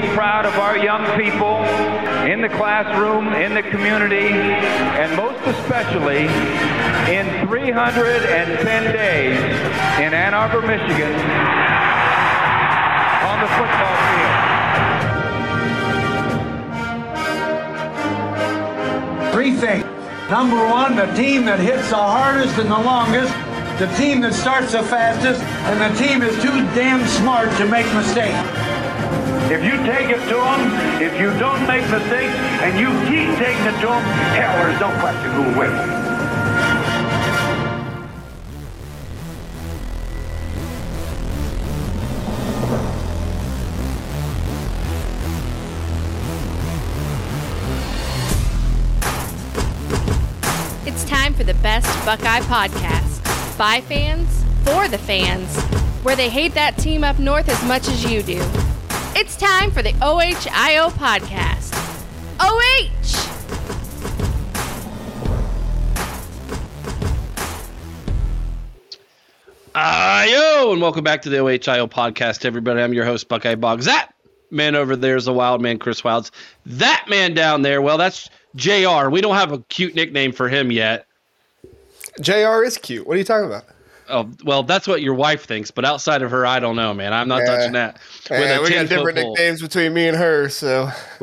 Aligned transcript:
Proud 0.00 0.46
of 0.46 0.54
our 0.58 0.76
young 0.76 1.04
people 1.20 1.64
in 2.26 2.40
the 2.40 2.48
classroom, 2.48 3.32
in 3.34 3.54
the 3.54 3.62
community, 3.62 4.28
and 4.28 5.16
most 5.16 5.38
especially 5.46 6.26
in 7.12 7.48
310 7.48 8.92
days 8.92 9.38
in 9.98 10.14
Ann 10.14 10.34
Arbor, 10.34 10.60
Michigan, 10.62 11.12
on 13.24 13.40
the 13.40 13.48
football 13.56 13.96
field. 19.22 19.32
Three 19.32 19.54
things. 19.56 19.84
Number 20.30 20.66
one, 20.68 20.96
the 20.96 21.06
team 21.14 21.44
that 21.46 21.58
hits 21.58 21.88
the 21.90 21.96
hardest 21.96 22.58
and 22.58 22.70
the 22.70 22.78
longest, 22.78 23.32
the 23.78 23.86
team 23.96 24.20
that 24.20 24.34
starts 24.34 24.72
the 24.72 24.82
fastest, 24.82 25.40
and 25.42 25.80
the 25.80 25.88
team 25.98 26.22
is 26.22 26.34
too 26.42 26.50
damn 26.74 27.06
smart 27.06 27.50
to 27.56 27.64
make 27.66 27.86
mistakes. 27.94 28.77
If 29.50 29.64
you 29.64 29.78
take 29.78 30.10
it 30.10 30.20
to 30.28 30.34
them, 30.34 31.00
if 31.00 31.18
you 31.18 31.30
don't 31.38 31.66
make 31.66 31.80
mistakes, 31.90 32.34
and 32.60 32.78
you 32.78 32.88
keep 33.08 33.34
taking 33.38 33.64
it 33.64 33.80
to 33.80 33.86
them, 33.86 34.02
hell, 34.36 34.62
there's 34.62 34.78
no 34.78 34.90
question 35.00 35.30
who 35.32 35.42
will 35.42 35.58
win. 35.58 35.72
It's 50.86 51.04
time 51.04 51.32
for 51.32 51.44
the 51.44 51.54
best 51.62 51.88
Buckeye 52.04 52.40
podcast. 52.40 53.56
By 53.56 53.80
fans, 53.80 54.44
for 54.64 54.88
the 54.88 54.98
fans, 54.98 55.56
where 56.04 56.16
they 56.16 56.28
hate 56.28 56.52
that 56.52 56.76
team 56.76 57.02
up 57.02 57.18
north 57.18 57.48
as 57.48 57.64
much 57.66 57.88
as 57.88 58.04
you 58.04 58.22
do. 58.22 58.44
It's 59.20 59.34
time 59.34 59.72
for 59.72 59.82
the 59.82 59.92
OHIO 59.94 60.90
podcast. 60.90 61.74
OH! 62.38 62.92
Ayo, 69.74 70.72
and 70.72 70.80
welcome 70.80 71.02
back 71.02 71.22
to 71.22 71.30
the 71.30 71.38
OHIO 71.38 71.88
podcast, 71.88 72.44
everybody. 72.44 72.80
I'm 72.80 72.92
your 72.92 73.04
host, 73.04 73.26
Buckeye 73.26 73.56
Boggs. 73.56 73.86
That 73.86 74.12
man 74.52 74.76
over 74.76 74.94
there 74.94 75.16
is 75.16 75.24
the 75.24 75.32
wild 75.32 75.60
man, 75.60 75.80
Chris 75.80 76.04
Wilds. 76.04 76.30
That 76.64 77.06
man 77.08 77.34
down 77.34 77.62
there, 77.62 77.82
well, 77.82 77.98
that's 77.98 78.30
JR. 78.54 79.08
We 79.08 79.20
don't 79.20 79.34
have 79.34 79.50
a 79.50 79.58
cute 79.62 79.96
nickname 79.96 80.30
for 80.30 80.48
him 80.48 80.70
yet. 80.70 81.08
JR 82.20 82.62
is 82.62 82.78
cute. 82.78 83.04
What 83.04 83.16
are 83.16 83.18
you 83.18 83.24
talking 83.24 83.46
about? 83.46 83.64
Oh 84.08 84.30
well, 84.44 84.62
that's 84.62 84.88
what 84.88 85.02
your 85.02 85.14
wife 85.14 85.44
thinks, 85.44 85.70
but 85.70 85.84
outside 85.84 86.22
of 86.22 86.30
her, 86.30 86.46
I 86.46 86.60
don't 86.60 86.76
know, 86.76 86.94
man. 86.94 87.12
I'm 87.12 87.28
not 87.28 87.40
yeah. 87.40 87.46
touching 87.46 87.72
that. 87.72 87.98
Yeah, 88.30 88.60
we 88.62 88.70
got 88.70 88.88
different 88.88 89.18
pole. 89.18 89.34
nicknames 89.34 89.60
between 89.60 89.92
me 89.92 90.08
and 90.08 90.16
her, 90.16 90.48
so 90.48 90.90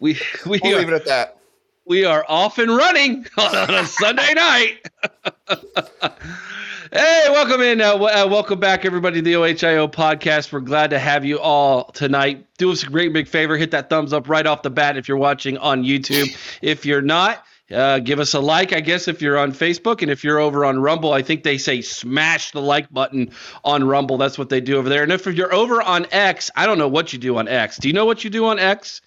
we 0.00 0.18
we 0.46 0.60
we'll 0.62 0.74
are, 0.74 0.78
leave 0.78 0.88
it 0.88 0.94
at 0.94 1.04
that. 1.06 1.38
We 1.84 2.04
are 2.04 2.24
off 2.28 2.58
and 2.58 2.74
running 2.74 3.26
on 3.36 3.74
a 3.74 3.84
Sunday 3.84 4.32
night. 4.34 4.78
hey, 6.92 7.26
welcome 7.30 7.60
in. 7.60 7.80
Uh, 7.80 7.92
w- 7.92 8.10
uh, 8.10 8.26
welcome 8.26 8.60
back, 8.60 8.84
everybody, 8.84 9.16
to 9.16 9.22
the 9.22 9.34
OHIO 9.34 9.88
podcast. 9.88 10.52
We're 10.52 10.60
glad 10.60 10.90
to 10.90 10.98
have 10.98 11.24
you 11.24 11.38
all 11.40 11.90
tonight. 11.90 12.46
Do 12.58 12.70
us 12.72 12.84
a 12.84 12.86
great 12.86 13.12
big 13.12 13.28
favor. 13.28 13.56
Hit 13.56 13.70
that 13.72 13.90
thumbs 13.90 14.12
up 14.12 14.28
right 14.28 14.46
off 14.46 14.62
the 14.62 14.70
bat 14.70 14.96
if 14.96 15.08
you're 15.08 15.16
watching 15.16 15.58
on 15.58 15.82
YouTube. 15.82 16.34
If 16.62 16.86
you're 16.86 17.02
not, 17.02 17.44
uh, 17.72 17.98
give 18.00 18.18
us 18.18 18.34
a 18.34 18.40
like, 18.40 18.72
I 18.72 18.80
guess, 18.80 19.08
if 19.08 19.22
you're 19.22 19.38
on 19.38 19.52
Facebook. 19.52 20.02
And 20.02 20.10
if 20.10 20.24
you're 20.24 20.38
over 20.38 20.64
on 20.64 20.80
Rumble, 20.80 21.12
I 21.12 21.22
think 21.22 21.42
they 21.42 21.58
say 21.58 21.80
smash 21.80 22.50
the 22.52 22.60
like 22.60 22.92
button 22.92 23.30
on 23.64 23.84
Rumble. 23.84 24.18
That's 24.18 24.38
what 24.38 24.48
they 24.48 24.60
do 24.60 24.76
over 24.76 24.88
there. 24.88 25.02
And 25.02 25.12
if 25.12 25.26
you're 25.26 25.54
over 25.54 25.80
on 25.82 26.06
X, 26.10 26.50
I 26.56 26.66
don't 26.66 26.78
know 26.78 26.88
what 26.88 27.12
you 27.12 27.18
do 27.18 27.38
on 27.38 27.48
X. 27.48 27.76
Do 27.78 27.88
you 27.88 27.94
know 27.94 28.06
what 28.06 28.24
you 28.24 28.30
do 28.30 28.46
on 28.46 28.58
X? 28.58 29.00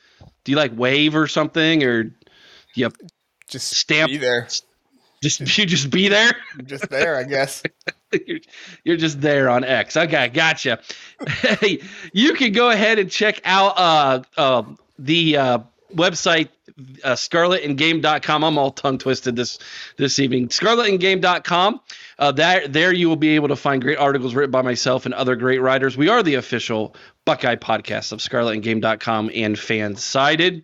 Do 0.43 0.51
you 0.51 0.57
like 0.57 0.71
wave 0.75 1.15
or 1.15 1.27
something? 1.27 1.83
Or 1.83 2.11
you 2.75 2.89
just 3.47 3.75
stamp 3.75 4.11
be 4.11 4.17
there? 4.17 4.47
Just 5.21 5.39
you 5.57 5.65
just 5.65 5.89
be 5.89 6.07
there? 6.07 6.31
just 6.65 6.89
there, 6.89 7.17
I 7.17 7.23
guess. 7.23 7.63
you're, 8.27 8.39
you're, 8.83 8.97
just 8.97 9.21
there 9.21 9.49
on 9.49 9.63
X. 9.63 9.97
Okay, 9.97 10.29
gotcha. 10.29 10.79
hey, 11.27 11.81
you 12.11 12.33
can 12.33 12.51
go 12.51 12.69
ahead 12.69 12.99
and 12.99 13.09
check 13.09 13.41
out 13.45 13.77
uh, 13.77 14.23
uh, 14.37 14.63
the 14.99 15.37
uh, 15.37 15.59
website 15.95 16.49
uh, 17.03 17.13
scarletandgame.com. 17.13 18.43
I'm 18.43 18.57
all 18.57 18.71
tongue 18.71 18.97
twisted 18.97 19.35
this 19.35 19.59
this 19.97 20.19
evening. 20.19 20.47
Scarletandgame.com. 20.49 21.81
Uh, 22.19 22.31
that 22.33 22.73
there 22.73 22.93
you 22.93 23.09
will 23.09 23.15
be 23.15 23.35
able 23.35 23.49
to 23.49 23.55
find 23.55 23.81
great 23.81 23.97
articles 23.97 24.35
written 24.35 24.51
by 24.51 24.61
myself 24.61 25.05
and 25.05 25.13
other 25.13 25.35
great 25.35 25.61
writers. 25.61 25.97
We 25.97 26.09
are 26.09 26.23
the 26.23 26.35
official 26.35 26.95
Buckeye 27.25 27.55
podcast 27.55 28.11
of 28.11 28.19
scarletandgame.com 28.19 29.31
and 29.33 29.55
Fansided. 29.55 30.63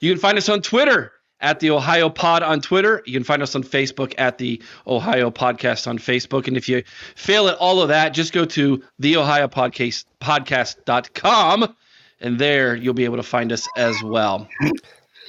You 0.00 0.12
can 0.12 0.20
find 0.20 0.38
us 0.38 0.48
on 0.48 0.62
Twitter 0.62 1.12
at 1.40 1.60
the 1.60 1.70
Ohio 1.70 2.10
Pod 2.10 2.42
on 2.42 2.60
Twitter. 2.60 3.02
You 3.06 3.12
can 3.14 3.24
find 3.24 3.42
us 3.42 3.54
on 3.54 3.62
Facebook 3.62 4.14
at 4.18 4.38
the 4.38 4.62
Ohio 4.86 5.30
Podcast 5.30 5.86
on 5.86 5.98
Facebook. 5.98 6.48
And 6.48 6.56
if 6.56 6.68
you 6.68 6.82
fail 7.16 7.48
at 7.48 7.56
all 7.56 7.80
of 7.80 7.88
that, 7.88 8.10
just 8.14 8.32
go 8.32 8.44
to 8.44 8.82
the 8.98 9.16
Ohio 9.16 9.48
Podcast 9.48 10.04
podcast.com 10.20 11.74
and 12.20 12.38
there 12.38 12.74
you'll 12.74 12.94
be 12.94 13.04
able 13.04 13.16
to 13.16 13.22
find 13.22 13.52
us 13.52 13.68
as 13.76 14.02
well. 14.02 14.48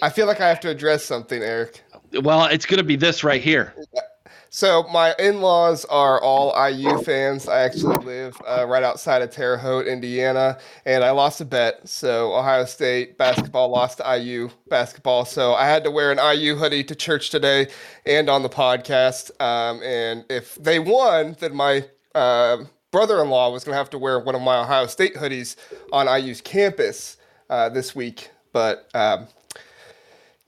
I 0.02 0.10
feel 0.10 0.28
like 0.28 0.42
I 0.42 0.50
have 0.50 0.60
to 0.62 0.70
address 0.70 1.06
something, 1.06 1.42
Eric. 1.42 1.84
Well, 2.22 2.46
it's 2.46 2.66
going 2.66 2.80
to 2.80 2.84
be 2.84 2.96
this 2.96 3.24
right 3.24 3.42
here. 3.42 3.74
So 4.54 4.84
my 4.92 5.16
in-laws 5.18 5.86
are 5.86 6.22
all 6.22 6.54
IU 6.70 7.02
fans. 7.04 7.48
I 7.48 7.62
actually 7.62 8.04
live 8.04 8.36
uh, 8.46 8.66
right 8.68 8.84
outside 8.84 9.22
of 9.22 9.32
Terre 9.32 9.58
Haute, 9.58 9.88
Indiana, 9.88 10.58
and 10.86 11.06
I 11.06 11.12
lost 11.12 11.40
a 11.40 11.46
bet. 11.46 11.88
So 11.88 12.34
Ohio 12.36 12.66
State 12.66 13.18
basketball 13.18 13.70
lost 13.70 14.00
to 14.00 14.18
IU 14.18 14.50
basketball. 14.68 15.24
So 15.24 15.54
I 15.54 15.68
had 15.68 15.86
to 15.86 15.92
wear 15.92 16.12
an 16.12 16.20
IU 16.38 16.56
hoodie 16.56 16.84
to 16.84 16.96
church 16.96 17.30
today 17.30 17.70
and 18.06 18.30
on 18.30 18.44
the 18.44 18.50
podcast. 18.50 19.32
Um, 19.42 19.82
and 19.84 20.26
if 20.30 20.56
they 20.56 20.80
won, 20.80 21.38
then 21.40 21.56
my 21.56 21.86
uh, 22.14 22.66
brother-in-law 22.92 23.50
was 23.52 23.64
going 23.64 23.74
to 23.74 23.78
have 23.78 23.90
to 23.92 23.98
wear 23.98 24.20
one 24.20 24.36
of 24.36 24.42
my 24.42 24.60
Ohio 24.60 24.86
State 24.88 25.16
hoodies 25.16 25.56
on 25.92 26.08
IU's 26.08 26.42
campus 26.42 27.18
uh, 27.50 27.70
this 27.70 27.96
week, 27.96 28.30
but 28.54 28.90
um, 28.94 29.28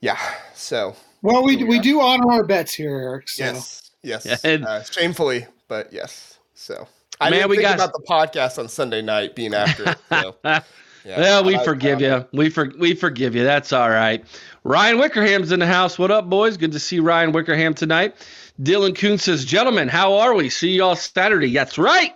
yeah. 0.00 0.18
So 0.54 0.94
well, 1.22 1.42
we 1.42 1.64
we 1.64 1.78
do 1.78 2.00
honor 2.00 2.30
our 2.30 2.44
bets 2.44 2.74
here, 2.74 2.96
Eric. 2.96 3.28
So. 3.28 3.44
Yes, 3.44 3.90
yes. 4.02 4.44
Uh, 4.44 4.82
shamefully, 4.84 5.46
but 5.68 5.92
yes. 5.92 6.38
So 6.54 6.86
I 7.20 7.30
Man, 7.30 7.40
didn't 7.40 7.50
we 7.50 7.56
think 7.56 7.68
got... 7.68 7.74
about 7.76 7.92
the 7.92 8.04
podcast 8.08 8.58
on 8.58 8.68
Sunday 8.68 9.02
night 9.02 9.34
being 9.34 9.54
after 9.54 9.90
it. 9.90 9.98
So. 10.10 10.36
Yeah, 11.06 11.18
well, 11.18 11.44
we 11.44 11.56
I, 11.56 11.64
forgive 11.64 11.98
I, 11.98 12.02
you. 12.02 12.26
We 12.32 12.48
for 12.48 12.72
we 12.78 12.94
forgive 12.94 13.34
you. 13.34 13.44
That's 13.44 13.74
all 13.74 13.90
right. 13.90 14.24
Ryan 14.64 14.98
Wickerham's 14.98 15.52
in 15.52 15.60
the 15.60 15.66
house. 15.66 15.98
What 15.98 16.10
up, 16.10 16.30
boys? 16.30 16.56
Good 16.56 16.72
to 16.72 16.78
see 16.78 16.98
Ryan 16.98 17.32
Wickerham 17.32 17.74
tonight. 17.74 18.14
Dylan 18.62 18.96
Kuhn 18.96 19.18
says, 19.18 19.44
"Gentlemen, 19.44 19.88
how 19.88 20.14
are 20.14 20.32
we? 20.32 20.48
See 20.48 20.70
y'all 20.70 20.96
Saturday." 20.96 21.52
That's 21.52 21.76
right. 21.76 22.14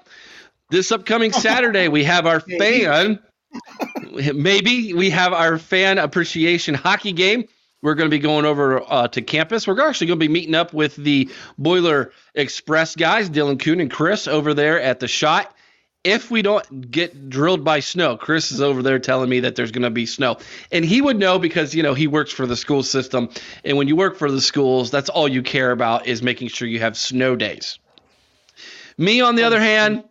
This 0.71 0.93
upcoming 0.93 1.33
Saturday, 1.33 1.89
we 1.89 2.05
have 2.05 2.27
our 2.27 2.41
fan. 2.59 3.21
maybe 4.35 4.93
we 4.93 5.11
have 5.11 5.33
our 5.33 5.59
fan 5.59 5.97
appreciation 5.99 6.75
hockey 6.75 7.13
game. 7.13 7.45
We're 7.81 7.95
going 7.95 8.11
to 8.11 8.15
be 8.15 8.19
going 8.21 8.45
over 8.45 8.83
uh, 8.87 9.09
to 9.09 9.23
campus. 9.23 9.67
We're 9.67 9.81
actually 9.89 10.09
going 10.09 10.19
to 10.19 10.27
be 10.27 10.33
meeting 10.33 10.55
up 10.55 10.75
with 10.75 10.97
the 10.97 11.31
Boiler 11.57 12.13
Express 12.35 12.97
guys, 12.97 13.31
Dylan 13.31 13.59
Kuhn 13.59 13.81
and 13.81 13.91
Chris, 13.91 14.27
over 14.27 14.53
there 14.53 14.81
at 14.81 15.01
the 15.01 15.09
shot. 15.09 15.55
If 16.05 16.31
we 16.31 16.43
don't 16.43 16.91
get 16.91 17.31
drilled 17.31 17.65
by 17.65 17.81
snow, 17.81 18.17
Chris 18.17 18.53
is 18.53 18.61
over 18.61 18.83
there 18.83 18.99
telling 18.99 19.31
me 19.31 19.41
that 19.41 19.57
there's 19.57 19.73
going 19.73 19.83
to 19.83 19.91
be 19.91 20.07
snow. 20.07 20.39
And 20.71 20.85
he 20.85 21.01
would 21.01 21.19
know 21.19 21.39
because, 21.39 21.75
you 21.75 21.83
know, 21.83 21.95
he 21.95 22.07
works 22.07 22.33
for 22.33 22.47
the 22.47 22.57
school 22.57 22.83
system. 22.83 23.31
And 23.65 23.77
when 23.77 23.89
you 23.89 23.97
work 23.97 24.17
for 24.17 24.31
the 24.31 24.41
schools, 24.41 24.91
that's 24.91 25.09
all 25.09 25.29
you 25.29 25.43
care 25.43 25.71
about 25.71 26.07
is 26.07 26.23
making 26.23 26.49
sure 26.49 26.69
you 26.69 26.81
have 26.81 26.97
snow 26.97 27.37
days. 27.37 27.79
Me, 28.97 29.21
on 29.21 29.37
the 29.37 29.45
other 29.45 29.61
hand, 29.61 30.05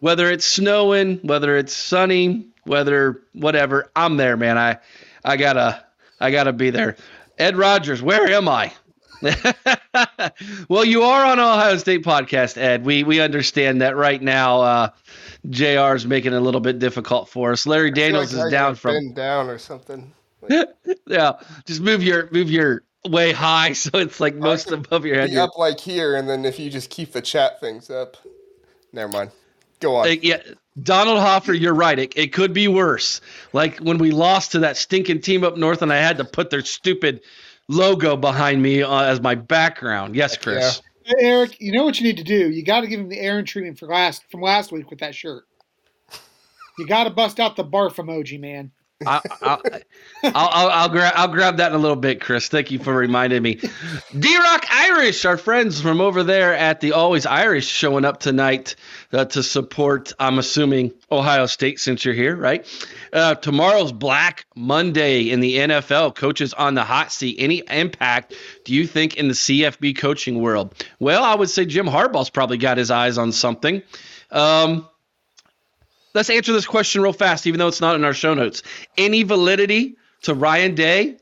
whether 0.00 0.30
it's 0.30 0.46
snowing, 0.46 1.18
whether 1.22 1.56
it's 1.56 1.72
sunny, 1.72 2.46
whether 2.64 3.22
whatever, 3.32 3.90
I'm 3.94 4.16
there, 4.16 4.36
man. 4.36 4.58
I 4.58 4.78
I 5.24 5.36
gotta 5.36 5.84
I 6.20 6.30
gotta 6.30 6.52
be 6.52 6.70
there. 6.70 6.96
Ed 7.38 7.56
Rogers, 7.56 8.02
where 8.02 8.26
am 8.28 8.48
I? 8.48 8.72
well, 10.68 10.84
you 10.84 11.02
are 11.02 11.24
on 11.24 11.38
Ohio 11.38 11.76
State 11.78 12.04
podcast, 12.04 12.58
Ed. 12.58 12.84
We 12.84 13.02
we 13.02 13.20
understand 13.20 13.80
that 13.80 13.96
right 13.96 14.20
now. 14.20 14.60
Uh, 14.60 14.88
Jr. 15.48 15.94
is 15.94 16.06
making 16.06 16.32
it 16.32 16.36
a 16.36 16.40
little 16.40 16.60
bit 16.60 16.78
difficult 16.78 17.28
for 17.28 17.52
us. 17.52 17.66
Larry 17.66 17.90
Daniels 17.90 18.34
like 18.34 18.46
is 18.46 18.52
down 18.52 18.74
from 18.74 19.12
down 19.14 19.48
or 19.48 19.58
something. 19.58 20.12
yeah, 21.06 21.32
just 21.64 21.80
move 21.80 22.02
your 22.02 22.28
move 22.30 22.50
your 22.50 22.82
way 23.08 23.32
high, 23.32 23.72
so 23.74 23.90
it's 23.98 24.20
like 24.20 24.34
most 24.34 24.70
above 24.70 25.04
your 25.04 25.16
head. 25.16 25.30
Be 25.30 25.38
up 25.38 25.56
like 25.56 25.80
here, 25.80 26.16
and 26.16 26.28
then 26.28 26.44
if 26.44 26.58
you 26.58 26.70
just 26.70 26.90
keep 26.90 27.12
the 27.12 27.22
chat 27.22 27.60
things 27.60 27.90
up, 27.90 28.16
never 28.92 29.10
mind. 29.10 29.30
Go 29.80 29.96
on. 29.96 30.08
Uh, 30.08 30.14
yeah, 30.22 30.38
Donald 30.82 31.18
Hoffer, 31.18 31.52
you're 31.52 31.74
right. 31.74 31.98
It, 31.98 32.12
it 32.16 32.32
could 32.32 32.52
be 32.52 32.68
worse. 32.68 33.20
Like 33.52 33.78
when 33.78 33.98
we 33.98 34.10
lost 34.10 34.52
to 34.52 34.58
that 34.60 34.76
stinking 34.76 35.20
team 35.20 35.44
up 35.44 35.56
north, 35.56 35.82
and 35.82 35.92
I 35.92 35.96
had 35.96 36.18
to 36.18 36.24
put 36.24 36.50
their 36.50 36.62
stupid 36.62 37.20
logo 37.68 38.16
behind 38.16 38.62
me 38.62 38.82
uh, 38.82 39.02
as 39.02 39.20
my 39.20 39.34
background. 39.34 40.14
Yes, 40.14 40.36
Chris. 40.36 40.82
Hey, 41.04 41.14
Eric, 41.20 41.60
you 41.60 41.72
know 41.72 41.84
what 41.84 42.00
you 42.00 42.06
need 42.06 42.16
to 42.16 42.24
do? 42.24 42.50
You 42.50 42.64
got 42.64 42.80
to 42.80 42.88
give 42.88 43.00
him 43.00 43.08
the 43.08 43.20
Aaron 43.20 43.44
treatment 43.44 43.78
for 43.78 43.86
last 43.86 44.24
from 44.30 44.40
last 44.40 44.72
week 44.72 44.90
with 44.90 45.00
that 45.00 45.14
shirt. 45.14 45.44
You 46.78 46.86
got 46.86 47.04
to 47.04 47.10
bust 47.10 47.40
out 47.40 47.56
the 47.56 47.64
barf 47.64 47.94
emoji, 47.94 48.38
man. 48.38 48.70
I'll, 49.04 49.20
I'll, 49.42 49.60
I'll, 50.24 50.68
I'll, 50.70 50.88
grab 50.88 51.12
I'll 51.16 51.28
grab 51.28 51.58
that 51.58 51.70
in 51.70 51.76
a 51.76 51.78
little 51.78 51.96
bit, 51.96 52.20
Chris. 52.20 52.48
Thank 52.48 52.70
you 52.70 52.78
for 52.78 52.94
reminding 52.94 53.42
me. 53.42 53.60
D 54.18 54.38
Rock 54.38 54.66
Irish, 54.70 55.24
our 55.26 55.36
friends 55.36 55.80
from 55.80 56.00
over 56.00 56.22
there 56.22 56.54
at 56.54 56.80
the 56.80 56.92
Always 56.92 57.26
Irish, 57.26 57.66
showing 57.66 58.06
up 58.06 58.20
tonight 58.20 58.74
uh, 59.12 59.26
to 59.26 59.42
support. 59.42 60.14
I'm 60.18 60.38
assuming 60.38 60.92
Ohio 61.12 61.44
State, 61.44 61.78
since 61.78 62.04
you're 62.04 62.14
here, 62.14 62.34
right? 62.34 62.66
Uh, 63.12 63.34
tomorrow's 63.34 63.92
Black 63.92 64.46
Monday 64.54 65.30
in 65.30 65.40
the 65.40 65.56
NFL. 65.56 66.14
Coaches 66.14 66.54
on 66.54 66.74
the 66.74 66.84
hot 66.84 67.12
seat. 67.12 67.36
Any 67.38 67.62
impact 67.68 68.34
do 68.64 68.72
you 68.74 68.86
think 68.86 69.16
in 69.16 69.28
the 69.28 69.34
CFB 69.34 69.98
coaching 69.98 70.40
world? 70.40 70.74
Well, 70.98 71.22
I 71.22 71.34
would 71.34 71.50
say 71.50 71.66
Jim 71.66 71.86
Harbaugh's 71.86 72.30
probably 72.30 72.58
got 72.58 72.78
his 72.78 72.90
eyes 72.90 73.18
on 73.18 73.32
something. 73.32 73.82
Um, 74.30 74.88
let's 76.16 76.30
answer 76.30 76.52
this 76.52 76.66
question 76.66 77.02
real 77.02 77.12
fast, 77.12 77.46
even 77.46 77.58
though 77.58 77.68
it's 77.68 77.80
not 77.80 77.94
in 77.94 78.04
our 78.04 78.14
show 78.14 78.34
notes. 78.34 78.62
Any 78.96 79.22
validity 79.22 79.96
to 80.22 80.34
Ryan 80.34 80.74
Day 80.74 81.18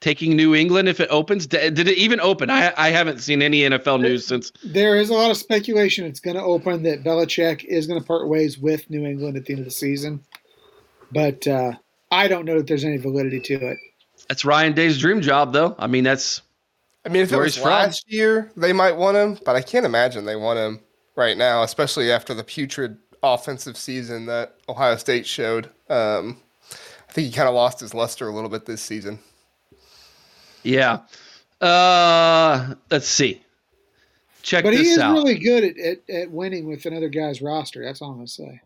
taking 0.00 0.36
New 0.36 0.54
England 0.54 0.88
if 0.88 1.00
it 1.00 1.08
opens? 1.10 1.46
Did 1.46 1.78
it 1.78 1.98
even 1.98 2.20
open? 2.20 2.48
I, 2.48 2.72
I 2.76 2.90
haven't 2.90 3.18
seen 3.18 3.42
any 3.42 3.60
NFL 3.62 4.00
news 4.00 4.26
since. 4.26 4.52
There 4.64 4.96
is 4.96 5.10
a 5.10 5.14
lot 5.14 5.30
of 5.30 5.36
speculation 5.36 6.06
it's 6.06 6.20
going 6.20 6.36
to 6.36 6.42
open 6.42 6.84
that 6.84 7.02
Belichick 7.02 7.64
is 7.64 7.86
going 7.86 8.00
to 8.00 8.06
part 8.06 8.28
ways 8.28 8.56
with 8.56 8.88
New 8.88 9.04
England 9.04 9.36
at 9.36 9.44
the 9.44 9.52
end 9.52 9.60
of 9.60 9.64
the 9.66 9.72
season, 9.72 10.24
but 11.10 11.46
uh, 11.46 11.72
I 12.12 12.28
don't 12.28 12.44
know 12.44 12.56
that 12.58 12.68
there's 12.68 12.84
any 12.84 12.96
validity 12.96 13.40
to 13.40 13.54
it. 13.54 13.78
That's 14.28 14.44
Ryan 14.44 14.72
Day's 14.72 14.98
dream 14.98 15.20
job, 15.20 15.52
though. 15.52 15.74
I 15.78 15.88
mean, 15.88 16.04
that's. 16.04 16.42
I 17.04 17.10
mean, 17.10 17.22
if 17.22 17.32
it 17.32 17.36
where 17.36 17.44
was 17.44 17.56
he's 17.56 17.64
last 17.64 18.12
year, 18.12 18.52
they 18.56 18.72
might 18.72 18.96
want 18.96 19.16
him, 19.16 19.38
but 19.44 19.56
I 19.56 19.62
can't 19.62 19.86
imagine 19.86 20.26
they 20.26 20.36
want 20.36 20.58
him 20.58 20.80
right 21.16 21.36
now, 21.36 21.62
especially 21.62 22.12
after 22.12 22.34
the 22.34 22.44
putrid 22.44 22.98
offensive 23.22 23.76
season 23.76 24.26
that 24.26 24.56
Ohio 24.68 24.96
State 24.96 25.26
showed. 25.26 25.70
Um, 25.88 26.38
I 27.08 27.12
think 27.12 27.26
he 27.28 27.32
kind 27.32 27.48
of 27.48 27.54
lost 27.54 27.80
his 27.80 27.94
luster 27.94 28.28
a 28.28 28.34
little 28.34 28.50
bit 28.50 28.66
this 28.66 28.82
season. 28.82 29.18
Yeah. 30.62 31.00
Uh, 31.60 32.74
let's 32.90 33.08
see. 33.08 33.42
Check 34.42 34.64
But 34.64 34.74
he 34.74 34.88
is 34.88 34.98
out. 34.98 35.12
really 35.12 35.38
good 35.38 35.64
at, 35.64 35.76
at, 35.78 36.10
at 36.10 36.30
winning 36.30 36.66
with 36.66 36.86
another 36.86 37.08
guy's 37.08 37.42
roster. 37.42 37.84
That's 37.84 38.00
all 38.00 38.10
I'm 38.10 38.16
going 38.16 38.26
to 38.26 38.32
say. 38.32 38.60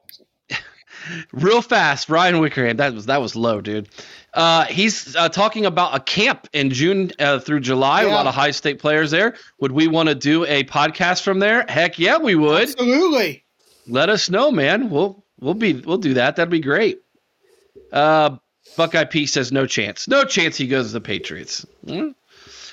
Real 1.33 1.63
fast, 1.63 2.09
Ryan 2.09 2.39
Wickerham. 2.39 2.77
That 2.77 2.93
was 2.95 3.07
that 3.07 3.21
was 3.21 3.35
low, 3.35 3.61
dude. 3.61 3.89
Uh, 4.35 4.67
he's 4.67 5.17
uh, 5.17 5.29
talking 5.29 5.67
about 5.67 5.97
a 5.97 6.01
camp 6.01 6.49
in 6.53 6.71
June 6.71 7.11
uh, 7.19 7.39
through 7.41 7.61
July. 7.61 8.03
A 8.03 8.09
lot 8.09 8.27
of 8.27 8.35
high 8.35 8.51
state 8.53 8.79
players 8.79 9.11
there. 9.11 9.35
Would 9.61 9.73
we 9.73 9.89
want 9.89 10.09
to 10.11 10.15
do 10.15 10.45
a 10.45 10.63
podcast 10.65 11.23
from 11.23 11.39
there? 11.41 11.65
Heck 11.69 11.99
yeah, 11.99 12.19
we 12.19 12.35
would. 12.35 12.63
Absolutely. 12.69 13.45
Let 13.87 14.09
us 14.09 14.31
know, 14.31 14.51
man. 14.51 14.91
We'll 14.91 15.25
we'll 15.41 15.55
be 15.55 15.75
we'll 15.75 15.99
do 15.99 16.15
that. 16.15 16.37
That'd 16.37 16.51
be 16.51 16.61
great. 16.61 17.01
Uh, 17.93 18.37
Buckeye 18.77 19.05
P 19.05 19.27
says 19.27 19.53
no 19.53 19.67
chance. 19.67 20.09
No 20.09 20.25
chance 20.25 20.57
he 20.57 20.67
goes 20.67 20.89
to 20.89 20.93
the 20.95 21.01
Patriots. 21.01 21.67
Hmm. 21.87 22.11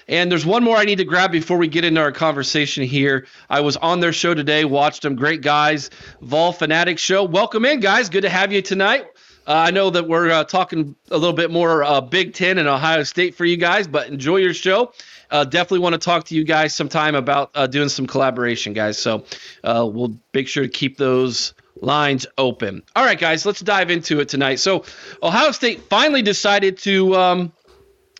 And 0.07 0.31
there's 0.31 0.45
one 0.45 0.63
more 0.63 0.75
I 0.75 0.85
need 0.85 0.97
to 0.97 1.05
grab 1.05 1.31
before 1.31 1.57
we 1.57 1.67
get 1.67 1.85
into 1.85 2.01
our 2.01 2.11
conversation 2.11 2.83
here. 2.83 3.27
I 3.47 3.61
was 3.61 3.77
on 3.77 3.99
their 3.99 4.11
show 4.11 4.33
today, 4.33 4.65
watched 4.65 5.03
them. 5.03 5.15
Great 5.15 5.41
guys. 5.41 5.91
Vol 6.21 6.51
Fanatic 6.51 6.97
Show. 6.97 7.23
Welcome 7.23 7.63
in, 7.63 7.79
guys. 7.79 8.09
Good 8.09 8.21
to 8.21 8.29
have 8.29 8.51
you 8.51 8.63
tonight. 8.63 9.05
Uh, 9.45 9.53
I 9.53 9.71
know 9.71 9.91
that 9.91 10.07
we're 10.07 10.31
uh, 10.31 10.43
talking 10.45 10.95
a 11.11 11.17
little 11.17 11.35
bit 11.35 11.51
more 11.51 11.83
uh, 11.83 12.01
Big 12.01 12.33
Ten 12.33 12.57
and 12.57 12.67
Ohio 12.67 13.03
State 13.03 13.35
for 13.35 13.45
you 13.45 13.57
guys, 13.57 13.87
but 13.87 14.07
enjoy 14.07 14.37
your 14.37 14.53
show. 14.53 14.93
Uh, 15.31 15.43
definitely 15.43 15.79
want 15.79 15.93
to 15.93 15.99
talk 15.99 16.25
to 16.25 16.35
you 16.35 16.43
guys 16.43 16.73
sometime 16.73 17.15
about 17.15 17.51
uh, 17.55 17.67
doing 17.67 17.89
some 17.89 18.07
collaboration, 18.07 18.73
guys. 18.73 18.97
So 18.97 19.25
uh, 19.63 19.87
we'll 19.91 20.17
make 20.33 20.47
sure 20.47 20.63
to 20.63 20.69
keep 20.69 20.97
those 20.97 21.53
lines 21.81 22.25
open. 22.37 22.83
All 22.95 23.05
right, 23.05 23.19
guys, 23.19 23.45
let's 23.45 23.61
dive 23.61 23.91
into 23.91 24.19
it 24.19 24.29
tonight. 24.29 24.55
So 24.55 24.85
Ohio 25.21 25.51
State 25.51 25.83
finally 25.83 26.21
decided 26.21 26.77
to, 26.79 27.15
um, 27.15 27.53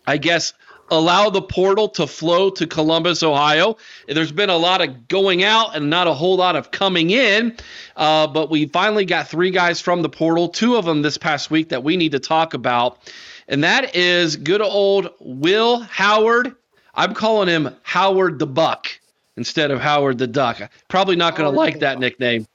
I 0.06 0.16
guess, 0.16 0.52
allow 0.90 1.30
the 1.30 1.42
portal 1.42 1.88
to 1.88 2.06
flow 2.06 2.50
to 2.50 2.66
Columbus, 2.66 3.22
Ohio. 3.22 3.76
There's 4.08 4.32
been 4.32 4.50
a 4.50 4.56
lot 4.56 4.80
of 4.80 5.08
going 5.08 5.44
out 5.44 5.76
and 5.76 5.88
not 5.88 6.08
a 6.08 6.14
whole 6.14 6.36
lot 6.36 6.56
of 6.56 6.70
coming 6.70 7.10
in, 7.10 7.56
uh, 7.96 8.26
but 8.26 8.50
we 8.50 8.66
finally 8.66 9.04
got 9.04 9.28
three 9.28 9.50
guys 9.52 9.80
from 9.80 10.02
the 10.02 10.08
portal, 10.08 10.48
two 10.48 10.76
of 10.76 10.84
them 10.84 11.02
this 11.02 11.16
past 11.16 11.50
week 11.50 11.68
that 11.68 11.84
we 11.84 11.96
need 11.96 12.12
to 12.12 12.18
talk 12.18 12.54
about. 12.54 12.98
And 13.46 13.64
that 13.64 13.94
is 13.94 14.36
good 14.36 14.62
old 14.62 15.10
Will 15.20 15.80
Howard. 15.80 16.56
I'm 16.94 17.14
calling 17.14 17.48
him 17.48 17.74
Howard 17.82 18.38
the 18.38 18.46
Buck 18.46 18.88
instead 19.36 19.70
of 19.70 19.80
Howard 19.80 20.18
the 20.18 20.26
Duck. 20.26 20.60
Probably 20.88 21.16
not 21.16 21.36
going 21.36 21.50
to 21.50 21.56
like 21.56 21.80
that 21.80 21.94
Buck. 21.94 22.00
nickname. 22.00 22.46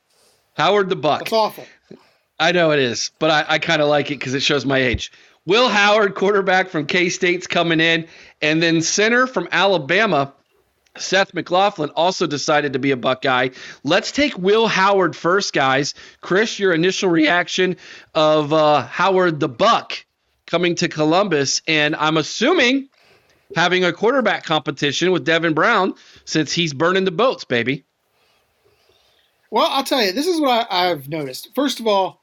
Howard 0.56 0.90
the 0.90 0.96
Buck. 0.96 1.20
That's 1.20 1.34
awful. 1.34 1.66
I 2.40 2.52
know 2.52 2.72
it 2.72 2.80
is, 2.80 3.12
but 3.20 3.32
I, 3.32 3.46
I 3.56 3.60
kind 3.60 3.82
of 3.82 3.88
like 3.88 4.12
it 4.12 4.20
because 4.20 4.34
it 4.34 4.42
shows 4.42 4.66
my 4.66 4.78
age. 4.78 5.12
Will 5.46 5.70
Howard, 5.70 6.16
quarterback 6.16 6.70
from 6.70 6.86
K 6.86 7.10
State's 7.10 7.48
coming 7.48 7.80
in, 7.80 8.08
and 8.42 8.62
then 8.62 8.82
center 8.82 9.28
from 9.28 9.48
Alabama, 9.52 10.34
Seth 10.98 11.34
McLaughlin, 11.34 11.92
also 11.92 12.26
decided 12.26 12.74
to 12.74 12.80
be 12.80 12.92
a 12.92 12.98
Buckeye. 12.98 13.50
Let's 13.84 14.12
take 14.12 14.38
Will 14.38 14.68
Howard 14.68 15.16
first, 15.16 15.54
guys. 15.54 15.94
Chris, 16.22 16.58
your 16.60 16.74
initial 16.74 17.10
reaction 17.10 17.78
of 18.16 18.54
uh, 18.54 18.82
Howard 18.88 19.40
the 19.40 19.50
Buck 19.50 20.06
coming 20.48 20.76
to 20.76 20.88
Columbus, 20.88 21.62
and 21.68 21.96
I'm 21.96 22.18
assuming 22.18 22.90
having 23.56 23.84
a 23.84 23.94
quarterback 23.94 24.44
competition 24.44 25.12
with 25.12 25.25
Devin 25.25 25.54
Brown 25.54 25.96
since 26.25 26.52
he's 26.52 26.74
burning 26.74 27.06
the 27.06 27.12
boats, 27.12 27.44
baby. 27.46 27.86
Well, 29.50 29.68
I'll 29.72 29.84
tell 29.84 30.04
you, 30.04 30.12
this 30.12 30.28
is 30.28 30.42
what 30.42 30.68
I, 30.69 30.92
I've 30.92 31.07
noticed. 31.07 31.50
First 31.56 31.80
of 31.80 31.88
all, 31.88 32.22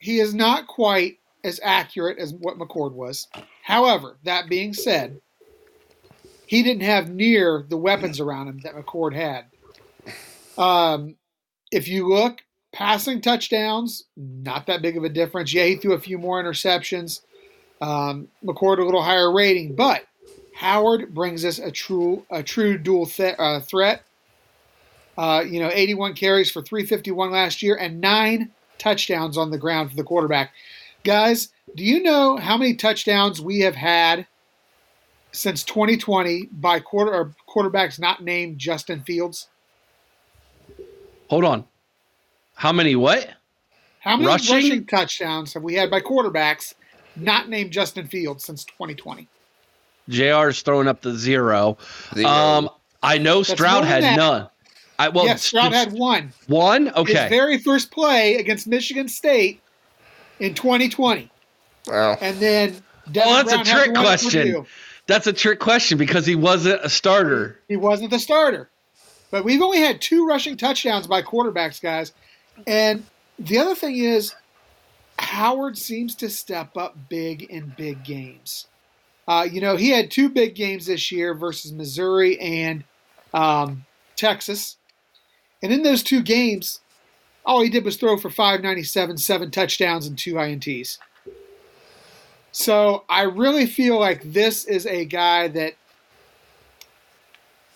he 0.00 0.18
is 0.18 0.34
not 0.34 0.66
quite 0.66 1.18
as 1.44 1.60
accurate 1.62 2.18
as 2.18 2.34
what 2.34 2.58
McCord 2.58 2.92
was. 2.92 3.28
However, 3.62 4.18
that 4.24 4.48
being 4.48 4.74
said, 4.74 5.20
he 6.46 6.62
didn't 6.62 6.82
have 6.82 7.10
near 7.10 7.64
the 7.68 7.76
weapons 7.76 8.18
around 8.18 8.48
him 8.48 8.58
that 8.64 8.74
McCord 8.74 9.14
had. 9.14 9.44
Um, 10.58 11.14
if 11.70 11.86
you 11.86 12.08
look, 12.08 12.40
passing 12.72 13.20
touchdowns, 13.20 14.04
not 14.16 14.66
that 14.66 14.82
big 14.82 14.96
of 14.96 15.04
a 15.04 15.08
difference. 15.08 15.54
Yeah, 15.54 15.64
he 15.66 15.76
threw 15.76 15.92
a 15.92 16.00
few 16.00 16.18
more 16.18 16.42
interceptions. 16.42 17.20
Um, 17.80 18.28
McCord 18.44 18.78
a 18.78 18.84
little 18.84 19.02
higher 19.02 19.32
rating, 19.32 19.76
but 19.76 20.04
Howard 20.54 21.14
brings 21.14 21.44
us 21.44 21.58
a 21.58 21.70
true 21.70 22.24
a 22.30 22.42
true 22.42 22.78
dual 22.78 23.06
th- 23.06 23.36
uh, 23.38 23.60
threat. 23.60 24.02
Uh, 25.16 25.44
you 25.46 25.60
know, 25.60 25.70
81 25.72 26.14
carries 26.14 26.50
for 26.50 26.62
351 26.62 27.30
last 27.30 27.62
year 27.62 27.76
and 27.76 28.00
nine 28.00 28.50
touchdowns 28.78 29.36
on 29.36 29.50
the 29.50 29.58
ground 29.58 29.90
for 29.90 29.96
the 29.96 30.04
quarterback. 30.04 30.52
Guys, 31.04 31.48
do 31.76 31.84
you 31.84 32.02
know 32.02 32.36
how 32.36 32.56
many 32.56 32.74
touchdowns 32.74 33.40
we 33.40 33.60
have 33.60 33.74
had 33.74 34.26
since 35.32 35.62
2020 35.64 36.48
by 36.52 36.80
quarter 36.80 37.12
or 37.12 37.34
quarterbacks 37.48 37.98
not 37.98 38.22
named 38.22 38.58
Justin 38.58 39.02
Fields? 39.02 39.48
Hold 41.28 41.44
on. 41.44 41.64
How 42.54 42.72
many 42.72 42.96
what? 42.96 43.30
How 44.00 44.16
many 44.16 44.26
Rushing? 44.26 44.54
rushing, 44.54 44.86
touchdowns 44.86 45.54
have 45.54 45.62
we 45.62 45.74
had 45.74 45.90
by 45.90 46.00
quarterbacks 46.00 46.74
not 47.16 47.48
named 47.48 47.70
Justin 47.70 48.06
Fields 48.06 48.44
since 48.44 48.64
2020? 48.64 49.28
JR 50.10 50.48
is 50.48 50.60
throwing 50.62 50.88
up 50.88 51.00
the 51.00 51.14
zero. 51.14 51.78
Zero. 52.14 52.28
Um, 52.28 52.70
I 53.02 53.18
know 53.18 53.42
Stroud 53.42 53.84
had 53.84 54.02
that. 54.02 54.16
none. 54.16 54.48
I 54.98 55.08
well, 55.08 55.24
yes, 55.24 55.42
Stroud 55.42 55.72
had 55.72 55.92
one. 55.92 56.32
one. 56.46 56.88
Okay. 56.90 57.12
His 57.12 57.16
Okay, 57.16 57.28
very 57.30 57.58
first 57.58 57.90
play 57.90 58.36
against 58.36 58.66
Michigan 58.66 59.08
State 59.08 59.60
in 60.38 60.54
2020. 60.54 61.30
Wow. 61.86 62.18
And 62.20 62.36
then 62.38 62.82
Devin 63.10 63.32
well, 63.32 63.44
that's 63.44 63.50
Brown 63.50 63.60
a 63.60 63.64
trick 63.64 63.94
the 63.94 64.00
one 64.00 64.12
at 64.12 64.20
question. 64.20 64.66
That's 65.06 65.26
a 65.26 65.32
trick 65.32 65.58
question 65.58 65.98
because 65.98 66.26
he 66.26 66.36
wasn't 66.36 66.80
a 66.84 66.88
starter. 66.88 67.58
He 67.68 67.76
wasn't 67.76 68.10
the 68.10 68.18
starter. 68.18 68.68
But 69.30 69.44
we've 69.44 69.62
only 69.62 69.78
had 69.78 70.00
two 70.00 70.26
rushing 70.26 70.56
touchdowns 70.56 71.06
by 71.06 71.22
quarterbacks, 71.22 71.80
guys. 71.80 72.12
And 72.66 73.04
the 73.38 73.58
other 73.58 73.74
thing 73.74 73.96
is, 73.96 74.34
Howard 75.18 75.78
seems 75.78 76.14
to 76.16 76.28
step 76.28 76.76
up 76.76 76.96
big 77.08 77.42
in 77.42 77.72
big 77.76 78.04
games. 78.04 78.66
Uh, 79.30 79.44
you 79.44 79.60
know, 79.60 79.76
he 79.76 79.90
had 79.90 80.10
two 80.10 80.28
big 80.28 80.56
games 80.56 80.86
this 80.86 81.12
year 81.12 81.34
versus 81.34 81.72
Missouri 81.72 82.36
and 82.40 82.82
um, 83.32 83.84
Texas. 84.16 84.76
And 85.62 85.72
in 85.72 85.84
those 85.84 86.02
two 86.02 86.20
games, 86.20 86.80
all 87.46 87.60
he 87.60 87.70
did 87.70 87.84
was 87.84 87.96
throw 87.96 88.16
for 88.16 88.28
597, 88.28 89.18
seven 89.18 89.52
touchdowns, 89.52 90.08
and 90.08 90.18
two 90.18 90.34
INTs. 90.34 90.98
So 92.50 93.04
I 93.08 93.22
really 93.22 93.66
feel 93.66 94.00
like 94.00 94.32
this 94.32 94.64
is 94.64 94.84
a 94.84 95.04
guy 95.04 95.46
that 95.46 95.74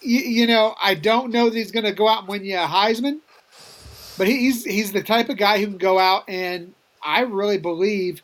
you, 0.03 0.19
you 0.19 0.47
know, 0.49 0.75
I 0.83 0.95
don't 0.95 1.31
know 1.31 1.51
that 1.51 1.57
he's 1.57 1.71
going 1.71 1.85
to 1.85 1.93
go 1.93 2.09
out 2.09 2.23
and 2.23 2.29
win 2.29 2.45
you 2.45 2.57
a 2.57 2.67
Heisman, 2.67 3.21
but 4.19 4.27
he's 4.27 4.65
he's 4.65 4.91
the 4.91 5.05
type 5.05 5.29
of 5.29 5.37
guy 5.37 5.61
who 5.61 5.69
can 5.69 5.79
go 5.79 6.01
out 6.01 6.29
and 6.29 6.75
I 7.01 7.21
really 7.21 7.59
believe 7.59 8.23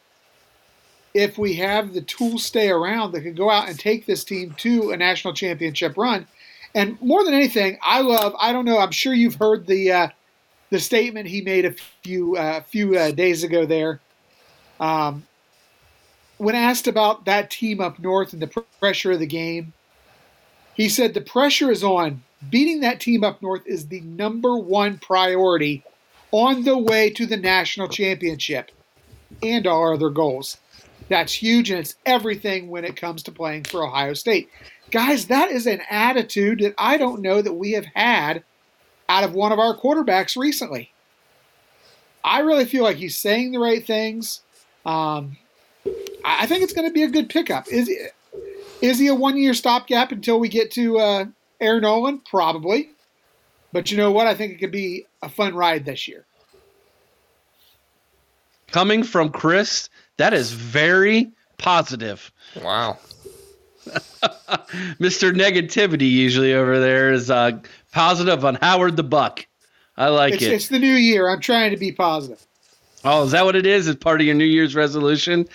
if 1.14 1.38
we 1.38 1.54
have 1.54 1.92
the 1.92 2.02
tools 2.02 2.44
stay 2.44 2.68
around 2.68 3.12
that 3.12 3.22
can 3.22 3.34
go 3.34 3.50
out 3.50 3.68
and 3.68 3.78
take 3.78 4.06
this 4.06 4.24
team 4.24 4.54
to 4.58 4.90
a 4.90 4.96
national 4.96 5.34
championship 5.34 5.96
run. 5.96 6.26
And 6.74 7.00
more 7.02 7.24
than 7.24 7.34
anything, 7.34 7.78
I 7.82 8.00
love. 8.00 8.34
I 8.38 8.52
don't 8.52 8.64
know. 8.64 8.78
I'm 8.78 8.92
sure 8.92 9.12
you've 9.12 9.34
heard 9.34 9.66
the 9.66 9.92
uh, 9.92 10.08
the 10.70 10.78
statement 10.78 11.26
he 11.26 11.40
made 11.40 11.64
a 11.64 11.74
few 12.02 12.36
uh, 12.36 12.60
few 12.62 12.96
uh, 12.96 13.10
days 13.10 13.42
ago 13.42 13.66
there. 13.66 14.00
Um, 14.78 15.26
when 16.38 16.54
asked 16.54 16.86
about 16.86 17.26
that 17.26 17.50
team 17.50 17.80
up 17.80 17.98
north 17.98 18.32
and 18.32 18.40
the 18.40 18.64
pressure 18.80 19.12
of 19.12 19.18
the 19.18 19.26
game, 19.26 19.72
he 20.74 20.88
said 20.88 21.12
the 21.12 21.20
pressure 21.20 21.70
is 21.70 21.84
on. 21.84 22.22
Beating 22.48 22.80
that 22.80 23.00
team 23.00 23.22
up 23.22 23.42
north 23.42 23.66
is 23.66 23.88
the 23.88 24.00
number 24.00 24.56
one 24.56 24.96
priority 24.96 25.84
on 26.30 26.64
the 26.64 26.78
way 26.78 27.10
to 27.10 27.26
the 27.26 27.36
national 27.36 27.88
championship 27.88 28.70
and 29.42 29.66
our 29.66 29.92
other 29.92 30.08
goals. 30.08 30.56
That's 31.10 31.32
huge, 31.34 31.70
and 31.70 31.80
it's 31.80 31.96
everything 32.06 32.70
when 32.70 32.84
it 32.84 32.96
comes 32.96 33.24
to 33.24 33.32
playing 33.32 33.64
for 33.64 33.84
Ohio 33.84 34.14
State. 34.14 34.48
Guys, 34.92 35.26
that 35.26 35.50
is 35.50 35.66
an 35.66 35.82
attitude 35.90 36.60
that 36.60 36.74
I 36.78 36.96
don't 36.96 37.20
know 37.20 37.42
that 37.42 37.52
we 37.52 37.72
have 37.72 37.86
had 37.94 38.44
out 39.08 39.24
of 39.24 39.34
one 39.34 39.50
of 39.50 39.58
our 39.58 39.76
quarterbacks 39.76 40.36
recently. 40.36 40.92
I 42.22 42.40
really 42.40 42.64
feel 42.64 42.84
like 42.84 42.96
he's 42.96 43.18
saying 43.18 43.50
the 43.50 43.58
right 43.58 43.84
things. 43.84 44.42
Um, 44.86 45.36
I 46.24 46.46
think 46.46 46.62
it's 46.62 46.72
going 46.72 46.88
to 46.88 46.94
be 46.94 47.02
a 47.02 47.10
good 47.10 47.28
pickup. 47.28 47.66
Is 47.68 47.90
is 48.80 48.98
he 49.00 49.08
a 49.08 49.14
one 49.14 49.36
year 49.36 49.52
stopgap 49.52 50.12
until 50.12 50.38
we 50.38 50.48
get 50.48 50.70
to 50.72 50.98
uh, 50.98 51.24
Air 51.60 51.80
Noland? 51.80 52.24
Probably. 52.24 52.90
But 53.72 53.90
you 53.90 53.96
know 53.96 54.12
what? 54.12 54.28
I 54.28 54.34
think 54.34 54.52
it 54.52 54.58
could 54.58 54.70
be 54.70 55.06
a 55.22 55.28
fun 55.28 55.56
ride 55.56 55.84
this 55.84 56.06
year. 56.06 56.24
Coming 58.72 59.02
from 59.02 59.30
Chris, 59.30 59.88
that 60.16 60.32
is 60.32 60.52
very 60.52 61.30
positive. 61.58 62.32
Wow. 62.62 62.98
Mr. 65.00 65.32
Negativity 65.32 66.10
usually 66.10 66.54
over 66.54 66.78
there 66.78 67.12
is 67.12 67.30
uh, 67.30 67.58
positive 67.92 68.44
on 68.44 68.56
Howard 68.56 68.96
the 68.96 69.02
Buck. 69.02 69.46
I 69.96 70.08
like 70.08 70.34
it's, 70.34 70.42
it. 70.42 70.52
It's 70.52 70.68
the 70.68 70.78
new 70.78 70.94
year. 70.94 71.28
I'm 71.28 71.40
trying 71.40 71.70
to 71.72 71.76
be 71.76 71.92
positive. 71.92 72.46
Oh, 73.04 73.24
is 73.24 73.32
that 73.32 73.44
what 73.44 73.56
it 73.56 73.66
is? 73.66 73.88
It's 73.88 74.02
part 74.02 74.20
of 74.20 74.26
your 74.26 74.34
New 74.34 74.44
Year's 74.44 74.74
resolution. 74.74 75.48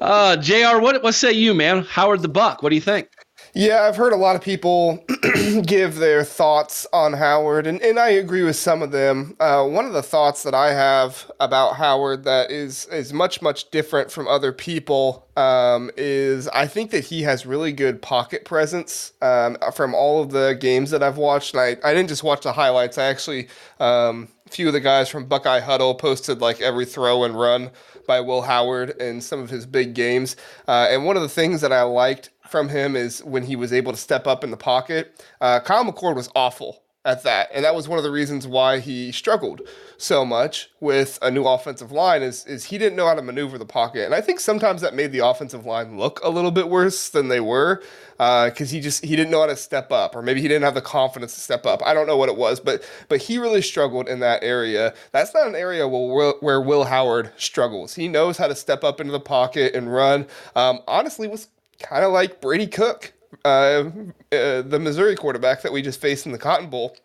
Uh, 0.00 0.36
Jr. 0.36 0.78
What 0.78 1.02
what 1.02 1.14
say 1.14 1.32
you, 1.32 1.54
man? 1.54 1.84
Howard 1.84 2.20
the 2.20 2.28
Buck. 2.28 2.62
What 2.62 2.68
do 2.68 2.74
you 2.74 2.82
think? 2.82 3.08
Yeah, 3.54 3.82
I've 3.82 3.96
heard 3.96 4.14
a 4.14 4.16
lot 4.16 4.34
of 4.34 4.40
people 4.40 5.04
give 5.66 5.96
their 5.96 6.24
thoughts 6.24 6.86
on 6.90 7.12
Howard, 7.12 7.66
and, 7.66 7.82
and 7.82 7.98
I 7.98 8.08
agree 8.08 8.42
with 8.44 8.56
some 8.56 8.80
of 8.80 8.92
them. 8.92 9.36
Uh, 9.40 9.66
one 9.66 9.84
of 9.84 9.92
the 9.92 10.02
thoughts 10.02 10.42
that 10.44 10.54
I 10.54 10.72
have 10.72 11.30
about 11.38 11.76
Howard 11.76 12.24
that 12.24 12.50
is 12.50 12.86
is 12.86 13.12
much 13.12 13.42
much 13.42 13.70
different 13.70 14.10
from 14.10 14.26
other 14.26 14.52
people 14.52 15.28
um, 15.36 15.90
is 15.98 16.48
I 16.48 16.66
think 16.66 16.92
that 16.92 17.04
he 17.04 17.24
has 17.24 17.44
really 17.44 17.72
good 17.72 18.00
pocket 18.00 18.46
presence 18.46 19.12
um, 19.20 19.58
from 19.74 19.94
all 19.94 20.22
of 20.22 20.30
the 20.30 20.56
games 20.58 20.90
that 20.90 21.02
I've 21.02 21.18
watched. 21.18 21.52
And 21.52 21.60
I, 21.60 21.76
I 21.86 21.92
didn't 21.92 22.08
just 22.08 22.24
watch 22.24 22.44
the 22.44 22.54
highlights; 22.54 22.96
I 22.96 23.04
actually 23.04 23.48
um, 23.78 24.28
a 24.46 24.50
few 24.50 24.68
of 24.68 24.72
the 24.72 24.80
guys 24.80 25.10
from 25.10 25.26
Buckeye 25.26 25.60
Huddle 25.60 25.94
posted 25.94 26.40
like 26.40 26.62
every 26.62 26.86
throw 26.86 27.24
and 27.24 27.38
run 27.38 27.70
by 28.06 28.20
Will 28.20 28.42
Howard 28.42 28.90
in 28.98 29.20
some 29.20 29.40
of 29.40 29.50
his 29.50 29.66
big 29.66 29.92
games. 29.92 30.36
Uh, 30.66 30.88
and 30.90 31.04
one 31.04 31.16
of 31.16 31.22
the 31.22 31.28
things 31.28 31.60
that 31.60 31.72
I 31.72 31.82
liked 31.82 32.30
from 32.52 32.68
him 32.68 32.94
is 32.94 33.24
when 33.24 33.42
he 33.42 33.56
was 33.56 33.72
able 33.72 33.90
to 33.90 33.98
step 33.98 34.28
up 34.28 34.44
in 34.44 34.52
the 34.52 34.56
pocket. 34.56 35.24
Uh, 35.40 35.58
Kyle 35.58 35.84
McCord 35.84 36.14
was 36.14 36.30
awful 36.36 36.82
at 37.04 37.24
that, 37.24 37.48
and 37.52 37.64
that 37.64 37.74
was 37.74 37.88
one 37.88 37.98
of 37.98 38.04
the 38.04 38.10
reasons 38.12 38.46
why 38.46 38.78
he 38.78 39.10
struggled 39.10 39.62
so 39.96 40.24
much 40.24 40.70
with 40.78 41.18
a 41.20 41.30
new 41.32 41.44
offensive 41.44 41.90
line. 41.90 42.22
Is 42.22 42.46
is 42.46 42.66
he 42.66 42.78
didn't 42.78 42.94
know 42.94 43.06
how 43.06 43.14
to 43.14 43.22
maneuver 43.22 43.58
the 43.58 43.66
pocket, 43.66 44.04
and 44.04 44.14
I 44.14 44.20
think 44.20 44.38
sometimes 44.38 44.82
that 44.82 44.94
made 44.94 45.10
the 45.10 45.18
offensive 45.20 45.66
line 45.66 45.98
look 45.98 46.20
a 46.22 46.28
little 46.28 46.52
bit 46.52 46.68
worse 46.68 47.08
than 47.08 47.26
they 47.26 47.40
were 47.40 47.82
because 48.12 48.70
uh, 48.70 48.74
he 48.74 48.80
just 48.80 49.04
he 49.04 49.16
didn't 49.16 49.32
know 49.32 49.40
how 49.40 49.46
to 49.46 49.56
step 49.56 49.90
up, 49.90 50.14
or 50.14 50.22
maybe 50.22 50.40
he 50.40 50.46
didn't 50.46 50.62
have 50.62 50.74
the 50.74 50.80
confidence 50.82 51.34
to 51.34 51.40
step 51.40 51.66
up. 51.66 51.84
I 51.84 51.92
don't 51.92 52.06
know 52.06 52.16
what 52.16 52.28
it 52.28 52.36
was, 52.36 52.60
but 52.60 52.88
but 53.08 53.20
he 53.20 53.38
really 53.38 53.62
struggled 53.62 54.08
in 54.08 54.20
that 54.20 54.44
area. 54.44 54.94
That's 55.10 55.34
not 55.34 55.48
an 55.48 55.56
area 55.56 55.88
where 55.88 56.34
where 56.38 56.60
Will 56.60 56.84
Howard 56.84 57.32
struggles. 57.36 57.94
He 57.94 58.06
knows 58.06 58.36
how 58.36 58.46
to 58.46 58.54
step 58.54 58.84
up 58.84 59.00
into 59.00 59.12
the 59.12 59.20
pocket 59.20 59.74
and 59.74 59.92
run. 59.92 60.26
Um, 60.54 60.80
honestly, 60.86 61.26
was 61.26 61.48
kind 61.82 62.04
of 62.04 62.12
like 62.12 62.40
Brady 62.40 62.66
Cook, 62.66 63.12
uh, 63.44 63.84
uh, 64.32 64.62
the 64.62 64.78
Missouri 64.80 65.16
quarterback 65.16 65.62
that 65.62 65.72
we 65.72 65.82
just 65.82 66.00
faced 66.00 66.26
in 66.26 66.32
the 66.32 66.38
Cotton 66.38 66.70
Bowl, 66.70 66.96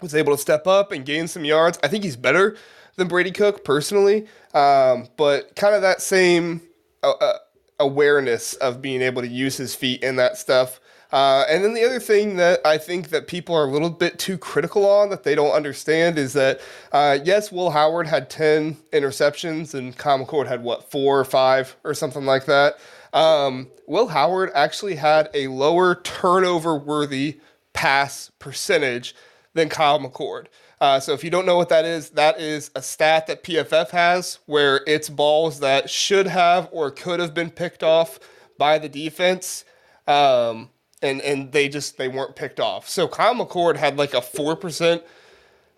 was 0.00 0.14
able 0.14 0.34
to 0.34 0.40
step 0.40 0.66
up 0.66 0.92
and 0.92 1.04
gain 1.04 1.28
some 1.28 1.44
yards. 1.44 1.78
I 1.82 1.88
think 1.88 2.04
he's 2.04 2.16
better 2.16 2.56
than 2.96 3.08
Brady 3.08 3.30
Cook 3.30 3.64
personally, 3.64 4.26
um, 4.54 5.08
but 5.16 5.54
kind 5.56 5.74
of 5.74 5.82
that 5.82 6.02
same 6.02 6.62
uh, 7.02 7.12
uh, 7.12 7.38
awareness 7.78 8.54
of 8.54 8.82
being 8.82 9.02
able 9.02 9.22
to 9.22 9.28
use 9.28 9.56
his 9.56 9.74
feet 9.74 10.02
and 10.04 10.18
that 10.18 10.36
stuff. 10.36 10.80
Uh, 11.12 11.44
and 11.50 11.62
then 11.62 11.74
the 11.74 11.84
other 11.84 12.00
thing 12.00 12.36
that 12.36 12.58
I 12.64 12.78
think 12.78 13.10
that 13.10 13.26
people 13.26 13.54
are 13.54 13.64
a 13.64 13.70
little 13.70 13.90
bit 13.90 14.18
too 14.18 14.38
critical 14.38 14.88
on 14.88 15.10
that 15.10 15.24
they 15.24 15.34
don't 15.34 15.52
understand 15.52 16.18
is 16.18 16.32
that 16.32 16.60
uh, 16.90 17.18
yes, 17.22 17.52
Will 17.52 17.70
Howard 17.70 18.06
had 18.06 18.30
ten 18.30 18.76
interceptions 18.92 19.74
and 19.74 19.96
Kyle 19.96 20.24
McCord 20.24 20.46
had 20.46 20.62
what 20.62 20.90
four 20.90 21.20
or 21.20 21.24
five 21.24 21.76
or 21.84 21.92
something 21.92 22.24
like 22.24 22.46
that. 22.46 22.78
Um, 23.12 23.68
Will 23.86 24.08
Howard 24.08 24.50
actually 24.54 24.96
had 24.96 25.28
a 25.34 25.48
lower 25.48 25.96
turnover 25.96 26.76
worthy 26.76 27.40
pass 27.72 28.30
percentage 28.38 29.14
than 29.54 29.68
Kyle 29.68 29.98
McCord. 29.98 30.46
Uh, 30.80 30.98
so 30.98 31.12
if 31.12 31.22
you 31.22 31.30
don't 31.30 31.46
know 31.46 31.56
what 31.56 31.68
that 31.68 31.84
is, 31.84 32.10
that 32.10 32.40
is 32.40 32.70
a 32.74 32.82
stat 32.82 33.26
that 33.28 33.44
PFF 33.44 33.90
has 33.90 34.40
where 34.46 34.80
it's 34.86 35.08
balls 35.08 35.60
that 35.60 35.88
should 35.88 36.26
have 36.26 36.68
or 36.72 36.90
could 36.90 37.20
have 37.20 37.34
been 37.34 37.50
picked 37.50 37.82
off 37.82 38.18
by 38.58 38.78
the 38.78 38.88
defense. 38.88 39.64
Um, 40.08 40.70
and, 41.00 41.20
and 41.20 41.52
they 41.52 41.68
just 41.68 41.98
they 41.98 42.08
weren't 42.08 42.34
picked 42.34 42.60
off. 42.60 42.88
So 42.88 43.06
Kyle 43.06 43.34
McCord 43.34 43.76
had 43.76 43.96
like 43.96 44.14
a 44.14 44.22
four 44.22 44.56
percent 44.56 45.02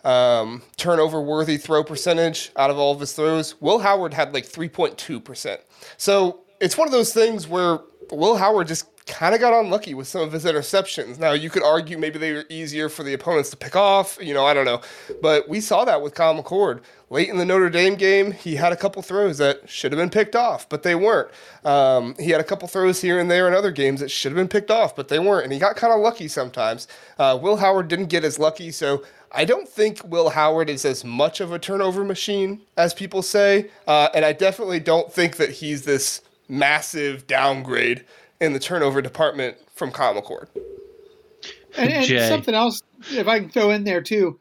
um, 0.04 0.62
turnover 0.76 1.20
worthy 1.20 1.56
throw 1.56 1.82
percentage 1.82 2.52
out 2.56 2.70
of 2.70 2.78
all 2.78 2.92
of 2.92 3.00
his 3.00 3.12
throws. 3.14 3.60
Will 3.60 3.78
Howard 3.78 4.14
had 4.14 4.34
like 4.34 4.44
3.2%. 4.44 5.58
So 5.96 6.43
it's 6.60 6.76
one 6.76 6.88
of 6.88 6.92
those 6.92 7.12
things 7.12 7.48
where 7.48 7.80
Will 8.10 8.36
Howard 8.36 8.68
just 8.68 8.86
kind 9.06 9.34
of 9.34 9.40
got 9.40 9.52
unlucky 9.52 9.92
with 9.92 10.08
some 10.08 10.22
of 10.22 10.32
his 10.32 10.44
interceptions. 10.44 11.18
Now, 11.18 11.32
you 11.32 11.50
could 11.50 11.62
argue 11.62 11.98
maybe 11.98 12.18
they 12.18 12.32
were 12.32 12.46
easier 12.48 12.88
for 12.88 13.02
the 13.02 13.12
opponents 13.12 13.50
to 13.50 13.56
pick 13.56 13.76
off. 13.76 14.18
You 14.20 14.32
know, 14.32 14.46
I 14.46 14.54
don't 14.54 14.64
know. 14.64 14.80
But 15.20 15.48
we 15.48 15.60
saw 15.60 15.84
that 15.84 16.00
with 16.00 16.14
Kyle 16.14 16.34
McCord. 16.34 16.80
Late 17.10 17.28
in 17.28 17.36
the 17.36 17.44
Notre 17.44 17.68
Dame 17.68 17.96
game, 17.96 18.32
he 18.32 18.56
had 18.56 18.72
a 18.72 18.76
couple 18.76 19.02
throws 19.02 19.38
that 19.38 19.68
should 19.68 19.92
have 19.92 19.98
been 19.98 20.10
picked 20.10 20.34
off, 20.34 20.68
but 20.68 20.82
they 20.82 20.94
weren't. 20.94 21.28
Um, 21.64 22.14
he 22.18 22.30
had 22.30 22.40
a 22.40 22.44
couple 22.44 22.66
throws 22.66 23.00
here 23.00 23.20
and 23.20 23.30
there 23.30 23.46
in 23.46 23.54
other 23.54 23.70
games 23.70 24.00
that 24.00 24.10
should 24.10 24.32
have 24.32 24.36
been 24.36 24.48
picked 24.48 24.70
off, 24.70 24.96
but 24.96 25.08
they 25.08 25.18
weren't. 25.18 25.44
And 25.44 25.52
he 25.52 25.58
got 25.58 25.76
kind 25.76 25.92
of 25.92 26.00
lucky 26.00 26.26
sometimes. 26.26 26.88
Uh, 27.18 27.38
Will 27.40 27.56
Howard 27.56 27.88
didn't 27.88 28.06
get 28.06 28.24
as 28.24 28.38
lucky, 28.38 28.70
so 28.70 29.04
I 29.30 29.44
don't 29.44 29.68
think 29.68 30.02
Will 30.04 30.30
Howard 30.30 30.70
is 30.70 30.84
as 30.84 31.04
much 31.04 31.40
of 31.40 31.52
a 31.52 31.58
turnover 31.58 32.04
machine 32.04 32.62
as 32.76 32.94
people 32.94 33.20
say. 33.20 33.70
Uh, 33.86 34.08
and 34.14 34.24
I 34.24 34.32
definitely 34.32 34.80
don't 34.80 35.12
think 35.12 35.36
that 35.36 35.50
he's 35.50 35.82
this 35.82 36.22
massive 36.48 37.26
downgrade 37.26 38.04
in 38.40 38.52
the 38.52 38.58
turnover 38.58 39.00
department 39.00 39.56
from 39.74 39.90
Kyle 39.90 40.14
McCord. 40.14 40.48
And, 41.76 41.90
and 41.90 42.28
something 42.28 42.54
else, 42.54 42.82
if 43.10 43.26
I 43.26 43.40
can 43.40 43.50
throw 43.50 43.70
in 43.70 43.84
there 43.84 44.02
too, 44.02 44.38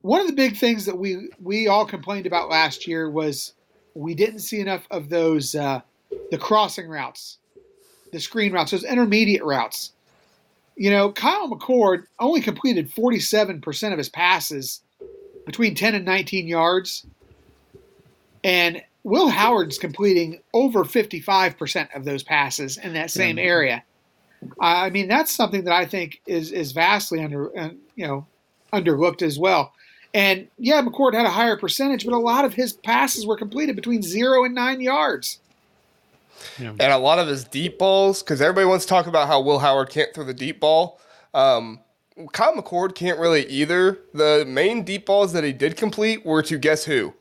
one 0.00 0.20
of 0.20 0.26
the 0.26 0.32
big 0.32 0.56
things 0.56 0.86
that 0.86 0.98
we 0.98 1.28
we 1.40 1.68
all 1.68 1.86
complained 1.86 2.26
about 2.26 2.48
last 2.48 2.86
year 2.86 3.10
was 3.10 3.54
we 3.94 4.14
didn't 4.14 4.40
see 4.40 4.60
enough 4.60 4.86
of 4.90 5.08
those 5.08 5.54
uh, 5.54 5.80
the 6.30 6.38
crossing 6.38 6.88
routes, 6.88 7.38
the 8.12 8.20
screen 8.20 8.52
routes, 8.52 8.72
those 8.72 8.84
intermediate 8.84 9.44
routes. 9.44 9.92
You 10.76 10.90
know, 10.90 11.10
Kyle 11.10 11.48
McCord 11.48 12.04
only 12.18 12.40
completed 12.40 12.92
47% 12.92 13.92
of 13.92 13.98
his 13.98 14.10
passes 14.10 14.82
between 15.46 15.74
10 15.74 15.94
and 15.94 16.04
19 16.04 16.46
yards. 16.46 17.06
And 18.44 18.82
Will 19.06 19.28
Howard's 19.28 19.78
completing 19.78 20.40
over 20.52 20.82
55% 20.82 21.94
of 21.94 22.04
those 22.04 22.24
passes 22.24 22.76
in 22.76 22.92
that 22.94 23.12
same 23.12 23.38
area. 23.38 23.84
I 24.60 24.90
mean, 24.90 25.06
that's 25.06 25.30
something 25.30 25.62
that 25.62 25.72
I 25.72 25.86
think 25.86 26.20
is 26.26 26.50
is 26.50 26.72
vastly 26.72 27.22
under 27.22 27.56
uh, 27.56 27.68
you 27.94 28.04
know 28.04 28.26
underlooked 28.72 29.22
as 29.22 29.38
well. 29.38 29.72
And 30.12 30.48
yeah, 30.58 30.82
McCord 30.82 31.14
had 31.14 31.24
a 31.24 31.30
higher 31.30 31.56
percentage, 31.56 32.04
but 32.04 32.14
a 32.14 32.18
lot 32.18 32.44
of 32.44 32.52
his 32.52 32.72
passes 32.72 33.24
were 33.24 33.36
completed 33.36 33.76
between 33.76 34.02
zero 34.02 34.42
and 34.42 34.56
nine 34.56 34.80
yards. 34.80 35.38
Yeah. 36.58 36.70
And 36.70 36.92
a 36.92 36.98
lot 36.98 37.20
of 37.20 37.28
his 37.28 37.44
deep 37.44 37.78
balls, 37.78 38.24
because 38.24 38.40
everybody 38.40 38.66
wants 38.66 38.86
to 38.86 38.88
talk 38.88 39.06
about 39.06 39.28
how 39.28 39.40
Will 39.40 39.60
Howard 39.60 39.88
can't 39.88 40.12
throw 40.12 40.24
the 40.24 40.34
deep 40.34 40.58
ball. 40.58 41.00
Um, 41.32 41.78
Kyle 42.32 42.56
McCord 42.56 42.96
can't 42.96 43.20
really 43.20 43.46
either. 43.46 44.00
The 44.14 44.44
main 44.48 44.82
deep 44.82 45.06
balls 45.06 45.32
that 45.32 45.44
he 45.44 45.52
did 45.52 45.76
complete 45.76 46.26
were 46.26 46.42
to 46.42 46.58
guess 46.58 46.84
who? 46.84 47.14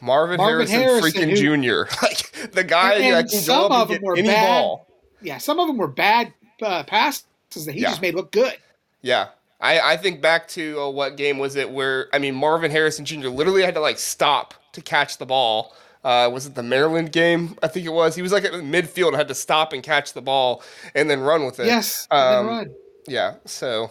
Marvin, 0.00 0.38
Marvin 0.38 0.66
Harrison, 0.66 0.80
Harrison, 0.80 1.30
freaking 1.30 1.38
who, 1.38 1.86
Jr. 1.86 1.92
like 2.02 2.52
the 2.52 2.64
guy 2.64 2.94
and, 2.94 3.04
and 3.04 3.28
that 3.28 3.30
can 3.30 3.46
go 3.46 3.66
up 3.68 3.90
and 3.90 4.00
get 4.00 4.18
any 4.18 4.28
bad, 4.28 4.60
ball. 4.60 4.86
Yeah, 5.22 5.38
some 5.38 5.58
of 5.58 5.66
them 5.66 5.76
were 5.76 5.88
bad 5.88 6.32
uh, 6.62 6.82
passes 6.84 7.24
that 7.66 7.72
he 7.74 7.80
yeah. 7.80 7.88
just 7.90 8.02
made 8.02 8.14
look 8.14 8.32
good. 8.32 8.56
Yeah, 9.02 9.28
I, 9.60 9.80
I 9.80 9.96
think 9.96 10.20
back 10.20 10.48
to 10.48 10.80
uh, 10.80 10.90
what 10.90 11.16
game 11.16 11.38
was 11.38 11.56
it 11.56 11.70
where 11.70 12.08
I 12.12 12.18
mean 12.18 12.34
Marvin 12.34 12.70
Harrison 12.70 13.04
Jr. 13.04 13.28
literally 13.28 13.62
had 13.62 13.74
to 13.74 13.80
like 13.80 13.98
stop 13.98 14.54
to 14.72 14.80
catch 14.80 15.18
the 15.18 15.26
ball. 15.26 15.74
Uh, 16.02 16.30
was 16.32 16.46
it 16.46 16.54
the 16.54 16.62
Maryland 16.62 17.12
game? 17.12 17.58
I 17.62 17.68
think 17.68 17.84
it 17.84 17.92
was. 17.92 18.14
He 18.14 18.22
was 18.22 18.32
like 18.32 18.44
at 18.44 18.52
midfield 18.52 19.14
had 19.14 19.28
to 19.28 19.34
stop 19.34 19.74
and 19.74 19.82
catch 19.82 20.14
the 20.14 20.22
ball 20.22 20.62
and 20.94 21.10
then 21.10 21.20
run 21.20 21.44
with 21.44 21.60
it. 21.60 21.66
Yes, 21.66 22.08
Um, 22.10 22.46
run. 22.46 22.74
Yeah. 23.06 23.34
So 23.44 23.90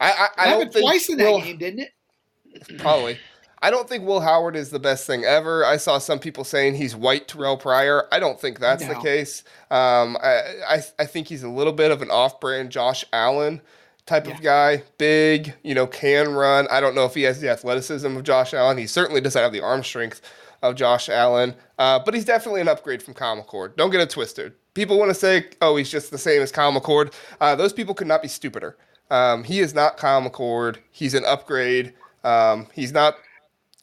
I 0.00 0.10
I, 0.10 0.10
I 0.10 0.10
That 0.10 0.34
don't 0.36 0.46
happened 0.48 0.72
think 0.72 0.84
twice 0.84 1.08
in 1.08 1.18
that 1.18 1.30
Will- 1.30 1.40
game, 1.40 1.58
didn't 1.58 1.80
it? 1.80 2.78
Probably. 2.78 3.18
I 3.64 3.70
don't 3.70 3.88
think 3.88 4.04
Will 4.04 4.20
Howard 4.20 4.56
is 4.56 4.68
the 4.68 4.78
best 4.78 5.06
thing 5.06 5.24
ever. 5.24 5.64
I 5.64 5.78
saw 5.78 5.96
some 5.98 6.18
people 6.18 6.44
saying 6.44 6.74
he's 6.74 6.94
white 6.94 7.28
Terrelle 7.28 7.58
Pryor. 7.58 8.06
I 8.12 8.20
don't 8.20 8.38
think 8.38 8.58
that's 8.60 8.86
the 8.86 8.94
case. 8.96 9.42
Um, 9.70 10.18
I, 10.22 10.42
I 10.68 10.82
I 10.98 11.06
think 11.06 11.28
he's 11.28 11.42
a 11.42 11.48
little 11.48 11.72
bit 11.72 11.90
of 11.90 12.02
an 12.02 12.10
off-brand 12.10 12.68
Josh 12.70 13.04
Allen 13.12 13.62
type 14.04 14.26
Yeah. 14.26 14.34
of 14.34 14.42
guy. 14.42 14.82
Big, 14.98 15.54
you 15.62 15.74
know, 15.74 15.86
can 15.86 16.34
run. 16.34 16.68
I 16.70 16.80
don't 16.82 16.94
know 16.94 17.06
if 17.06 17.14
he 17.14 17.22
has 17.22 17.40
the 17.40 17.48
athleticism 17.48 18.14
of 18.14 18.22
Josh 18.22 18.52
Allen. 18.52 18.76
He 18.76 18.86
certainly 18.86 19.22
doesn't 19.22 19.40
have 19.42 19.52
the 19.52 19.62
arm 19.62 19.82
strength 19.82 20.20
of 20.62 20.74
Josh 20.74 21.08
Allen. 21.08 21.54
Uh, 21.78 21.98
but 22.04 22.12
he's 22.12 22.26
definitely 22.26 22.60
an 22.60 22.68
upgrade 22.68 23.02
from 23.02 23.14
Kyle 23.14 23.42
McCord. 23.42 23.76
Don't 23.76 23.90
get 23.90 24.00
it 24.02 24.10
twisted. 24.10 24.52
People 24.74 24.98
want 24.98 25.08
to 25.10 25.14
say, 25.14 25.46
oh, 25.62 25.76
he's 25.76 25.90
just 25.90 26.10
the 26.10 26.18
same 26.18 26.42
as 26.42 26.52
Kyle 26.52 26.72
McCord. 26.72 27.14
Uh, 27.40 27.54
those 27.54 27.72
people 27.72 27.94
could 27.94 28.06
not 28.08 28.20
be 28.20 28.28
stupider. 28.28 28.76
Um, 29.10 29.42
he 29.44 29.60
is 29.60 29.74
not 29.74 29.96
Kyle 29.96 30.20
McCord. 30.22 30.76
He's 30.90 31.14
an 31.14 31.24
upgrade. 31.24 31.94
Um, 32.24 32.66
he's 32.74 32.92
not 32.92 33.16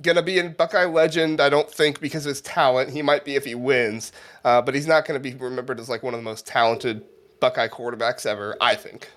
gonna 0.02 0.22
be 0.22 0.40
in 0.40 0.54
Buckeye 0.54 0.86
legend. 0.86 1.42
I 1.42 1.50
don't 1.50 1.70
think 1.70 2.00
because 2.00 2.26
of 2.26 2.30
his 2.30 2.42
talent. 2.42 2.92
He 2.92 3.02
might 3.02 3.26
be 3.26 3.36
if 3.36 3.46
he 3.46 3.56
wins, 3.56 4.12
uh, 4.44 4.62
but 4.62 4.76
he's 4.76 4.88
not 4.88 5.06
gonna 5.06 5.20
be 5.20 5.34
remembered 5.34 5.80
as 5.80 5.90
like 5.90 6.04
one 6.04 6.14
of 6.14 6.20
the 6.20 6.24
most 6.24 6.46
talented 6.46 7.04
Buckeye 7.40 7.68
quarterbacks 7.68 8.26
ever. 8.26 8.56
I 8.62 8.76
think. 8.76 9.10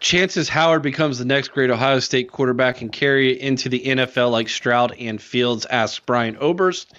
chances 0.00 0.48
Howard 0.48 0.82
becomes 0.82 1.18
the 1.18 1.24
next 1.24 1.48
great 1.48 1.70
Ohio 1.70 2.00
State 2.00 2.30
quarterback 2.32 2.80
and 2.82 2.90
carry 2.92 3.32
it 3.32 3.38
into 3.38 3.68
the 3.68 3.80
NFL 3.80 4.32
like 4.32 4.48
Stroud 4.48 4.94
and 4.98 5.22
Fields? 5.22 5.64
Asked 5.66 6.06
Brian 6.06 6.36
Oberst. 6.40 6.92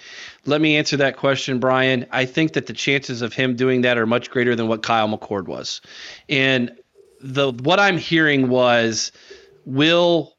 Let 0.46 0.60
me 0.60 0.76
answer 0.76 0.96
that 0.98 1.16
question, 1.16 1.58
Brian. 1.58 2.06
I 2.10 2.24
think 2.24 2.54
that 2.54 2.66
the 2.66 2.72
chances 2.72 3.20
of 3.22 3.34
him 3.34 3.56
doing 3.56 3.82
that 3.82 3.98
are 3.98 4.06
much 4.06 4.30
greater 4.30 4.56
than 4.56 4.68
what 4.68 4.82
Kyle 4.82 5.08
McCord 5.08 5.46
was. 5.46 5.80
And 6.28 6.72
the 7.20 7.52
what 7.52 7.80
I'm 7.80 7.98
hearing 7.98 8.48
was 8.48 9.12
Will 9.64 10.33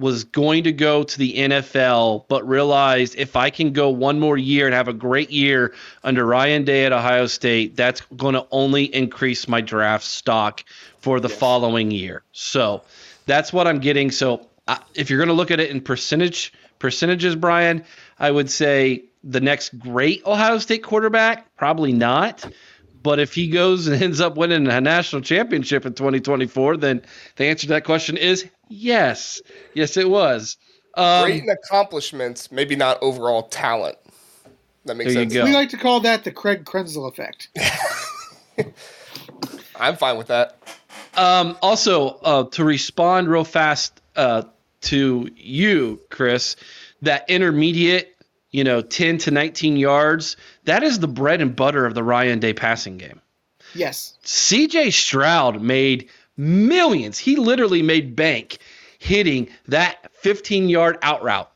was 0.00 0.24
going 0.24 0.64
to 0.64 0.72
go 0.72 1.02
to 1.02 1.18
the 1.18 1.34
NFL, 1.34 2.24
but 2.26 2.48
realized 2.48 3.14
if 3.16 3.36
I 3.36 3.50
can 3.50 3.72
go 3.72 3.90
one 3.90 4.18
more 4.18 4.38
year 4.38 4.64
and 4.64 4.74
have 4.74 4.88
a 4.88 4.94
great 4.94 5.30
year 5.30 5.74
under 6.02 6.24
Ryan 6.24 6.64
Day 6.64 6.86
at 6.86 6.92
Ohio 6.92 7.26
State, 7.26 7.76
that's 7.76 8.00
going 8.16 8.34
to 8.34 8.46
only 8.50 8.84
increase 8.94 9.46
my 9.46 9.60
draft 9.60 10.04
stock 10.04 10.64
for 11.00 11.20
the 11.20 11.28
following 11.28 11.90
year. 11.90 12.22
So 12.32 12.82
that's 13.26 13.52
what 13.52 13.66
I'm 13.66 13.78
getting. 13.78 14.10
So 14.10 14.46
uh, 14.66 14.78
if 14.94 15.10
you're 15.10 15.18
going 15.18 15.28
to 15.28 15.34
look 15.34 15.50
at 15.50 15.60
it 15.60 15.70
in 15.70 15.82
percentage 15.82 16.52
percentages, 16.78 17.36
Brian, 17.36 17.84
I 18.18 18.30
would 18.30 18.50
say 18.50 19.04
the 19.22 19.40
next 19.40 19.78
great 19.78 20.24
Ohio 20.24 20.56
State 20.58 20.82
quarterback, 20.82 21.54
probably 21.56 21.92
not. 21.92 22.50
But 23.02 23.18
if 23.18 23.34
he 23.34 23.48
goes 23.48 23.86
and 23.86 24.02
ends 24.02 24.20
up 24.20 24.36
winning 24.36 24.68
a 24.68 24.80
national 24.80 25.22
championship 25.22 25.86
in 25.86 25.94
2024, 25.94 26.76
then 26.76 27.02
the 27.36 27.46
answer 27.46 27.62
to 27.62 27.68
that 27.74 27.84
question 27.84 28.16
is 28.16 28.46
yes. 28.68 29.40
Yes, 29.74 29.96
it 29.96 30.08
was. 30.08 30.56
Um, 30.94 31.24
Great 31.24 31.48
accomplishments, 31.48 32.52
maybe 32.52 32.76
not 32.76 32.98
overall 33.02 33.44
talent. 33.44 33.96
That 34.84 34.96
makes 34.96 35.14
There 35.14 35.22
you 35.22 35.30
sense. 35.30 35.34
go. 35.34 35.44
We 35.44 35.52
like 35.52 35.70
to 35.70 35.76
call 35.76 36.00
that 36.00 36.24
the 36.24 36.30
Craig 36.32 36.64
Krenzel 36.64 37.08
effect. 37.08 37.48
I'm 39.76 39.96
fine 39.96 40.18
with 40.18 40.28
that. 40.28 40.58
Um, 41.16 41.56
also, 41.62 42.08
uh, 42.08 42.44
to 42.50 42.64
respond 42.64 43.28
real 43.28 43.44
fast 43.44 44.00
uh, 44.16 44.42
to 44.82 45.28
you, 45.36 46.00
Chris, 46.10 46.56
that 47.02 47.28
intermediate, 47.28 48.16
you 48.50 48.64
know, 48.64 48.80
10 48.80 49.18
to 49.18 49.30
19 49.30 49.76
yards, 49.76 50.36
that 50.64 50.82
is 50.82 50.98
the 50.98 51.08
bread 51.08 51.40
and 51.40 51.54
butter 51.54 51.86
of 51.86 51.94
the 51.94 52.02
Ryan 52.02 52.38
Day 52.38 52.52
passing 52.52 52.98
game. 52.98 53.20
Yes. 53.74 54.16
CJ 54.24 54.92
Stroud 54.92 55.62
made 55.62 56.08
millions. 56.36 57.18
He 57.18 57.36
literally 57.36 57.82
made 57.82 58.16
bank 58.16 58.58
hitting 58.98 59.48
that 59.68 60.10
15 60.14 60.68
yard 60.68 60.98
out 61.02 61.22
route. 61.22 61.50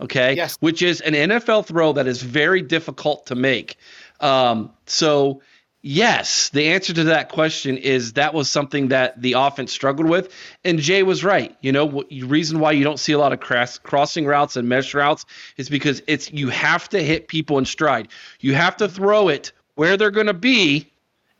Okay. 0.00 0.34
Yes. 0.34 0.56
Which 0.60 0.82
is 0.82 1.00
an 1.00 1.14
NFL 1.14 1.66
throw 1.66 1.92
that 1.94 2.06
is 2.06 2.22
very 2.22 2.62
difficult 2.62 3.26
to 3.26 3.34
make. 3.34 3.76
Um, 4.20 4.72
so, 4.86 5.42
yes, 5.86 6.48
the 6.48 6.72
answer 6.72 6.92
to 6.92 7.04
that 7.04 7.28
question 7.28 7.78
is 7.78 8.14
that 8.14 8.34
was 8.34 8.50
something 8.50 8.88
that 8.88 9.22
the 9.22 9.34
offense 9.34 9.72
struggled 9.72 10.08
with. 10.08 10.34
And 10.64 10.80
Jay 10.80 11.04
was 11.04 11.22
right. 11.22 11.56
You 11.60 11.70
know, 11.70 12.04
the 12.10 12.24
reason 12.24 12.58
why 12.58 12.72
you 12.72 12.82
don't 12.82 12.98
see 12.98 13.12
a 13.12 13.18
lot 13.18 13.32
of 13.32 13.38
cross, 13.38 13.78
crossing 13.78 14.26
routes 14.26 14.56
and 14.56 14.68
mesh 14.68 14.94
routes 14.94 15.24
is 15.56 15.68
because 15.68 16.02
it's 16.08 16.32
you 16.32 16.48
have 16.48 16.88
to 16.88 17.02
hit 17.02 17.28
people 17.28 17.58
in 17.58 17.64
stride. 17.64 18.08
You 18.40 18.54
have 18.54 18.76
to 18.78 18.88
throw 18.88 19.28
it 19.28 19.52
where 19.76 19.96
they're 19.96 20.10
going 20.10 20.26
to 20.26 20.34
be 20.34 20.90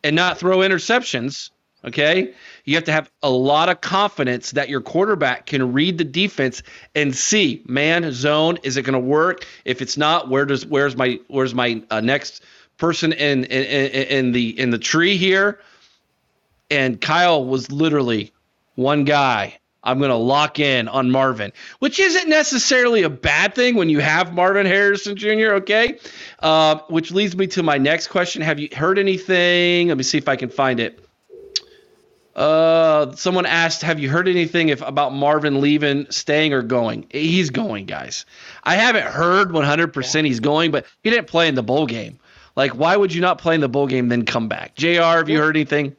and 0.04 0.14
not 0.14 0.38
throw 0.38 0.58
interceptions. 0.58 1.50
Okay. 1.84 2.32
You 2.64 2.74
have 2.76 2.84
to 2.84 2.92
have 2.92 3.10
a 3.22 3.30
lot 3.30 3.68
of 3.68 3.80
confidence 3.80 4.52
that 4.52 4.68
your 4.68 4.80
quarterback 4.80 5.46
can 5.46 5.72
read 5.72 5.98
the 5.98 6.04
defense 6.04 6.62
and 6.94 7.14
see 7.14 7.62
man 7.66 8.12
zone. 8.12 8.58
Is 8.62 8.76
it 8.76 8.82
going 8.82 8.94
to 8.94 8.98
work? 8.98 9.44
If 9.64 9.82
it's 9.82 9.96
not, 9.96 10.28
where 10.28 10.44
does 10.44 10.66
where's 10.66 10.96
my 10.96 11.20
where's 11.28 11.54
my 11.54 11.82
uh, 11.90 12.00
next 12.00 12.42
person 12.78 13.12
in, 13.12 13.44
in 13.44 13.90
in 13.90 14.32
the 14.32 14.58
in 14.58 14.70
the 14.70 14.78
tree 14.78 15.16
here? 15.16 15.60
And 16.70 17.00
Kyle 17.00 17.44
was 17.44 17.70
literally 17.70 18.32
one 18.74 19.04
guy. 19.04 19.58
I'm 19.86 19.98
going 19.98 20.10
to 20.10 20.16
lock 20.16 20.58
in 20.58 20.88
on 20.88 21.12
Marvin, 21.12 21.52
which 21.78 22.00
isn't 22.00 22.28
necessarily 22.28 23.04
a 23.04 23.08
bad 23.08 23.54
thing 23.54 23.76
when 23.76 23.88
you 23.88 24.00
have 24.00 24.34
Marvin 24.34 24.66
Harrison 24.66 25.16
Jr. 25.16 25.54
Okay, 25.54 25.98
uh, 26.40 26.78
which 26.88 27.12
leads 27.12 27.36
me 27.36 27.46
to 27.48 27.62
my 27.62 27.78
next 27.78 28.08
question. 28.08 28.42
Have 28.42 28.58
you 28.58 28.68
heard 28.74 28.98
anything? 28.98 29.88
Let 29.88 29.96
me 29.96 30.02
see 30.02 30.18
if 30.18 30.28
I 30.28 30.34
can 30.34 30.48
find 30.48 30.80
it. 30.80 31.06
Uh, 32.34 33.14
someone 33.14 33.46
asked, 33.46 33.82
"Have 33.82 33.98
you 33.98 34.10
heard 34.10 34.28
anything 34.28 34.68
if 34.68 34.82
about 34.82 35.14
Marvin 35.14 35.60
leaving, 35.60 36.06
staying, 36.10 36.52
or 36.52 36.62
going?" 36.62 37.06
He's 37.10 37.50
going, 37.50 37.86
guys. 37.86 38.26
I 38.62 38.74
haven't 38.74 39.06
heard 39.06 39.52
100% 39.52 40.26
he's 40.26 40.40
going, 40.40 40.70
but 40.72 40.84
he 41.02 41.10
didn't 41.10 41.28
play 41.28 41.48
in 41.48 41.54
the 41.54 41.62
bowl 41.62 41.86
game. 41.86 42.18
Like, 42.56 42.72
why 42.72 42.96
would 42.96 43.12
you 43.14 43.20
not 43.20 43.38
play 43.38 43.54
in 43.54 43.60
the 43.60 43.68
bowl 43.68 43.86
game 43.86 44.08
then 44.08 44.24
come 44.24 44.48
back? 44.48 44.74
Jr. 44.74 45.02
Have 45.02 45.28
you 45.28 45.38
heard 45.38 45.56
anything? 45.56 45.94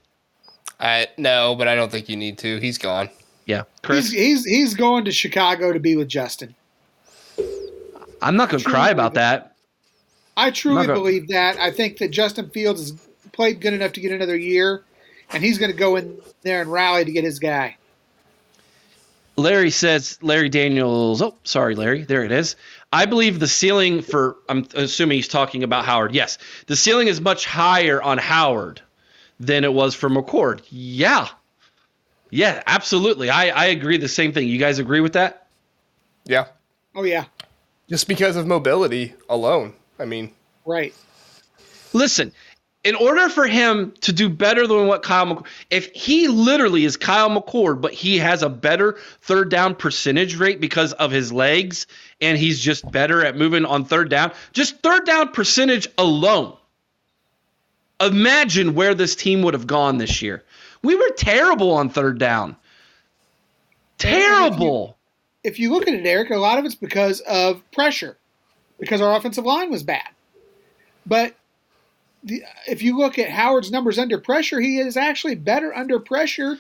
I 0.79 1.07
no, 1.17 1.55
but 1.55 1.67
I 1.67 1.75
don't 1.75 1.91
think 1.91 2.09
you 2.09 2.17
need 2.17 2.37
to. 2.39 2.59
He's 2.59 2.77
gone. 2.77 3.09
Yeah, 3.45 3.63
Chris. 3.83 4.09
He's, 4.11 4.43
he's 4.43 4.45
he's 4.45 4.73
going 4.73 5.05
to 5.05 5.11
Chicago 5.11 5.71
to 5.73 5.79
be 5.79 5.95
with 5.95 6.07
Justin. 6.07 6.55
I'm 8.21 8.35
not 8.35 8.49
gonna 8.49 8.63
cry 8.63 8.89
about 8.89 9.13
that. 9.15 9.55
I 10.35 10.51
truly 10.51 10.85
Not 10.85 10.91
a- 10.91 10.99
believe 10.99 11.27
that. 11.29 11.57
I 11.57 11.71
think 11.71 11.97
that 11.97 12.11
Justin 12.11 12.49
Fields 12.51 12.79
has 12.79 12.91
played 13.31 13.59
good 13.59 13.73
enough 13.73 13.93
to 13.93 14.01
get 14.01 14.11
another 14.11 14.37
year, 14.37 14.83
and 15.31 15.43
he's 15.43 15.57
going 15.57 15.71
to 15.71 15.77
go 15.77 15.95
in 15.95 16.19
there 16.43 16.61
and 16.61 16.71
rally 16.71 17.03
to 17.03 17.11
get 17.11 17.23
his 17.23 17.39
guy. 17.39 17.75
Larry 19.35 19.71
says, 19.71 20.17
Larry 20.21 20.49
Daniels, 20.49 21.21
oh, 21.23 21.35
sorry, 21.43 21.75
Larry, 21.75 22.03
there 22.03 22.23
it 22.23 22.31
is. 22.31 22.55
I 22.91 23.05
believe 23.05 23.39
the 23.39 23.47
ceiling 23.47 24.01
for, 24.01 24.37
I'm 24.47 24.67
assuming 24.73 25.17
he's 25.17 25.27
talking 25.27 25.63
about 25.63 25.85
Howard. 25.85 26.13
Yes, 26.13 26.37
the 26.67 26.75
ceiling 26.75 27.07
is 27.07 27.19
much 27.19 27.45
higher 27.45 28.01
on 28.01 28.17
Howard 28.17 28.81
than 29.39 29.63
it 29.63 29.73
was 29.73 29.93
for 29.93 30.09
McCord. 30.09 30.61
Yeah. 30.69 31.27
Yeah, 32.29 32.61
absolutely. 32.65 33.29
I, 33.29 33.49
I 33.49 33.65
agree 33.65 33.97
the 33.97 34.07
same 34.07 34.33
thing. 34.33 34.47
You 34.47 34.57
guys 34.57 34.79
agree 34.79 34.99
with 34.99 35.13
that? 35.13 35.47
Yeah, 36.25 36.47
Oh 36.97 37.03
yeah, 37.03 37.25
just 37.87 38.07
because 38.07 38.35
of 38.37 38.47
mobility 38.47 39.13
alone. 39.29 39.73
I 39.99 40.05
mean, 40.05 40.31
right. 40.65 40.95
Listen, 41.93 42.33
in 42.83 42.95
order 42.95 43.29
for 43.29 43.45
him 43.45 43.93
to 44.01 44.11
do 44.11 44.29
better 44.29 44.65
than 44.65 44.87
what 44.87 45.03
Kyle 45.03 45.27
McCord, 45.27 45.45
if 45.69 45.91
he 45.93 46.27
literally 46.27 46.85
is 46.85 46.97
Kyle 46.97 47.29
McCord, 47.29 47.81
but 47.81 47.93
he 47.93 48.17
has 48.17 48.41
a 48.41 48.49
better 48.49 48.97
third 49.21 49.51
down 49.51 49.75
percentage 49.75 50.37
rate 50.37 50.59
because 50.59 50.93
of 50.93 51.11
his 51.11 51.31
legs 51.31 51.85
and 52.21 52.37
he's 52.37 52.59
just 52.59 52.89
better 52.91 53.23
at 53.23 53.35
moving 53.35 53.65
on 53.65 53.85
third 53.85 54.09
down, 54.09 54.31
just 54.53 54.79
third 54.81 55.05
down 55.05 55.31
percentage 55.31 55.87
alone. 55.97 56.55
Imagine 57.99 58.75
where 58.75 58.93
this 58.93 59.15
team 59.15 59.41
would 59.41 59.53
have 59.53 59.67
gone 59.67 59.97
this 59.97 60.21
year. 60.21 60.43
We 60.83 60.95
were 60.95 61.09
terrible 61.11 61.71
on 61.71 61.89
third 61.89 62.19
down. 62.19 62.55
Terrible. 63.97 64.97
If 65.43 65.59
you 65.59 65.71
look 65.71 65.87
at 65.87 65.93
it, 65.93 66.05
Eric, 66.05 66.29
a 66.29 66.37
lot 66.37 66.59
of 66.59 66.65
it's 66.65 66.75
because 66.75 67.21
of 67.21 67.63
pressure, 67.71 68.17
because 68.79 69.01
our 69.01 69.15
offensive 69.15 69.45
line 69.45 69.71
was 69.71 69.83
bad. 69.83 70.09
But 71.05 71.35
the, 72.23 72.43
if 72.67 72.83
you 72.83 72.97
look 72.97 73.17
at 73.17 73.29
Howard's 73.29 73.71
numbers 73.71 73.97
under 73.97 74.19
pressure, 74.19 74.59
he 74.59 74.77
is 74.79 74.97
actually 74.97 75.35
better 75.35 75.73
under 75.73 75.99
pressure 75.99 76.57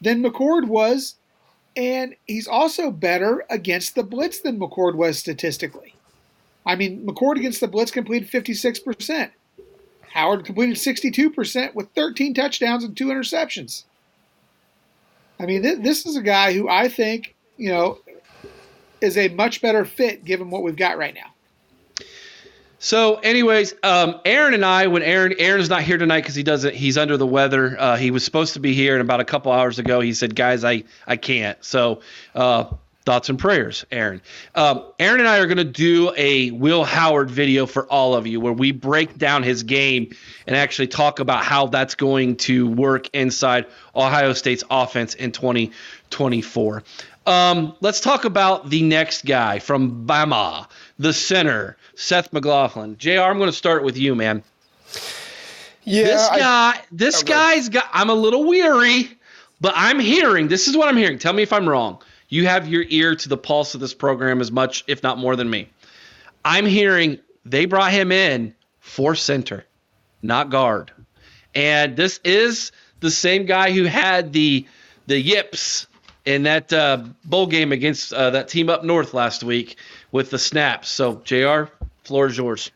than 0.00 0.22
McCord 0.22 0.66
was, 0.66 1.14
and 1.76 2.14
he's 2.26 2.48
also 2.48 2.90
better 2.90 3.44
against 3.50 3.94
the 3.94 4.02
blitz 4.02 4.40
than 4.40 4.58
McCord 4.58 4.94
was 4.94 5.18
statistically. 5.18 5.94
I 6.66 6.76
mean, 6.76 7.06
McCord 7.06 7.36
against 7.36 7.60
the 7.60 7.68
blitz 7.68 7.90
completed 7.90 8.30
56%. 8.30 9.30
Howard 10.12 10.44
completed 10.44 10.76
62% 10.76 11.74
with 11.74 11.88
13 11.94 12.34
touchdowns 12.34 12.84
and 12.84 12.96
two 12.96 13.06
interceptions. 13.06 13.84
I 15.38 15.46
mean, 15.46 15.62
th- 15.62 15.78
this 15.78 16.04
is 16.04 16.16
a 16.16 16.22
guy 16.22 16.52
who 16.52 16.68
I 16.68 16.88
think 16.88 17.34
you 17.56 17.70
know 17.70 17.98
is 19.00 19.16
a 19.16 19.28
much 19.28 19.62
better 19.62 19.84
fit 19.84 20.24
given 20.24 20.50
what 20.50 20.62
we've 20.62 20.76
got 20.76 20.98
right 20.98 21.14
now. 21.14 21.32
So, 22.82 23.16
anyways, 23.16 23.74
um, 23.82 24.22
Aaron 24.24 24.54
and 24.54 24.64
I, 24.64 24.86
when 24.86 25.02
Aaron 25.02 25.34
Aaron's 25.38 25.68
not 25.68 25.82
here 25.82 25.98
tonight 25.98 26.22
because 26.22 26.34
he 26.34 26.42
doesn't, 26.42 26.74
he's 26.74 26.96
under 26.96 27.18
the 27.18 27.26
weather. 27.26 27.76
Uh, 27.78 27.96
he 27.98 28.10
was 28.10 28.24
supposed 28.24 28.54
to 28.54 28.60
be 28.60 28.72
here, 28.72 28.94
and 28.94 29.02
about 29.02 29.20
a 29.20 29.24
couple 29.26 29.52
hours 29.52 29.78
ago, 29.78 30.00
he 30.00 30.14
said, 30.14 30.34
"Guys, 30.34 30.64
I 30.64 30.84
I 31.06 31.18
can't." 31.18 31.62
So, 31.62 32.00
uh, 32.34 32.64
thoughts 33.04 33.28
and 33.28 33.38
prayers, 33.38 33.84
Aaron. 33.92 34.22
Um, 34.54 34.82
Aaron 34.98 35.20
and 35.20 35.28
I 35.28 35.40
are 35.40 35.46
going 35.46 35.58
to 35.58 35.64
do 35.64 36.14
a 36.16 36.52
Will 36.52 36.82
Howard 36.82 37.30
video 37.30 37.66
for 37.66 37.86
all 37.86 38.14
of 38.14 38.26
you, 38.26 38.40
where 38.40 38.54
we 38.54 38.72
break 38.72 39.18
down 39.18 39.42
his 39.42 39.62
game 39.62 40.14
and 40.46 40.56
actually 40.56 40.88
talk 40.88 41.20
about 41.20 41.44
how 41.44 41.66
that's 41.66 41.96
going 41.96 42.36
to 42.36 42.66
work 42.66 43.10
inside 43.12 43.66
Ohio 43.94 44.32
State's 44.32 44.64
offense 44.70 45.14
in 45.14 45.32
2024. 45.32 46.82
Um, 47.26 47.74
let's 47.82 48.00
talk 48.00 48.24
about 48.24 48.70
the 48.70 48.82
next 48.82 49.26
guy 49.26 49.58
from 49.58 50.06
Bama, 50.06 50.66
the 50.98 51.12
center, 51.12 51.76
Seth 52.00 52.32
McLaughlin. 52.32 52.96
Jr. 52.96 53.20
I'm 53.20 53.36
going 53.36 53.50
to 53.50 53.56
start 53.56 53.84
with 53.84 53.98
you, 53.98 54.14
man. 54.14 54.42
Yeah, 55.84 56.04
this 56.04 56.28
I- 56.28 56.38
guy, 56.38 56.80
this 56.90 57.20
Okay. 57.22 57.32
guy's 57.32 57.68
got. 57.68 57.88
I'm 57.92 58.08
a 58.08 58.14
little 58.14 58.44
weary, 58.44 59.10
but 59.60 59.74
I'm 59.76 59.98
hearing. 60.00 60.48
This 60.48 60.66
is 60.66 60.76
what 60.76 60.88
I'm 60.88 60.96
hearing. 60.96 61.18
Tell 61.18 61.32
me 61.34 61.42
if 61.42 61.52
I'm 61.52 61.68
wrong. 61.68 62.02
You 62.30 62.46
have 62.46 62.68
your 62.68 62.84
ear 62.88 63.16
to 63.16 63.28
the 63.28 63.36
pulse 63.36 63.74
of 63.74 63.80
this 63.80 63.92
program 63.92 64.40
as 64.40 64.50
much, 64.50 64.82
if 64.86 65.02
not 65.02 65.18
more, 65.18 65.36
than 65.36 65.50
me. 65.50 65.68
I'm 66.42 66.64
hearing 66.64 67.18
they 67.44 67.66
brought 67.66 67.92
him 67.92 68.12
in 68.12 68.54
for 68.78 69.14
center, 69.14 69.66
not 70.22 70.48
guard, 70.48 70.92
and 71.54 71.96
this 71.96 72.18
is 72.24 72.72
the 73.00 73.10
same 73.10 73.44
guy 73.44 73.72
who 73.72 73.84
had 73.84 74.32
the 74.32 74.66
the 75.06 75.18
yips 75.20 75.86
in 76.24 76.44
that 76.44 76.72
uh, 76.72 77.02
bowl 77.24 77.46
game 77.46 77.72
against 77.72 78.12
uh, 78.14 78.30
that 78.30 78.48
team 78.48 78.70
up 78.70 78.84
north 78.84 79.12
last 79.12 79.42
week 79.42 79.76
with 80.12 80.30
the 80.30 80.38
snaps. 80.38 80.88
So, 80.88 81.20
Jr. 81.24 81.64
Floor 82.10 82.26
is 82.26 82.36
yours. 82.36 82.72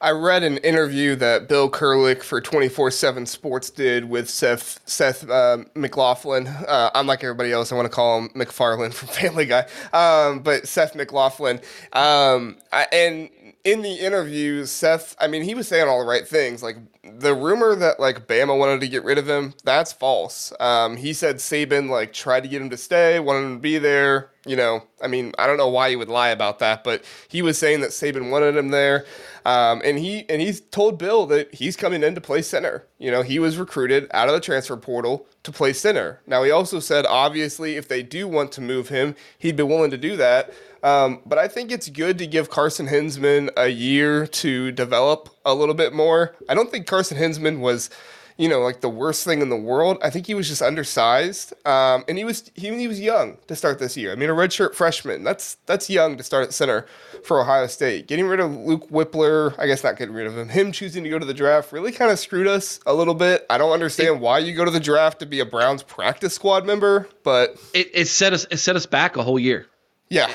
I 0.00 0.10
read 0.10 0.42
an 0.42 0.56
interview 0.58 1.14
that 1.14 1.48
Bill 1.48 1.70
Kurelic 1.70 2.24
for 2.24 2.40
24/7 2.40 3.28
Sports 3.28 3.70
did 3.70 4.10
with 4.10 4.28
Seth 4.28 4.80
Seth 4.86 5.30
uh, 5.30 5.58
McLaughlin. 5.76 6.48
Uh, 6.48 6.90
unlike 6.96 7.22
everybody 7.22 7.52
else, 7.52 7.70
I 7.70 7.76
want 7.76 7.86
to 7.86 7.94
call 7.94 8.18
him 8.18 8.30
McFarlane 8.30 8.92
from 8.92 9.06
Family 9.20 9.46
Guy, 9.46 9.68
um, 9.92 10.40
but 10.40 10.66
Seth 10.66 10.96
McLaughlin. 10.96 11.60
Um, 11.92 12.56
I, 12.72 12.88
and 12.92 13.30
in 13.64 13.82
the 13.82 13.94
interview, 13.94 14.64
Seth, 14.66 15.16
I 15.20 15.26
mean, 15.26 15.42
he 15.42 15.54
was 15.54 15.68
saying 15.68 15.88
all 15.88 16.00
the 16.00 16.06
right 16.06 16.26
things. 16.26 16.62
Like 16.62 16.76
the 17.02 17.34
rumor 17.34 17.74
that 17.74 17.98
like 17.98 18.26
Bama 18.26 18.56
wanted 18.56 18.80
to 18.80 18.88
get 18.88 19.04
rid 19.04 19.18
of 19.18 19.28
him, 19.28 19.54
that's 19.64 19.92
false. 19.92 20.52
Um, 20.60 20.96
he 20.96 21.12
said 21.12 21.36
Saban 21.36 21.88
like 21.88 22.12
tried 22.12 22.42
to 22.42 22.48
get 22.48 22.62
him 22.62 22.70
to 22.70 22.76
stay, 22.76 23.18
wanted 23.20 23.46
him 23.46 23.56
to 23.56 23.60
be 23.60 23.78
there. 23.78 24.30
You 24.44 24.56
know, 24.56 24.82
I 25.00 25.06
mean, 25.06 25.32
I 25.38 25.46
don't 25.46 25.56
know 25.56 25.68
why 25.68 25.90
he 25.90 25.96
would 25.96 26.08
lie 26.08 26.30
about 26.30 26.58
that, 26.58 26.82
but 26.82 27.04
he 27.28 27.42
was 27.42 27.58
saying 27.58 27.80
that 27.80 27.90
Saban 27.90 28.30
wanted 28.30 28.56
him 28.56 28.70
there. 28.70 29.04
Um, 29.44 29.82
and 29.84 29.98
he 29.98 30.28
and 30.28 30.40
he's 30.40 30.60
told 30.60 30.98
Bill 30.98 31.26
that 31.26 31.54
he's 31.54 31.76
coming 31.76 32.02
in 32.02 32.14
to 32.14 32.20
play 32.20 32.42
center. 32.42 32.86
You 32.98 33.10
know, 33.10 33.22
he 33.22 33.38
was 33.38 33.58
recruited 33.58 34.08
out 34.12 34.28
of 34.28 34.34
the 34.34 34.40
transfer 34.40 34.76
portal 34.76 35.26
to 35.42 35.52
play 35.52 35.72
center. 35.72 36.20
Now 36.26 36.42
he 36.42 36.50
also 36.50 36.80
said 36.80 37.06
obviously 37.06 37.76
if 37.76 37.88
they 37.88 38.02
do 38.02 38.28
want 38.28 38.52
to 38.52 38.60
move 38.60 38.88
him, 38.88 39.14
he'd 39.38 39.56
be 39.56 39.62
willing 39.62 39.90
to 39.90 39.98
do 39.98 40.16
that. 40.16 40.52
Um, 40.82 41.20
but 41.24 41.38
I 41.38 41.48
think 41.48 41.70
it's 41.70 41.88
good 41.88 42.18
to 42.18 42.26
give 42.26 42.50
Carson 42.50 42.86
Hinsman 42.88 43.50
a 43.56 43.68
year 43.68 44.26
to 44.26 44.72
develop 44.72 45.28
a 45.44 45.54
little 45.54 45.74
bit 45.74 45.92
more. 45.92 46.34
I 46.48 46.54
don't 46.54 46.70
think 46.70 46.86
Carson 46.86 47.16
Hinsman 47.16 47.60
was, 47.60 47.88
you 48.36 48.48
know, 48.48 48.60
like 48.60 48.80
the 48.80 48.88
worst 48.88 49.24
thing 49.24 49.42
in 49.42 49.48
the 49.48 49.56
world. 49.56 49.98
I 50.02 50.10
think 50.10 50.26
he 50.26 50.34
was 50.34 50.48
just 50.48 50.60
undersized, 50.60 51.52
um, 51.64 52.02
and 52.08 52.18
he 52.18 52.24
was 52.24 52.50
he, 52.54 52.76
he 52.76 52.88
was 52.88 52.98
young 52.98 53.36
to 53.46 53.54
start 53.54 53.78
this 53.78 53.96
year. 53.96 54.10
I 54.10 54.16
mean, 54.16 54.28
a 54.28 54.32
redshirt 54.32 54.74
freshman 54.74 55.22
that's 55.22 55.56
that's 55.66 55.88
young 55.88 56.16
to 56.16 56.24
start 56.24 56.44
at 56.48 56.52
center 56.52 56.86
for 57.24 57.40
Ohio 57.40 57.68
State. 57.68 58.08
Getting 58.08 58.26
rid 58.26 58.40
of 58.40 58.50
Luke 58.52 58.88
Wypler, 58.90 59.54
I 59.58 59.68
guess 59.68 59.84
not 59.84 59.96
getting 59.96 60.14
rid 60.14 60.26
of 60.26 60.36
him. 60.36 60.48
Him 60.48 60.72
choosing 60.72 61.04
to 61.04 61.10
go 61.10 61.18
to 61.20 61.26
the 61.26 61.34
draft 61.34 61.70
really 61.72 61.92
kind 61.92 62.10
of 62.10 62.18
screwed 62.18 62.48
us 62.48 62.80
a 62.86 62.92
little 62.94 63.14
bit. 63.14 63.46
I 63.48 63.56
don't 63.58 63.70
understand 63.72 64.20
why 64.20 64.38
you 64.38 64.52
go 64.56 64.64
to 64.64 64.70
the 64.72 64.80
draft 64.80 65.20
to 65.20 65.26
be 65.26 65.38
a 65.38 65.46
Browns 65.46 65.84
practice 65.84 66.34
squad 66.34 66.66
member, 66.66 67.08
but 67.22 67.56
It, 67.72 67.90
it 67.94 68.08
set 68.08 68.32
us 68.32 68.46
it 68.50 68.56
set 68.56 68.74
us 68.74 68.86
back 68.86 69.16
a 69.16 69.22
whole 69.22 69.38
year. 69.38 69.66
yeah. 70.08 70.28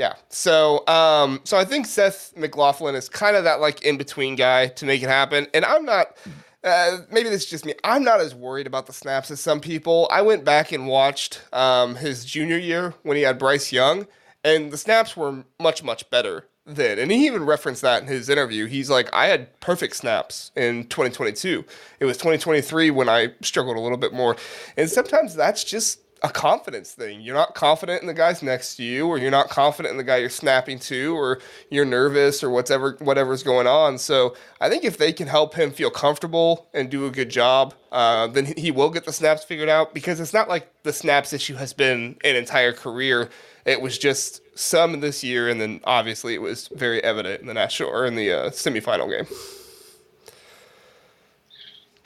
Yeah. 0.00 0.14
So 0.30 0.82
um 0.88 1.42
so 1.44 1.58
I 1.58 1.66
think 1.66 1.84
Seth 1.84 2.34
McLaughlin 2.34 2.94
is 2.94 3.10
kind 3.10 3.36
of 3.36 3.44
that 3.44 3.60
like 3.60 3.82
in 3.82 3.98
between 3.98 4.34
guy 4.34 4.68
to 4.68 4.86
make 4.86 5.02
it 5.02 5.10
happen. 5.10 5.46
And 5.52 5.62
I'm 5.62 5.84
not 5.84 6.16
uh, 6.64 6.98
maybe 7.10 7.28
this 7.28 7.44
is 7.44 7.50
just 7.50 7.66
me. 7.66 7.74
I'm 7.84 8.02
not 8.02 8.20
as 8.20 8.34
worried 8.34 8.66
about 8.66 8.86
the 8.86 8.94
snaps 8.94 9.30
as 9.30 9.40
some 9.40 9.60
people. 9.60 10.08
I 10.10 10.22
went 10.22 10.42
back 10.44 10.72
and 10.72 10.86
watched 10.86 11.42
um, 11.52 11.96
his 11.96 12.24
junior 12.24 12.58
year 12.58 12.94
when 13.02 13.16
he 13.16 13.22
had 13.22 13.38
Bryce 13.38 13.72
Young, 13.72 14.06
and 14.44 14.70
the 14.70 14.76
snaps 14.76 15.16
were 15.16 15.44
much, 15.58 15.82
much 15.82 16.08
better 16.10 16.46
then. 16.66 16.98
And 16.98 17.10
he 17.10 17.26
even 17.26 17.44
referenced 17.44 17.80
that 17.82 18.02
in 18.02 18.08
his 18.08 18.28
interview. 18.28 18.66
He's 18.66 18.90
like, 18.90 19.08
I 19.12 19.26
had 19.26 19.58
perfect 19.60 19.96
snaps 19.96 20.50
in 20.54 20.84
2022. 20.88 21.64
It 21.98 22.04
was 22.04 22.18
2023 22.18 22.90
when 22.90 23.08
I 23.08 23.32
struggled 23.40 23.78
a 23.78 23.80
little 23.80 23.98
bit 23.98 24.12
more. 24.12 24.36
And 24.76 24.90
sometimes 24.90 25.34
that's 25.34 25.64
just 25.64 26.00
a 26.22 26.28
confidence 26.28 26.92
thing. 26.92 27.20
You're 27.20 27.34
not 27.34 27.54
confident 27.54 28.02
in 28.02 28.06
the 28.06 28.14
guys 28.14 28.42
next 28.42 28.76
to 28.76 28.82
you, 28.82 29.06
or 29.06 29.18
you're 29.18 29.30
not 29.30 29.48
confident 29.48 29.92
in 29.92 29.96
the 29.96 30.04
guy 30.04 30.18
you're 30.18 30.28
snapping 30.28 30.78
to, 30.80 31.16
or 31.16 31.40
you're 31.70 31.84
nervous, 31.84 32.42
or 32.42 32.50
whatever 32.50 32.96
whatever's 33.00 33.42
going 33.42 33.66
on. 33.66 33.98
So 33.98 34.36
I 34.60 34.68
think 34.68 34.84
if 34.84 34.98
they 34.98 35.12
can 35.12 35.28
help 35.28 35.54
him 35.54 35.70
feel 35.70 35.90
comfortable 35.90 36.68
and 36.74 36.90
do 36.90 37.06
a 37.06 37.10
good 37.10 37.30
job, 37.30 37.74
uh, 37.90 38.26
then 38.26 38.46
he- 38.46 38.60
he 38.60 38.70
will 38.70 38.90
get 38.90 39.04
the 39.04 39.12
snaps 39.12 39.44
figured 39.44 39.68
out. 39.68 39.94
Because 39.94 40.20
it's 40.20 40.34
not 40.34 40.48
like 40.48 40.70
the 40.82 40.92
snaps 40.92 41.32
issue 41.32 41.54
has 41.54 41.72
been 41.72 42.16
an 42.24 42.36
entire 42.36 42.72
career. 42.72 43.30
It 43.64 43.80
was 43.80 43.98
just 43.98 44.40
some 44.58 45.00
this 45.00 45.22
year, 45.24 45.48
and 45.48 45.60
then 45.60 45.80
obviously 45.84 46.34
it 46.34 46.42
was 46.42 46.68
very 46.68 47.02
evident 47.02 47.40
in 47.40 47.46
the 47.46 47.54
national 47.54 47.90
or 47.90 48.06
in 48.06 48.14
the 48.14 48.32
uh, 48.32 48.50
semifinal 48.50 49.08
game. 49.10 49.26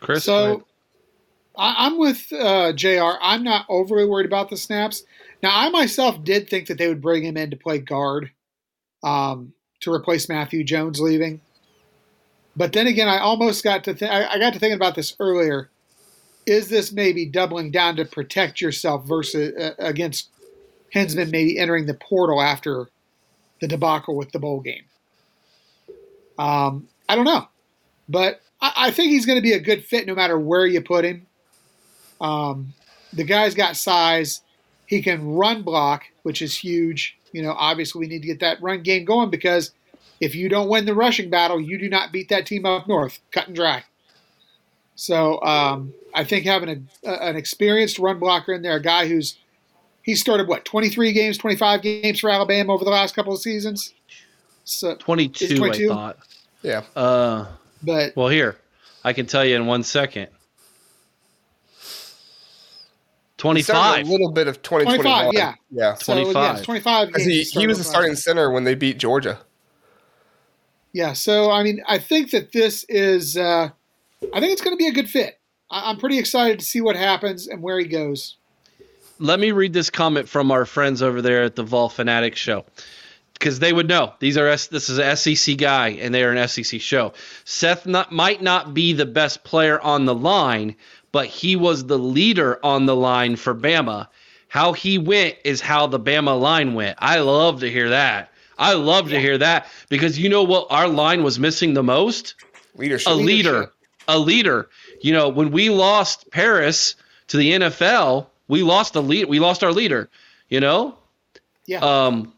Chris, 0.00 0.27
go 0.27 0.38
ahead. 0.38 0.59
So 0.59 0.66
I, 1.56 1.86
I'm 1.86 1.98
with 1.98 2.32
uh, 2.32 2.72
Jr. 2.72 3.18
I'm 3.20 3.44
not 3.44 3.66
overly 3.68 4.06
worried 4.06 4.26
about 4.26 4.50
the 4.50 4.56
snaps. 4.56 5.04
Now, 5.42 5.50
I 5.52 5.68
myself 5.70 6.22
did 6.24 6.48
think 6.48 6.68
that 6.68 6.78
they 6.78 6.88
would 6.88 7.02
bring 7.02 7.24
him 7.24 7.36
in 7.36 7.50
to 7.50 7.56
play 7.56 7.78
guard 7.78 8.30
um, 9.02 9.52
to 9.80 9.92
replace 9.92 10.28
Matthew 10.28 10.64
Jones 10.64 11.00
leaving. 11.00 11.40
But 12.56 12.72
then 12.72 12.86
again, 12.86 13.08
I 13.08 13.18
almost 13.18 13.64
got 13.64 13.84
to 13.84 13.94
th- 13.94 14.10
I, 14.10 14.32
I 14.32 14.38
got 14.38 14.52
to 14.54 14.58
thinking 14.58 14.76
about 14.76 14.94
this 14.94 15.16
earlier. 15.20 15.70
Is 16.46 16.68
this 16.68 16.92
maybe 16.92 17.26
doubling 17.26 17.70
down 17.70 17.96
to 17.96 18.04
protect 18.04 18.60
yourself 18.60 19.06
versus 19.06 19.56
uh, 19.56 19.74
against 19.78 20.30
Hinsman 20.90 21.30
maybe 21.30 21.58
entering 21.58 21.86
the 21.86 21.94
portal 21.94 22.40
after 22.40 22.88
the 23.60 23.68
debacle 23.68 24.16
with 24.16 24.30
the 24.32 24.38
bowl 24.38 24.60
game? 24.60 24.84
Um, 26.38 26.88
I 27.08 27.16
don't 27.16 27.24
know, 27.24 27.48
but 28.08 28.40
I, 28.60 28.72
I 28.76 28.90
think 28.90 29.10
he's 29.10 29.26
going 29.26 29.38
to 29.38 29.42
be 29.42 29.52
a 29.52 29.60
good 29.60 29.84
fit 29.84 30.06
no 30.06 30.14
matter 30.14 30.38
where 30.38 30.66
you 30.66 30.80
put 30.80 31.04
him. 31.04 31.26
Um, 32.20 32.74
the 33.12 33.24
guy's 33.24 33.55
got 33.55 33.77
size. 33.77 34.40
He 34.87 35.03
can 35.03 35.35
run 35.35 35.62
block, 35.62 36.05
which 36.22 36.42
is 36.42 36.57
huge. 36.57 37.16
You 37.33 37.42
know, 37.42 37.53
obviously 37.53 38.00
we 38.00 38.07
need 38.07 38.22
to 38.22 38.29
get 38.29 38.40
that 38.40 38.62
run 38.62 38.83
game 38.83 39.05
going 39.05 39.31
because 39.31 39.72
if 40.20 40.35
you 40.35 40.48
don't 40.48 40.68
win 40.68 40.85
the 40.85 40.94
rushing 40.94 41.31
battle, 41.31 41.61
you 41.61 41.79
do 41.79 41.88
not 41.88 42.12
beat 42.12 42.29
that 42.29 42.46
team 42.46 42.64
up 42.64 42.87
north, 42.87 43.20
cut 43.31 43.46
and 43.46 43.57
dry. 43.57 43.85
So 44.96 45.42
um, 45.42 45.92
I 46.14 46.24
think 46.24 46.44
having 46.44 46.68
a, 47.05 47.09
a, 47.09 47.31
an 47.31 47.37
experienced 47.37 47.98
run 47.98 48.18
blocker 48.18 48.53
in 48.53 48.62
there, 48.62 48.77
a 48.77 48.83
guy 48.83 49.09
who's 49.09 49.37
he 50.03 50.14
started 50.14 50.48
what 50.48 50.64
23 50.64 51.12
games, 51.12 51.38
25 51.38 51.83
games 51.83 52.20
for 52.20 52.31
Alabama 52.31 52.74
over 52.74 52.85
the 52.85 52.90
last 52.90 53.14
couple 53.14 53.33
of 53.33 53.40
seasons. 53.40 53.94
So, 54.64 54.94
22, 54.96 55.57
22? 55.57 55.90
I 55.90 55.94
thought. 55.94 56.18
Yeah. 56.62 56.83
Uh, 56.94 57.46
but 57.83 58.14
well, 58.14 58.29
here 58.29 58.57
I 59.03 59.12
can 59.12 59.27
tell 59.27 59.44
you 59.44 59.57
in 59.57 59.66
one 59.66 59.83
second. 59.83 60.29
He 61.77 63.34
started 63.34 63.34
25. 63.44 64.07
a 64.07 64.11
little 64.11 64.33
bit 64.33 64.48
of 64.48 64.62
2021. 64.62 65.04
25, 65.04 65.33
yeah. 65.35 65.54
Yeah. 65.70 65.94
so, 65.94 66.14
yeah, 66.14 66.22
25. 66.22 66.57
it's 66.57 66.64
25 66.64 67.09
Because 67.09 67.26
games. 67.26 67.50
he, 67.50 67.61
he 67.61 67.66
was 67.66 67.78
a 67.78 67.83
the 67.83 67.88
starting 67.88 68.16
center 68.16 68.50
when 68.50 68.64
they 68.64 68.74
beat 68.74 68.98
Georgia. 68.98 69.38
Yeah, 70.92 71.12
so 71.12 71.50
I 71.50 71.62
mean, 71.62 71.83
I 71.87 71.98
think 71.98 72.30
that 72.30 72.52
this 72.52 72.85
is, 72.88 73.37
uh, 73.37 73.68
I 74.33 74.40
think 74.40 74.52
it's 74.52 74.62
going 74.62 74.76
to 74.76 74.78
be 74.78 74.87
a 74.87 74.92
good 74.92 75.11
fit. 75.11 75.38
I- 75.70 75.90
I'm 75.90 75.98
pretty 75.98 76.18
excited 76.18 76.59
to 76.61 76.64
see 76.64 76.80
what 76.80 76.96
happens 76.96 77.48
and 77.48 77.61
where 77.62 77.78
he 77.78 77.85
goes. 77.87 78.37
Let 79.18 79.40
me 79.40 79.52
read 79.52 79.72
this 79.72 79.90
comment 79.90 80.28
from 80.28 80.50
our 80.50 80.64
friends 80.64 81.02
over 81.02 81.20
there 81.20 81.42
at 81.42 81.57
the 81.57 81.62
Vol 81.62 81.88
Fanatic 81.88 82.37
show. 82.37 82.64
Because 83.35 83.59
they 83.59 83.72
would 83.72 83.88
know 83.88 84.14
these 84.20 84.38
are 84.38 84.46
this 84.46 84.88
is 84.88 84.98
an 84.98 85.16
SEC 85.16 85.59
guy 85.59 85.88
and 85.90 86.14
they 86.14 86.22
are 86.24 86.30
an 86.30 86.48
SEC 86.48 86.80
show. 86.80 87.12
Seth 87.44 87.85
not, 87.85 88.12
might 88.12 88.40
not 88.40 88.72
be 88.72 88.92
the 88.92 89.04
best 89.04 89.42
player 89.44 89.80
on 89.80 90.04
the 90.07 90.14
line, 90.14 90.76
but 91.14 91.29
he 91.29 91.55
was 91.55 91.87
the 91.87 91.96
leader 91.96 92.59
on 92.66 92.87
the 92.87 92.96
line 92.96 93.37
for 93.37 93.55
Bama. 93.55 94.09
How 94.48 94.72
he 94.72 94.98
went 94.98 95.37
is 95.44 95.61
how 95.61 95.87
the 95.87 96.00
Bama 96.00 96.38
line 96.40 96.74
went. 96.74 96.98
I 97.00 97.20
love 97.20 97.61
to 97.61 97.70
hear 97.70 97.90
that. 97.90 98.33
I 98.59 98.72
love 98.72 99.11
to 99.11 99.20
hear 99.20 99.38
that 99.38 99.68
because 99.88 100.18
you 100.18 100.29
know 100.29 100.42
what 100.42 100.66
our 100.70 100.88
line 100.88 101.22
was 101.22 101.38
missing 101.38 101.72
the 101.72 101.85
most? 101.85 102.35
Leadership. 102.74 103.12
a 103.12 103.14
leader, 103.14 103.72
a 104.09 104.18
leader. 104.18 104.68
You 105.03 105.12
know, 105.12 105.29
when 105.29 105.53
we 105.53 105.70
lost 105.70 106.33
Paris 106.33 106.96
to 107.29 107.37
the 107.37 107.53
NFL, 107.53 108.27
we 108.48 108.64
lost 108.64 108.94
the 108.94 109.03
lead. 109.03 109.29
We 109.29 109.38
lost 109.38 109.62
our 109.62 109.72
leader. 109.72 110.11
You 110.48 110.59
know. 110.59 110.98
Yeah. 111.66 111.79
Um. 111.79 112.33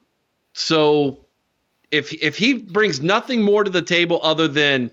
So, 0.53 1.25
if 1.91 2.13
if 2.13 2.37
he 2.37 2.53
brings 2.59 3.01
nothing 3.01 3.41
more 3.41 3.65
to 3.65 3.71
the 3.71 3.81
table 3.81 4.21
other 4.23 4.49
than 4.49 4.91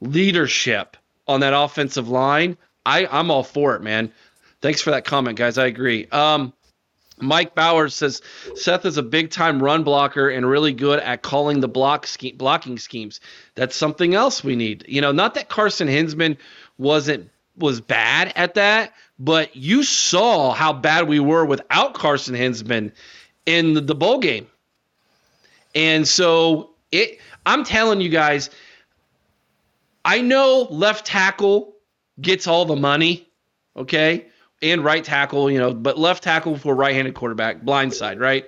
leadership 0.00 0.96
on 1.26 1.40
that 1.40 1.52
offensive 1.52 2.08
line, 2.08 2.56
I 2.88 3.06
I'm 3.06 3.30
all 3.30 3.44
for 3.44 3.74
it, 3.76 3.82
man. 3.82 4.12
Thanks 4.60 4.80
for 4.80 4.90
that 4.90 5.04
comment, 5.04 5.36
guys. 5.38 5.58
I 5.58 5.66
agree. 5.66 6.06
Um. 6.06 6.52
Mike 7.20 7.54
Bowers 7.54 7.94
says 7.94 8.22
Seth 8.54 8.84
is 8.84 8.96
a 8.96 9.02
big 9.02 9.30
time 9.30 9.60
run 9.60 9.82
blocker 9.82 10.28
and 10.28 10.48
really 10.48 10.72
good 10.72 11.00
at 11.00 11.20
calling 11.20 11.58
the 11.58 11.66
block 11.66 12.06
scheme, 12.06 12.36
blocking 12.36 12.78
schemes. 12.78 13.20
That's 13.56 13.74
something 13.74 14.14
else 14.14 14.44
we 14.44 14.54
need. 14.54 14.84
You 14.86 15.00
know, 15.00 15.10
not 15.10 15.34
that 15.34 15.48
Carson 15.48 15.88
Hinsman 15.88 16.38
wasn't 16.78 17.30
was 17.56 17.80
bad 17.80 18.32
at 18.36 18.54
that, 18.54 18.92
but 19.18 19.56
you 19.56 19.82
saw 19.82 20.52
how 20.52 20.72
bad 20.72 21.08
we 21.08 21.18
were 21.18 21.44
without 21.44 21.94
Carson 21.94 22.36
Hinsman 22.36 22.92
in 23.46 23.74
the, 23.74 23.80
the 23.80 23.94
bowl 23.94 24.18
game. 24.18 24.46
And 25.74 26.06
so 26.06 26.70
it 26.92 27.18
I'm 27.44 27.64
telling 27.64 28.00
you 28.00 28.10
guys, 28.10 28.50
I 30.04 30.20
know 30.20 30.68
left 30.70 31.06
tackle 31.06 31.74
gets 32.20 32.46
all 32.46 32.64
the 32.64 32.76
money, 32.76 33.28
okay? 33.76 34.26
And 34.62 34.84
right 34.84 35.04
tackle, 35.04 35.50
you 35.50 35.58
know, 35.58 35.72
but 35.72 35.98
left 35.98 36.22
tackle 36.22 36.56
for 36.56 36.74
right-handed 36.74 37.14
quarterback, 37.14 37.62
blind 37.62 37.94
side, 37.94 38.18
right? 38.18 38.46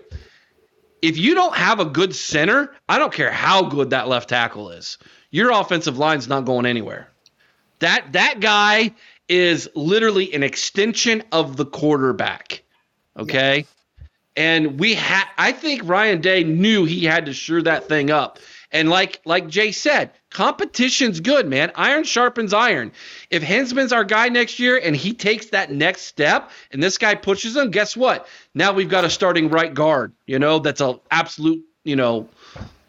If 1.02 1.16
you 1.16 1.34
don't 1.34 1.54
have 1.54 1.80
a 1.80 1.84
good 1.84 2.14
center, 2.14 2.74
I 2.88 2.98
don't 2.98 3.12
care 3.12 3.30
how 3.30 3.62
good 3.62 3.90
that 3.90 4.08
left 4.08 4.28
tackle 4.28 4.70
is. 4.70 4.98
Your 5.30 5.50
offensive 5.52 5.98
line's 5.98 6.28
not 6.28 6.44
going 6.44 6.66
anywhere. 6.66 7.08
That 7.78 8.12
that 8.12 8.40
guy 8.40 8.94
is 9.28 9.70
literally 9.74 10.34
an 10.34 10.42
extension 10.42 11.22
of 11.32 11.56
the 11.56 11.64
quarterback. 11.64 12.62
Okay? 13.16 13.64
And 14.36 14.78
we 14.78 14.94
had 14.94 15.24
I 15.38 15.52
think 15.52 15.82
Ryan 15.84 16.20
Day 16.20 16.44
knew 16.44 16.84
he 16.84 17.04
had 17.04 17.26
to 17.26 17.32
sure 17.32 17.62
that 17.62 17.88
thing 17.88 18.10
up. 18.10 18.38
And 18.70 18.90
like 18.90 19.20
like 19.24 19.48
Jay 19.48 19.72
said, 19.72 20.10
competition's 20.30 21.20
good, 21.20 21.46
man. 21.46 21.72
Iron 21.74 22.04
sharpens 22.04 22.54
iron. 22.54 22.92
If 23.30 23.42
Hinsman's 23.42 23.92
our 23.92 24.04
guy 24.04 24.28
next 24.28 24.58
year 24.58 24.80
and 24.82 24.96
he 24.96 25.12
takes 25.12 25.46
that 25.46 25.70
next 25.70 26.02
step 26.02 26.50
and 26.70 26.82
this 26.82 26.98
guy 26.98 27.16
pushes 27.16 27.56
him, 27.56 27.70
guess 27.70 27.96
what? 27.96 28.26
Now 28.54 28.72
we've 28.72 28.88
got 28.88 29.04
a 29.04 29.10
starting 29.10 29.48
right 29.50 29.72
guard, 29.72 30.12
you 30.26 30.38
know, 30.38 30.60
that's 30.60 30.80
an 30.80 31.00
absolute, 31.10 31.64
you 31.84 31.96
know, 31.96 32.28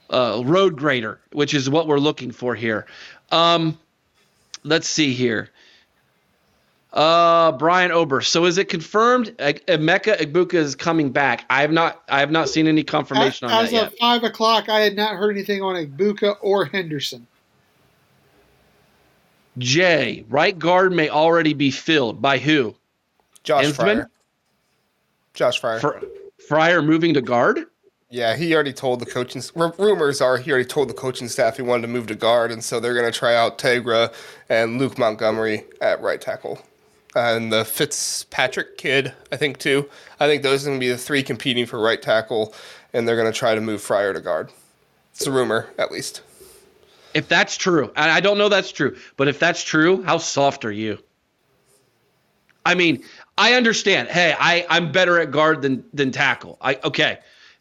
uh, 0.09 0.41
road 0.45 0.77
grader, 0.77 1.19
which 1.31 1.53
is 1.53 1.69
what 1.69 1.87
we're 1.87 1.99
looking 1.99 2.31
for 2.31 2.53
here. 2.53 2.85
Um, 3.31 3.77
let's 4.63 4.87
see 4.87 5.13
here. 5.13 5.49
Uh, 6.93 7.53
Brian 7.53 7.91
Ober. 7.91 8.19
So 8.19 8.45
is 8.45 8.57
it 8.57 8.67
confirmed 8.67 9.27
Emeka 9.37 10.17
Egbuka 10.17 10.55
is 10.55 10.75
coming 10.75 11.11
back? 11.11 11.45
I 11.49 11.61
have 11.61 11.71
not. 11.71 12.03
I 12.09 12.19
have 12.19 12.31
not 12.31 12.49
seen 12.49 12.67
any 12.67 12.83
confirmation 12.83 13.47
as, 13.47 13.53
on 13.53 13.63
as 13.63 13.71
that 13.71 13.85
of 13.85 13.91
yet. 13.91 13.99
five 13.99 14.23
o'clock, 14.25 14.67
I 14.67 14.81
had 14.81 14.97
not 14.97 15.15
heard 15.15 15.31
anything 15.31 15.61
on 15.61 15.75
Egbuka 15.75 16.35
or 16.41 16.65
Henderson. 16.65 17.27
Jay, 19.57 20.25
right 20.29 20.57
guard 20.57 20.91
may 20.93 21.09
already 21.09 21.53
be 21.53 21.71
filled 21.71 22.21
by 22.21 22.37
who? 22.37 22.75
Josh 23.43 23.65
Hinsman? 23.65 23.75
Fryer. 23.97 24.09
Josh 25.33 25.59
Fryer. 25.59 25.79
Fr- 25.79 26.05
Fryer 26.47 26.81
moving 26.81 27.13
to 27.13 27.21
guard. 27.21 27.65
yeah, 28.09 28.35
he 28.35 28.53
already 28.53 28.73
told 28.73 28.99
the 28.99 29.05
coaching. 29.05 29.41
r- 29.55 29.73
Rumors 29.77 30.21
are 30.21 30.37
he 30.37 30.51
already 30.51 30.65
told 30.67 30.89
the 30.89 30.93
coaching 30.93 31.27
staff 31.27 31.55
he 31.57 31.61
wanted 31.63 31.83
to 31.83 31.87
move 31.87 32.07
to 32.07 32.15
guard, 32.15 32.51
and 32.51 32.63
so 32.63 32.79
they're 32.79 32.93
going 32.93 33.09
to 33.11 33.17
try 33.17 33.35
out 33.35 33.57
Tegra 33.57 34.13
and 34.49 34.77
Luke 34.77 34.97
Montgomery 34.97 35.63
at 35.81 36.01
right 36.01 36.19
tackle, 36.19 36.59
and 37.15 37.51
the 37.53 37.63
Fitzpatrick 37.65 38.77
kid, 38.77 39.13
I 39.31 39.37
think 39.37 39.59
too. 39.59 39.89
I 40.19 40.27
think 40.27 40.43
those 40.43 40.63
are 40.65 40.69
going 40.69 40.79
to 40.79 40.83
be 40.85 40.89
the 40.91 40.97
three 40.97 41.23
competing 41.23 41.65
for 41.65 41.79
right 41.79 42.01
tackle, 42.01 42.53
and 42.93 43.07
they're 43.07 43.15
going 43.17 43.31
to 43.31 43.37
try 43.37 43.55
to 43.55 43.61
move 43.61 43.81
Fryer 43.81 44.13
to 44.13 44.19
guard. 44.21 44.49
It's 45.13 45.25
a 45.27 45.31
rumor, 45.31 45.69
at 45.77 45.91
least. 45.91 46.21
If 47.13 47.27
that's 47.27 47.57
true, 47.57 47.91
I 47.95 48.19
don't 48.21 48.37
know 48.37 48.49
that's 48.49 48.71
true, 48.71 48.95
but 49.17 49.27
if 49.27 49.39
that's 49.39 49.63
true, 49.63 50.03
how 50.03 50.17
soft 50.17 50.65
are 50.65 50.71
you? 50.71 50.97
I 52.65 52.75
mean, 52.75 53.03
I 53.37 53.53
understand. 53.53 54.09
Hey, 54.09 54.35
I 54.39 54.65
I'm 54.69 54.91
better 54.91 55.19
at 55.19 55.31
guard 55.31 55.61
than 55.61 55.83
than 55.93 56.11
tackle. 56.11 56.57
I 56.61 56.79
okay, 56.83 57.19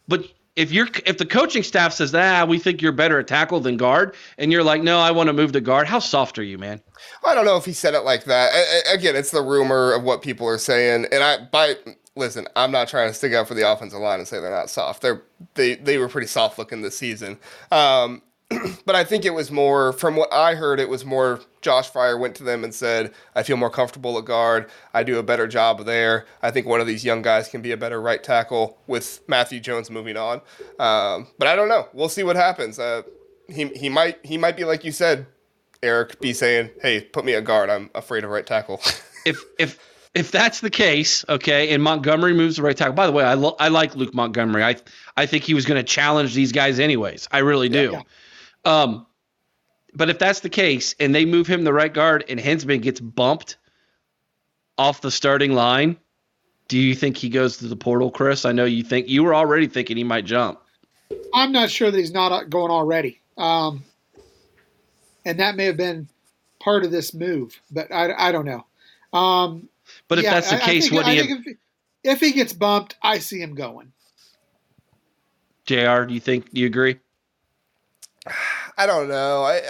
but 0.09 0.25
if 0.57 0.73
you're 0.73 0.89
if 1.07 1.17
the 1.19 1.25
coaching 1.27 1.63
staff 1.63 1.93
says 1.95 2.15
ah 2.15 2.45
we 2.45 2.59
think 2.59 2.83
you're 2.83 2.93
better 2.93 3.19
at 3.19 3.27
tackle 3.27 3.61
than 3.61 3.77
guard, 3.77 4.15
and 4.39 4.53
you're 4.53 4.65
like 4.65 4.83
no 4.83 4.99
I 4.99 5.11
want 5.11 5.29
to 5.29 5.33
move 5.33 5.53
to 5.53 5.61
guard, 5.61 5.87
how 5.87 6.01
soft 6.01 6.39
are 6.39 6.43
you, 6.43 6.59
man? 6.59 6.83
I 7.25 7.35
don't 7.35 7.47
know 7.47 7.57
if 7.57 7.65
he 7.65 7.73
said 7.73 7.95
it 7.95 8.01
like 8.01 8.25
that. 8.25 8.53
A- 8.53 8.91
a- 8.91 8.95
Again, 8.95 9.17
it's 9.17 9.31
the 9.31 9.43
rumor 9.43 9.93
of 9.93 10.03
what 10.03 10.23
people 10.23 10.47
are 10.47 10.59
saying, 10.59 11.07
and 11.11 11.23
I 11.25 11.45
by 11.45 11.77
listen, 12.17 12.47
I'm 12.57 12.71
not 12.71 12.89
trying 12.89 13.09
to 13.09 13.15
stick 13.15 13.33
up 13.33 13.49
for 13.49 13.55
the 13.55 13.71
offensive 13.71 14.01
line 14.01 14.19
and 14.19 14.29
say 14.29 14.41
they're 14.41 14.51
not 14.51 14.69
soft. 14.69 15.01
They're 15.01 15.23
they 15.55 15.77
they 15.77 15.97
were 15.97 16.09
pretty 16.09 16.27
soft 16.27 16.59
looking 16.59 16.83
this 16.83 16.99
season. 16.99 17.39
Um, 17.73 18.21
but 18.85 18.97
I 18.97 19.05
think 19.05 19.25
it 19.25 19.35
was 19.35 19.51
more 19.51 19.93
from 19.93 20.17
what 20.17 20.33
I 20.33 20.55
heard. 20.55 20.81
It 20.81 20.89
was 20.89 21.05
more 21.05 21.41
Josh 21.61 21.89
Fryer 21.89 22.19
went 22.19 22.35
to 22.37 22.45
them 22.45 22.65
and 22.65 22.75
said, 22.75 23.13
"I 23.35 23.43
feel 23.43 23.57
more 23.57 23.71
comfortable 23.71 24.19
at 24.19 24.25
guard. 24.25 24.69
I 24.93 25.05
do 25.05 25.19
a 25.19 25.23
better 25.23 25.47
job 25.47 25.85
there. 25.85 26.27
I 26.43 26.51
think 26.51 26.67
one 26.67 26.81
of 26.81 26.87
these 26.87 27.05
young 27.05 27.23
guys 27.23 27.49
can 27.49 27.63
be 27.63 27.71
a 27.71 27.77
better 27.77 28.01
right 28.01 28.23
tackle 28.23 28.79
with 28.87 29.21
Matthew 29.29 29.61
Jones 29.61 29.91
moving 29.91 30.17
on." 30.17 30.41
Um, 30.81 31.29
but 31.39 31.47
I 31.47 31.55
don't 31.55 31.69
know. 31.69 31.89
We'll 31.93 32.09
see 32.09 32.25
what 32.25 32.37
happens. 32.37 32.79
Uh, 32.79 33.03
he 33.49 33.67
he 33.69 33.89
might 33.89 34.19
he 34.25 34.37
might 34.37 34.57
be 34.57 34.65
like 34.65 34.85
you 34.85 34.93
said, 34.93 35.27
Eric, 35.83 36.21
be 36.21 36.33
saying, 36.33 36.71
"Hey, 36.83 37.03
put 37.03 37.25
me 37.25 37.35
at 37.35 37.45
guard. 37.45 37.71
I'm 37.71 37.91
afraid 37.95 38.25
of 38.25 38.31
right 38.31 38.47
tackle." 38.47 38.81
if 39.25 39.45
if 39.61 39.79
if 40.13 40.33
that's 40.33 40.59
the 40.59 40.71
case, 40.71 41.25
okay, 41.29 41.73
and 41.73 41.81
Montgomery 41.83 42.35
moves 42.35 42.57
to 42.57 42.63
right 42.63 42.77
tackle. 42.77 42.95
By 42.95 43.07
the 43.07 43.13
way, 43.13 43.23
I 43.23 43.35
lo- 43.35 43.55
I 43.61 43.69
like 43.69 43.95
Luke 43.95 44.13
Montgomery. 44.13 44.65
I 44.65 44.77
I 45.17 45.27
think 45.27 45.45
he 45.45 45.55
was 45.55 45.67
going 45.67 45.79
to 45.79 45.87
challenge 45.87 46.35
these 46.35 46.51
guys 46.51 46.81
anyways. 46.81 47.29
I 47.31 47.39
really 47.39 47.69
do. 47.69 47.93
Yeah. 47.93 48.03
Um, 48.65 49.07
but 49.95 50.11
if 50.11 50.19
that's 50.19 50.41
the 50.41 50.49
case, 50.49 50.95
and 51.01 51.15
they 51.15 51.25
move 51.25 51.47
him 51.47 51.65
the 51.65 51.73
right 51.73 51.93
guard, 51.93 52.25
and 52.29 52.39
Hinsman 52.39 52.81
gets 52.81 53.01
bumped 53.01 53.57
off 54.79 55.01
the 55.01 55.11
starting 55.11 55.53
line, 55.53 55.97
do 56.69 56.79
you 56.79 56.95
think 56.95 57.17
he 57.17 57.29
goes 57.29 57.57
to 57.59 57.69
the 57.69 57.77
portal, 57.77 58.11
Chris? 58.11 58.45
I 58.45 58.53
know 58.53 58.65
you 58.65 58.85
think 58.85 59.09
you 59.09 59.25
were 59.25 59.35
already 59.35 59.67
thinking 59.67 59.97
he 59.97 60.05
might 60.05 60.25
jump. 60.25 60.61
I'm 61.35 61.51
not 61.53 61.71
sure 61.71 61.91
that 61.91 61.99
he's 61.99 62.13
not 62.13 62.49
going 62.49 62.71
already. 62.71 63.21
Um, 63.37 63.85
and 65.25 65.41
that 65.41 65.57
may 65.57 65.65
have 65.65 65.77
been 65.77 66.09
part 66.61 66.85
of 66.85 66.91
this 66.91 67.13
move, 67.13 67.61
but 67.71 67.91
I, 67.93 68.29
I 68.29 68.33
don't 68.33 68.45
know. 68.45 68.65
Um, 69.19 69.69
But 70.07 70.19
if 70.19 70.25
yeah, 70.25 70.35
that's 70.35 70.51
the 70.51 70.59
case, 70.59 70.85
think- 70.89 70.95
what 70.95 71.07
do 71.07 71.13
you, 71.13 71.23
think 71.25 71.47
if, 71.47 71.57
if 72.05 72.21
he 72.21 72.33
gets 72.33 72.53
bumped, 72.53 72.97
I 73.03 73.19
see 73.19 73.41
him 73.41 73.55
going. 73.55 73.93
Jr. 75.67 76.05
Do 76.05 76.15
you 76.15 76.21
think? 76.21 76.53
Do 76.53 76.61
you 76.61 76.67
agree? 76.67 76.99
I 78.77 78.87
don't 78.87 79.09
know. 79.09 79.43
I 79.45 79.61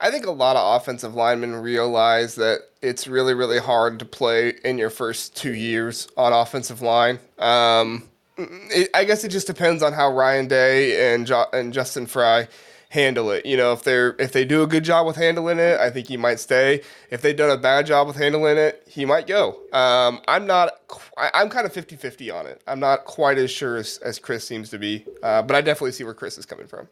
I 0.00 0.10
think 0.10 0.26
a 0.26 0.30
lot 0.30 0.56
of 0.56 0.80
offensive 0.80 1.14
linemen 1.14 1.54
realize 1.56 2.36
that 2.36 2.60
it's 2.82 3.06
really 3.06 3.34
really 3.34 3.58
hard 3.58 3.98
to 3.98 4.04
play 4.04 4.54
in 4.64 4.78
your 4.78 4.90
first 4.90 5.36
two 5.36 5.54
years 5.54 6.08
on 6.16 6.32
offensive 6.32 6.82
line. 6.82 7.18
Um, 7.38 8.08
it, 8.38 8.88
I 8.94 9.04
guess 9.04 9.24
it 9.24 9.28
just 9.28 9.46
depends 9.46 9.82
on 9.82 9.92
how 9.92 10.12
Ryan 10.12 10.48
Day 10.48 11.14
and 11.14 11.26
jo- 11.26 11.46
and 11.52 11.72
Justin 11.72 12.06
Frye 12.06 12.48
handle 12.90 13.30
it. 13.30 13.46
You 13.46 13.56
know, 13.56 13.72
if 13.72 13.82
they're 13.82 14.14
if 14.18 14.32
they 14.32 14.44
do 14.44 14.62
a 14.62 14.66
good 14.66 14.84
job 14.84 15.06
with 15.06 15.16
handling 15.16 15.58
it, 15.58 15.80
I 15.80 15.90
think 15.90 16.08
he 16.08 16.16
might 16.16 16.38
stay. 16.38 16.82
If 17.10 17.22
they've 17.22 17.36
done 17.36 17.50
a 17.50 17.56
bad 17.56 17.86
job 17.86 18.06
with 18.06 18.16
handling 18.16 18.58
it, 18.58 18.82
he 18.86 19.06
might 19.06 19.26
go. 19.26 19.60
Um, 19.72 20.20
I'm 20.28 20.46
not. 20.46 20.72
I'm 21.16 21.48
kind 21.48 21.66
of 21.66 21.72
50-50 21.72 22.34
on 22.34 22.46
it. 22.46 22.62
I'm 22.66 22.80
not 22.80 23.04
quite 23.04 23.38
as 23.38 23.50
sure 23.50 23.76
as, 23.76 23.98
as 23.98 24.18
Chris 24.18 24.46
seems 24.46 24.70
to 24.70 24.78
be, 24.78 25.06
uh, 25.22 25.42
but 25.42 25.54
I 25.54 25.60
definitely 25.60 25.92
see 25.92 26.04
where 26.04 26.14
Chris 26.14 26.38
is 26.38 26.46
coming 26.46 26.66
from. 26.66 26.88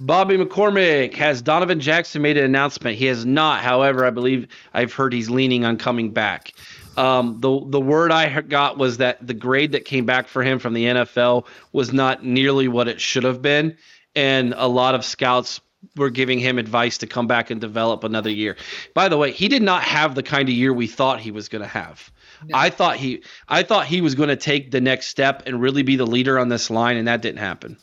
Bobby 0.00 0.36
McCormick 0.36 1.14
has 1.14 1.42
Donovan 1.42 1.80
Jackson 1.80 2.22
made 2.22 2.36
an 2.36 2.44
announcement. 2.44 2.96
He 2.96 3.06
has 3.06 3.24
not. 3.24 3.62
However, 3.62 4.04
I 4.04 4.10
believe 4.10 4.48
I've 4.74 4.92
heard 4.92 5.12
he's 5.12 5.30
leaning 5.30 5.64
on 5.64 5.78
coming 5.78 6.10
back. 6.10 6.52
Um, 6.96 7.38
the 7.40 7.60
the 7.66 7.80
word 7.80 8.10
I 8.10 8.40
got 8.40 8.78
was 8.78 8.96
that 8.98 9.24
the 9.26 9.34
grade 9.34 9.72
that 9.72 9.84
came 9.84 10.06
back 10.06 10.28
for 10.28 10.42
him 10.42 10.58
from 10.58 10.72
the 10.72 10.84
NFL 10.86 11.46
was 11.72 11.92
not 11.92 12.24
nearly 12.24 12.68
what 12.68 12.88
it 12.88 13.00
should 13.00 13.24
have 13.24 13.42
been, 13.42 13.76
and 14.16 14.54
a 14.56 14.66
lot 14.66 14.94
of 14.94 15.04
scouts 15.04 15.60
were 15.94 16.10
giving 16.10 16.38
him 16.40 16.58
advice 16.58 16.98
to 16.98 17.06
come 17.06 17.26
back 17.26 17.50
and 17.50 17.60
develop 17.60 18.02
another 18.02 18.30
year. 18.30 18.56
By 18.94 19.08
the 19.08 19.16
way, 19.16 19.30
he 19.30 19.46
did 19.46 19.62
not 19.62 19.82
have 19.82 20.14
the 20.14 20.22
kind 20.22 20.48
of 20.48 20.54
year 20.54 20.72
we 20.72 20.86
thought 20.86 21.20
he 21.20 21.30
was 21.30 21.48
going 21.48 21.62
to 21.62 21.68
have. 21.68 22.10
I 22.52 22.70
thought 22.70 22.96
he 22.96 23.22
I 23.48 23.62
thought 23.62 23.86
he 23.86 24.00
was 24.00 24.14
going 24.14 24.28
to 24.28 24.36
take 24.36 24.70
the 24.70 24.80
next 24.80 25.06
step 25.06 25.44
and 25.46 25.60
really 25.60 25.82
be 25.82 25.96
the 25.96 26.06
leader 26.06 26.38
on 26.38 26.48
this 26.48 26.70
line, 26.70 26.96
and 26.96 27.08
that 27.08 27.22
didn't 27.22 27.38
happen. 27.38 27.78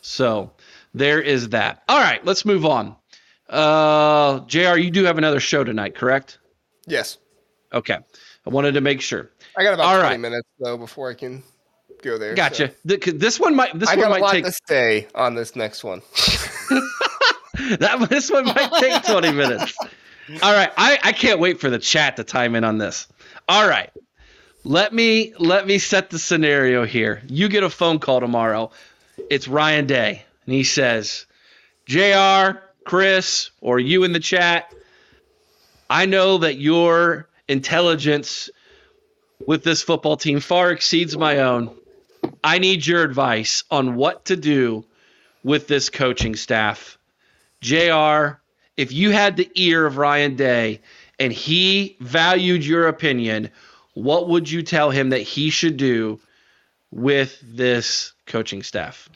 So 0.00 0.52
there 0.94 1.20
is 1.20 1.50
that. 1.50 1.82
All 1.88 2.00
right, 2.00 2.24
let's 2.24 2.44
move 2.44 2.64
on. 2.64 2.96
Uh, 3.48 4.40
Jr., 4.40 4.76
you 4.76 4.90
do 4.90 5.04
have 5.04 5.18
another 5.18 5.40
show 5.40 5.64
tonight, 5.64 5.94
correct? 5.94 6.38
Yes. 6.86 7.18
Okay, 7.72 7.98
I 8.46 8.50
wanted 8.50 8.74
to 8.74 8.80
make 8.80 9.00
sure. 9.00 9.30
I 9.56 9.64
got 9.64 9.74
about 9.74 9.86
All 9.86 9.98
20 9.98 10.08
right. 10.08 10.20
minutes 10.20 10.48
though 10.58 10.78
before 10.78 11.10
I 11.10 11.14
can 11.14 11.42
go 12.02 12.18
there. 12.18 12.34
Gotcha. 12.34 12.68
so. 12.68 12.74
Th- 12.88 13.00
'cause 13.00 13.14
This 13.14 13.40
one 13.40 13.54
might. 13.56 13.78
This 13.78 13.88
I 13.88 13.96
one 13.96 14.10
might 14.20 14.30
take. 14.30 14.44
to 14.44 14.52
say 14.68 15.06
on 15.14 15.34
this 15.34 15.56
next 15.56 15.82
one. 15.84 16.02
That 17.78 18.08
this 18.10 18.30
one 18.30 18.46
might 18.46 18.70
take 18.80 19.04
twenty 19.04 19.30
minutes. 19.30 19.76
All 20.42 20.52
right, 20.52 20.70
I, 20.76 20.98
I 21.02 21.12
can't 21.12 21.38
wait 21.38 21.60
for 21.60 21.68
the 21.70 21.78
chat 21.78 22.16
to 22.16 22.24
time 22.24 22.54
in 22.56 22.64
on 22.64 22.78
this. 22.78 23.06
All 23.48 23.66
right, 23.68 23.90
let 24.64 24.92
me 24.92 25.32
let 25.38 25.66
me 25.66 25.78
set 25.78 26.10
the 26.10 26.18
scenario 26.18 26.84
here. 26.84 27.22
You 27.28 27.48
get 27.48 27.62
a 27.62 27.70
phone 27.70 27.98
call 27.98 28.20
tomorrow. 28.20 28.70
It's 29.30 29.46
Ryan 29.46 29.86
Day, 29.86 30.24
and 30.46 30.54
he 30.54 30.64
says, 30.64 31.26
"Jr. 31.86 32.58
Chris, 32.84 33.50
or 33.60 33.78
you 33.78 34.02
in 34.04 34.12
the 34.12 34.20
chat, 34.20 34.72
I 35.90 36.06
know 36.06 36.38
that 36.38 36.56
your 36.58 37.28
intelligence 37.48 38.50
with 39.46 39.62
this 39.62 39.82
football 39.82 40.16
team 40.16 40.40
far 40.40 40.70
exceeds 40.70 41.16
my 41.16 41.38
own. 41.40 41.76
I 42.44 42.58
need 42.58 42.86
your 42.86 43.02
advice 43.02 43.64
on 43.70 43.94
what 43.94 44.26
to 44.26 44.36
do 44.36 44.84
with 45.44 45.68
this 45.68 45.90
coaching 45.90 46.36
staff. 46.36 46.98
JR, 47.60 48.40
if 48.76 48.92
you 48.92 49.10
had 49.10 49.36
the 49.36 49.50
ear 49.54 49.86
of 49.86 49.96
Ryan 49.96 50.34
Day 50.34 50.80
and 51.18 51.32
he 51.32 51.96
valued 52.00 52.64
your 52.64 52.88
opinion, 52.88 53.50
what 53.94 54.28
would 54.28 54.50
you 54.50 54.62
tell 54.62 54.90
him 54.90 55.10
that 55.10 55.20
he 55.20 55.50
should 55.50 55.76
do 55.76 56.18
with 56.90 57.38
this 57.42 58.12
coaching 58.26 58.62
staff? 58.62 59.08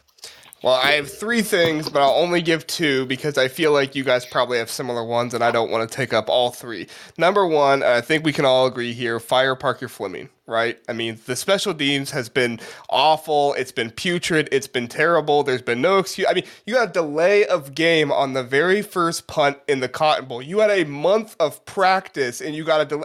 Well, 0.63 0.75
I 0.75 0.93
have 0.93 1.13
three 1.13 1.43
things, 1.43 1.91
but 1.91 2.01
I'll 2.01 2.15
only 2.15 2.41
give 2.41 2.67
two 2.67 3.05
because 3.07 3.37
I 3.37 3.47
feel 3.47 3.73
like 3.73 3.95
you 3.95 4.03
guys 4.03 4.25
probably 4.25 4.57
have 4.57 4.71
similar 4.71 5.05
ones 5.05 5.35
and 5.35 5.45
I 5.45 5.51
don't 5.51 5.71
want 5.71 5.89
to 5.89 5.95
take 5.95 6.15
up 6.15 6.31
all 6.31 6.51
three. 6.51 6.89
Number 7.19 7.47
one, 7.47 7.83
I 7.83 8.01
think 8.01 8.25
we 8.25 8.33
can 8.33 8.47
all 8.47 8.67
agree 8.67 8.95
here 8.95 9.21
fire 9.21 9.55
Parker 9.55 9.87
Fleming, 9.87 10.31
right? 10.47 10.79
I 10.89 10.95
mean, 10.95 11.21
the 11.27 11.37
special 11.37 11.75
teams 11.75 12.11
has 12.13 12.31
been 12.31 12.59
awful. 12.89 13.53
It's 13.55 13.71
been 13.71 13.91
putrid. 13.91 14.49
It's 14.51 14.67
been 14.67 14.89
terrible. 14.89 15.43
There's 15.43 15.61
been 15.61 15.83
no 15.83 15.99
excuse. 15.99 16.27
I 16.29 16.33
mean, 16.33 16.47
you 16.65 16.79
had 16.79 16.89
a 16.89 16.93
delay 16.93 17.45
of 17.45 17.75
game 17.75 18.11
on 18.11 18.33
the 18.33 18.43
very 18.43 18.81
first 18.81 19.27
punt 19.27 19.59
in 19.69 19.81
the 19.81 19.91
Cotton 19.91 20.25
Bowl. 20.25 20.41
You 20.41 20.61
had 20.61 20.71
a 20.71 20.85
month 20.85 21.37
of 21.39 21.65
practice 21.67 22.41
and 22.41 22.55
you 22.55 22.65
got 22.65 22.81
a 22.81 22.87
delay. 22.87 23.05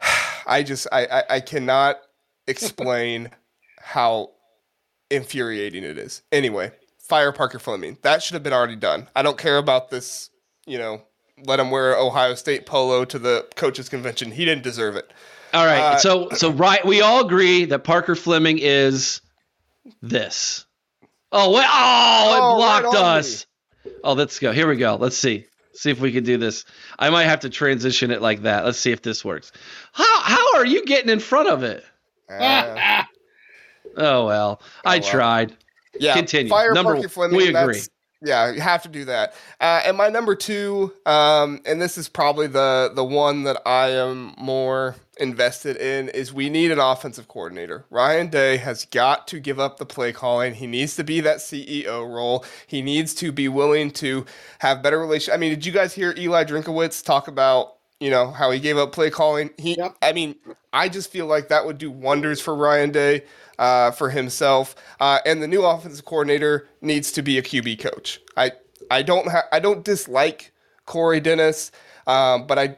I 0.46 0.62
just, 0.62 0.86
I, 0.92 1.06
I, 1.06 1.22
I 1.30 1.40
cannot 1.40 1.98
explain 2.46 3.30
how 3.80 4.30
infuriating 5.12 5.84
it 5.84 5.98
is. 5.98 6.22
Anyway, 6.32 6.72
fire 6.98 7.32
Parker 7.32 7.58
Fleming. 7.58 7.98
That 8.02 8.22
should 8.22 8.34
have 8.34 8.42
been 8.42 8.52
already 8.52 8.76
done. 8.76 9.08
I 9.14 9.22
don't 9.22 9.38
care 9.38 9.58
about 9.58 9.90
this, 9.90 10.30
you 10.66 10.78
know, 10.78 11.02
let 11.44 11.60
him 11.60 11.70
wear 11.70 11.96
Ohio 11.96 12.34
State 12.34 12.66
polo 12.66 13.04
to 13.04 13.18
the 13.18 13.46
coaches 13.56 13.88
convention. 13.88 14.30
He 14.30 14.44
didn't 14.44 14.64
deserve 14.64 14.96
it. 14.96 15.12
All 15.54 15.66
right. 15.66 15.80
Uh, 15.80 15.98
so 15.98 16.30
so 16.30 16.50
right 16.50 16.84
we 16.84 17.02
all 17.02 17.24
agree 17.24 17.66
that 17.66 17.84
Parker 17.84 18.14
Fleming 18.14 18.58
is 18.58 19.20
this. 20.00 20.64
Oh, 21.30 21.50
wait, 21.52 21.66
oh, 21.66 22.34
it 22.34 22.40
oh, 22.40 22.56
blocked 22.56 22.94
right 22.94 23.18
us. 23.18 23.46
Me. 23.84 23.92
Oh, 24.04 24.12
let's 24.12 24.38
go. 24.38 24.52
Here 24.52 24.68
we 24.68 24.76
go. 24.76 24.96
Let's 24.96 25.16
see. 25.16 25.46
See 25.74 25.90
if 25.90 25.98
we 25.98 26.12
can 26.12 26.24
do 26.24 26.36
this. 26.36 26.66
I 26.98 27.08
might 27.10 27.24
have 27.24 27.40
to 27.40 27.50
transition 27.50 28.10
it 28.10 28.20
like 28.20 28.42
that. 28.42 28.64
Let's 28.64 28.78
see 28.78 28.92
if 28.92 29.02
this 29.02 29.24
works. 29.24 29.50
How 29.92 30.20
how 30.20 30.56
are 30.56 30.66
you 30.66 30.84
getting 30.84 31.10
in 31.10 31.20
front 31.20 31.48
of 31.48 31.62
it? 31.62 31.84
Uh, 32.28 33.02
Oh 33.96 34.26
well, 34.26 34.60
oh, 34.62 34.66
I 34.84 34.98
well. 34.98 35.10
tried. 35.10 35.56
Yeah, 35.98 36.14
continue. 36.14 36.48
Fire 36.48 36.72
number 36.72 36.94
Parker 36.94 37.08
Fleming, 37.08 37.36
we 37.36 37.54
agree. 37.54 37.80
Yeah, 38.24 38.52
you 38.52 38.60
have 38.60 38.82
to 38.82 38.88
do 38.88 39.04
that. 39.06 39.34
Uh, 39.60 39.82
and 39.84 39.96
my 39.96 40.08
number 40.08 40.36
two, 40.36 40.92
um, 41.06 41.60
and 41.66 41.82
this 41.82 41.98
is 41.98 42.08
probably 42.08 42.46
the 42.46 42.92
the 42.94 43.04
one 43.04 43.42
that 43.44 43.60
I 43.66 43.88
am 43.90 44.34
more 44.38 44.94
invested 45.18 45.76
in, 45.76 46.08
is 46.10 46.32
we 46.32 46.48
need 46.48 46.70
an 46.70 46.78
offensive 46.78 47.26
coordinator. 47.26 47.84
Ryan 47.90 48.28
Day 48.28 48.58
has 48.58 48.84
got 48.84 49.26
to 49.28 49.40
give 49.40 49.58
up 49.58 49.78
the 49.78 49.86
play 49.86 50.12
calling. 50.12 50.54
He 50.54 50.68
needs 50.68 50.94
to 50.96 51.04
be 51.04 51.20
that 51.20 51.38
CEO 51.38 52.08
role. 52.08 52.44
He 52.66 52.80
needs 52.80 53.12
to 53.14 53.32
be 53.32 53.48
willing 53.48 53.90
to 53.92 54.24
have 54.60 54.82
better 54.82 55.00
relation. 55.00 55.34
I 55.34 55.36
mean, 55.36 55.50
did 55.50 55.66
you 55.66 55.72
guys 55.72 55.92
hear 55.92 56.14
Eli 56.16 56.44
Drinkwitz 56.44 57.04
talk 57.04 57.26
about 57.26 57.71
you 58.02 58.10
know 58.10 58.30
how 58.30 58.50
he 58.50 58.58
gave 58.58 58.76
up 58.76 58.92
play 58.92 59.10
calling? 59.10 59.50
He, 59.58 59.76
yep. 59.76 59.96
I 60.02 60.12
mean, 60.12 60.36
I 60.72 60.88
just 60.88 61.10
feel 61.10 61.26
like 61.26 61.48
that 61.48 61.64
would 61.64 61.78
do 61.78 61.90
wonders 61.90 62.40
for 62.40 62.54
Ryan 62.54 62.90
Day 62.90 63.24
uh, 63.58 63.92
for 63.92 64.10
himself. 64.10 64.74
Uh, 64.98 65.20
and 65.24 65.42
the 65.42 65.46
new 65.46 65.64
offensive 65.64 66.04
coordinator 66.04 66.68
needs 66.80 67.12
to 67.12 67.22
be 67.22 67.38
a 67.38 67.42
QB 67.42 67.78
coach. 67.78 68.20
I 68.36 68.52
I 68.90 69.02
don't 69.02 69.28
ha- 69.28 69.46
I 69.52 69.60
don't 69.60 69.84
dislike 69.84 70.52
Corey 70.86 71.20
Dennis, 71.20 71.70
um, 72.06 72.46
but 72.46 72.58
I 72.58 72.76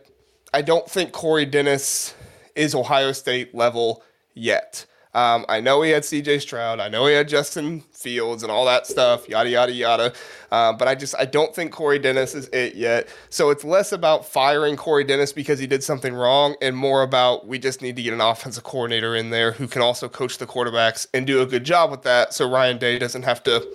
I 0.52 0.62
don't 0.62 0.88
think 0.88 1.12
Corey 1.12 1.46
Dennis 1.46 2.14
is 2.54 2.74
Ohio 2.74 3.12
State 3.12 3.54
level 3.54 4.02
yet. 4.34 4.86
Um, 5.14 5.46
I 5.48 5.60
know 5.60 5.80
he 5.82 5.90
had 5.92 6.04
C.J. 6.04 6.40
Stroud. 6.40 6.80
I 6.80 6.88
know 6.88 7.06
he 7.06 7.14
had 7.14 7.28
Justin 7.28 7.80
Fields 7.92 8.42
and 8.42 8.50
all 8.50 8.64
that 8.64 8.86
stuff. 8.86 9.28
Yada 9.28 9.48
yada 9.48 9.72
yada. 9.72 10.12
Uh, 10.50 10.72
but 10.72 10.88
I 10.88 10.94
just 10.96 11.14
I 11.18 11.24
don't 11.24 11.54
think 11.54 11.72
Corey 11.72 12.00
Dennis 12.00 12.34
is 12.34 12.48
it 12.48 12.74
yet. 12.74 13.08
So 13.30 13.50
it's 13.50 13.62
less 13.62 13.92
about 13.92 14.26
firing 14.26 14.76
Corey 14.76 15.04
Dennis 15.04 15.32
because 15.32 15.58
he 15.60 15.66
did 15.66 15.84
something 15.84 16.12
wrong, 16.14 16.56
and 16.60 16.76
more 16.76 17.02
about 17.02 17.46
we 17.46 17.58
just 17.58 17.80
need 17.80 17.94
to 17.96 18.02
get 18.02 18.12
an 18.12 18.20
offensive 18.20 18.64
coordinator 18.64 19.14
in 19.14 19.30
there 19.30 19.52
who 19.52 19.68
can 19.68 19.82
also 19.82 20.08
coach 20.08 20.38
the 20.38 20.46
quarterbacks 20.46 21.06
and 21.14 21.26
do 21.26 21.42
a 21.42 21.46
good 21.46 21.64
job 21.64 21.90
with 21.90 22.02
that. 22.02 22.34
So 22.34 22.50
Ryan 22.50 22.78
Day 22.78 22.98
doesn't 22.98 23.22
have 23.22 23.42
to, 23.44 23.66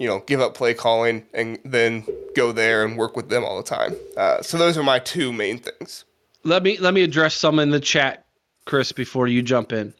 you 0.00 0.08
know, 0.08 0.20
give 0.26 0.40
up 0.40 0.54
play 0.54 0.74
calling 0.74 1.24
and 1.32 1.58
then 1.64 2.04
go 2.34 2.50
there 2.50 2.84
and 2.84 2.96
work 2.96 3.16
with 3.16 3.28
them 3.28 3.44
all 3.44 3.56
the 3.56 3.62
time. 3.62 3.94
Uh, 4.16 4.42
so 4.42 4.58
those 4.58 4.76
are 4.76 4.82
my 4.82 4.98
two 4.98 5.32
main 5.32 5.58
things. 5.58 6.04
Let 6.42 6.64
me 6.64 6.78
let 6.78 6.94
me 6.94 7.02
address 7.02 7.34
some 7.34 7.60
in 7.60 7.70
the 7.70 7.80
chat, 7.80 8.24
Chris, 8.64 8.90
before 8.90 9.28
you 9.28 9.40
jump 9.40 9.72
in. 9.72 9.94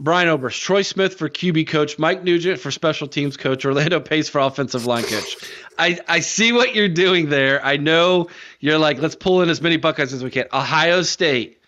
Brian 0.00 0.28
Oberst, 0.28 0.62
Troy 0.62 0.80
Smith 0.80 1.14
for 1.18 1.28
QB 1.28 1.68
coach, 1.68 1.98
Mike 1.98 2.24
Nugent 2.24 2.58
for 2.58 2.70
special 2.70 3.06
teams 3.06 3.36
coach, 3.36 3.66
Orlando 3.66 4.00
Pace 4.00 4.30
for 4.30 4.38
offensive 4.38 4.86
line 4.86 5.04
coach. 5.04 5.36
I, 5.78 5.98
I 6.08 6.20
see 6.20 6.52
what 6.52 6.74
you're 6.74 6.88
doing 6.88 7.28
there. 7.28 7.62
I 7.64 7.76
know 7.76 8.28
you're 8.60 8.78
like, 8.78 8.98
let's 8.98 9.14
pull 9.14 9.42
in 9.42 9.50
as 9.50 9.60
many 9.60 9.76
Buckeyes 9.76 10.14
as 10.14 10.24
we 10.24 10.30
can. 10.30 10.46
Ohio 10.54 11.02
State, 11.02 11.60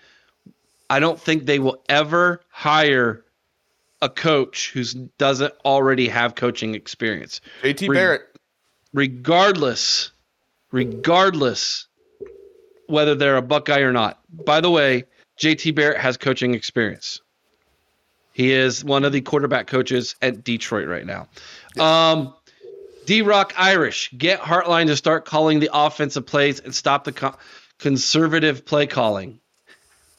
I 0.88 0.98
don't 0.98 1.20
think 1.20 1.44
they 1.44 1.58
will 1.58 1.84
ever 1.90 2.40
hire 2.48 3.22
a 4.00 4.08
coach 4.08 4.72
who 4.72 4.82
doesn't 5.18 5.52
already 5.62 6.08
have 6.08 6.34
coaching 6.34 6.74
experience. 6.74 7.42
JT 7.62 7.88
Re- 7.88 7.96
Barrett. 7.96 8.22
Regardless, 8.94 10.10
regardless 10.70 11.86
whether 12.86 13.14
they're 13.14 13.36
a 13.36 13.42
Buckeye 13.42 13.80
or 13.80 13.92
not. 13.92 14.20
By 14.30 14.62
the 14.62 14.70
way, 14.70 15.04
JT 15.38 15.74
Barrett 15.74 15.98
has 15.98 16.16
coaching 16.16 16.54
experience. 16.54 17.20
He 18.32 18.52
is 18.52 18.84
one 18.84 19.04
of 19.04 19.12
the 19.12 19.20
quarterback 19.20 19.66
coaches 19.66 20.16
at 20.22 20.42
Detroit 20.42 20.88
right 20.88 21.06
now. 21.06 21.28
Um, 21.78 22.34
D 23.04 23.22
Rock 23.22 23.54
Irish, 23.56 24.10
get 24.16 24.40
Hartline 24.40 24.86
to 24.86 24.96
start 24.96 25.24
calling 25.24 25.60
the 25.60 25.70
offensive 25.72 26.26
plays 26.26 26.60
and 26.60 26.74
stop 26.74 27.04
the 27.04 27.12
co- 27.12 27.34
conservative 27.78 28.64
play 28.64 28.86
calling. 28.86 29.40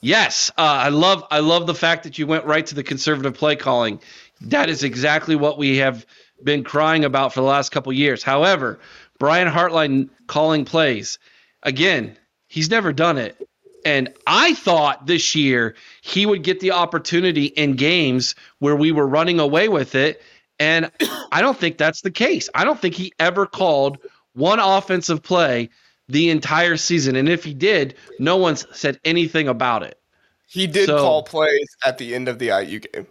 Yes, 0.01 0.51
uh, 0.57 0.61
I 0.61 0.89
love 0.89 1.23
I 1.31 1.39
love 1.39 1.65
the 1.65 1.73
fact 1.73 2.03
that 2.03 2.19
you 2.19 2.27
went 2.27 2.45
right 2.45 2.65
to 2.65 2.75
the 2.75 2.83
conservative 2.83 3.35
play 3.35 3.55
calling. 3.55 4.01
That 4.41 4.69
is 4.69 4.83
exactly 4.83 5.35
what 5.37 5.57
we 5.57 5.77
have 5.77 6.05
been 6.43 6.65
crying 6.65 7.05
about 7.05 7.33
for 7.33 7.39
the 7.39 7.47
last 7.47 7.71
couple 7.71 7.93
years. 7.93 8.21
However, 8.21 8.79
Brian 9.17 9.47
Hartline 9.47 10.09
calling 10.27 10.65
plays 10.65 11.19
again, 11.61 12.17
he's 12.47 12.69
never 12.69 12.91
done 12.91 13.17
it. 13.17 13.47
And 13.85 14.13
I 14.27 14.53
thought 14.53 15.05
this 15.05 15.35
year 15.35 15.75
he 16.01 16.25
would 16.25 16.43
get 16.43 16.59
the 16.59 16.71
opportunity 16.71 17.45
in 17.45 17.75
games 17.75 18.35
where 18.59 18.75
we 18.75 18.91
were 18.91 19.07
running 19.07 19.39
away 19.39 19.69
with 19.69 19.95
it. 19.95 20.21
And 20.59 20.91
I 21.31 21.41
don't 21.41 21.57
think 21.57 21.77
that's 21.77 22.01
the 22.01 22.11
case. 22.11 22.49
I 22.55 22.63
don't 22.63 22.79
think 22.79 22.95
he 22.95 23.11
ever 23.19 23.45
called 23.45 23.97
one 24.33 24.59
offensive 24.59 25.21
play 25.21 25.69
the 26.07 26.29
entire 26.29 26.77
season. 26.77 27.15
And 27.15 27.27
if 27.27 27.43
he 27.43 27.53
did, 27.53 27.95
no 28.19 28.37
one's 28.37 28.65
said 28.75 28.99
anything 29.03 29.47
about 29.47 29.83
it. 29.83 29.99
He 30.47 30.67
did 30.67 30.85
so, 30.85 30.99
call 30.99 31.23
plays 31.23 31.75
at 31.83 31.97
the 31.97 32.13
end 32.13 32.27
of 32.27 32.39
the 32.39 32.47
IU 32.47 32.79
game. 32.79 33.07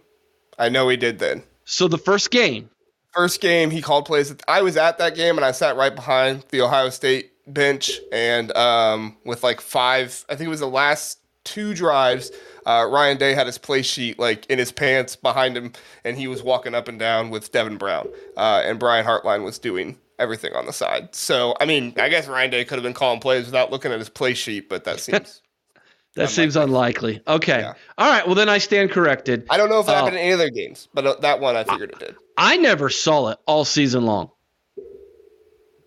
I 0.57 0.69
know 0.69 0.87
he 0.89 0.97
did 0.97 1.19
then. 1.19 1.43
So 1.65 1.87
the 1.87 1.97
first 1.97 2.31
game. 2.31 2.69
First 3.11 3.41
game, 3.41 3.69
he 3.69 3.81
called 3.81 4.05
plays. 4.05 4.33
I 4.47 4.61
was 4.61 4.77
at 4.77 4.97
that 4.97 5.15
game 5.15 5.37
and 5.37 5.45
I 5.45 5.51
sat 5.51 5.75
right 5.75 5.93
behind 5.93 6.45
the 6.49 6.61
Ohio 6.61 6.89
State 6.89 7.32
bench 7.47 7.99
and 8.11 8.55
um, 8.55 9.17
with 9.25 9.43
like 9.43 9.61
five, 9.61 10.25
I 10.29 10.35
think 10.35 10.47
it 10.47 10.49
was 10.49 10.59
the 10.59 10.67
last 10.67 11.19
two 11.43 11.73
drives. 11.73 12.31
Uh, 12.65 12.87
Ryan 12.89 13.17
Day 13.17 13.33
had 13.33 13.47
his 13.47 13.57
play 13.57 13.81
sheet 13.81 14.17
like 14.19 14.45
in 14.47 14.59
his 14.59 14.71
pants 14.71 15.15
behind 15.15 15.57
him, 15.57 15.73
and 16.03 16.17
he 16.17 16.27
was 16.27 16.41
walking 16.41 16.73
up 16.73 16.87
and 16.87 16.97
down 16.97 17.29
with 17.29 17.51
Devin 17.51 17.77
Brown, 17.77 18.07
uh, 18.37 18.61
and 18.63 18.79
Brian 18.79 19.05
Hartline 19.05 19.43
was 19.43 19.59
doing 19.59 19.97
everything 20.19 20.53
on 20.53 20.65
the 20.65 20.73
side. 20.73 21.13
So, 21.13 21.55
I 21.59 21.65
mean, 21.65 21.93
I 21.97 22.09
guess 22.09 22.27
Ryan 22.27 22.51
Day 22.51 22.65
could 22.65 22.75
have 22.75 22.83
been 22.83 22.93
calling 22.93 23.19
plays 23.19 23.45
without 23.45 23.71
looking 23.71 23.91
at 23.91 23.99
his 23.99 24.09
play 24.09 24.33
sheet, 24.33 24.69
but 24.69 24.85
that 24.85 24.99
seems. 24.99 25.41
that 26.15 26.21
unlikely. 26.21 26.33
seems 26.33 26.55
unlikely. 26.55 27.21
Okay. 27.27 27.59
Yeah. 27.59 27.73
All 27.97 28.09
right. 28.09 28.25
Well, 28.25 28.35
then 28.35 28.49
I 28.49 28.59
stand 28.59 28.91
corrected. 28.91 29.45
I 29.49 29.57
don't 29.57 29.69
know 29.69 29.79
if 29.79 29.87
it 29.87 29.91
uh, 29.91 29.95
happened 29.95 30.15
in 30.15 30.21
any 30.21 30.33
other 30.33 30.49
games, 30.49 30.87
but 30.93 31.05
uh, 31.05 31.15
that 31.21 31.39
one 31.39 31.55
I 31.55 31.63
figured 31.63 31.91
it 31.91 31.99
did. 31.99 32.15
I 32.37 32.57
never 32.57 32.89
saw 32.89 33.29
it 33.29 33.39
all 33.45 33.65
season 33.65 34.05
long. 34.05 34.31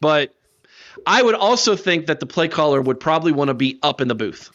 But 0.00 0.34
I 1.04 1.22
would 1.22 1.34
also 1.34 1.76
think 1.76 2.06
that 2.06 2.20
the 2.20 2.26
play 2.26 2.48
caller 2.48 2.80
would 2.80 3.00
probably 3.00 3.32
want 3.32 3.48
to 3.48 3.54
be 3.54 3.78
up 3.82 4.00
in 4.00 4.08
the 4.08 4.14
booth. 4.14 4.50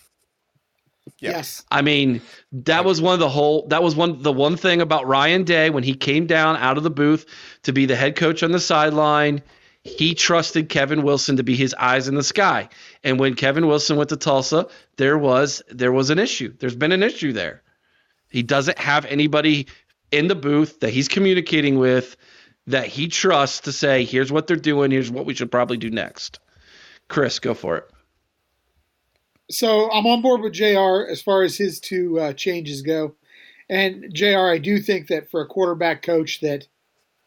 Yes. 1.19 1.63
I 1.71 1.81
mean, 1.81 2.21
that 2.51 2.85
was 2.85 3.01
one 3.01 3.13
of 3.13 3.19
the 3.19 3.29
whole 3.29 3.67
that 3.67 3.83
was 3.83 3.95
one 3.95 4.21
the 4.21 4.31
one 4.31 4.55
thing 4.55 4.81
about 4.81 5.07
Ryan 5.07 5.43
Day 5.43 5.69
when 5.69 5.83
he 5.83 5.93
came 5.93 6.27
down 6.27 6.57
out 6.57 6.77
of 6.77 6.83
the 6.83 6.91
booth 6.91 7.25
to 7.63 7.73
be 7.73 7.85
the 7.85 7.95
head 7.95 8.15
coach 8.15 8.43
on 8.43 8.51
the 8.51 8.59
sideline. 8.59 9.41
he 9.83 10.13
trusted 10.13 10.69
Kevin 10.69 11.01
Wilson 11.01 11.37
to 11.37 11.43
be 11.43 11.55
his 11.55 11.73
eyes 11.75 12.07
in 12.07 12.15
the 12.15 12.23
sky. 12.23 12.69
And 13.03 13.19
when 13.19 13.33
Kevin 13.33 13.67
Wilson 13.67 13.97
went 13.97 14.09
to 14.09 14.17
Tulsa, 14.17 14.67
there 14.97 15.17
was 15.17 15.61
there 15.69 15.91
was 15.91 16.09
an 16.09 16.19
issue. 16.19 16.53
There's 16.59 16.75
been 16.75 16.91
an 16.91 17.03
issue 17.03 17.33
there. 17.33 17.63
He 18.29 18.43
doesn't 18.43 18.77
have 18.77 19.05
anybody 19.05 19.67
in 20.11 20.27
the 20.27 20.35
booth 20.35 20.79
that 20.81 20.91
he's 20.91 21.07
communicating 21.07 21.79
with 21.79 22.15
that 22.67 22.87
he 22.87 23.07
trusts 23.07 23.61
to 23.61 23.71
say, 23.71 24.05
here's 24.05 24.31
what 24.31 24.47
they're 24.47 24.55
doing, 24.55 24.91
here's 24.91 25.11
what 25.11 25.25
we 25.25 25.33
should 25.33 25.51
probably 25.51 25.77
do 25.77 25.89
next. 25.89 26.39
Chris, 27.07 27.39
go 27.39 27.53
for 27.53 27.77
it. 27.77 27.85
So 29.49 29.91
I'm 29.91 30.05
on 30.05 30.21
board 30.21 30.41
with 30.41 30.53
JR 30.53 31.09
as 31.09 31.21
far 31.21 31.43
as 31.43 31.57
his 31.57 31.79
two 31.79 32.19
uh, 32.19 32.33
changes 32.33 32.81
go. 32.81 33.15
And 33.69 34.13
JR, 34.13 34.47
I 34.49 34.57
do 34.57 34.79
think 34.79 35.07
that 35.07 35.29
for 35.29 35.41
a 35.41 35.47
quarterback 35.47 36.03
coach 36.03 36.39
that 36.41 36.67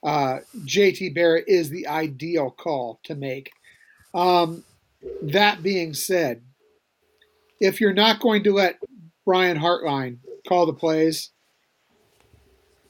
uh, 0.03 0.39
JT 0.59 1.15
Barrett 1.15 1.45
is 1.49 1.71
the 1.71 1.87
ideal 1.87 2.51
call 2.51 3.01
to 3.05 3.15
make. 3.15 3.53
Um, 4.13 4.65
that 5.23 5.63
being 5.63 5.95
said, 5.95 6.43
if 7.61 7.81
you're 7.81 7.95
not 7.95 8.21
going 8.21 8.45
to 8.45 8.53
let 8.53 8.79
Brian 9.25 9.59
Hartline 9.59 10.19
call 10.47 10.67
the 10.67 10.73
plays, 10.73 11.31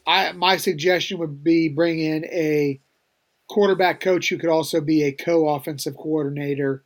I 0.07 0.31
my 0.33 0.57
suggestion 0.57 1.17
would 1.19 1.43
be 1.43 1.69
bring 1.69 1.99
in 1.99 2.25
a 2.25 2.79
quarterback 3.47 3.99
coach 3.99 4.29
who 4.29 4.37
could 4.37 4.49
also 4.49 4.81
be 4.81 5.03
a 5.03 5.11
co-offensive 5.11 5.95
coordinator, 5.95 6.83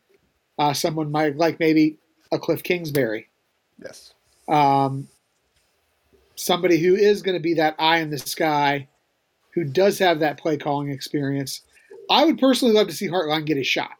uh, 0.58 0.74
someone 0.74 1.12
might 1.12 1.38
like 1.38 1.60
maybe 1.60 1.98
a 2.32 2.40
Cliff 2.40 2.64
Kingsbury. 2.64 3.30
Yes. 3.82 4.14
Um, 4.48 5.08
somebody 6.36 6.80
who 6.80 6.96
is 6.96 7.22
going 7.22 7.38
to 7.38 7.42
be 7.42 7.56
that 7.56 7.76
eye 7.80 8.00
in 8.00 8.10
the 8.10 8.18
sky, 8.18 8.88
who 9.54 9.64
does 9.64 10.00
have 10.00 10.20
that 10.20 10.38
play 10.38 10.58
calling 10.58 10.90
experience. 10.90 11.62
I 12.10 12.26
would 12.26 12.40
personally 12.40 12.74
love 12.74 12.88
to 12.88 12.94
see 12.94 13.08
Hartline 13.08 13.46
get 13.46 13.58
a 13.58 13.64
shot. 13.64 13.92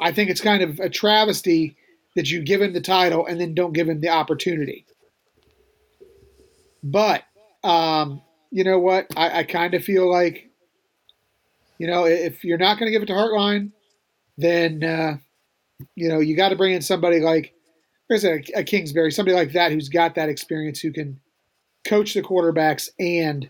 I 0.00 0.12
think 0.12 0.30
it's 0.30 0.40
kind 0.40 0.62
of 0.62 0.78
a 0.80 0.88
travesty 0.88 1.76
that 2.14 2.30
you 2.30 2.42
give 2.42 2.60
him 2.60 2.72
the 2.72 2.80
title 2.80 3.26
and 3.26 3.40
then 3.40 3.54
don't 3.54 3.72
give 3.72 3.88
him 3.88 4.00
the 4.00 4.10
opportunity. 4.10 4.84
But 6.82 7.24
um, 7.64 8.22
you 8.50 8.64
know 8.64 8.78
what? 8.78 9.06
I, 9.16 9.40
I 9.40 9.42
kind 9.44 9.74
of 9.74 9.84
feel 9.84 10.10
like, 10.10 10.50
you 11.78 11.86
know, 11.86 12.04
if 12.04 12.44
you're 12.44 12.58
not 12.58 12.78
going 12.78 12.86
to 12.86 12.92
give 12.92 13.02
it 13.02 13.06
to 13.06 13.12
Hartline, 13.12 13.72
then 14.38 14.82
uh, 14.84 15.16
you 15.94 16.08
know 16.08 16.20
you 16.20 16.36
got 16.36 16.50
to 16.50 16.56
bring 16.56 16.74
in 16.74 16.82
somebody 16.82 17.20
like, 17.20 17.54
there's 18.08 18.24
a, 18.24 18.42
a 18.54 18.62
Kingsbury, 18.62 19.10
somebody 19.10 19.36
like 19.36 19.52
that 19.52 19.72
who's 19.72 19.88
got 19.88 20.14
that 20.14 20.28
experience, 20.28 20.80
who 20.80 20.92
can 20.92 21.18
coach 21.86 22.14
the 22.14 22.22
quarterbacks 22.22 22.88
and 22.98 23.48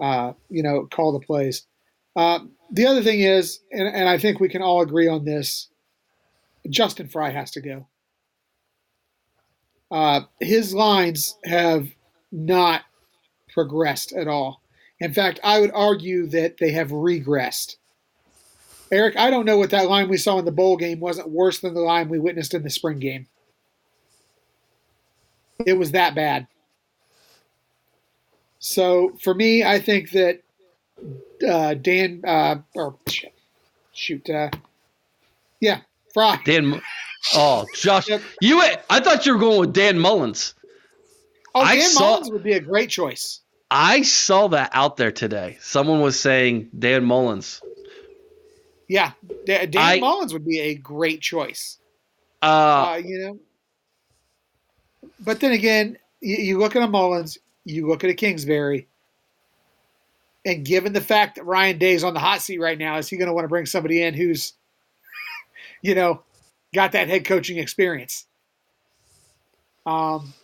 uh, 0.00 0.32
you 0.48 0.62
know 0.62 0.86
call 0.90 1.12
the 1.12 1.24
plays. 1.24 1.66
Uh, 2.16 2.40
the 2.70 2.86
other 2.86 3.02
thing 3.02 3.20
is, 3.20 3.60
and, 3.70 3.86
and 3.86 4.08
I 4.08 4.18
think 4.18 4.40
we 4.40 4.48
can 4.48 4.62
all 4.62 4.80
agree 4.80 5.06
on 5.06 5.24
this, 5.24 5.68
Justin 6.68 7.08
Frye 7.08 7.30
has 7.30 7.50
to 7.52 7.60
go. 7.60 7.86
Uh, 9.90 10.22
his 10.40 10.74
lines 10.74 11.36
have 11.44 11.88
not 12.32 12.82
progressed 13.52 14.12
at 14.12 14.28
all. 14.28 14.62
In 15.00 15.12
fact, 15.12 15.40
I 15.44 15.60
would 15.60 15.70
argue 15.74 16.26
that 16.28 16.58
they 16.58 16.70
have 16.72 16.90
regressed. 16.90 17.76
Eric, 18.90 19.16
I 19.16 19.30
don't 19.30 19.46
know 19.46 19.58
what 19.58 19.70
that 19.70 19.88
line 19.88 20.08
we 20.08 20.16
saw 20.16 20.38
in 20.38 20.44
the 20.44 20.52
bowl 20.52 20.76
game 20.76 21.00
wasn't 21.00 21.30
worse 21.30 21.58
than 21.58 21.74
the 21.74 21.80
line 21.80 22.08
we 22.08 22.18
witnessed 22.18 22.54
in 22.54 22.62
the 22.62 22.70
spring 22.70 22.98
game. 22.98 23.26
It 25.64 25.74
was 25.74 25.92
that 25.92 26.14
bad. 26.14 26.46
So 28.58 29.16
for 29.20 29.34
me, 29.34 29.64
I 29.64 29.78
think 29.78 30.10
that 30.12 30.40
uh, 31.46 31.74
Dan 31.74 32.22
uh, 32.26 32.56
or 32.74 32.96
shoot, 33.92 34.28
uh, 34.30 34.50
yeah, 35.60 35.80
Frye. 36.14 36.40
Dan. 36.44 36.80
Oh, 37.34 37.66
Josh, 37.74 38.08
yep. 38.08 38.22
you. 38.40 38.62
I 38.88 39.00
thought 39.00 39.26
you 39.26 39.34
were 39.34 39.38
going 39.38 39.60
with 39.60 39.72
Dan 39.72 39.98
Mullins. 39.98 40.54
Oh, 41.56 41.64
Dan 41.64 41.68
I 41.68 41.80
saw, 41.80 42.00
Mullins 42.00 42.30
would 42.32 42.42
be 42.42 42.52
a 42.52 42.60
great 42.60 42.90
choice. 42.90 43.40
I 43.70 44.02
saw 44.02 44.48
that 44.48 44.72
out 44.74 44.98
there 44.98 45.10
today. 45.10 45.56
Someone 45.62 46.02
was 46.02 46.20
saying 46.20 46.68
Dan 46.78 47.02
Mullins. 47.02 47.62
Yeah, 48.88 49.12
Dan 49.46 49.70
I, 49.74 49.98
Mullins 49.98 50.34
would 50.34 50.44
be 50.44 50.60
a 50.60 50.74
great 50.74 51.22
choice. 51.22 51.78
Uh, 52.42 52.92
uh, 52.92 53.00
you 53.02 53.18
know, 53.20 53.38
but 55.18 55.40
then 55.40 55.52
again, 55.52 55.96
you, 56.20 56.36
you 56.36 56.58
look 56.58 56.76
at 56.76 56.82
a 56.82 56.86
Mullins, 56.86 57.38
you 57.64 57.88
look 57.88 58.04
at 58.04 58.10
a 58.10 58.14
Kingsbury, 58.14 58.86
and 60.44 60.62
given 60.62 60.92
the 60.92 61.00
fact 61.00 61.36
that 61.36 61.46
Ryan 61.46 61.78
Day's 61.78 62.04
on 62.04 62.12
the 62.12 62.20
hot 62.20 62.42
seat 62.42 62.60
right 62.60 62.78
now, 62.78 62.98
is 62.98 63.08
he 63.08 63.16
going 63.16 63.28
to 63.28 63.32
want 63.32 63.44
to 63.44 63.48
bring 63.48 63.64
somebody 63.64 64.02
in 64.02 64.12
who's, 64.12 64.52
you 65.80 65.94
know, 65.94 66.20
got 66.74 66.92
that 66.92 67.08
head 67.08 67.24
coaching 67.24 67.56
experience? 67.56 68.26
Um, 69.86 70.34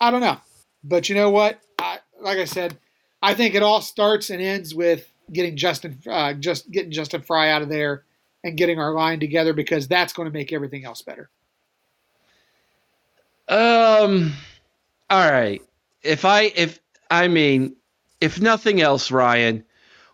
I 0.00 0.10
don't 0.10 0.20
know, 0.20 0.38
but 0.84 1.08
you 1.08 1.14
know 1.14 1.30
what? 1.30 1.60
I, 1.78 1.98
like 2.20 2.38
I 2.38 2.44
said, 2.44 2.76
I 3.22 3.34
think 3.34 3.54
it 3.54 3.62
all 3.62 3.80
starts 3.80 4.30
and 4.30 4.42
ends 4.42 4.74
with 4.74 5.10
getting 5.32 5.56
Justin, 5.56 5.98
uh, 6.08 6.34
just 6.34 6.70
getting 6.70 6.90
Justin 6.90 7.22
Frye 7.22 7.50
out 7.50 7.62
of 7.62 7.68
there 7.68 8.04
and 8.44 8.56
getting 8.56 8.78
our 8.78 8.92
line 8.92 9.20
together 9.20 9.52
because 9.52 9.88
that's 9.88 10.12
going 10.12 10.26
to 10.26 10.32
make 10.32 10.52
everything 10.52 10.84
else 10.84 11.02
better. 11.02 11.30
Um. 13.48 14.32
All 15.08 15.30
right. 15.30 15.62
If 16.02 16.24
I 16.24 16.42
if 16.42 16.80
I 17.10 17.28
mean 17.28 17.76
if 18.20 18.40
nothing 18.40 18.80
else, 18.80 19.10
Ryan, 19.10 19.64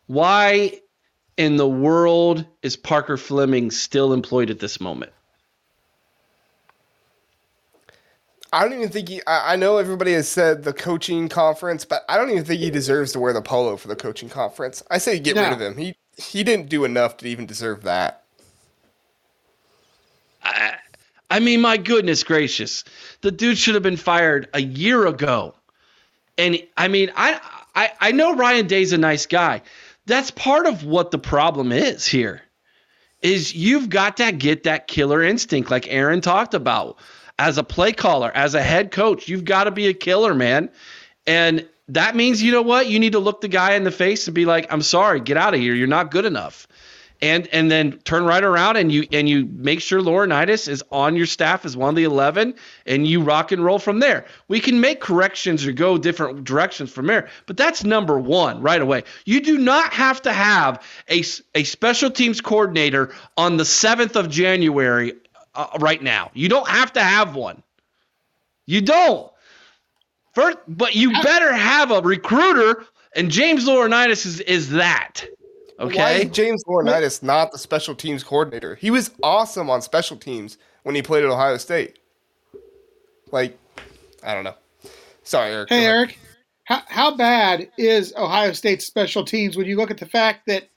why 0.07 0.80
in 1.37 1.57
the 1.57 1.68
world 1.68 2.47
is 2.62 2.76
Parker 2.76 3.16
Fleming 3.16 3.70
still 3.70 4.12
employed 4.12 4.51
at 4.51 4.59
this 4.59 4.80
moment? 4.80 5.12
I 8.53 8.62
don't 8.62 8.74
even 8.74 8.90
think 8.90 9.09
he. 9.09 9.22
I, 9.26 9.55
I 9.55 9.57
know 9.57 9.78
everybody 9.78 10.12
has 10.12 10.28
said 10.28 10.62
the 10.62 10.74
coaching 10.74 11.28
conference, 11.28 11.86
but 11.86 12.05
I 12.09 12.18
don't 12.18 12.30
even 12.30 12.44
think 12.44 12.61
he 12.61 12.70
deserves 12.70 13.12
to 13.12 13.20
wear 13.20 13.32
the 13.32 13.40
polo 13.40 13.76
for 13.76 13.88
the 13.88 13.96
coaching 13.96 14.28
conference. 14.28 14.82
I 14.90 14.98
say 14.98 15.18
get 15.18 15.36
no. 15.36 15.44
rid 15.44 15.53
of 15.55 15.61
him. 15.61 15.76
He 15.78 15.96
he 16.18 16.44
didn't 16.44 16.68
do 16.68 16.84
enough 16.84 17.16
to 17.18 17.28
even 17.28 17.46
deserve 17.46 17.84
that. 17.84 18.24
I, 20.42 20.74
I 21.30 21.40
mean, 21.40 21.62
my 21.62 21.78
goodness 21.78 22.24
gracious, 22.24 22.84
the 23.22 23.30
dude 23.30 23.57
should 23.57 23.74
have 23.74 23.82
been 23.82 23.96
fired 23.96 24.48
a 24.53 24.61
year 24.61 25.07
ago. 25.07 25.55
And 26.36 26.62
I 26.76 26.88
mean, 26.88 27.11
I 27.16 27.40
I 27.74 27.92
I 28.00 28.12
know 28.12 28.34
Ryan 28.34 28.66
Day's 28.66 28.92
a 28.92 28.98
nice 28.98 29.24
guy. 29.24 29.62
That's 30.05 30.30
part 30.30 30.66
of 30.66 30.84
what 30.84 31.11
the 31.11 31.18
problem 31.18 31.72
is 31.72 32.07
here. 32.07 32.42
Is 33.22 33.55
you've 33.55 33.88
got 33.88 34.18
to 34.18 34.32
get 34.32 34.64
that 34.64 34.88
killer 34.88 35.22
instinct, 35.22 35.70
like 35.70 35.86
Aaron 35.88 36.20
talked 36.20 36.55
about 36.55 36.98
as 37.43 37.59
a 37.59 37.64
play 37.64 37.93
caller, 37.93 38.30
as 38.32 38.55
a 38.55 38.62
head 38.62 38.93
coach, 38.93 39.26
you've 39.26 39.45
got 39.45 39.64
to 39.64 39.72
be 39.72 39.88
a 39.88 39.93
killer, 39.93 40.32
man. 40.32 40.70
And 41.26 41.68
that 41.88 42.14
means, 42.14 42.40
you 42.40 42.53
know 42.53 42.62
what? 42.62 42.86
You 42.86 43.01
need 43.01 43.12
to 43.12 43.18
look 43.18 43.40
the 43.40 43.49
guy 43.49 43.74
in 43.74 43.82
the 43.82 43.90
face 43.90 44.28
and 44.28 44.34
be 44.34 44.45
like, 44.45 44.72
I'm 44.72 44.80
sorry, 44.80 45.18
get 45.18 45.36
out 45.36 45.53
of 45.53 45.59
here. 45.59 45.74
You're 45.74 45.88
not 45.88 46.12
good 46.12 46.24
enough. 46.24 46.68
And 47.20 47.49
and 47.49 47.68
then 47.68 47.99
turn 47.99 48.24
right 48.24 48.43
around 48.43 48.76
and 48.76 48.90
you 48.93 49.07
and 49.12 49.28
you 49.28 49.45
make 49.45 49.80
sure 49.80 50.01
Laurinaitis 50.01 50.68
is 50.68 50.84
on 50.90 51.14
your 51.16 51.26
staff 51.26 51.64
as 51.64 51.76
one 51.76 51.88
of 51.88 51.95
the 51.95 52.03
eleven 52.03 52.55
and 52.84 53.07
you 53.07 53.22
rock 53.22 53.53
and 53.53 53.64
roll 53.64 53.78
from 53.78 54.01
there. 54.01 54.24
We 54.49 54.59
can 54.59 54.80
make 54.80 55.01
corrections 55.01 55.64
or 55.64 55.70
go 55.70 55.99
different 55.99 56.43
directions 56.43 56.90
from 56.90 57.07
there, 57.07 57.28
but 57.47 57.57
that's 57.57 57.84
number 57.84 58.18
one 58.18 58.61
right 58.61 58.80
away. 58.80 59.05
You 59.24 59.40
do 59.40 59.57
not 59.59 59.93
have 59.93 60.22
to 60.22 60.32
have 60.32 60.82
a, 61.09 61.22
a 61.55 61.62
special 61.62 62.11
teams 62.11 62.40
coordinator 62.40 63.12
on 63.36 63.57
the 63.57 63.64
7th 63.64 64.16
of 64.16 64.28
January 64.28 65.12
uh, 65.55 65.66
right 65.80 66.03
now. 66.03 66.30
You 66.34 66.48
don't 66.48 66.68
have 66.68 66.92
to 66.94 67.03
have 67.03 67.34
one. 67.34 67.62
You 68.66 68.80
don't. 68.80 69.30
First, 70.34 70.59
but 70.66 70.94
you 70.94 71.12
better 71.22 71.53
have 71.53 71.90
a 71.90 72.00
recruiter, 72.00 72.86
and 73.14 73.30
James 73.30 73.66
Laurinaitis 73.66 74.24
is, 74.24 74.40
is 74.40 74.70
that. 74.70 75.24
Okay. 75.78 75.98
Why 75.98 76.11
is 76.12 76.30
James 76.30 76.64
Laurinaitis 76.64 77.22
not 77.22 77.53
the 77.53 77.59
special 77.59 77.94
teams 77.94 78.22
coordinator? 78.22 78.76
He 78.76 78.90
was 78.90 79.11
awesome 79.22 79.68
on 79.68 79.82
special 79.82 80.16
teams 80.16 80.59
when 80.84 80.94
he 80.94 81.03
played 81.03 81.24
at 81.24 81.30
Ohio 81.30 81.57
State. 81.57 81.98
Like, 83.30 83.59
I 84.22 84.34
don't 84.34 84.44
know. 84.44 84.55
Sorry, 85.22 85.50
Eric. 85.50 85.68
Hey, 85.68 85.84
Eric. 85.84 86.18
How, 86.64 86.82
how 86.86 87.16
bad 87.16 87.68
is 87.76 88.14
Ohio 88.16 88.53
State's 88.53 88.86
special 88.86 89.24
teams 89.24 89.57
when 89.57 89.66
you 89.66 89.76
look 89.76 89.90
at 89.90 89.98
the 89.98 90.07
fact 90.07 90.46
that 90.46 90.68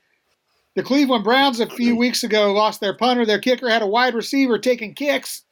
the 0.76 0.84
Cleveland 0.84 1.24
Browns 1.24 1.60
a 1.60 1.68
few 1.68 1.96
weeks 1.96 2.24
ago 2.24 2.54
lost 2.54 2.82
their 2.82 2.94
punter. 2.94 3.26
Their 3.26 3.40
kicker 3.40 3.70
had 3.70 3.82
a 3.82 3.88
wide 3.88 4.14
receiver 4.14 4.60
taking 4.60 4.94
kicks 4.94 5.44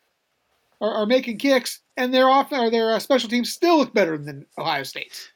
or, 0.79 0.93
or 0.95 1.05
making 1.05 1.37
kicks, 1.37 1.79
and 1.95 2.13
their 2.13 2.29
off 2.29 2.51
or 2.51 2.69
their 2.69 2.93
uh, 2.93 2.99
special 2.99 3.29
teams 3.29 3.51
still 3.51 3.77
look 3.77 3.93
better 3.93 4.17
than 4.17 4.45
Ohio 4.57 4.83
State's. 4.83 5.29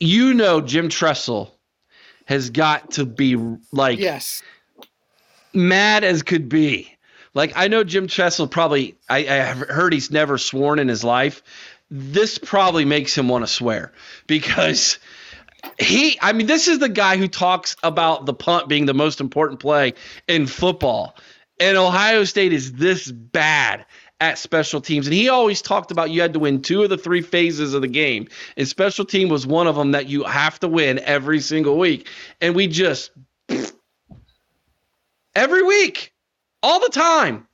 You 0.00 0.34
know, 0.34 0.60
Jim 0.60 0.88
Tressel 0.88 1.54
has 2.24 2.50
got 2.50 2.92
to 2.92 3.04
be 3.04 3.36
like 3.70 3.98
yes, 3.98 4.42
mad 5.52 6.04
as 6.04 6.22
could 6.22 6.48
be. 6.48 6.90
Like 7.34 7.52
I 7.54 7.68
know 7.68 7.84
Jim 7.84 8.06
Tressel 8.06 8.46
probably. 8.48 8.96
I, 9.08 9.18
I 9.18 9.34
have 9.34 9.58
heard 9.58 9.92
he's 9.92 10.10
never 10.10 10.38
sworn 10.38 10.78
in 10.78 10.88
his 10.88 11.04
life. 11.04 11.42
This 11.90 12.38
probably 12.38 12.86
makes 12.86 13.16
him 13.16 13.28
want 13.28 13.44
to 13.44 13.46
swear 13.46 13.92
because 14.26 14.98
he 15.78 16.18
I 16.20 16.32
mean 16.32 16.46
this 16.46 16.68
is 16.68 16.78
the 16.78 16.88
guy 16.88 17.16
who 17.16 17.28
talks 17.28 17.76
about 17.82 18.26
the 18.26 18.34
punt 18.34 18.68
being 18.68 18.86
the 18.86 18.94
most 18.94 19.20
important 19.20 19.60
play 19.60 19.94
in 20.28 20.46
football. 20.46 21.16
And 21.60 21.76
Ohio 21.76 22.24
State 22.24 22.52
is 22.52 22.72
this 22.72 23.10
bad 23.10 23.86
at 24.20 24.38
special 24.38 24.80
teams. 24.80 25.06
And 25.06 25.14
he 25.14 25.28
always 25.28 25.62
talked 25.62 25.90
about 25.90 26.10
you 26.10 26.20
had 26.20 26.32
to 26.32 26.38
win 26.38 26.62
two 26.62 26.82
of 26.82 26.90
the 26.90 26.98
three 26.98 27.20
phases 27.20 27.74
of 27.74 27.82
the 27.82 27.88
game. 27.88 28.28
And 28.56 28.66
special 28.66 29.04
team 29.04 29.28
was 29.28 29.46
one 29.46 29.66
of 29.66 29.76
them 29.76 29.92
that 29.92 30.08
you 30.08 30.24
have 30.24 30.58
to 30.60 30.68
win 30.68 30.98
every 31.00 31.40
single 31.40 31.78
week. 31.78 32.08
And 32.40 32.54
we 32.54 32.66
just 32.66 33.10
every 35.34 35.62
week, 35.62 36.12
all 36.62 36.80
the 36.80 36.88
time. 36.88 37.46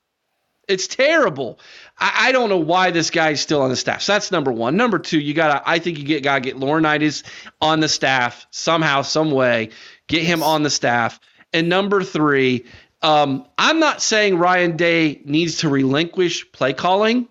It's 0.68 0.86
terrible. 0.86 1.58
I, 2.00 2.28
I, 2.28 2.32
don't 2.32 2.48
know 2.48 2.58
why 2.58 2.90
this 2.90 3.10
guy's 3.10 3.40
still 3.40 3.62
on 3.62 3.70
the 3.70 3.76
staff. 3.76 4.02
So 4.02 4.12
that's 4.12 4.32
number 4.32 4.50
one. 4.50 4.76
Number 4.76 4.98
two, 4.98 5.20
you 5.20 5.34
gotta. 5.34 5.62
I 5.68 5.78
think 5.78 5.98
you 5.98 6.04
get 6.04 6.22
gotta 6.22 6.40
get 6.40 6.56
Laurinaitis 6.56 7.22
on 7.60 7.80
the 7.80 7.88
staff 7.88 8.46
somehow, 8.50 9.02
some 9.02 9.30
way. 9.30 9.70
Get 10.08 10.22
him 10.22 10.42
on 10.42 10.62
the 10.62 10.70
staff. 10.70 11.20
And 11.52 11.68
number 11.68 12.02
three, 12.02 12.64
um, 13.02 13.46
I'm 13.58 13.78
not 13.78 14.02
saying 14.02 14.38
Ryan 14.38 14.76
Day 14.76 15.20
needs 15.24 15.58
to 15.58 15.68
relinquish 15.68 16.50
play 16.52 16.72
calling, 16.72 17.28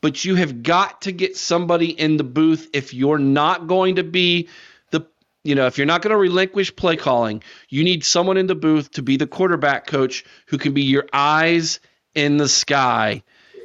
but 0.00 0.24
you 0.24 0.34
have 0.36 0.62
got 0.62 1.02
to 1.02 1.12
get 1.12 1.36
somebody 1.36 1.90
in 1.90 2.16
the 2.16 2.24
booth 2.24 2.68
if 2.72 2.92
you're 2.92 3.18
not 3.18 3.66
going 3.66 3.96
to 3.96 4.04
be 4.04 4.48
the, 4.90 5.06
you 5.44 5.54
know, 5.54 5.66
if 5.66 5.78
you're 5.78 5.86
not 5.86 6.02
going 6.02 6.12
to 6.12 6.18
relinquish 6.18 6.74
play 6.76 6.96
calling, 6.96 7.42
you 7.68 7.84
need 7.84 8.04
someone 8.04 8.36
in 8.36 8.46
the 8.46 8.54
booth 8.54 8.90
to 8.92 9.02
be 9.02 9.16
the 9.16 9.26
quarterback 9.26 9.86
coach 9.86 10.24
who 10.46 10.58
can 10.58 10.74
be 10.74 10.82
your 10.82 11.06
eyes 11.12 11.80
in 12.14 12.36
the 12.36 12.48
sky, 12.48 13.22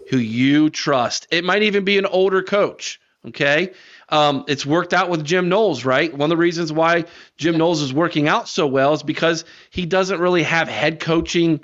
who 0.10 0.18
you 0.18 0.70
trust. 0.70 1.28
It 1.32 1.44
might 1.44 1.64
even 1.64 1.84
be 1.84 1.98
an 1.98 2.06
older 2.06 2.44
coach. 2.44 3.00
Okay. 3.28 3.72
Um, 4.10 4.44
it's 4.48 4.66
worked 4.66 4.94
out 4.94 5.10
with 5.10 5.24
Jim 5.24 5.48
Knowles, 5.48 5.86
right? 5.86 6.12
One 6.12 6.26
of 6.28 6.30
the 6.30 6.42
reasons 6.42 6.74
why 6.74 7.06
Jim 7.38 7.58
Knowles 7.58 7.82
is 7.82 7.94
working 7.94 8.28
out 8.28 8.50
so 8.50 8.68
well 8.68 8.94
is 8.94 9.02
because 9.02 9.46
he 9.70 9.86
doesn't 9.86 10.20
really 10.20 10.44
have 10.44 10.68
head 10.68 11.00
coaching 11.00 11.62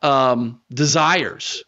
um, 0.00 0.60
desires. 0.72 1.62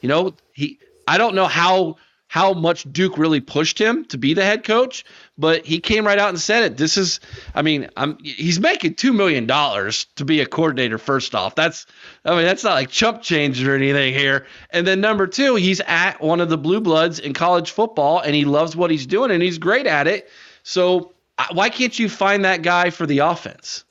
You 0.00 0.08
know, 0.08 0.34
he 0.52 0.78
I 1.06 1.18
don't 1.18 1.34
know 1.34 1.46
how 1.46 1.96
how 2.28 2.52
much 2.52 2.90
Duke 2.90 3.18
really 3.18 3.40
pushed 3.40 3.78
him 3.78 4.04
to 4.06 4.18
be 4.18 4.34
the 4.34 4.44
head 4.44 4.64
coach, 4.64 5.04
but 5.38 5.64
he 5.64 5.78
came 5.78 6.04
right 6.06 6.18
out 6.18 6.30
and 6.30 6.40
said 6.40 6.64
it. 6.64 6.76
This 6.76 6.96
is, 6.96 7.20
I 7.54 7.62
mean, 7.62 7.88
I'm 7.96 8.18
he's 8.22 8.58
making 8.58 8.94
two 8.94 9.12
million 9.12 9.46
dollars 9.46 10.06
to 10.16 10.24
be 10.24 10.40
a 10.40 10.46
coordinator. 10.46 10.98
First 10.98 11.34
off, 11.34 11.54
that's, 11.54 11.86
I 12.24 12.34
mean, 12.34 12.44
that's 12.44 12.64
not 12.64 12.74
like 12.74 12.90
chump 12.90 13.22
change 13.22 13.64
or 13.64 13.74
anything 13.76 14.12
here. 14.12 14.46
And 14.70 14.86
then 14.86 15.00
number 15.00 15.28
two, 15.28 15.54
he's 15.54 15.80
at 15.80 16.20
one 16.20 16.40
of 16.40 16.48
the 16.48 16.58
blue 16.58 16.80
bloods 16.80 17.20
in 17.20 17.32
college 17.32 17.70
football, 17.70 18.18
and 18.18 18.34
he 18.34 18.44
loves 18.44 18.74
what 18.74 18.90
he's 18.90 19.06
doing, 19.06 19.30
and 19.30 19.42
he's 19.42 19.58
great 19.58 19.86
at 19.86 20.08
it. 20.08 20.28
So 20.64 21.14
why 21.52 21.70
can't 21.70 21.96
you 21.96 22.08
find 22.08 22.44
that 22.44 22.62
guy 22.62 22.90
for 22.90 23.06
the 23.06 23.20
offense? 23.20 23.84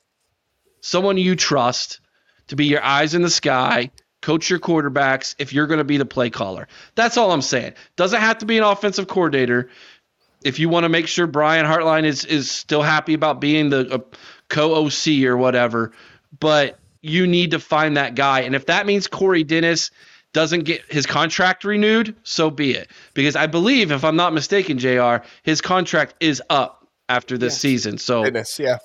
Someone 0.81 1.17
you 1.17 1.35
trust 1.35 2.01
to 2.47 2.55
be 2.55 2.65
your 2.65 2.83
eyes 2.83 3.13
in 3.13 3.21
the 3.21 3.29
sky 3.29 3.91
coach 4.21 4.49
your 4.49 4.59
quarterbacks 4.59 5.35
if 5.37 5.53
you're 5.53 5.67
going 5.67 5.77
to 5.77 5.83
be 5.83 5.97
the 5.97 6.05
play 6.05 6.29
caller. 6.29 6.67
That's 6.95 7.17
all 7.17 7.31
I'm 7.31 7.41
saying. 7.41 7.73
Doesn't 7.95 8.19
have 8.19 8.39
to 8.39 8.45
be 8.45 8.57
an 8.57 8.63
offensive 8.63 9.07
coordinator. 9.07 9.69
If 10.47 10.59
you 10.59 10.69
want 10.69 10.85
to 10.85 10.89
make 10.89 11.07
sure 11.07 11.27
Brian 11.27 11.65
Hartline 11.65 12.05
is 12.05 12.23
is 12.25 12.49
still 12.49 12.81
happy 12.81 13.13
about 13.13 13.41
being 13.41 13.69
the 13.69 13.95
uh, 13.95 13.99
co 14.49 14.85
OC 14.85 15.23
or 15.25 15.35
whatever, 15.35 15.91
but 16.39 16.79
you 17.01 17.27
need 17.27 17.51
to 17.51 17.59
find 17.59 17.97
that 17.97 18.15
guy. 18.15 18.41
And 18.41 18.55
if 18.55 18.67
that 18.67 18.85
means 18.85 19.07
Corey 19.07 19.43
Dennis 19.43 19.91
doesn't 20.33 20.63
get 20.63 20.83
his 20.89 21.05
contract 21.05 21.63
renewed, 21.63 22.15
so 22.23 22.49
be 22.49 22.71
it. 22.71 22.89
Because 23.13 23.35
I 23.35 23.47
believe, 23.47 23.91
if 23.91 24.03
I'm 24.03 24.15
not 24.15 24.33
mistaken, 24.33 24.79
Jr., 24.79 25.17
his 25.43 25.61
contract 25.61 26.15
is 26.19 26.41
up 26.49 26.87
after 27.09 27.37
this 27.37 27.53
yes. 27.53 27.61
season. 27.61 27.97
So 27.97 28.23
Dennis, 28.23 28.59
yeah. 28.59 28.77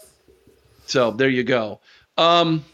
So 0.87 1.13
there 1.13 1.29
you 1.29 1.45
go. 1.45 1.81
Um, 2.19 2.65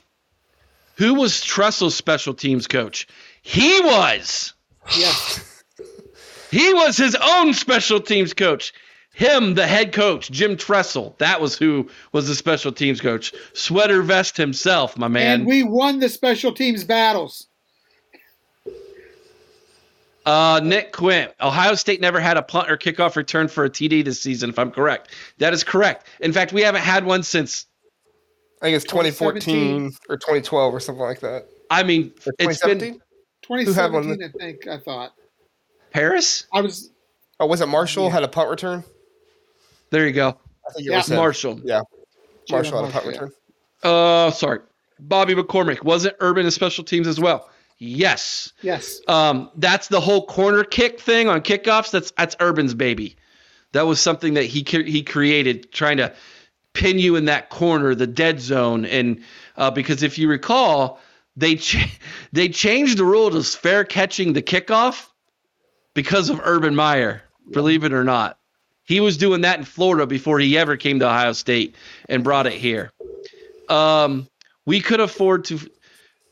who 0.96 1.14
was 1.14 1.42
Tressel's 1.42 1.94
special 1.94 2.34
teams 2.34 2.66
coach? 2.66 3.06
He 3.42 3.80
was. 3.80 4.54
Yes. 4.96 5.57
He 6.50 6.72
was 6.74 6.96
his 6.96 7.14
own 7.14 7.54
special 7.54 8.00
teams 8.00 8.34
coach. 8.34 8.72
Him, 9.12 9.54
the 9.54 9.66
head 9.66 9.92
coach, 9.92 10.30
Jim 10.30 10.56
Tressel. 10.56 11.16
That 11.18 11.40
was 11.40 11.58
who 11.58 11.88
was 12.12 12.28
the 12.28 12.34
special 12.34 12.70
teams 12.70 13.00
coach. 13.00 13.34
Sweater 13.52 14.02
vest 14.02 14.36
himself, 14.36 14.96
my 14.96 15.08
man. 15.08 15.40
And 15.40 15.46
we 15.46 15.64
won 15.64 15.98
the 15.98 16.08
special 16.08 16.52
teams 16.52 16.84
battles. 16.84 17.48
Uh, 20.24 20.60
Nick 20.62 20.92
Quint. 20.92 21.32
Ohio 21.40 21.74
State 21.74 22.00
never 22.00 22.20
had 22.20 22.36
a 22.36 22.42
punt 22.42 22.70
or 22.70 22.76
kickoff 22.76 23.16
return 23.16 23.48
for 23.48 23.64
a 23.64 23.70
TD 23.70 24.04
this 24.04 24.20
season, 24.20 24.50
if 24.50 24.58
I'm 24.58 24.70
correct. 24.70 25.10
That 25.38 25.54
is 25.54 25.64
correct. 25.64 26.06
In 26.20 26.32
fact, 26.32 26.52
we 26.52 26.60
haven't 26.60 26.82
had 26.82 27.04
one 27.04 27.22
since 27.22 27.66
I 28.60 28.66
think 28.66 28.76
it's 28.76 28.84
2014 28.84 29.90
or 30.08 30.16
2012 30.16 30.74
or 30.74 30.80
something 30.80 31.02
like 31.02 31.20
that. 31.20 31.46
I 31.70 31.82
mean, 31.82 32.12
it's 32.38 32.62
been 32.62 33.00
2017. 33.42 34.22
I 34.22 34.38
think 34.38 34.66
I 34.66 34.78
thought 34.78 35.12
Paris. 35.90 36.46
I 36.52 36.60
was. 36.60 36.90
Oh, 37.40 37.46
was 37.46 37.60
it 37.60 37.66
Marshall 37.66 38.06
yeah. 38.06 38.10
had 38.10 38.22
a 38.24 38.28
punt 38.28 38.50
return? 38.50 38.84
There 39.90 40.06
you 40.06 40.12
go. 40.12 40.38
I 40.68 40.72
think 40.72 40.86
it 40.86 40.90
yeah. 40.90 40.96
was 40.98 41.10
Marshall. 41.10 41.60
Yeah, 41.64 41.82
Marshall 42.50 42.84
had 42.84 42.88
a 42.88 42.92
punt 42.92 43.06
return. 43.06 43.32
Uh, 43.82 44.30
sorry, 44.30 44.60
Bobby 44.98 45.34
McCormick 45.34 45.84
wasn't 45.84 46.16
Urban 46.20 46.44
in 46.44 46.50
special 46.50 46.84
teams 46.84 47.06
as 47.06 47.20
well. 47.20 47.48
Yes. 47.78 48.52
Yes. 48.60 49.00
Um, 49.06 49.50
that's 49.56 49.88
the 49.88 50.00
whole 50.00 50.26
corner 50.26 50.64
kick 50.64 51.00
thing 51.00 51.28
on 51.28 51.40
kickoffs. 51.42 51.90
That's 51.90 52.10
that's 52.12 52.36
Urban's 52.40 52.74
baby. 52.74 53.16
That 53.72 53.86
was 53.86 54.00
something 54.00 54.34
that 54.34 54.44
he 54.44 54.64
he 54.66 55.02
created, 55.02 55.72
trying 55.72 55.98
to 55.98 56.12
pin 56.72 56.98
you 56.98 57.16
in 57.16 57.26
that 57.26 57.50
corner, 57.50 57.94
the 57.94 58.06
dead 58.06 58.40
zone, 58.40 58.84
and 58.84 59.22
uh, 59.56 59.70
because 59.70 60.02
if 60.02 60.18
you 60.18 60.28
recall, 60.28 61.00
they 61.36 61.56
ch- 61.56 62.00
they 62.32 62.48
changed 62.48 62.98
the 62.98 63.04
rule 63.04 63.30
to 63.30 63.42
fair 63.42 63.84
catching 63.84 64.32
the 64.32 64.42
kickoff 64.42 65.07
because 65.98 66.30
of 66.30 66.40
Urban 66.44 66.76
Meyer. 66.76 67.22
Believe 67.50 67.82
it 67.82 67.92
or 67.92 68.04
not, 68.04 68.38
he 68.84 69.00
was 69.00 69.16
doing 69.16 69.40
that 69.40 69.58
in 69.58 69.64
Florida 69.64 70.06
before 70.06 70.38
he 70.38 70.56
ever 70.56 70.76
came 70.76 71.00
to 71.00 71.06
Ohio 71.06 71.32
State 71.32 71.74
and 72.08 72.22
brought 72.22 72.46
it 72.46 72.52
here. 72.52 72.92
Um, 73.68 74.28
we 74.64 74.80
could 74.80 75.00
afford 75.00 75.46
to 75.46 75.58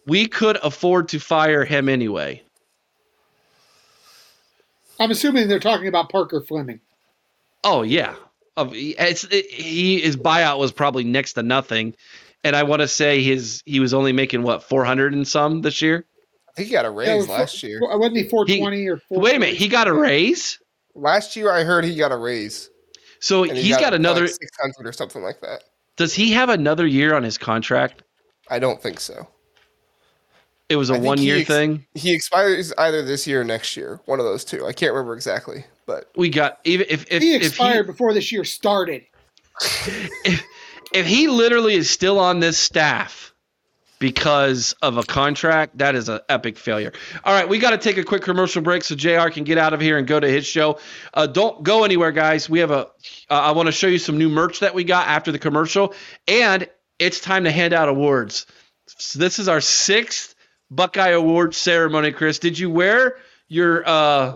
we 0.07 0.29
could 0.29 0.57
afford 0.63 1.09
to 1.09 1.19
fire 1.19 1.65
him 1.65 1.89
anyway. 1.89 2.43
I'm 5.01 5.11
assuming 5.11 5.49
they're 5.49 5.59
talking 5.59 5.89
about 5.89 6.11
Parker 6.11 6.41
Fleming. 6.41 6.79
Oh 7.65 7.83
yeah, 7.83 8.15
of 8.57 8.71
it's 8.73 9.25
it, 9.25 9.51
he 9.51 10.01
his 10.01 10.17
buyout 10.17 10.61
was 10.61 10.71
probably 10.71 11.03
next 11.03 11.33
to 11.33 11.43
nothing, 11.43 11.97
and 12.45 12.55
I 12.55 12.63
want 12.63 12.83
to 12.83 12.89
say 12.89 13.21
his 13.21 13.65
he 13.67 13.81
was 13.81 13.93
only 13.93 14.13
making 14.13 14.45
what 14.45 14.63
four 14.63 14.85
hundred 14.85 15.13
and 15.13 15.27
some 15.27 15.63
this 15.63 15.83
year. 15.83 16.05
I 16.57 16.61
think 16.61 16.69
he 16.69 16.73
got 16.73 16.87
a 16.87 16.91
raise 16.91 17.27
yeah, 17.27 17.33
last 17.35 17.63
year. 17.63 17.81
Wasn't 17.83 18.17
he 18.17 18.23
four 18.25 18.47
twenty 18.47 18.89
or? 18.89 18.99
Wait 19.11 19.37
a 19.37 19.39
minute, 19.39 19.57
he 19.57 19.69
got 19.69 19.89
a 19.89 19.93
raise. 19.93 20.59
Last 20.95 21.37
year, 21.37 21.53
I 21.53 21.65
heard 21.65 21.85
he 21.85 21.95
got 21.97 22.13
a 22.13 22.17
raise. 22.17 22.71
So 23.21 23.43
he 23.43 23.61
he's 23.61 23.75
got, 23.75 23.81
got 23.83 23.95
another 23.95 24.23
like 24.23 24.31
six 24.31 24.51
hundred 24.59 24.89
or 24.89 24.93
something 24.93 25.23
like 25.23 25.43
that. 25.43 25.65
Does 25.97 26.15
he 26.15 26.33
have 26.33 26.49
another 26.49 26.87
year 26.87 27.15
on 27.15 27.23
his 27.23 27.37
contract? 27.37 28.05
I 28.49 28.59
don't 28.59 28.81
think 28.81 29.01
so. 29.01 29.29
It 30.71 30.77
was 30.77 30.89
a 30.89 30.99
one 30.99 31.21
year 31.21 31.39
ex- 31.39 31.47
thing. 31.47 31.85
He 31.93 32.15
expires 32.15 32.73
either 32.79 33.03
this 33.03 33.27
year 33.27 33.43
or 33.43 33.45
next 33.45 33.77
year. 33.77 34.01
One 34.07 34.19
of 34.19 34.25
those 34.25 34.43
two. 34.43 34.65
I 34.65 34.73
can't 34.73 34.95
remember 34.95 35.13
exactly. 35.13 35.63
But 35.85 36.11
we 36.17 36.31
got 36.31 36.61
even 36.65 36.87
if, 36.89 37.05
if 37.11 37.23
he 37.23 37.35
expired 37.35 37.81
if 37.81 37.87
he, 37.87 37.93
before 37.93 38.15
this 38.15 38.33
year 38.33 38.45
started. 38.45 39.05
If 40.25 40.43
if 40.93 41.07
he 41.07 41.29
literally 41.29 41.75
is 41.75 41.91
still 41.91 42.19
on 42.19 42.41
this 42.41 42.57
staff 42.57 43.35
because 43.99 44.75
of 44.83 44.99
a 44.99 45.03
contract, 45.03 45.79
that 45.79 45.95
is 45.95 46.09
an 46.09 46.21
epic 46.29 46.59
failure. 46.59 46.93
All 47.25 47.33
right, 47.33 47.49
we 47.49 47.59
got 47.59 47.71
to 47.71 47.79
take 47.79 47.97
a 47.97 48.05
quick 48.05 48.23
commercial 48.23 48.63
break 48.63 48.85
so 48.85 48.95
Jr. 48.95 49.29
can 49.31 49.45
get 49.45 49.59
out 49.59 49.73
of 49.73 49.81
here 49.81 49.99
and 49.99 50.07
go 50.07 50.21
to 50.21 50.29
his 50.29 50.47
show. 50.47 50.79
Uh, 51.15 51.27
don't 51.27 51.63
go 51.63 51.85
anywhere, 51.85 52.13
guys. 52.13 52.49
We 52.49 52.61
have 52.61 52.71
a. 52.71 52.89
Uh, 53.29 53.35
I 53.35 53.53
want 53.53 53.67
to 53.67 53.73
show 53.73 53.87
you 53.87 53.99
some 53.99 54.19
new 54.19 54.29
merch 54.29 54.61
that 54.61 54.75
we 54.75 54.85
got 54.85 55.09
after 55.09 55.33
the 55.33 55.39
commercial, 55.39 55.95
and 56.29 56.69
it's 56.99 57.21
time 57.21 57.45
to 57.45 57.51
hand 57.51 57.73
out 57.73 57.89
awards. 57.89 58.47
So 58.87 59.19
this 59.19 59.39
is 59.39 59.49
our 59.49 59.61
sixth 59.61 60.35
Buckeye 60.71 61.11
Award 61.11 61.55
ceremony. 61.55 62.13
Chris, 62.13 62.39
did 62.39 62.59
you 62.59 62.71
wear 62.71 63.17
your 63.49 63.83
uh, 63.87 64.35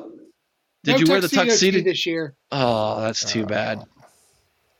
did 0.84 0.92
no 0.92 0.98
you 0.98 1.06
wear 1.06 1.20
the 1.20 1.28
tuxedo 1.28 1.82
this 1.82 2.06
year? 2.06 2.34
Oh, 2.50 3.00
that's 3.00 3.30
too 3.30 3.46
bad. 3.46 3.84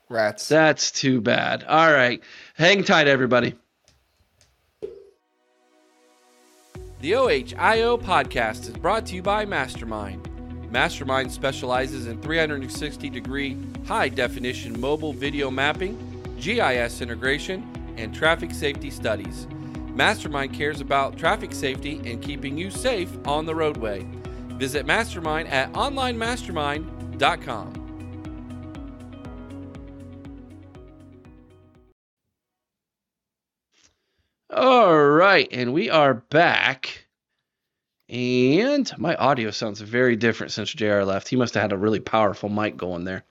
Rats. 0.09 0.49
That's 0.49 0.91
too 0.91 1.21
bad. 1.21 1.63
All 1.65 1.93
right. 1.93 2.21
Hang 2.55 2.83
tight, 2.83 3.07
everybody. 3.07 3.55
The 7.01 7.15
OHIO 7.15 7.97
podcast 7.97 8.69
is 8.69 8.77
brought 8.77 9.07
to 9.07 9.15
you 9.15 9.23
by 9.23 9.47
Mastermind. 9.47 10.29
Mastermind 10.71 11.33
specializes 11.33 12.07
in 12.07 12.21
360 12.21 13.09
degree 13.09 13.57
high 13.87 14.11
definition 14.11 14.79
mobile 14.79 15.15
video 15.15 15.51
mapping, 15.51 15.97
GIS 16.39 17.01
integration, 17.01 17.67
and 17.97 18.15
traffic 18.15 18.53
safety 18.53 18.91
studies. 18.91 19.47
Mastermind 19.95 20.53
cares 20.53 20.83
about 20.83 21.17
traffic 21.17 21.55
safety 21.55 22.03
and 22.05 22.21
keeping 22.21 22.59
you 22.59 22.71
safe 22.71 23.11
on 23.27 23.47
the 23.47 23.55
roadway. 23.55 24.07
Visit 24.59 24.85
Mastermind 24.85 25.49
at 25.49 25.73
onlinemastermind.com. 25.73 27.80
All 34.53 34.99
right, 34.99 35.49
and 35.53 35.73
we 35.73 35.91
are 35.91 36.15
back. 36.15 37.07
And 38.09 38.91
my 38.99 39.15
audio 39.15 39.53
sounds 39.53 39.81
very 39.81 40.17
different 40.17 40.51
since 40.53 40.73
JR 40.73 41.03
left. 41.03 41.29
He 41.29 41.37
must 41.37 41.55
have 41.55 41.63
had 41.63 41.73
a 41.73 41.77
really 41.77 42.01
powerful 42.01 42.49
mic 42.49 42.77
going 42.77 43.05
there. 43.05 43.25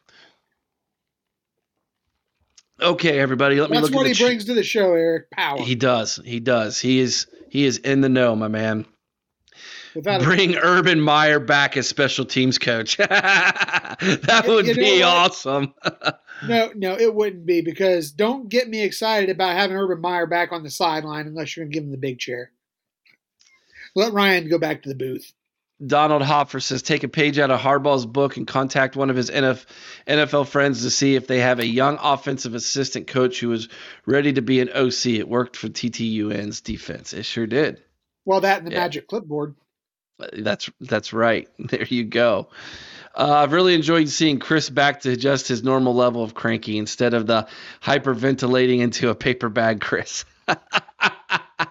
Okay, 2.81 3.19
everybody, 3.19 3.59
let 3.59 3.69
me 3.69 3.75
That's 3.75 3.89
look 3.89 3.95
what 3.97 4.05
at 4.05 4.09
he 4.09 4.13
ch- 4.13 4.21
brings 4.21 4.45
to 4.45 4.53
the 4.53 4.63
show, 4.63 4.93
Eric. 4.93 5.29
Power. 5.31 5.61
He 5.61 5.75
does. 5.75 6.17
He 6.23 6.39
does. 6.39 6.79
He 6.79 6.99
is 6.99 7.27
he 7.49 7.65
is 7.65 7.77
in 7.79 7.99
the 7.99 8.07
know, 8.07 8.37
my 8.37 8.47
man. 8.47 8.85
Without 9.93 10.21
a- 10.21 10.23
Bring 10.23 10.55
Urban 10.55 11.01
Meyer 11.01 11.39
back 11.41 11.75
as 11.75 11.89
special 11.89 12.23
teams 12.23 12.57
coach. 12.57 12.95
that 12.97 14.43
You- 14.45 14.53
would 14.53 14.67
you 14.67 14.75
be 14.75 15.03
awesome. 15.03 15.73
no, 16.47 16.71
no, 16.75 16.97
it 16.97 17.13
wouldn't 17.13 17.45
be 17.45 17.61
because 17.61 18.11
don't 18.11 18.49
get 18.49 18.69
me 18.69 18.81
excited 18.83 19.29
about 19.29 19.55
having 19.55 19.75
Urban 19.77 20.01
Meyer 20.01 20.25
back 20.27 20.51
on 20.51 20.63
the 20.63 20.69
sideline 20.69 21.27
unless 21.27 21.55
you're 21.55 21.65
going 21.65 21.71
to 21.71 21.75
give 21.75 21.83
him 21.83 21.91
the 21.91 21.97
big 21.97 22.19
chair. 22.19 22.51
Let 23.95 24.13
Ryan 24.13 24.49
go 24.49 24.57
back 24.59 24.83
to 24.83 24.89
the 24.89 24.95
booth. 24.95 25.33
Donald 25.85 26.21
Hopper 26.21 26.59
says 26.59 26.81
take 26.81 27.03
a 27.03 27.07
page 27.07 27.39
out 27.39 27.51
of 27.51 27.59
Harbaugh's 27.59 28.05
book 28.05 28.35
and 28.35 28.45
contact 28.45 28.97
one 28.97 29.09
of 29.09 29.15
his 29.15 29.29
NFL 29.31 30.47
friends 30.47 30.83
to 30.83 30.89
see 30.89 31.15
if 31.15 31.25
they 31.25 31.39
have 31.39 31.59
a 31.59 31.65
young 31.65 31.97
offensive 32.01 32.53
assistant 32.53 33.07
coach 33.07 33.39
who 33.39 33.51
is 33.53 33.69
ready 34.05 34.33
to 34.33 34.41
be 34.41 34.59
an 34.59 34.69
OC. 34.69 35.05
It 35.07 35.29
worked 35.29 35.55
for 35.55 35.69
TTUN's 35.69 36.59
defense. 36.61 37.13
It 37.13 37.23
sure 37.23 37.47
did. 37.47 37.81
Well, 38.25 38.41
that 38.41 38.57
and 38.59 38.67
the 38.67 38.71
Yeah. 38.73 38.79
magic 38.81 39.07
clipboard. 39.07 39.55
That's 40.33 40.69
that's 40.81 41.13
right. 41.13 41.47
There 41.59 41.85
you 41.85 42.03
go. 42.03 42.49
Uh, 43.15 43.33
I've 43.33 43.51
really 43.51 43.73
enjoyed 43.73 44.09
seeing 44.09 44.39
Chris 44.39 44.69
back 44.69 45.01
to 45.01 45.15
just 45.15 45.47
his 45.47 45.63
normal 45.63 45.93
level 45.95 46.23
of 46.23 46.33
cranky 46.33 46.77
instead 46.77 47.13
of 47.13 47.27
the 47.27 47.47
hyperventilating 47.81 48.79
into 48.79 49.09
a 49.09 49.15
paper 49.15 49.49
bag, 49.49 49.81
Chris. 49.81 50.25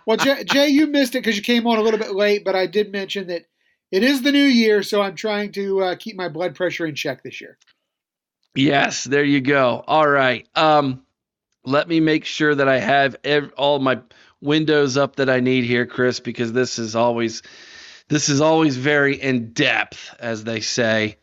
Well, 0.09 0.17
Jay, 0.17 0.45
Jay 0.45 0.69
you 0.69 0.87
missed 0.87 1.15
it 1.15 1.19
because 1.19 1.37
you 1.37 1.43
came 1.43 1.67
on 1.67 1.79
a 1.79 1.83
little 1.83 2.01
bit 2.01 2.15
late, 2.15 2.43
but 2.45 2.55
I 2.55 2.67
did 2.67 2.93
mention 2.93 3.27
that 3.29 3.45
it 3.91 4.03
is 4.03 4.23
the 4.23 4.33
new 4.33 4.45
year, 4.45 4.83
so 4.83 5.03
I'm 5.03 5.15
trying 5.15 5.53
to 5.53 5.83
uh, 5.83 5.97
keep 5.97 6.17
my 6.17 6.29
blood 6.29 6.55
pressure 6.55 6.87
in 6.87 6.95
check 6.95 7.23
this 7.23 7.41
year. 7.41 7.59
Yes, 8.55 9.05
there 9.05 9.25
you 9.25 9.41
go. 9.41 9.85
All 9.87 10.09
right. 10.09 10.49
Um, 10.55 11.03
let 11.65 11.89
me 11.89 12.01
make 12.01 12.25
sure 12.25 12.55
that 12.55 12.69
I 12.69 12.79
have 12.79 13.17
ev- 13.25 13.53
all 13.57 13.79
my 13.79 14.01
windows 14.41 14.97
up 14.97 15.17
that 15.17 15.29
I 15.29 15.41
need 15.41 15.65
here, 15.65 15.87
Chris, 15.87 16.21
because 16.21 16.53
this 16.53 16.79
is 16.79 16.97
always 16.97 17.43
this 18.09 18.29
is 18.29 18.41
always 18.41 18.77
very 18.77 19.15
in 19.21 19.53
depth, 19.53 20.15
as 20.19 20.45
they 20.45 20.61
say. 20.61 21.19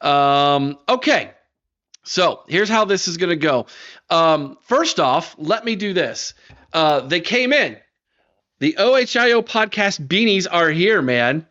Um, 0.00 0.78
okay. 0.88 1.32
So 2.02 2.42
here's 2.48 2.68
how 2.68 2.86
this 2.86 3.08
is 3.08 3.18
going 3.18 3.30
to 3.30 3.36
go. 3.36 3.66
Um, 4.08 4.56
first 4.62 4.98
off, 4.98 5.36
let 5.38 5.64
me 5.64 5.76
do 5.76 5.92
this. 5.92 6.34
Uh, 6.72 7.00
they 7.00 7.20
came 7.20 7.52
in. 7.52 7.76
The 8.58 8.76
OHIO 8.78 9.42
podcast 9.42 10.06
beanies 10.06 10.46
are 10.50 10.70
here, 10.70 11.02
man. 11.02 11.46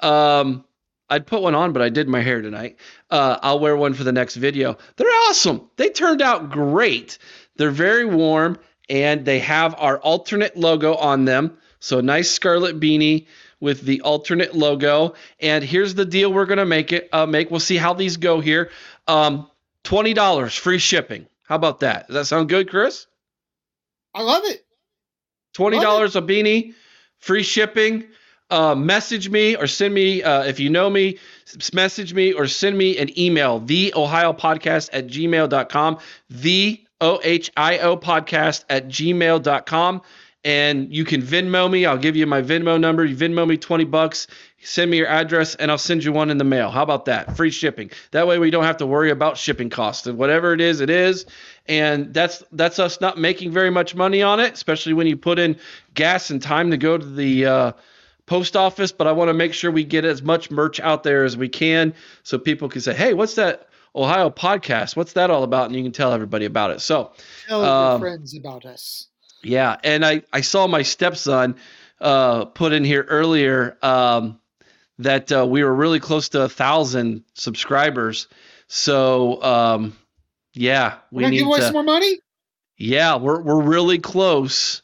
Um, 0.00 0.64
I'd 1.08 1.26
put 1.26 1.42
one 1.42 1.54
on, 1.54 1.72
but 1.72 1.82
I 1.82 1.88
did 1.88 2.08
my 2.08 2.20
hair 2.20 2.42
tonight. 2.42 2.78
Uh, 3.10 3.38
I'll 3.42 3.60
wear 3.60 3.76
one 3.76 3.94
for 3.94 4.04
the 4.04 4.12
next 4.12 4.36
video. 4.36 4.76
They're 4.96 5.06
awesome. 5.28 5.70
They 5.76 5.90
turned 5.90 6.22
out 6.22 6.50
great. 6.50 7.18
They're 7.56 7.70
very 7.70 8.04
warm, 8.04 8.58
and 8.88 9.24
they 9.24 9.38
have 9.40 9.74
our 9.78 9.98
alternate 9.98 10.56
logo 10.56 10.94
on 10.94 11.24
them. 11.24 11.58
So 11.78 12.00
nice 12.00 12.30
scarlet 12.30 12.80
beanie 12.80 13.26
with 13.60 13.82
the 13.82 14.00
alternate 14.02 14.54
logo. 14.54 15.14
And 15.40 15.62
here's 15.64 15.94
the 15.94 16.04
deal: 16.04 16.32
we're 16.32 16.46
gonna 16.46 16.66
make 16.66 16.92
it. 16.92 17.08
Uh, 17.12 17.26
make. 17.26 17.50
We'll 17.50 17.60
see 17.60 17.76
how 17.76 17.94
these 17.94 18.16
go 18.16 18.40
here. 18.40 18.70
Um, 19.08 19.48
Twenty 19.86 20.14
dollars 20.14 20.56
free 20.56 20.78
shipping. 20.78 21.28
How 21.44 21.54
about 21.54 21.78
that? 21.78 22.08
Does 22.08 22.14
that 22.14 22.24
sound 22.26 22.48
good, 22.48 22.68
Chris? 22.68 23.06
I 24.12 24.22
love 24.22 24.42
it. 24.46 24.66
Twenty 25.52 25.78
dollars 25.78 26.16
a 26.16 26.22
beanie, 26.22 26.74
free 27.20 27.44
shipping. 27.44 28.02
Uh, 28.50 28.74
message 28.74 29.28
me 29.30 29.54
or 29.54 29.68
send 29.68 29.94
me 29.94 30.24
uh, 30.24 30.42
if 30.42 30.58
you 30.58 30.70
know 30.70 30.90
me. 30.90 31.18
Message 31.72 32.14
me 32.14 32.32
or 32.32 32.48
send 32.48 32.76
me 32.76 32.98
an 32.98 33.16
email. 33.16 33.60
The 33.60 33.92
Ohio 33.94 34.32
Podcast 34.32 34.90
at 34.92 35.06
gmail.com. 35.06 35.98
The 36.30 36.84
OHIO 37.00 37.96
Podcast 37.96 38.64
at 38.68 38.88
gmail.com. 38.88 40.02
And 40.46 40.94
you 40.94 41.04
can 41.04 41.20
Venmo 41.22 41.68
me. 41.68 41.86
I'll 41.86 41.98
give 41.98 42.14
you 42.14 42.24
my 42.24 42.40
Venmo 42.40 42.78
number. 42.78 43.04
You 43.04 43.16
Venmo 43.16 43.44
me 43.48 43.56
20 43.56 43.82
bucks. 43.84 44.28
Send 44.62 44.92
me 44.92 44.96
your 44.96 45.08
address 45.08 45.56
and 45.56 45.72
I'll 45.72 45.76
send 45.76 46.04
you 46.04 46.12
one 46.12 46.30
in 46.30 46.38
the 46.38 46.44
mail. 46.44 46.70
How 46.70 46.84
about 46.84 47.06
that? 47.06 47.36
Free 47.36 47.50
shipping. 47.50 47.90
That 48.12 48.28
way 48.28 48.38
we 48.38 48.50
don't 48.52 48.62
have 48.62 48.76
to 48.76 48.86
worry 48.86 49.10
about 49.10 49.36
shipping 49.36 49.70
costs. 49.70 50.06
And 50.06 50.16
whatever 50.16 50.52
it 50.52 50.60
is, 50.60 50.80
it 50.80 50.88
is. 50.88 51.26
And 51.66 52.14
that's 52.14 52.44
that's 52.52 52.78
us 52.78 53.00
not 53.00 53.18
making 53.18 53.50
very 53.50 53.70
much 53.70 53.96
money 53.96 54.22
on 54.22 54.38
it, 54.38 54.54
especially 54.54 54.92
when 54.92 55.08
you 55.08 55.16
put 55.16 55.40
in 55.40 55.56
gas 55.94 56.30
and 56.30 56.40
time 56.40 56.70
to 56.70 56.76
go 56.76 56.96
to 56.96 57.04
the 57.04 57.46
uh, 57.46 57.72
post 58.26 58.56
office. 58.56 58.92
But 58.92 59.08
I 59.08 59.12
want 59.12 59.30
to 59.30 59.34
make 59.34 59.52
sure 59.52 59.72
we 59.72 59.82
get 59.82 60.04
as 60.04 60.22
much 60.22 60.52
merch 60.52 60.78
out 60.78 61.02
there 61.02 61.24
as 61.24 61.36
we 61.36 61.48
can 61.48 61.92
so 62.22 62.38
people 62.38 62.68
can 62.68 62.80
say, 62.80 62.94
hey, 62.94 63.14
what's 63.14 63.34
that 63.34 63.68
Ohio 63.96 64.30
podcast? 64.30 64.94
What's 64.94 65.14
that 65.14 65.28
all 65.28 65.42
about? 65.42 65.66
And 65.66 65.74
you 65.74 65.82
can 65.82 65.90
tell 65.90 66.12
everybody 66.12 66.44
about 66.44 66.70
it. 66.70 66.80
So 66.80 67.10
Tell 67.48 67.62
your 67.62 67.68
Um, 67.68 68.00
friends 68.00 68.36
about 68.36 68.64
us. 68.64 69.08
Yeah, 69.42 69.76
and 69.84 70.04
I 70.04 70.22
I 70.32 70.40
saw 70.40 70.66
my 70.66 70.82
stepson 70.82 71.56
uh, 72.00 72.46
put 72.46 72.72
in 72.72 72.84
here 72.84 73.02
earlier 73.08 73.76
um, 73.82 74.40
that 74.98 75.30
uh, 75.32 75.46
we 75.46 75.62
were 75.62 75.74
really 75.74 76.00
close 76.00 76.30
to 76.30 76.42
a 76.42 76.48
thousand 76.48 77.24
subscribers. 77.34 78.28
So 78.68 79.42
um, 79.42 79.96
yeah, 80.52 80.98
gonna 81.12 81.30
need 81.30 81.38
give 81.38 81.46
away 81.46 81.58
to. 81.58 81.64
some 81.64 81.72
more 81.74 81.82
money. 81.82 82.18
Yeah, 82.76 83.16
we're 83.16 83.40
we're 83.40 83.62
really 83.62 83.98
close 83.98 84.82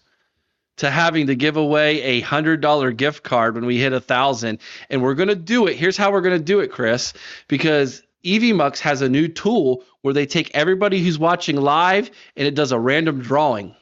to 0.77 0.91
having 0.91 1.27
to 1.27 1.35
give 1.35 1.57
away 1.57 2.03
a 2.03 2.21
hundred 2.21 2.61
dollar 2.61 2.93
gift 2.93 3.23
card 3.23 3.55
when 3.55 3.67
we 3.67 3.79
hit 3.79 3.93
a 3.93 4.01
thousand, 4.01 4.59
and 4.91 5.03
we're 5.03 5.15
gonna 5.15 5.35
do 5.35 5.67
it. 5.67 5.77
Here's 5.77 5.97
how 5.97 6.13
we're 6.13 6.23
gonna 6.23 6.39
do 6.39 6.61
it, 6.61 6.71
Chris, 6.71 7.13
because 7.49 8.03
EVMux 8.25 8.79
has 8.79 9.03
a 9.03 9.09
new 9.09 9.29
tool 9.29 9.85
where 10.03 10.15
they 10.15 10.27
take 10.27 10.51
everybody 10.55 11.03
who's 11.03 11.19
watching 11.19 11.57
live 11.57 12.11
and 12.37 12.47
it 12.47 12.55
does 12.55 12.73
a 12.73 12.79
random 12.79 13.21
drawing. 13.21 13.75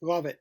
Love 0.00 0.26
it. 0.26 0.40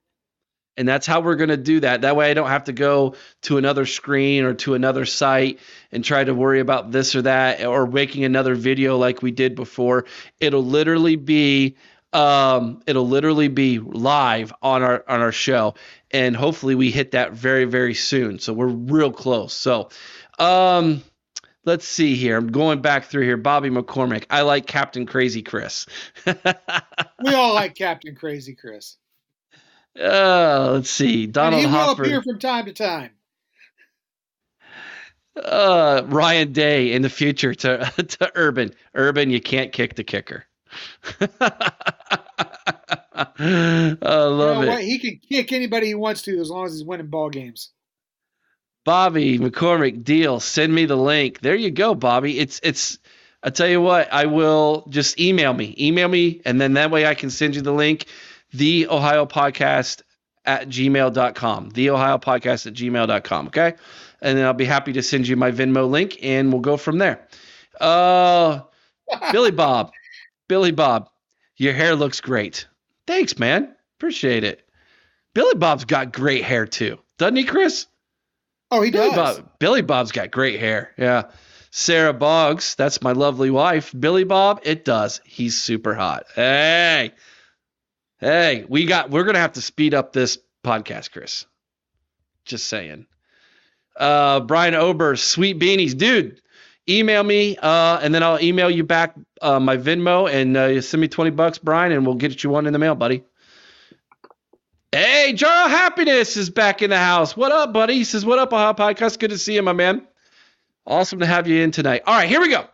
And 0.78 0.88
that's 0.88 1.08
how 1.08 1.22
we're 1.22 1.36
going 1.36 1.50
to 1.50 1.58
do 1.58 1.80
that. 1.80 2.02
That 2.02 2.16
way 2.16 2.30
I 2.30 2.34
don't 2.34 2.50
have 2.50 2.66
to 2.66 2.74
go 2.74 3.16
to 3.44 3.58
another 3.58 3.86
screen 3.86 4.44
or 4.44 4.54
to 4.56 4.74
another 4.74 5.06
site 5.06 5.60
and 5.92 6.04
try 6.04 6.24
to 6.24 6.34
worry 6.34 6.60
about 6.60 6.92
this 6.92 7.16
or 7.16 7.22
that 7.24 7.64
or 7.66 7.88
making 7.88 8.26
another 8.26 8.56
video 8.56 8.98
like 8.98 9.22
we 9.22 9.32
did 9.32 9.56
before. 9.56 10.06
It'll 10.40 10.66
literally 10.66 11.16
be 11.16 11.78
um 12.12 12.82
it'll 12.88 13.08
literally 13.08 13.48
be 13.48 13.80
live 13.80 14.54
on 14.62 14.84
our 14.84 15.04
on 15.08 15.20
our 15.22 15.34
show 15.34 15.76
and 16.12 16.36
hopefully 16.36 16.74
we 16.76 16.90
hit 16.90 17.12
that 17.12 17.34
very 17.34 17.66
very 17.66 17.94
soon. 17.94 18.40
So 18.40 18.54
we're 18.54 18.68
real 18.68 19.12
close. 19.12 19.54
So 19.54 19.90
um 20.40 21.04
let's 21.64 21.88
see 21.88 22.16
here. 22.16 22.38
I'm 22.38 22.52
going 22.52 22.82
back 22.82 23.06
through 23.06 23.24
here. 23.24 23.38
Bobby 23.38 23.70
McCormick. 23.70 24.26
I 24.30 24.42
like 24.42 24.68
Captain 24.68 25.06
Crazy 25.06 25.42
Chris. 25.42 25.86
We 27.24 27.34
all 27.34 27.54
like 27.56 27.76
Captain 27.76 28.14
Crazy 28.14 28.54
Chris. 28.54 28.98
Uh, 30.00 30.72
let's 30.74 30.90
see. 30.90 31.28
Donald 31.28 31.64
And 31.64 31.72
he 31.72 31.78
will 31.78 31.92
appear 31.92 32.22
from 32.22 32.40
time 32.40 32.66
to 32.66 32.74
time. 32.74 33.12
uh, 35.36 36.04
Ryan 36.06 36.52
Day 36.54 36.92
in 36.94 37.02
the 37.02 37.10
future 37.10 37.54
to 37.56 37.92
to 37.98 38.32
Urban. 38.36 38.74
Urban, 38.94 39.30
you 39.30 39.42
can't 39.42 39.72
kick 39.72 39.96
the 39.96 40.04
kicker. 40.04 40.46
I 43.14 44.24
You 44.38 44.46
love 44.46 44.50
know 44.50 44.64
it. 44.64 44.66
what? 44.66 44.84
He 44.84 45.00
can 45.00 45.20
kick 45.20 45.52
anybody 45.52 45.88
he 45.88 45.96
wants 45.96 46.22
to 46.24 46.40
as 46.40 46.50
long 46.50 46.66
as 46.66 46.74
he's 46.74 46.84
winning 46.86 47.08
ball 47.08 47.30
games. 47.30 47.72
Bobby 48.86 49.38
McCormick 49.40 50.04
deal. 50.04 50.40
Send 50.40 50.74
me 50.74 50.86
the 50.86 50.96
link. 50.96 51.40
There 51.42 51.56
you 51.56 51.72
go, 51.72 51.96
Bobby. 51.96 52.40
It's 52.40 52.60
it's. 52.64 53.00
I 53.44 53.50
tell 53.50 53.68
you 53.68 53.82
what. 53.82 54.12
I 54.12 54.26
will 54.26 54.86
just 54.90 55.20
email 55.20 55.54
me. 55.54 55.76
Email 55.80 56.08
me, 56.08 56.42
and 56.46 56.60
then 56.60 56.74
that 56.74 56.92
way 56.92 57.06
I 57.06 57.16
can 57.16 57.30
send 57.30 57.56
you 57.56 57.62
the 57.62 57.74
link. 57.74 58.06
The 58.54 58.88
Ohio 58.88 59.26
Podcast 59.26 60.02
at 60.46 60.70
gmail.com. 60.70 61.70
The 61.70 61.90
Ohio 61.90 62.18
Podcast 62.18 62.68
at 62.68 62.74
gmail.com. 62.74 63.48
Okay, 63.48 63.74
and 64.22 64.38
then 64.38 64.46
I'll 64.46 64.54
be 64.54 64.66
happy 64.66 64.94
to 64.94 65.04
send 65.04 65.28
you 65.28 65.36
my 65.36 65.52
Venmo 65.52 65.90
link, 65.90 66.18
and 66.22 66.52
we'll 66.52 66.62
go 66.62 66.78
from 66.78 66.98
there. 66.98 67.28
Uh, 67.80 68.62
Billy 69.32 69.52
Bob, 69.52 69.92
Billy 70.48 70.72
Bob, 70.72 71.10
your 71.58 71.74
hair 71.74 71.96
looks 71.96 72.22
great. 72.22 72.68
Thanks, 73.08 73.38
man. 73.38 73.76
Appreciate 73.98 74.44
it. 74.44 74.68
Billy 75.34 75.56
Bob's 75.56 75.86
got 75.86 76.14
great 76.14 76.44
hair 76.44 76.66
too, 76.66 77.00
doesn't 77.18 77.36
he, 77.36 77.44
Chris? 77.44 77.88
Oh, 78.72 78.82
he 78.82 78.92
Billy 78.92 79.10
does. 79.10 79.38
Bob, 79.38 79.50
Billy 79.60 79.82
Bob's 79.82 80.12
got 80.12 80.32
great 80.32 80.60
hair. 80.60 80.92
Yeah. 80.98 81.24
Sarah 81.72 82.14
Boggs, 82.14 82.76
that's 82.76 83.02
my 83.02 83.12
lovely 83.12 83.50
wife. 83.50 83.94
Billy 83.98 84.24
Bob, 84.24 84.62
it 84.64 84.86
does. 84.86 85.20
He's 85.26 85.62
super 85.62 85.94
hot. 85.94 86.26
Hey. 86.34 87.12
Hey, 88.20 88.66
we 88.68 88.86
got 88.86 89.10
we're 89.10 89.24
gonna 89.24 89.40
have 89.40 89.54
to 89.54 89.62
speed 89.62 89.94
up 89.94 90.14
this 90.14 90.38
podcast, 90.64 91.12
Chris. 91.12 91.46
Just 92.46 92.68
saying. 92.68 93.08
Uh 93.98 94.40
Brian 94.42 94.76
Ober, 94.76 95.16
sweet 95.16 95.60
beanies. 95.60 95.98
Dude, 95.98 96.42
email 96.88 97.24
me, 97.24 97.58
uh, 97.58 98.00
and 98.02 98.14
then 98.14 98.24
I'll 98.24 98.42
email 98.42 98.70
you 98.70 98.84
back 98.84 99.16
uh, 99.42 99.60
my 99.60 99.78
Venmo 99.78 100.32
and 100.32 100.56
uh, 100.56 100.66
you 100.66 100.82
send 100.82 101.02
me 101.02 101.08
20 101.08 101.32
bucks, 101.32 101.58
Brian, 101.58 101.92
and 101.92 102.06
we'll 102.06 102.16
get 102.16 102.44
you 102.44 102.50
one 102.50 102.68
in 102.68 102.74
the 102.74 102.80
mail, 102.80 102.96
buddy. 102.96 103.24
Hey, 104.92 105.34
Jaro 105.36 105.68
Happiness 105.68 106.38
is 106.38 106.50
back 106.50 106.82
in 106.82 106.90
the 106.90 106.98
house. 106.98 107.36
What 107.36 107.52
up, 107.52 107.74
buddy? 107.74 107.96
He 107.96 108.06
says, 108.06 108.26
What 108.26 108.40
up, 108.40 108.54
Ohio 108.54 108.74
Podcast? 108.74 109.20
Good 109.20 109.32
to 109.32 109.38
see 109.38 109.56
you, 109.56 109.62
my 109.62 109.74
man. 109.74 110.08
Awesome 110.88 111.20
to 111.20 111.26
have 111.26 111.48
you 111.48 111.62
in 111.62 111.72
tonight. 111.72 112.04
All 112.08 112.16
right, 112.16 112.30
here 112.30 112.40
we 112.40 112.50
go. 112.50 112.66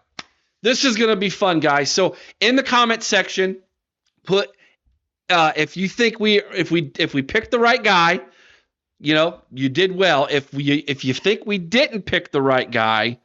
This 0.61 0.85
is 0.85 0.97
to 0.97 1.15
be 1.15 1.29
fun, 1.29 1.59
guys. 1.59 1.89
So, 1.89 2.15
in 2.39 2.55
the 2.55 2.61
comment 2.63 3.01
section, 3.01 3.57
put 4.23 4.49
uh, 5.31 5.53
if 5.55 5.77
you 5.77 5.87
think 5.87 6.19
we 6.19 6.41
if 6.41 6.71
we 6.71 6.91
if 6.99 7.13
we 7.13 7.21
picked 7.21 7.51
the 7.51 7.59
right 7.59 7.83
guy, 7.83 8.21
you 8.99 9.15
know, 9.15 9.41
you 9.51 9.69
did 9.69 9.95
well. 9.95 10.27
If 10.29 10.53
we 10.53 10.73
if 10.73 11.03
you 11.05 11.13
think 11.13 11.45
we 11.45 11.57
didn't 11.57 12.03
pick 12.03 12.31
the 12.31 12.41
right 12.41 12.69
guy, 12.69 13.19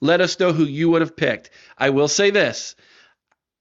let 0.00 0.20
us 0.20 0.38
know 0.40 0.52
who 0.52 0.64
you 0.64 0.90
would 0.90 1.02
have 1.02 1.16
picked. 1.16 1.50
I 1.78 1.90
will 1.90 2.08
say 2.08 2.30
this. 2.30 2.74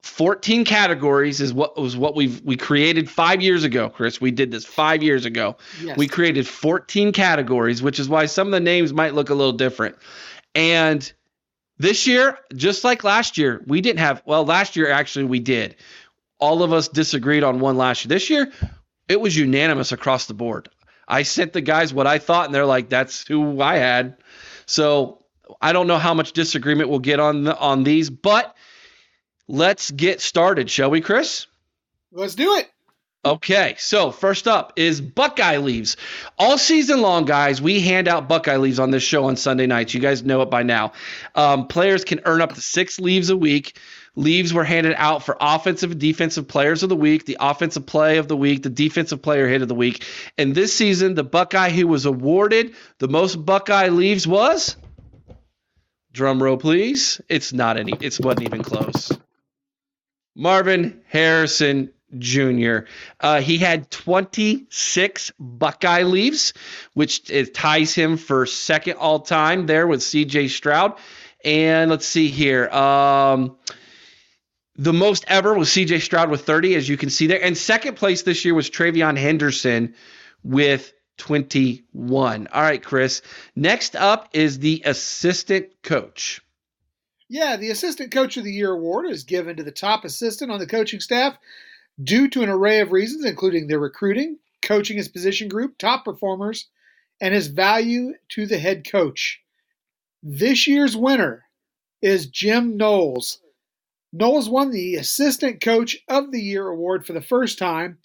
14 0.01 0.63
categories 0.63 1.41
is 1.41 1.53
what 1.53 1.77
was 1.77 1.97
what 1.97 2.15
we've 2.15 2.41
we 2.41 2.55
created 2.55 3.09
five 3.09 3.41
years 3.41 3.65
ago, 3.65 3.89
Chris. 3.89 4.21
We 4.21 4.31
did 4.31 4.49
this 4.49 4.65
five 4.65 5.03
years 5.03 5.25
ago. 5.25 5.57
Yes. 5.81 5.97
We 5.97 6.07
created 6.07 6.47
14 6.47 7.11
categories, 7.11 7.81
which 7.81 7.99
is 7.99 8.07
why 8.07 8.25
some 8.25 8.47
of 8.47 8.51
the 8.51 8.61
names 8.61 8.93
might 8.93 9.13
look 9.13 9.29
a 9.29 9.33
little 9.33 9.53
different. 9.53 9.97
And 10.55 11.11
this 11.77 12.07
year, 12.07 12.37
just 12.55 12.83
like 12.83 13.03
last 13.03 13.37
year, 13.37 13.61
we 13.67 13.81
didn't 13.81 13.99
have 13.99 14.23
well, 14.25 14.45
last 14.45 14.77
year 14.77 14.89
actually 14.89 15.25
we 15.25 15.39
did. 15.39 15.75
All 16.39 16.63
of 16.63 16.73
us 16.73 16.87
disagreed 16.87 17.43
on 17.43 17.59
one 17.59 17.77
last 17.77 18.05
year. 18.05 18.09
This 18.09 18.29
year, 18.29 18.51
it 19.07 19.19
was 19.19 19.35
unanimous 19.35 19.91
across 19.91 20.25
the 20.25 20.33
board. 20.33 20.69
I 21.07 21.23
sent 21.23 21.53
the 21.53 21.61
guys 21.61 21.93
what 21.93 22.07
I 22.07 22.19
thought, 22.19 22.45
and 22.45 22.55
they're 22.55 22.65
like, 22.65 22.89
"That's 22.89 23.27
who 23.27 23.61
I 23.61 23.77
had." 23.77 24.17
So 24.65 25.25
I 25.61 25.73
don't 25.73 25.87
know 25.87 25.97
how 25.97 26.13
much 26.13 26.33
disagreement 26.33 26.89
we'll 26.89 26.99
get 26.99 27.19
on 27.19 27.43
the, 27.43 27.57
on 27.57 27.83
these, 27.83 28.09
but 28.09 28.55
let's 29.47 29.91
get 29.91 30.21
started, 30.21 30.69
shall 30.69 30.89
we, 30.91 31.01
Chris? 31.01 31.47
Let's 32.11 32.35
do 32.35 32.55
it. 32.55 32.69
Okay, 33.25 33.75
so 33.77 34.11
first 34.11 34.47
up 34.47 34.73
is 34.77 35.01
Buckeye 35.01 35.57
leaves. 35.57 35.97
All 36.37 36.57
season 36.57 37.01
long, 37.01 37.25
guys, 37.25 37.61
we 37.61 37.81
hand 37.81 38.07
out 38.07 38.29
Buckeye 38.29 38.55
leaves 38.55 38.79
on 38.79 38.91
this 38.91 39.03
show 39.03 39.25
on 39.25 39.35
Sunday 39.35 39.67
nights. 39.67 39.93
You 39.93 39.99
guys 39.99 40.23
know 40.23 40.41
it 40.41 40.49
by 40.49 40.63
now. 40.63 40.93
Um, 41.35 41.67
players 41.67 42.05
can 42.05 42.21
earn 42.25 42.41
up 42.41 42.53
to 42.53 42.61
six 42.61 42.97
leaves 42.97 43.29
a 43.29 43.35
week. 43.35 43.77
Leaves 44.19 44.53
were 44.53 44.65
handed 44.65 44.95
out 44.97 45.23
for 45.23 45.37
offensive 45.39 45.91
and 45.91 45.99
defensive 46.01 46.45
players 46.45 46.83
of 46.83 46.89
the 46.89 46.95
week, 46.95 47.23
the 47.23 47.37
offensive 47.39 47.85
play 47.85 48.17
of 48.17 48.27
the 48.27 48.35
week, 48.35 48.61
the 48.61 48.69
defensive 48.69 49.21
player 49.21 49.47
hit 49.47 49.61
of 49.61 49.69
the 49.69 49.75
week. 49.75 50.05
And 50.37 50.53
this 50.53 50.73
season, 50.73 51.15
the 51.15 51.23
Buckeye 51.23 51.69
who 51.69 51.87
was 51.87 52.05
awarded 52.05 52.75
the 52.97 53.07
most 53.07 53.37
Buckeye 53.37 53.87
leaves 53.87 54.27
was. 54.27 54.75
Drum 56.11 56.43
roll, 56.43 56.57
please. 56.57 57.21
It's 57.29 57.53
not 57.53 57.77
any. 57.77 57.93
It 57.93 58.19
wasn't 58.19 58.41
even 58.41 58.61
close. 58.61 59.09
Marvin 60.35 61.01
Harrison 61.07 61.93
Jr. 62.17 62.79
Uh, 63.21 63.39
he 63.39 63.57
had 63.57 63.89
26 63.89 65.31
Buckeye 65.39 66.03
leaves, 66.03 66.53
which 66.93 67.31
ties 67.53 67.95
him 67.95 68.17
for 68.17 68.45
second 68.45 68.97
all 68.97 69.21
time 69.21 69.65
there 69.65 69.87
with 69.87 70.01
CJ 70.01 70.49
Stroud. 70.49 70.97
And 71.45 71.89
let's 71.89 72.05
see 72.05 72.27
here. 72.27 72.67
Um, 72.67 73.55
the 74.79 74.93
most 74.93 75.25
ever 75.27 75.53
was 75.53 75.67
CJ 75.67 76.01
Stroud 76.01 76.29
with 76.29 76.45
30, 76.45 76.75
as 76.75 76.87
you 76.87 76.95
can 76.95 77.09
see 77.09 77.27
there. 77.27 77.43
And 77.43 77.57
second 77.57 77.97
place 77.97 78.21
this 78.21 78.45
year 78.45 78.55
was 78.55 78.69
TreVeyon 78.69 79.17
Henderson 79.17 79.93
with 80.41 80.93
21. 81.17 82.47
All 82.47 82.61
right, 82.61 82.81
Chris. 82.81 83.21
Next 83.57 83.97
up 83.97 84.29
is 84.31 84.59
the 84.59 84.81
assistant 84.85 85.67
coach. 85.83 86.39
Yeah, 87.27 87.57
the 87.57 87.71
Assistant 87.71 88.11
Coach 88.11 88.37
of 88.37 88.45
the 88.45 88.53
Year 88.53 88.71
award 88.71 89.05
is 89.05 89.25
given 89.25 89.57
to 89.57 89.63
the 89.63 89.71
top 89.71 90.05
assistant 90.05 90.49
on 90.49 90.59
the 90.59 90.65
coaching 90.65 91.01
staff 91.01 91.37
due 92.01 92.29
to 92.29 92.41
an 92.41 92.49
array 92.49 92.79
of 92.79 92.93
reasons, 92.93 93.25
including 93.25 93.67
their 93.67 93.79
recruiting, 93.79 94.39
coaching 94.61 94.95
his 94.95 95.09
position 95.09 95.49
group, 95.49 95.77
top 95.77 96.05
performers, 96.05 96.69
and 97.19 97.33
his 97.35 97.47
value 97.47 98.13
to 98.29 98.45
the 98.45 98.57
head 98.57 98.89
coach. 98.89 99.41
This 100.23 100.67
year's 100.67 100.95
winner 100.95 101.43
is 102.01 102.27
Jim 102.27 102.77
Knowles. 102.77 103.39
Knowles 104.11 104.49
won 104.49 104.71
the 104.71 104.95
Assistant 104.95 105.61
Coach 105.61 105.97
of 106.07 106.31
the 106.31 106.41
Year 106.41 106.67
award 106.67 107.05
for 107.05 107.13
the 107.13 107.21
first 107.21 107.59
time. 107.59 107.97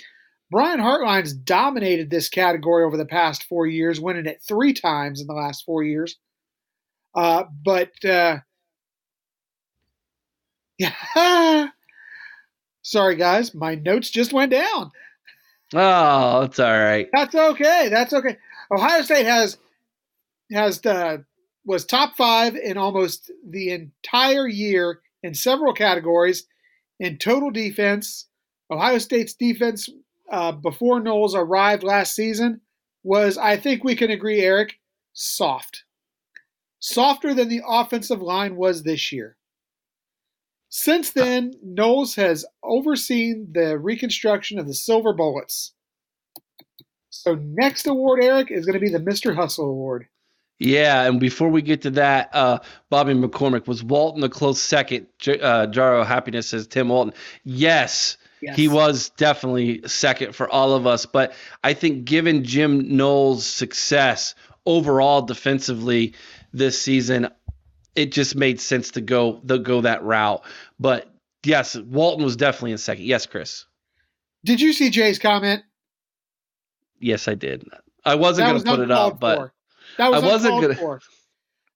Brian 0.51 0.79
Hartline's 0.79 1.33
dominated 1.33 2.11
this 2.11 2.29
category 2.29 2.85
over 2.85 2.97
the 2.97 3.07
past 3.07 3.45
four 3.45 3.67
years, 3.67 4.01
winning 4.01 4.27
it 4.27 4.43
three 4.47 4.73
times 4.73 5.21
in 5.21 5.27
the 5.27 5.33
last 5.33 5.65
four 5.65 5.83
years. 5.83 6.17
Uh, 7.15 7.45
but 7.65 7.93
uh, 8.05 8.39
yeah, 10.79 11.69
sorry 12.83 13.17
guys, 13.17 13.55
my 13.55 13.75
notes 13.75 14.11
just 14.11 14.33
went 14.33 14.53
down. 14.53 14.91
Oh, 15.75 16.43
that's 16.43 16.59
all 16.59 16.79
right. 16.79 17.09
That's 17.13 17.35
okay. 17.35 17.89
That's 17.91 18.13
okay. 18.13 18.37
Ohio 18.71 19.03
State 19.03 19.27
has 19.27 19.57
has 20.53 20.85
uh, 20.85 21.19
was 21.65 21.85
top 21.85 22.17
five 22.17 22.55
in 22.55 22.77
almost 22.77 23.31
the 23.49 23.71
entire 23.71 24.47
year 24.47 25.01
in 25.25 25.35
several 25.35 25.73
categories. 25.73 26.47
In 27.01 27.17
total 27.17 27.51
defense, 27.51 28.29
Ohio 28.71 28.99
State's 28.99 29.35
defense 29.35 29.89
uh, 30.31 30.53
before 30.53 31.01
Knowles 31.01 31.35
arrived 31.35 31.83
last 31.83 32.15
season 32.15 32.61
was, 33.03 33.37
I 33.37 33.57
think 33.57 33.83
we 33.83 33.97
can 33.97 34.11
agree, 34.11 34.41
Eric, 34.41 34.79
soft. 35.15 35.85
Softer 36.79 37.35
than 37.35 37.49
the 37.49 37.63
offensive 37.67 38.21
line 38.21 38.57
was 38.57 38.83
this 38.83 39.11
year. 39.11 39.37
Since 40.69 41.13
then, 41.13 41.55
Knowles 41.63 42.17
has 42.17 42.45
overseen 42.63 43.49
the 43.53 43.79
reconstruction 43.79 44.59
of 44.59 44.67
the 44.67 44.75
Silver 44.75 45.15
Bullets. 45.15 45.73
So, 47.09 47.37
next 47.37 47.87
award, 47.87 48.23
Eric, 48.23 48.51
is 48.51 48.67
going 48.67 48.75
to 48.75 48.81
be 48.81 48.91
the 48.91 48.99
Mr. 48.99 49.35
Hustle 49.35 49.71
Award. 49.71 50.09
Yeah, 50.59 51.03
and 51.03 51.19
before 51.19 51.49
we 51.49 51.63
get 51.63 51.83
to 51.83 51.91
that, 51.91 52.31
uh, 52.33 52.61
Bobby 52.89 53.13
McCormick 53.13 53.67
was 53.67 53.83
Walton 53.83 54.23
a 54.23 54.29
close 54.29 54.61
second. 54.61 55.09
J- 55.19 55.41
uh, 55.41 55.67
Jaro 55.67 56.07
Happiness 56.07 56.49
says 56.49 56.67
Tim 56.67 56.89
Walton. 56.89 57.13
Yes, 57.43 58.17
Yes. 58.41 58.57
he 58.57 58.69
was 58.69 59.09
definitely 59.11 59.81
second 59.87 60.35
for 60.35 60.49
all 60.49 60.75
of 60.75 60.87
us. 60.87 61.07
But 61.07 61.33
I 61.65 61.73
think 61.75 62.05
given 62.05 62.45
Jim 62.45 62.97
Knowles' 62.97 63.47
success 63.47 64.35
overall 64.67 65.23
defensively 65.23 66.15
this 66.53 66.81
season, 66.81 67.29
it 67.97 68.13
just 68.13 68.37
made 68.37 68.61
sense 68.61 68.93
to 68.93 69.01
go 69.01 69.41
the 69.45 69.59
go 69.59 69.81
that 69.81 70.03
route. 70.05 70.45
But 70.79 71.09
yes, 71.45 71.75
Walton 71.77 72.25
was 72.25 72.37
definitely 72.37 72.73
in 72.73 72.79
second. 72.79 73.05
Yes, 73.05 73.27
Chris. 73.27 73.65
Did 74.45 74.61
you 74.61 74.73
see 74.73 74.91
Jay's 74.91 75.19
comment? 75.19 75.63
Yes, 77.01 77.29
I 77.29 77.35
did. 77.35 77.65
I 78.05 78.15
wasn't 78.17 78.45
going 78.47 78.55
was 78.55 78.65
to 78.65 78.71
put 78.71 78.81
it 78.81 78.91
up, 78.91 79.19
but 79.19 79.37
for. 79.37 79.54
That 79.99 80.11
was 80.11 80.23
I 80.23 80.27
wasn't 80.27 80.61
gonna- 80.61 80.75
for. 80.75 81.01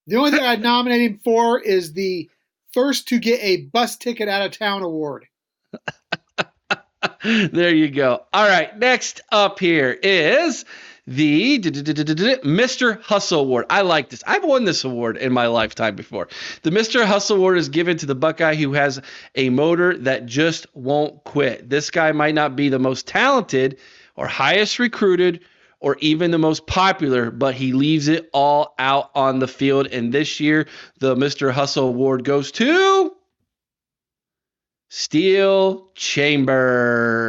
The 0.06 0.16
only 0.16 0.30
thing 0.30 0.40
I'd 0.40 0.62
nominate 0.62 1.02
him 1.02 1.20
for 1.22 1.60
is 1.60 1.92
the 1.92 2.30
first 2.72 3.08
to 3.08 3.18
get 3.18 3.40
a 3.42 3.66
bus 3.66 3.96
ticket 3.96 4.28
out 4.28 4.46
of 4.46 4.56
town 4.56 4.82
award. 4.82 5.26
there 7.22 7.74
you 7.74 7.90
go. 7.90 8.24
All 8.32 8.48
right, 8.48 8.76
next 8.78 9.20
up 9.30 9.58
here 9.58 9.90
is 10.02 10.64
the 11.06 11.58
Mr. 11.58 13.00
Hustle 13.02 13.40
Award. 13.40 13.66
I 13.70 13.80
like 13.80 14.10
this. 14.10 14.22
I've 14.26 14.44
won 14.44 14.64
this 14.64 14.84
award 14.84 15.16
in 15.16 15.32
my 15.32 15.46
lifetime 15.46 15.96
before. 15.96 16.28
The 16.62 16.70
Mr. 16.70 17.04
Hustle 17.04 17.36
Award 17.36 17.56
is 17.56 17.68
given 17.70 17.96
to 17.98 18.06
the 18.06 18.14
Buckeye 18.14 18.54
who 18.56 18.74
has 18.74 19.00
a 19.34 19.48
motor 19.48 19.96
that 19.98 20.26
just 20.26 20.66
won't 20.74 21.24
quit. 21.24 21.68
This 21.68 21.90
guy 21.90 22.12
might 22.12 22.34
not 22.34 22.56
be 22.56 22.68
the 22.68 22.78
most 22.78 23.06
talented 23.06 23.78
or 24.16 24.26
highest 24.26 24.78
recruited 24.78 25.40
or 25.80 25.96
even 26.00 26.30
the 26.30 26.38
most 26.38 26.66
popular, 26.66 27.30
but 27.30 27.54
he 27.54 27.72
leaves 27.72 28.08
it 28.08 28.28
all 28.32 28.74
out 28.78 29.10
on 29.14 29.38
the 29.38 29.48
field. 29.48 29.86
And 29.86 30.12
this 30.12 30.40
year, 30.40 30.66
the 30.98 31.14
Mr. 31.14 31.52
Hustle 31.52 31.88
Award 31.88 32.24
goes 32.24 32.50
to 32.52 33.12
Steele 34.90 35.90
Chambers. 35.94 37.20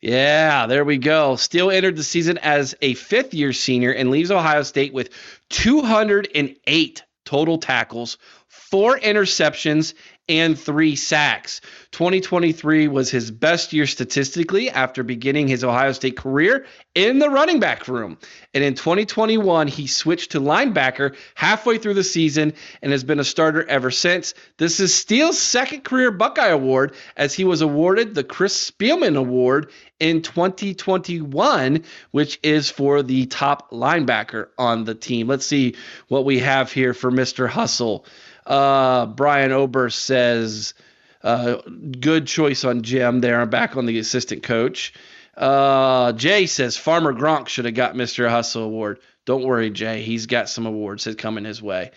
Yeah, 0.00 0.66
there 0.66 0.84
we 0.84 0.96
go. 0.96 1.34
Steele 1.36 1.72
entered 1.72 1.96
the 1.96 2.04
season 2.04 2.38
as 2.38 2.76
a 2.80 2.94
fifth 2.94 3.34
year 3.34 3.52
senior 3.52 3.90
and 3.90 4.10
leaves 4.10 4.30
Ohio 4.30 4.62
State 4.62 4.94
with 4.94 5.10
208 5.50 7.02
total 7.24 7.58
tackles, 7.58 8.16
four 8.46 8.98
interceptions, 8.98 9.94
and 10.28 10.58
three 10.58 10.96
sacks. 10.96 11.60
2023 11.92 12.88
was 12.88 13.10
his 13.10 13.30
best 13.30 13.72
year 13.72 13.86
statistically 13.86 14.70
after 14.70 15.02
beginning 15.02 15.48
his 15.48 15.64
Ohio 15.64 15.92
State 15.92 16.16
career 16.16 16.66
in 16.94 17.18
the 17.18 17.30
running 17.30 17.60
back 17.60 17.88
room. 17.88 18.18
And 18.52 18.62
in 18.62 18.74
2021, 18.74 19.68
he 19.68 19.86
switched 19.86 20.32
to 20.32 20.40
linebacker 20.40 21.16
halfway 21.34 21.78
through 21.78 21.94
the 21.94 22.04
season 22.04 22.52
and 22.82 22.92
has 22.92 23.04
been 23.04 23.20
a 23.20 23.24
starter 23.24 23.64
ever 23.68 23.90
since. 23.90 24.34
This 24.58 24.80
is 24.80 24.94
Steele's 24.94 25.38
second 25.40 25.84
career 25.84 26.10
Buckeye 26.10 26.48
Award 26.48 26.94
as 27.16 27.34
he 27.34 27.44
was 27.44 27.62
awarded 27.62 28.14
the 28.14 28.24
Chris 28.24 28.70
Spielman 28.70 29.16
Award 29.16 29.70
in 29.98 30.22
2021, 30.22 31.84
which 32.10 32.38
is 32.42 32.70
for 32.70 33.02
the 33.02 33.26
top 33.26 33.70
linebacker 33.70 34.48
on 34.58 34.84
the 34.84 34.94
team. 34.94 35.26
Let's 35.26 35.46
see 35.46 35.76
what 36.08 36.24
we 36.24 36.40
have 36.40 36.70
here 36.70 36.94
for 36.94 37.10
Mr. 37.10 37.48
Hustle. 37.48 38.04
Uh, 38.48 39.06
Brian 39.06 39.52
Oberst 39.52 40.00
says, 40.00 40.74
uh, 41.22 41.56
good 42.00 42.26
choice 42.26 42.64
on 42.64 42.82
Jim 42.82 43.20
there. 43.20 43.40
I'm 43.40 43.50
back 43.50 43.76
on 43.76 43.86
the 43.86 43.98
assistant 43.98 44.42
coach. 44.42 44.94
Uh, 45.36 46.12
Jay 46.12 46.46
says 46.46 46.76
Farmer 46.76 47.12
Gronk 47.12 47.48
should 47.48 47.66
have 47.66 47.74
got 47.74 47.94
Mr. 47.94 48.28
Hustle 48.28 48.64
Award. 48.64 49.00
Don't 49.26 49.44
worry, 49.44 49.70
Jay. 49.70 50.02
He's 50.02 50.26
got 50.26 50.48
some 50.48 50.66
awards 50.66 51.04
that 51.04 51.18
coming 51.18 51.44
his 51.44 51.62
way. 51.62 51.90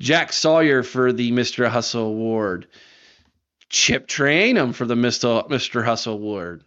Jack 0.00 0.32
Sawyer 0.32 0.82
for 0.82 1.12
the 1.12 1.30
Mr. 1.30 1.68
Hustle 1.68 2.06
Award. 2.06 2.66
Chip 3.68 4.08
Trainum 4.08 4.74
for 4.74 4.86
the 4.86 4.94
Mr. 4.94 5.46
Mr. 5.48 5.84
Hustle 5.84 6.14
Award. 6.14 6.64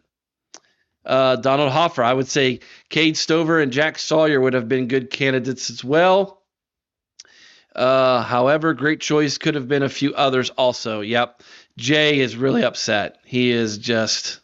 Uh, 1.04 1.36
Donald 1.38 1.72
Hoffer, 1.72 2.04
I 2.04 2.14
would 2.14 2.28
say 2.28 2.60
Cade 2.90 3.18
Stover 3.18 3.60
and 3.60 3.72
Jack 3.72 3.98
Sawyer 3.98 4.40
would 4.40 4.54
have 4.54 4.70
been 4.70 4.88
good 4.88 5.10
candidates 5.10 5.72
as 5.72 5.84
well. 5.84 6.41
Uh, 7.76 8.22
however, 8.24 8.74
great 8.74 9.00
choice 9.00 9.38
could 9.38 9.56
have 9.56 9.68
been 9.68 9.84
a 9.84 9.90
few 9.90 10.14
others 10.14 10.50
also. 10.52 11.02
Yep. 11.02 11.44
Jay 11.78 12.20
is 12.20 12.36
really 12.36 12.64
upset. 12.64 13.20
He 13.24 13.52
is 13.52 13.78
just 13.78 14.42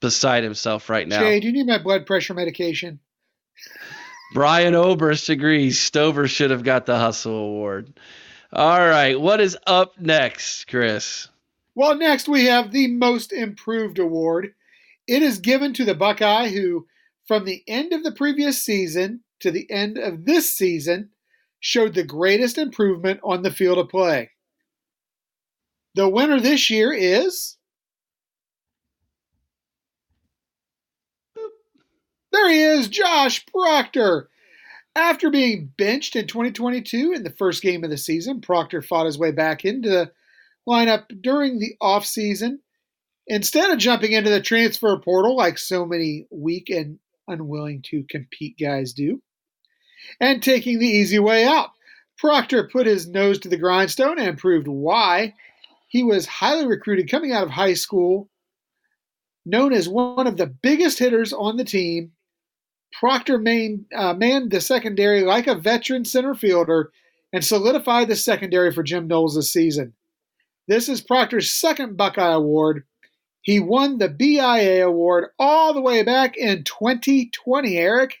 beside 0.00 0.42
himself 0.42 0.88
right 0.88 1.06
now. 1.06 1.20
Jay, 1.20 1.40
do 1.40 1.46
you 1.46 1.52
need 1.52 1.66
my 1.66 1.78
blood 1.78 2.06
pressure 2.06 2.34
medication? 2.34 2.98
Brian 4.32 4.74
Oberst 4.74 5.28
agrees. 5.28 5.80
Stover 5.80 6.26
should 6.26 6.50
have 6.50 6.64
got 6.64 6.86
the 6.86 6.98
Hustle 6.98 7.36
Award. 7.36 7.92
All 8.52 8.78
right. 8.78 9.20
What 9.20 9.40
is 9.40 9.56
up 9.66 9.98
next, 10.00 10.66
Chris? 10.68 11.28
Well, 11.74 11.94
next 11.94 12.28
we 12.28 12.46
have 12.46 12.72
the 12.72 12.88
Most 12.88 13.32
Improved 13.32 13.98
Award. 13.98 14.54
It 15.06 15.22
is 15.22 15.38
given 15.38 15.74
to 15.74 15.84
the 15.84 15.94
Buckeye 15.94 16.48
who, 16.48 16.86
from 17.26 17.44
the 17.44 17.62
end 17.66 17.92
of 17.92 18.02
the 18.02 18.12
previous 18.12 18.62
season 18.62 19.20
to 19.40 19.50
the 19.50 19.70
end 19.70 19.98
of 19.98 20.24
this 20.24 20.52
season, 20.52 21.10
showed 21.62 21.94
the 21.94 22.02
greatest 22.02 22.58
improvement 22.58 23.20
on 23.22 23.42
the 23.42 23.50
field 23.50 23.78
of 23.78 23.88
play. 23.88 24.28
The 25.94 26.08
winner 26.08 26.40
this 26.40 26.68
year 26.68 26.92
is. 26.92 27.56
There 32.32 32.50
he 32.50 32.60
is, 32.60 32.88
Josh 32.88 33.46
Proctor. 33.46 34.28
After 34.96 35.30
being 35.30 35.72
benched 35.78 36.16
in 36.16 36.26
2022 36.26 37.12
in 37.12 37.22
the 37.22 37.30
first 37.30 37.62
game 37.62 37.84
of 37.84 37.90
the 37.90 37.96
season, 37.96 38.40
Proctor 38.40 38.82
fought 38.82 39.06
his 39.06 39.16
way 39.16 39.30
back 39.30 39.64
into 39.64 39.88
the 39.88 40.12
lineup 40.68 41.04
during 41.22 41.60
the 41.60 41.76
offseason. 41.80 42.58
Instead 43.28 43.70
of 43.70 43.78
jumping 43.78 44.12
into 44.12 44.30
the 44.30 44.40
transfer 44.40 44.98
portal 44.98 45.36
like 45.36 45.58
so 45.58 45.86
many 45.86 46.26
weak 46.30 46.70
and 46.70 46.98
unwilling 47.28 47.82
to 47.82 48.04
compete 48.10 48.56
guys 48.58 48.92
do, 48.92 49.22
and 50.20 50.42
taking 50.42 50.78
the 50.78 50.86
easy 50.86 51.18
way 51.18 51.44
out, 51.44 51.70
Proctor 52.18 52.68
put 52.68 52.86
his 52.86 53.08
nose 53.08 53.38
to 53.40 53.48
the 53.48 53.56
grindstone 53.56 54.18
and 54.18 54.38
proved 54.38 54.68
why 54.68 55.34
he 55.88 56.02
was 56.02 56.24
highly 56.24 56.66
recruited 56.66 57.10
coming 57.10 57.32
out 57.32 57.42
of 57.42 57.50
high 57.50 57.74
school, 57.74 58.30
known 59.44 59.72
as 59.72 59.88
one 59.88 60.26
of 60.26 60.36
the 60.36 60.46
biggest 60.46 60.98
hitters 60.98 61.32
on 61.32 61.56
the 61.56 61.64
team. 61.64 62.12
Proctor 62.98 63.38
main, 63.38 63.86
uh, 63.94 64.14
manned 64.14 64.50
the 64.50 64.60
secondary 64.60 65.22
like 65.22 65.46
a 65.46 65.54
veteran 65.54 66.04
center 66.04 66.34
fielder 66.34 66.92
and 67.32 67.44
solidified 67.44 68.08
the 68.08 68.16
secondary 68.16 68.70
for 68.72 68.82
Jim 68.82 69.06
Knowles 69.06 69.34
this 69.34 69.52
season. 69.52 69.94
This 70.68 70.88
is 70.88 71.00
Proctor's 71.00 71.50
second 71.50 71.96
Buckeye 71.96 72.32
Award. 72.32 72.84
He 73.40 73.58
won 73.58 73.98
the 73.98 74.08
BIA 74.08 74.86
Award 74.86 75.30
all 75.38 75.74
the 75.74 75.80
way 75.80 76.02
back 76.04 76.36
in 76.36 76.64
2020, 76.64 77.76
Eric. 77.76 78.16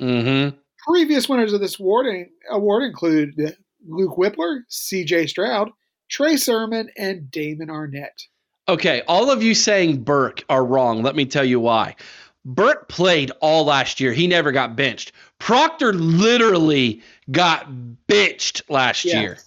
Mm-hmm. 0.00 0.56
Previous 0.86 1.28
winners 1.28 1.52
of 1.52 1.60
this 1.60 1.80
award, 1.80 2.06
award 2.50 2.84
include 2.84 3.56
Luke 3.86 4.16
Wypler, 4.16 4.60
CJ 4.70 5.28
Stroud, 5.28 5.70
Trey 6.08 6.36
Sermon, 6.36 6.88
and 6.96 7.30
Damon 7.30 7.68
Arnette. 7.68 8.26
Okay, 8.68 9.02
all 9.08 9.30
of 9.30 9.42
you 9.42 9.54
saying 9.54 10.02
Burke 10.02 10.44
are 10.48 10.64
wrong. 10.64 11.02
Let 11.02 11.16
me 11.16 11.24
tell 11.24 11.44
you 11.44 11.60
why. 11.60 11.96
Burke 12.44 12.88
played 12.88 13.32
all 13.40 13.64
last 13.64 13.98
year. 14.00 14.12
He 14.12 14.26
never 14.26 14.52
got 14.52 14.76
benched. 14.76 15.12
Proctor 15.38 15.92
literally 15.92 17.02
got 17.30 17.66
benched 18.06 18.62
last 18.70 19.04
Yes. 19.04 19.14
year 19.14 19.38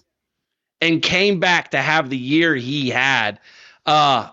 and 0.82 1.02
came 1.02 1.40
back 1.40 1.70
to 1.70 1.78
have 1.78 2.10
the 2.10 2.16
year 2.18 2.54
he 2.54 2.90
had 2.90 3.40
uh, 3.86 4.28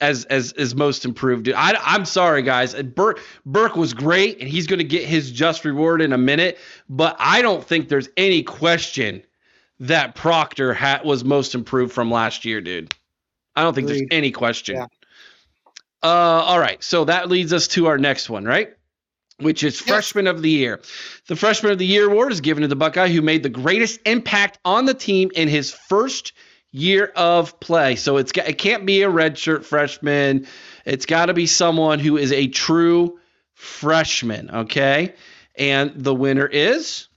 as 0.00 0.24
as 0.26 0.52
as 0.52 0.74
most 0.74 1.04
improved. 1.04 1.48
I, 1.54 1.74
I'm 1.84 2.04
sorry, 2.04 2.42
guys. 2.42 2.74
Burke 2.74 3.20
Burke 3.44 3.76
was 3.76 3.94
great, 3.94 4.38
and 4.40 4.48
he's 4.48 4.66
going 4.66 4.78
to 4.78 4.84
get 4.84 5.04
his 5.04 5.30
just 5.30 5.64
reward 5.64 6.00
in 6.00 6.12
a 6.12 6.18
minute. 6.18 6.58
But 6.88 7.16
I 7.18 7.42
don't 7.42 7.64
think 7.64 7.88
there's 7.88 8.08
any 8.16 8.42
question 8.42 9.22
that 9.80 10.14
Proctor 10.14 10.74
hat 10.74 11.04
was 11.04 11.24
most 11.24 11.54
improved 11.54 11.92
from 11.92 12.10
last 12.10 12.44
year, 12.44 12.60
dude. 12.60 12.94
I 13.54 13.62
don't 13.62 13.74
think 13.74 13.88
Agreed. 13.88 14.00
there's 14.00 14.18
any 14.18 14.30
question. 14.30 14.76
Yeah. 14.76 14.86
Uh, 16.02 16.06
all 16.06 16.60
right, 16.60 16.82
so 16.82 17.04
that 17.04 17.28
leads 17.28 17.52
us 17.52 17.66
to 17.68 17.86
our 17.86 17.98
next 17.98 18.30
one, 18.30 18.44
right? 18.44 18.72
Which 19.38 19.64
is 19.64 19.80
freshman 19.80 20.28
of 20.28 20.42
the 20.42 20.50
year. 20.50 20.80
The 21.26 21.34
freshman 21.34 21.72
of 21.72 21.78
the 21.78 21.86
year 21.86 22.08
award 22.08 22.30
is 22.30 22.40
given 22.40 22.62
to 22.62 22.68
the 22.68 22.76
Buckeye 22.76 23.08
who 23.08 23.20
made 23.20 23.42
the 23.42 23.48
greatest 23.48 24.00
impact 24.06 24.58
on 24.64 24.84
the 24.84 24.94
team 24.94 25.30
in 25.34 25.48
his 25.48 25.72
first 25.72 26.32
year 26.70 27.12
of 27.16 27.58
play. 27.60 27.96
So 27.96 28.18
it's 28.18 28.32
got, 28.32 28.48
it 28.48 28.58
can't 28.58 28.86
be 28.86 29.02
a 29.02 29.08
redshirt 29.08 29.64
freshman. 29.64 30.46
It's 30.84 31.06
got 31.06 31.26
to 31.26 31.34
be 31.34 31.46
someone 31.46 31.98
who 31.98 32.16
is 32.16 32.32
a 32.32 32.48
true 32.48 33.18
freshman, 33.54 34.50
okay? 34.50 35.14
And 35.56 35.92
the 35.96 36.14
winner 36.14 36.46
is 36.46 37.08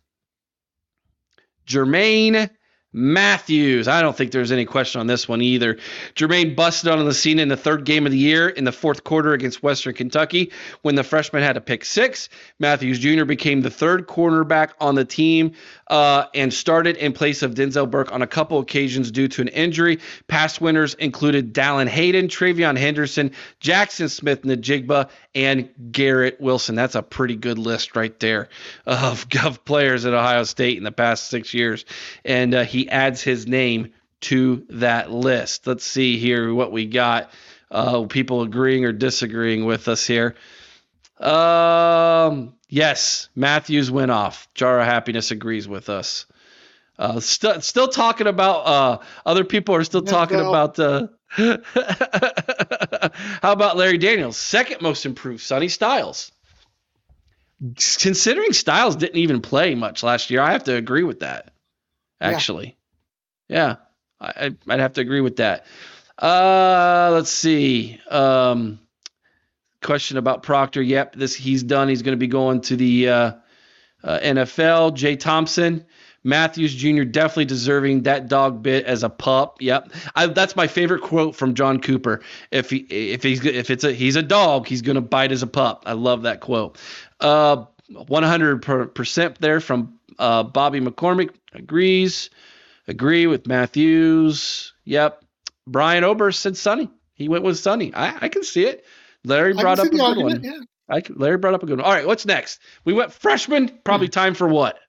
Jermaine 1.68 2.50
Mathews. 2.94 3.88
I 3.88 4.02
don't 4.02 4.18
think 4.18 4.32
there's 4.32 4.52
any 4.52 4.66
question 4.66 5.00
on 5.00 5.08
this 5.08 5.26
one 5.26 5.42
either. 5.42 5.78
Jermaine 6.14 6.58
busted 6.58 6.92
on 6.92 7.06
the 7.06 7.14
scene 7.14 7.40
in 7.40 7.48
the 7.48 7.56
third 7.56 7.86
game 7.86 8.06
of 8.06 8.12
the 8.12 8.18
year 8.18 8.50
in 8.50 8.66
the 8.66 8.74
fourth 8.74 9.06
quarter 9.06 9.32
against 9.32 9.64
Western 9.64 9.94
Kentucky 9.94 10.52
when 10.82 10.96
the 10.96 11.04
freshman 11.04 11.42
had 11.42 11.56
a 11.56 11.62
pick 11.62 11.86
six. 11.86 12.28
Mathews 12.60 13.00
Jr. 13.00 13.24
became 13.24 13.62
the 13.62 13.70
third 13.70 14.08
cornerback 14.08 14.72
on 14.82 14.96
the 14.96 15.06
team 15.06 15.54
uh, 15.92 16.28
and 16.34 16.54
started 16.54 16.96
in 16.96 17.12
place 17.12 17.44
of 17.44 17.54
Denzel 17.54 17.92
Burke 17.92 18.14
on 18.14 18.22
a 18.22 18.28
couple 18.28 18.60
occasions 18.60 19.12
due 19.12 19.28
to 19.28 19.42
an 19.42 19.50
injury. 19.50 20.00
Past 20.30 20.62
winners 20.62 20.94
included 20.94 21.54
Dallan 21.54 21.88
Hayden, 21.88 22.30
TreVeyon 22.30 22.78
Henderson, 22.78 23.32
Jaxon 23.60 24.10
Smith-Njigba, 24.10 25.10
and 25.36 25.70
Garrett 25.92 26.40
Wilson. 26.40 26.76
That's 26.76 26.96
a 26.96 27.04
pretty 27.04 27.36
good 27.36 27.60
list 27.60 27.98
right 27.98 28.18
there 28.22 28.48
of, 28.86 29.28
of 29.44 29.66
players 29.66 30.06
at 30.06 30.14
Ohio 30.14 30.46
State 30.46 30.78
in 30.78 30.86
the 30.86 30.94
past 30.94 31.28
six 31.28 31.54
years. 31.54 31.84
And 32.24 32.56
uh, 32.56 32.64
he 32.64 32.90
adds 32.90 33.22
his 33.22 33.46
name 33.46 33.92
to 34.22 34.66
that 34.70 35.12
list. 35.12 35.68
Let's 35.68 35.84
see 35.84 36.18
here 36.18 36.54
what 36.54 36.72
we 36.72 36.86
got. 36.86 37.32
Uh, 37.70 38.06
people 38.06 38.44
agreeing 38.44 38.86
or 38.86 38.94
disagreeing 38.94 39.66
with 39.66 39.90
us 39.90 40.08
here. 40.08 40.36
Um, 41.22 42.56
yes, 42.68 43.30
Mathews 43.36 43.92
went 43.92 44.12
off. 44.12 44.48
Jar 44.56 44.80
of 44.80 44.86
Happiness 44.86 45.32
agrees 45.32 45.68
with 45.68 45.90
us. 45.90 46.26
Uh, 46.98 47.20
st- 47.20 47.64
still 47.64 47.88
talking 47.88 48.28
about 48.28 48.68
uh, 48.68 48.98
other 49.26 49.44
people 49.44 49.76
are 49.76 49.84
still 49.84 50.04
talking 50.04 50.38
Denzel. 50.38 50.50
about 50.50 50.80
uh, 50.80 51.08
how 53.42 53.52
about 53.54 53.78
Larry 53.78 53.98
Daniels, 53.98 54.38
second 54.38 54.82
most 54.82 55.06
improved, 55.06 55.42
Sonny 55.42 55.70
Styles. 55.70 56.32
Considering 58.00 58.54
Styles 58.54 58.96
didn't 58.96 59.18
even 59.18 59.42
play 59.42 59.76
much 59.76 60.04
last 60.04 60.30
year, 60.30 60.42
I 60.42 60.52
have 60.52 60.66
to 60.66 60.76
agree 60.76 61.04
with 61.04 61.22
that. 61.22 61.52
Actually, 62.20 62.78
yeah, 63.48 63.78
I, 64.20 64.48
I- 64.48 64.58
I'd 64.74 64.80
have 64.80 64.94
to 64.94 65.02
agree 65.02 65.22
with 65.22 65.38
that. 65.38 65.66
Uh, 66.20 67.10
let's 67.14 67.32
see. 67.32 68.00
Um, 68.10 68.80
question 69.82 70.18
about 70.18 70.44
Proctor. 70.44 70.82
Yep, 70.82 71.16
this 71.16 71.36
he's 71.36 71.64
done. 71.64 71.90
He's 71.90 72.02
going 72.02 72.14
to 72.14 72.20
be 72.20 72.28
going 72.28 72.62
to 72.62 72.76
the 72.76 73.10
uh, 73.10 73.32
uh, 74.04 74.20
NFL. 74.20 74.96
Jay 74.96 75.16
Thompson, 75.16 75.86
Mathews 76.24 76.74
Jr. 76.74 77.04
definitely 77.04 77.46
deserving 77.46 78.04
that 78.04 78.28
dog 78.28 78.62
bit 78.64 78.86
as 78.86 79.04
a 79.04 79.10
pup. 79.10 79.58
Yep, 79.62 79.92
I, 80.16 80.28
that's 80.28 80.56
my 80.56 80.68
favorite 80.68 81.02
quote 81.02 81.36
from 81.36 81.56
John 81.56 81.80
Cooper. 81.80 82.22
If 82.52 82.70
he 82.70 82.78
if 82.78 83.24
he's 83.24 83.44
if 83.46 83.70
it's 83.70 83.84
a 83.84 83.92
he's 83.92 84.16
a 84.16 84.24
dog, 84.24 84.68
he's 84.68 84.82
going 84.82 84.96
to 84.96 85.02
bite 85.02 85.32
as 85.32 85.44
a 85.44 85.48
pup. 85.48 85.84
I 85.86 85.94
love 85.94 86.24
that 86.24 86.42
quote. 86.42 86.78
Uh, 87.20 87.66
100 87.90 88.94
percent 88.96 89.40
there 89.42 89.60
from 89.60 90.00
uh, 90.18 90.44
Bobby 90.44 90.80
McCormick 90.80 91.32
agrees. 91.54 92.30
Agree 92.88 93.28
with 93.28 93.48
Mathews. 93.48 94.74
Yep. 94.86 95.24
Brian 95.68 96.04
Oberst 96.04 96.40
said 96.40 96.58
Sonny. 96.58 96.90
He 97.14 97.30
went 97.30 97.44
with 97.44 97.58
Sonny. 97.60 97.94
I, 97.94 98.18
I 98.22 98.30
can 98.30 98.44
see 98.44 98.66
it. 98.66 98.86
Larry 99.24 99.54
brought 99.54 99.80
up 99.80 99.88
a 99.88 99.90
good 99.90 100.02
argument, 100.02 100.44
one. 100.44 100.54
yeah. 100.90 100.96
I 100.96 101.02
Larry 101.10 101.38
brought 101.38 101.54
up 101.54 101.64
a 101.64 101.66
good 101.66 101.78
one. 101.78 101.86
All 101.86 101.94
right, 101.94 102.06
what's 102.08 102.26
next? 102.26 102.60
We 102.86 102.94
went 102.94 103.14
freshman. 103.14 103.80
Probably 103.84 104.10
time 104.10 104.34
for 104.34 104.48
what? 104.48 104.76
A 104.76 104.80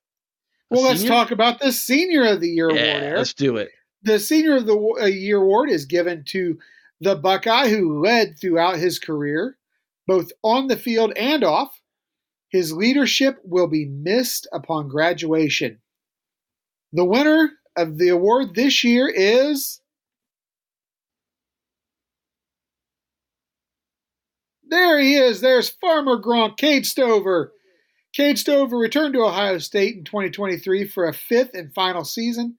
Well, 0.70 0.82
let's 0.84 1.04
talk 1.04 1.30
about 1.30 1.60
the 1.60 1.72
Senior 1.72 2.24
of 2.24 2.40
the 2.40 2.48
Year 2.48 2.70
Yeah, 2.70 2.82
award, 2.82 3.02
Eric. 3.04 3.18
let's 3.18 3.34
do 3.34 3.56
it. 3.56 3.68
The 4.02 4.18
Senior 4.18 4.56
of 4.56 4.66
the 4.66 4.76
uh, 5.00 5.04
Year 5.06 5.36
award 5.38 5.70
is 5.70 5.84
given 5.84 6.24
to 6.28 6.58
the 7.00 7.14
Buckeye 7.14 7.68
who 7.68 8.02
led 8.02 8.38
throughout 8.40 8.76
his 8.78 8.98
career, 8.98 9.56
both 10.06 10.32
on 10.42 10.66
the 10.66 10.76
field 10.76 11.12
and 11.16 11.44
off. 11.44 11.78
His 12.48 12.72
leadership 12.72 13.38
will 13.44 13.66
be 13.68 13.86
missed 13.86 14.46
upon 14.52 14.88
graduation. 14.88 15.80
The 16.92 17.04
winner 17.04 17.50
of 17.76 17.96
the 17.98 18.08
award 18.08 18.54
this 18.54 18.82
year 18.84 19.08
is. 19.08 19.80
There 24.72 24.98
he 24.98 25.16
is. 25.16 25.40
There's 25.42 25.68
Farmer 25.68 26.16
Gronk, 26.16 26.56
Cade 26.56 26.86
Stover. 26.86 27.52
Cade 28.14 28.38
Stover 28.38 28.78
returned 28.78 29.12
to 29.12 29.22
Ohio 29.22 29.58
State 29.58 29.96
in 29.96 30.04
2023 30.04 30.86
for 30.86 31.06
a 31.06 31.12
fifth 31.12 31.50
and 31.52 31.72
final 31.74 32.04
season 32.04 32.56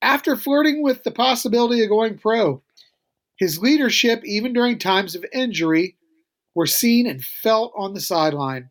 after 0.00 0.34
flirting 0.34 0.82
with 0.82 1.04
the 1.04 1.10
possibility 1.10 1.82
of 1.82 1.90
going 1.90 2.16
pro. 2.16 2.62
His 3.38 3.58
leadership, 3.58 4.24
even 4.24 4.54
during 4.54 4.78
times 4.78 5.14
of 5.14 5.26
injury, 5.30 5.96
were 6.54 6.66
seen 6.66 7.06
and 7.06 7.22
felt 7.22 7.74
on 7.76 7.92
the 7.92 8.00
sideline. 8.00 8.70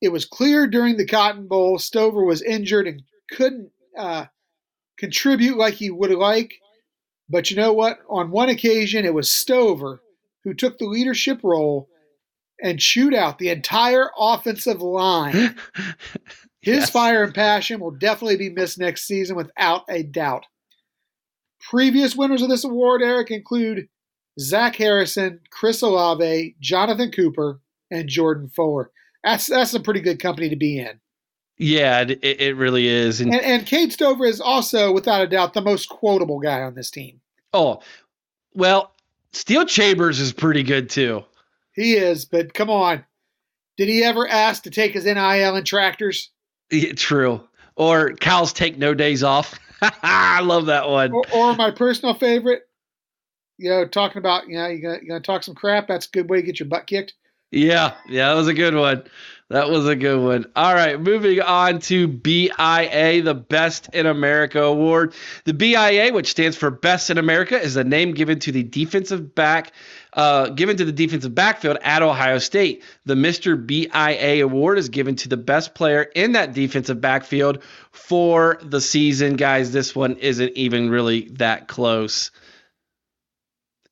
It 0.00 0.10
was 0.10 0.26
clear 0.26 0.68
during 0.68 0.96
the 0.96 1.06
Cotton 1.06 1.48
Bowl 1.48 1.78
Stover 1.78 2.22
was 2.22 2.40
injured 2.40 2.86
and 2.86 3.02
couldn't 3.32 3.70
uh, 3.98 4.26
contribute 4.96 5.56
like 5.56 5.74
he 5.74 5.90
would 5.90 6.12
like. 6.12 6.54
But 7.28 7.50
you 7.50 7.56
know 7.56 7.72
what? 7.72 7.98
On 8.08 8.30
one 8.30 8.48
occasion, 8.48 9.04
it 9.04 9.14
was 9.14 9.28
Stover 9.28 10.03
who 10.44 10.54
took 10.54 10.78
the 10.78 10.86
leadership 10.86 11.40
role 11.42 11.88
and 12.62 12.78
chewed 12.78 13.14
out 13.14 13.38
the 13.38 13.48
entire 13.48 14.10
offensive 14.18 14.80
line. 14.80 15.32
His 16.60 16.78
yes. 16.78 16.90
fire 16.90 17.24
and 17.24 17.34
passion 17.34 17.80
will 17.80 17.90
definitely 17.90 18.36
be 18.36 18.48
missed 18.48 18.78
next 18.78 19.06
season 19.06 19.36
without 19.36 19.82
a 19.88 20.02
doubt. 20.02 20.46
Previous 21.60 22.16
winners 22.16 22.42
of 22.42 22.48
this 22.48 22.64
award, 22.64 23.02
Eric, 23.02 23.30
include 23.30 23.88
Zach 24.40 24.76
Harrison, 24.76 25.40
Chris 25.50 25.82
Olave, 25.82 26.56
Jonathan 26.60 27.10
Cooper, 27.10 27.60
and 27.90 28.08
Jordan 28.08 28.48
Fuller. 28.48 28.90
That's 29.22 29.46
that's 29.46 29.74
a 29.74 29.80
pretty 29.80 30.00
good 30.00 30.20
company 30.20 30.48
to 30.48 30.56
be 30.56 30.78
in. 30.78 31.00
Yeah, 31.56 32.00
it, 32.00 32.18
it 32.22 32.56
really 32.56 32.88
is. 32.88 33.20
And, 33.20 33.32
and, 33.32 33.44
and 33.44 33.66
Cade 33.66 33.92
Stover 33.92 34.24
is 34.24 34.40
also, 34.40 34.92
without 34.92 35.22
a 35.22 35.26
doubt, 35.26 35.54
the 35.54 35.60
most 35.60 35.88
quotable 35.88 36.40
guy 36.40 36.62
on 36.62 36.74
this 36.74 36.90
team. 36.90 37.20
Oh, 37.52 37.80
well, 38.54 38.93
Steele 39.34 39.66
Chambers 39.66 40.20
is 40.20 40.32
pretty 40.32 40.62
good 40.62 40.90
too. 40.90 41.24
He 41.74 41.94
is, 41.94 42.24
but 42.24 42.54
come 42.54 42.70
on. 42.70 43.04
Did 43.76 43.88
he 43.88 44.04
ever 44.04 44.28
ask 44.28 44.62
to 44.62 44.70
take 44.70 44.92
his 44.92 45.04
NIL 45.04 45.18
and 45.56 45.66
tractors? 45.66 46.30
Yeah, 46.70 46.92
true. 46.92 47.42
Or 47.76 48.14
cows 48.14 48.52
take 48.52 48.78
no 48.78 48.94
days 48.94 49.24
off. 49.24 49.58
I 50.02 50.40
love 50.40 50.66
that 50.66 50.88
one. 50.88 51.12
Or, 51.12 51.24
or, 51.34 51.54
my 51.56 51.72
personal 51.72 52.14
favorite, 52.14 52.62
you 53.58 53.70
know, 53.70 53.86
talking 53.86 54.18
about, 54.18 54.48
you 54.48 54.56
know, 54.56 54.68
you're 54.68 55.00
going 55.00 55.20
to 55.20 55.26
talk 55.26 55.42
some 55.42 55.56
crap. 55.56 55.88
That's 55.88 56.06
a 56.06 56.10
good 56.10 56.30
way 56.30 56.38
to 56.40 56.46
get 56.46 56.60
your 56.60 56.68
butt 56.68 56.86
kicked. 56.86 57.14
Yeah. 57.54 57.94
Yeah. 58.08 58.28
That 58.28 58.34
was 58.34 58.48
a 58.48 58.54
good 58.54 58.74
one. 58.74 59.04
That 59.50 59.68
was 59.68 59.86
a 59.86 59.94
good 59.94 60.20
one. 60.20 60.46
All 60.56 60.72
right, 60.72 60.98
moving 60.98 61.40
on 61.42 61.78
to 61.80 62.08
BIA, 62.08 63.22
the 63.22 63.34
Best 63.34 63.90
in 63.92 64.06
America 64.06 64.62
Award. 64.62 65.12
The 65.44 65.52
BIA, 65.52 66.14
which 66.14 66.30
stands 66.30 66.56
for 66.56 66.70
Best 66.70 67.10
in 67.10 67.18
America, 67.18 67.60
is 67.60 67.76
a 67.76 67.84
name 67.84 68.14
given 68.14 68.38
to 68.40 68.52
the 68.52 68.62
defensive 68.62 69.34
back, 69.34 69.72
uh, 70.14 70.48
given 70.48 70.78
to 70.78 70.86
the 70.86 70.92
defensive 70.92 71.34
backfield 71.34 71.76
at 71.82 72.02
Ohio 72.02 72.38
State. 72.38 72.82
The 73.04 73.14
Mr. 73.14 73.54
BIA 73.64 74.42
Award 74.42 74.78
is 74.78 74.88
given 74.88 75.14
to 75.16 75.28
the 75.28 75.36
best 75.36 75.74
player 75.74 76.02
in 76.02 76.32
that 76.32 76.54
defensive 76.54 77.02
backfield 77.02 77.62
for 77.92 78.58
the 78.62 78.80
season. 78.80 79.36
Guys, 79.36 79.72
this 79.72 79.94
one 79.94 80.16
isn't 80.16 80.56
even 80.56 80.88
really 80.88 81.28
that 81.34 81.68
close. 81.68 82.30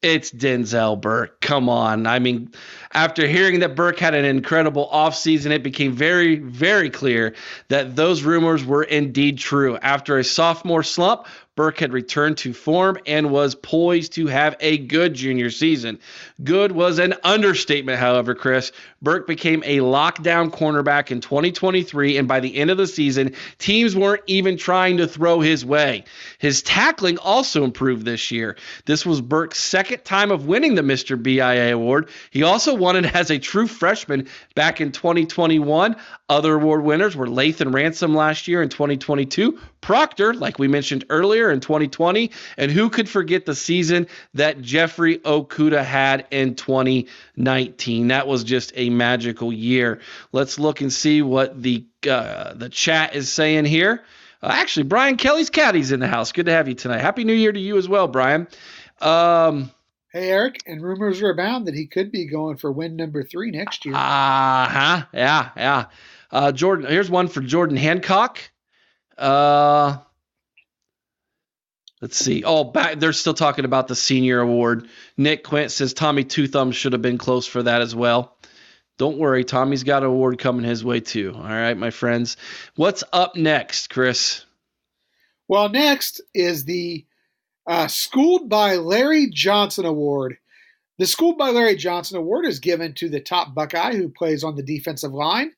It's 0.02 0.32
Denzel 0.32 1.00
Burke. 1.00 1.40
Come 1.40 1.68
on. 1.68 2.08
I 2.08 2.18
mean, 2.18 2.50
after 2.92 3.24
hearing 3.24 3.60
that 3.60 3.76
Burke 3.76 4.00
had 4.00 4.16
an 4.16 4.24
incredible 4.24 4.88
offseason, 4.92 5.52
it 5.52 5.62
became 5.62 5.92
very, 5.92 6.36
very 6.36 6.90
clear 6.90 7.36
that 7.68 7.94
those 7.94 8.24
rumors 8.24 8.64
were 8.64 8.82
indeed 8.82 9.38
true. 9.38 9.78
After 9.78 10.18
a 10.18 10.24
sophomore 10.24 10.82
slump, 10.82 11.26
Burke 11.54 11.80
had 11.80 11.92
returned 11.92 12.38
to 12.38 12.54
form 12.54 12.96
and 13.06 13.30
was 13.30 13.54
poised 13.54 14.14
to 14.14 14.26
have 14.26 14.56
a 14.60 14.78
good 14.78 15.12
junior 15.12 15.50
season. 15.50 15.98
Good 16.42 16.72
was 16.72 16.98
an 16.98 17.14
understatement, 17.24 17.98
however, 17.98 18.34
Chris. 18.34 18.72
Burke 19.02 19.26
became 19.26 19.62
a 19.66 19.80
lockdown 19.80 20.50
cornerback 20.50 21.10
in 21.10 21.20
2023, 21.20 22.16
and 22.16 22.26
by 22.26 22.40
the 22.40 22.56
end 22.56 22.70
of 22.70 22.78
the 22.78 22.86
season, 22.86 23.34
teams 23.58 23.94
weren't 23.94 24.22
even 24.26 24.56
trying 24.56 24.96
to 24.96 25.06
throw 25.06 25.40
his 25.40 25.62
way. 25.62 26.04
His 26.38 26.62
tackling 26.62 27.18
also 27.18 27.64
improved 27.64 28.06
this 28.06 28.30
year. 28.30 28.56
This 28.86 29.04
was 29.04 29.20
Burke's 29.20 29.58
second 29.58 30.04
time 30.04 30.30
of 30.30 30.46
winning 30.46 30.74
the 30.74 30.82
Mr. 30.82 31.22
BIA 31.22 31.74
award. 31.74 32.08
He 32.30 32.44
also 32.44 32.74
won 32.74 32.96
it 32.96 33.14
as 33.14 33.30
a 33.30 33.38
true 33.38 33.66
freshman 33.66 34.28
back 34.54 34.80
in 34.80 34.90
2021. 34.90 35.96
Other 36.30 36.54
award 36.54 36.82
winners 36.82 37.14
were 37.14 37.26
Lathan 37.26 37.74
Ransom 37.74 38.14
last 38.14 38.48
year 38.48 38.62
in 38.62 38.70
2022, 38.70 39.58
Proctor, 39.82 40.32
like 40.32 40.58
we 40.58 40.68
mentioned 40.68 41.04
earlier 41.10 41.50
in 41.50 41.60
2020, 41.60 42.30
and 42.56 42.72
who 42.72 42.88
could 42.88 43.08
forget 43.08 43.44
the 43.44 43.54
season 43.54 44.06
that 44.34 44.62
Jeffrey 44.62 45.18
Okudah 45.18 45.84
had 45.84 46.26
in 46.30 46.54
2019? 46.54 48.08
That 48.08 48.26
was 48.26 48.44
just 48.44 48.72
a 48.76 48.88
magical 48.88 49.52
year. 49.52 50.00
Let's 50.32 50.58
look 50.58 50.80
and 50.80 50.92
see 50.92 51.20
what 51.20 51.60
the 51.62 51.84
uh, 52.08 52.54
the 52.54 52.70
chat 52.70 53.14
is 53.14 53.30
saying 53.30 53.66
here. 53.66 54.02
Uh, 54.42 54.50
actually, 54.52 54.84
Brian 54.84 55.16
Kelly's 55.16 55.50
caddy's 55.50 55.92
in 55.92 56.00
the 56.00 56.08
house. 56.08 56.32
Good 56.32 56.46
to 56.46 56.52
have 56.52 56.68
you 56.68 56.74
tonight. 56.74 57.00
Happy 57.00 57.24
New 57.24 57.34
Year 57.34 57.52
to 57.52 57.60
you 57.60 57.76
as 57.76 57.88
well, 57.88 58.08
Brian. 58.08 58.48
Um, 59.00 59.70
Hey, 60.12 60.28
Eric, 60.28 60.62
and 60.66 60.82
rumors 60.82 61.22
are 61.22 61.30
abound 61.30 61.66
that 61.68 61.74
he 61.74 61.86
could 61.86 62.12
be 62.12 62.26
going 62.26 62.58
for 62.58 62.70
win 62.70 62.96
number 62.96 63.22
three 63.22 63.50
next 63.50 63.86
year. 63.86 63.94
Uh 63.94 63.98
huh. 63.98 65.06
Yeah, 65.14 65.50
yeah. 65.56 65.84
Uh, 66.30 66.52
Jordan, 66.52 66.86
here's 66.86 67.10
one 67.10 67.28
for 67.28 67.40
Jordan 67.40 67.78
Hancock. 67.78 68.38
Uh, 69.22 69.98
let's 72.00 72.16
see. 72.16 72.42
Oh, 72.44 72.64
back, 72.64 72.98
they're 72.98 73.12
still 73.12 73.34
talking 73.34 73.64
about 73.64 73.86
the 73.88 73.94
senior 73.94 74.40
award. 74.40 74.88
Nick 75.16 75.44
Quint 75.44 75.70
says 75.70 75.94
Tommy 75.94 76.24
Two 76.24 76.48
Thumbs 76.48 76.76
should 76.76 76.92
have 76.92 77.02
been 77.02 77.18
close 77.18 77.46
for 77.46 77.62
that 77.62 77.82
as 77.82 77.94
well. 77.94 78.36
Don't 78.98 79.18
worry, 79.18 79.44
Tommy's 79.44 79.84
got 79.84 80.02
an 80.02 80.08
award 80.08 80.38
coming 80.38 80.64
his 80.64 80.84
way 80.84 81.00
too. 81.00 81.32
All 81.34 81.42
right, 81.42 81.76
my 81.76 81.90
friends. 81.90 82.36
What's 82.76 83.04
up 83.12 83.36
next, 83.36 83.90
Chris? 83.90 84.44
Well, 85.48 85.68
next 85.68 86.20
is 86.34 86.64
the 86.64 87.06
uh, 87.66 87.86
Schooled 87.86 88.48
by 88.48 88.76
Larry 88.76 89.28
Johnson 89.30 89.84
Award. 89.84 90.36
The 90.98 91.06
Schooled 91.06 91.38
by 91.38 91.50
Larry 91.50 91.76
Johnson 91.76 92.16
Award 92.16 92.44
is 92.44 92.58
given 92.58 92.94
to 92.94 93.08
the 93.08 93.20
top 93.20 93.54
Buckeye 93.54 93.94
who 93.94 94.08
plays 94.08 94.44
on 94.44 94.56
the 94.56 94.62
defensive 94.62 95.12
line. 95.12 95.52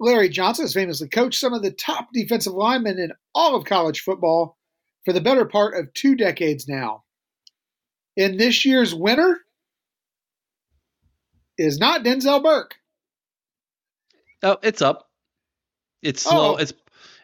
Larry 0.00 0.30
Johnson 0.30 0.64
has 0.64 0.72
famously 0.72 1.08
coached 1.08 1.38
some 1.38 1.52
of 1.52 1.62
the 1.62 1.70
top 1.70 2.08
defensive 2.12 2.54
linemen 2.54 2.98
in 2.98 3.12
all 3.34 3.54
of 3.54 3.66
college 3.66 4.00
football 4.00 4.56
for 5.04 5.12
the 5.12 5.20
better 5.20 5.44
part 5.44 5.76
of 5.78 5.92
two 5.92 6.16
decades 6.16 6.66
now. 6.66 7.04
In 8.16 8.38
this 8.38 8.64
year's 8.64 8.94
winner 8.94 9.40
is 11.58 11.78
not 11.78 12.02
Denzel 12.02 12.42
Burke. 12.42 12.76
Oh, 14.42 14.56
it's 14.62 14.80
up. 14.80 15.10
It's 16.02 16.22
slow. 16.22 16.54
Oh. 16.54 16.56
It's 16.56 16.72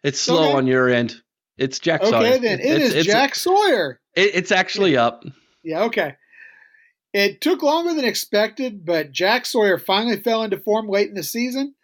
it's 0.04 0.20
slow 0.20 0.48
okay. 0.48 0.52
on 0.52 0.66
your 0.66 0.90
end. 0.90 1.16
It's 1.56 1.78
Jack 1.78 2.02
okay, 2.02 2.10
Sawyer. 2.10 2.26
Okay, 2.26 2.38
then 2.38 2.60
it 2.60 2.82
it's, 2.82 2.94
is 2.94 3.06
Jack 3.06 3.34
Sawyer. 3.34 4.00
It, 4.14 4.34
it's 4.34 4.52
actually 4.52 4.98
up. 4.98 5.24
Yeah, 5.64 5.84
okay. 5.84 6.16
It 7.14 7.40
took 7.40 7.62
longer 7.62 7.94
than 7.94 8.04
expected, 8.04 8.84
but 8.84 9.10
Jack 9.10 9.46
Sawyer 9.46 9.78
finally 9.78 10.20
fell 10.20 10.42
into 10.42 10.58
form 10.58 10.88
late 10.88 11.08
in 11.08 11.14
the 11.14 11.22
season 11.22 11.74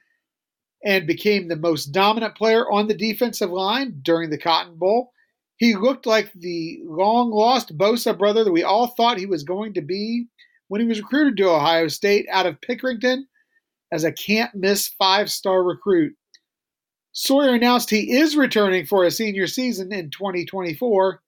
and 0.85 1.07
became 1.07 1.49
the 1.49 1.57
most 1.57 1.87
dominant 1.87 2.35
player 2.35 2.70
on 2.70 2.89
the 2.89 2.95
defensive 2.95 3.51
line 3.51 4.01
during 4.03 4.30
the 4.30 4.39
Cotton 4.39 4.76
Bowl. 4.76 5.12
He 5.57 5.76
looked 5.76 6.07
like 6.07 6.33
the 6.33 6.80
long 6.85 7.30
lost 7.30 7.76
Bosa 7.78 8.18
brother 8.18 8.43
that 8.43 8.53
we 8.53 8.64
all 8.64 8.89
thought 8.89 9.18
he 9.18 9.26
was 9.26 9.45
going 9.45 9.74
to 9.74 9.83
be 9.83 10.26
when 10.68 10.80
he 10.80 10.87
was 10.87 11.01
recruited 11.01 11.37
to 11.37 11.51
Ohio 11.51 11.87
State 11.89 12.26
out 12.30 12.47
of 12.47 12.61
Pickerington 12.61 13.24
as 13.93 14.05
a 14.05 14.12
can't 14.12 14.55
miss 14.55 14.89
five 14.89 15.30
star 15.30 15.62
recruit. 15.62 16.14
Sawyer 17.12 17.55
announced 17.55 17.91
he 17.91 18.16
is 18.16 18.37
returning 18.37 18.87
for 18.87 19.05
a 19.05 19.11
senior 19.11 19.47
season 19.47 19.93
in 19.93 20.11
2024. 20.11 21.20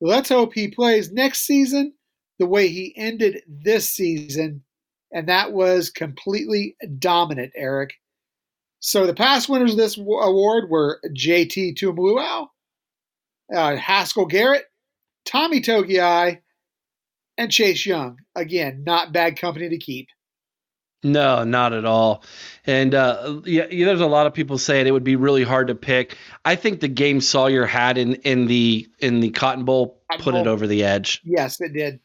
Let's 0.00 0.28
hope 0.28 0.52
he 0.52 0.68
plays 0.68 1.12
next 1.12 1.46
season 1.46 1.94
the 2.40 2.46
way 2.46 2.68
he 2.68 2.92
ended 2.96 3.42
this 3.46 3.88
season, 3.90 4.64
and 5.12 5.28
that 5.28 5.52
was 5.52 5.90
completely 5.90 6.76
dominant, 6.98 7.52
Eric. 7.54 7.92
So 8.80 9.06
the 9.06 9.14
past 9.14 9.48
winners 9.48 9.72
of 9.72 9.78
this 9.78 9.98
award 9.98 10.70
were 10.70 11.00
JT 11.06 11.76
Tuimoloau, 11.76 12.48
uh, 13.54 13.76
Haskell 13.76 14.26
Garrett, 14.26 14.64
Tommy 15.26 15.60
Togiai, 15.60 16.40
and 17.36 17.50
Chase 17.52 17.84
Young. 17.84 18.18
Again, 18.34 18.82
not 18.84 19.12
bad 19.12 19.38
company 19.38 19.68
to 19.68 19.78
keep. 19.78 20.08
No, 21.02 21.44
not 21.44 21.72
at 21.72 21.86
all. 21.86 22.22
And 22.66 22.94
uh, 22.94 23.40
yeah, 23.44 23.66
there's 23.70 24.02
a 24.02 24.06
lot 24.06 24.26
of 24.26 24.34
people 24.34 24.58
saying 24.58 24.86
it 24.86 24.90
would 24.90 25.04
be 25.04 25.16
really 25.16 25.44
hard 25.44 25.68
to 25.68 25.74
pick. 25.74 26.16
I 26.44 26.56
think 26.56 26.80
the 26.80 26.88
game 26.88 27.20
Sawyer 27.22 27.64
had 27.64 27.96
in 27.96 28.16
in 28.16 28.46
the 28.46 28.86
in 28.98 29.20
the 29.20 29.30
Cotton 29.30 29.64
Bowl 29.64 30.02
Cotton 30.10 30.24
put 30.24 30.32
Bowl. 30.32 30.42
it 30.42 30.46
over 30.46 30.66
the 30.66 30.84
edge. 30.84 31.22
Yes, 31.24 31.60
it 31.60 31.72
did. 31.72 32.00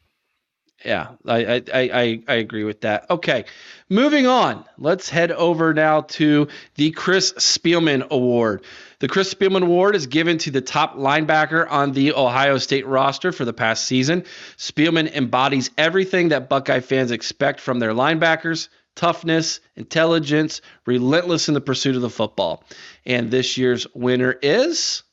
Yeah, 0.86 1.08
I, 1.26 1.46
I, 1.46 1.64
I, 1.74 2.24
I 2.28 2.34
agree 2.36 2.64
with 2.64 2.82
that. 2.82 3.10
Okay, 3.10 3.46
moving 3.90 4.28
on. 4.28 4.64
Let's 4.78 5.10
head 5.10 5.32
over 5.32 5.74
now 5.74 6.02
to 6.02 6.48
the 6.76 6.92
Chris 6.92 7.34
Spielman 7.34 8.08
Award. 8.10 8.64
The 9.00 9.08
Chris 9.08 9.34
Spielman 9.34 9.64
Award 9.64 9.96
is 9.96 10.06
given 10.06 10.38
to 10.40 10.52
the 10.52 10.62
top 10.62 10.96
linebacker 10.96 11.70
on 11.70 11.94
the 11.94 12.14
Ohio 12.14 12.60
State 12.60 12.86
roster 12.86 13.32
for 13.32 13.46
the 13.46 13.54
past 13.54 13.86
season. 13.86 14.26
Spielman 14.58 15.12
embodies 15.12 15.72
everything 15.76 16.30
that 16.30 16.50
Buckeye 16.50 16.82
fans 16.82 17.10
expect 17.10 17.60
from 17.60 17.80
their 17.80 17.92
linebackers 17.92 18.70
toughness, 18.96 19.60
intelligence, 19.76 20.62
relentless 20.86 21.48
in 21.48 21.54
the 21.54 21.62
pursuit 21.62 21.96
of 21.96 22.02
the 22.02 22.10
football. 22.10 22.64
And 23.06 23.30
this 23.30 23.58
year's 23.58 23.88
winner 23.94 24.32
is 24.32 25.04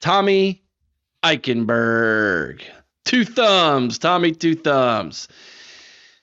Tommy 0.00 0.62
Eichenberg. 1.24 2.62
Two 3.04 3.24
thumbs, 3.24 3.98
Tommy, 3.98 4.32
two 4.32 4.54
thumbs. 4.54 5.28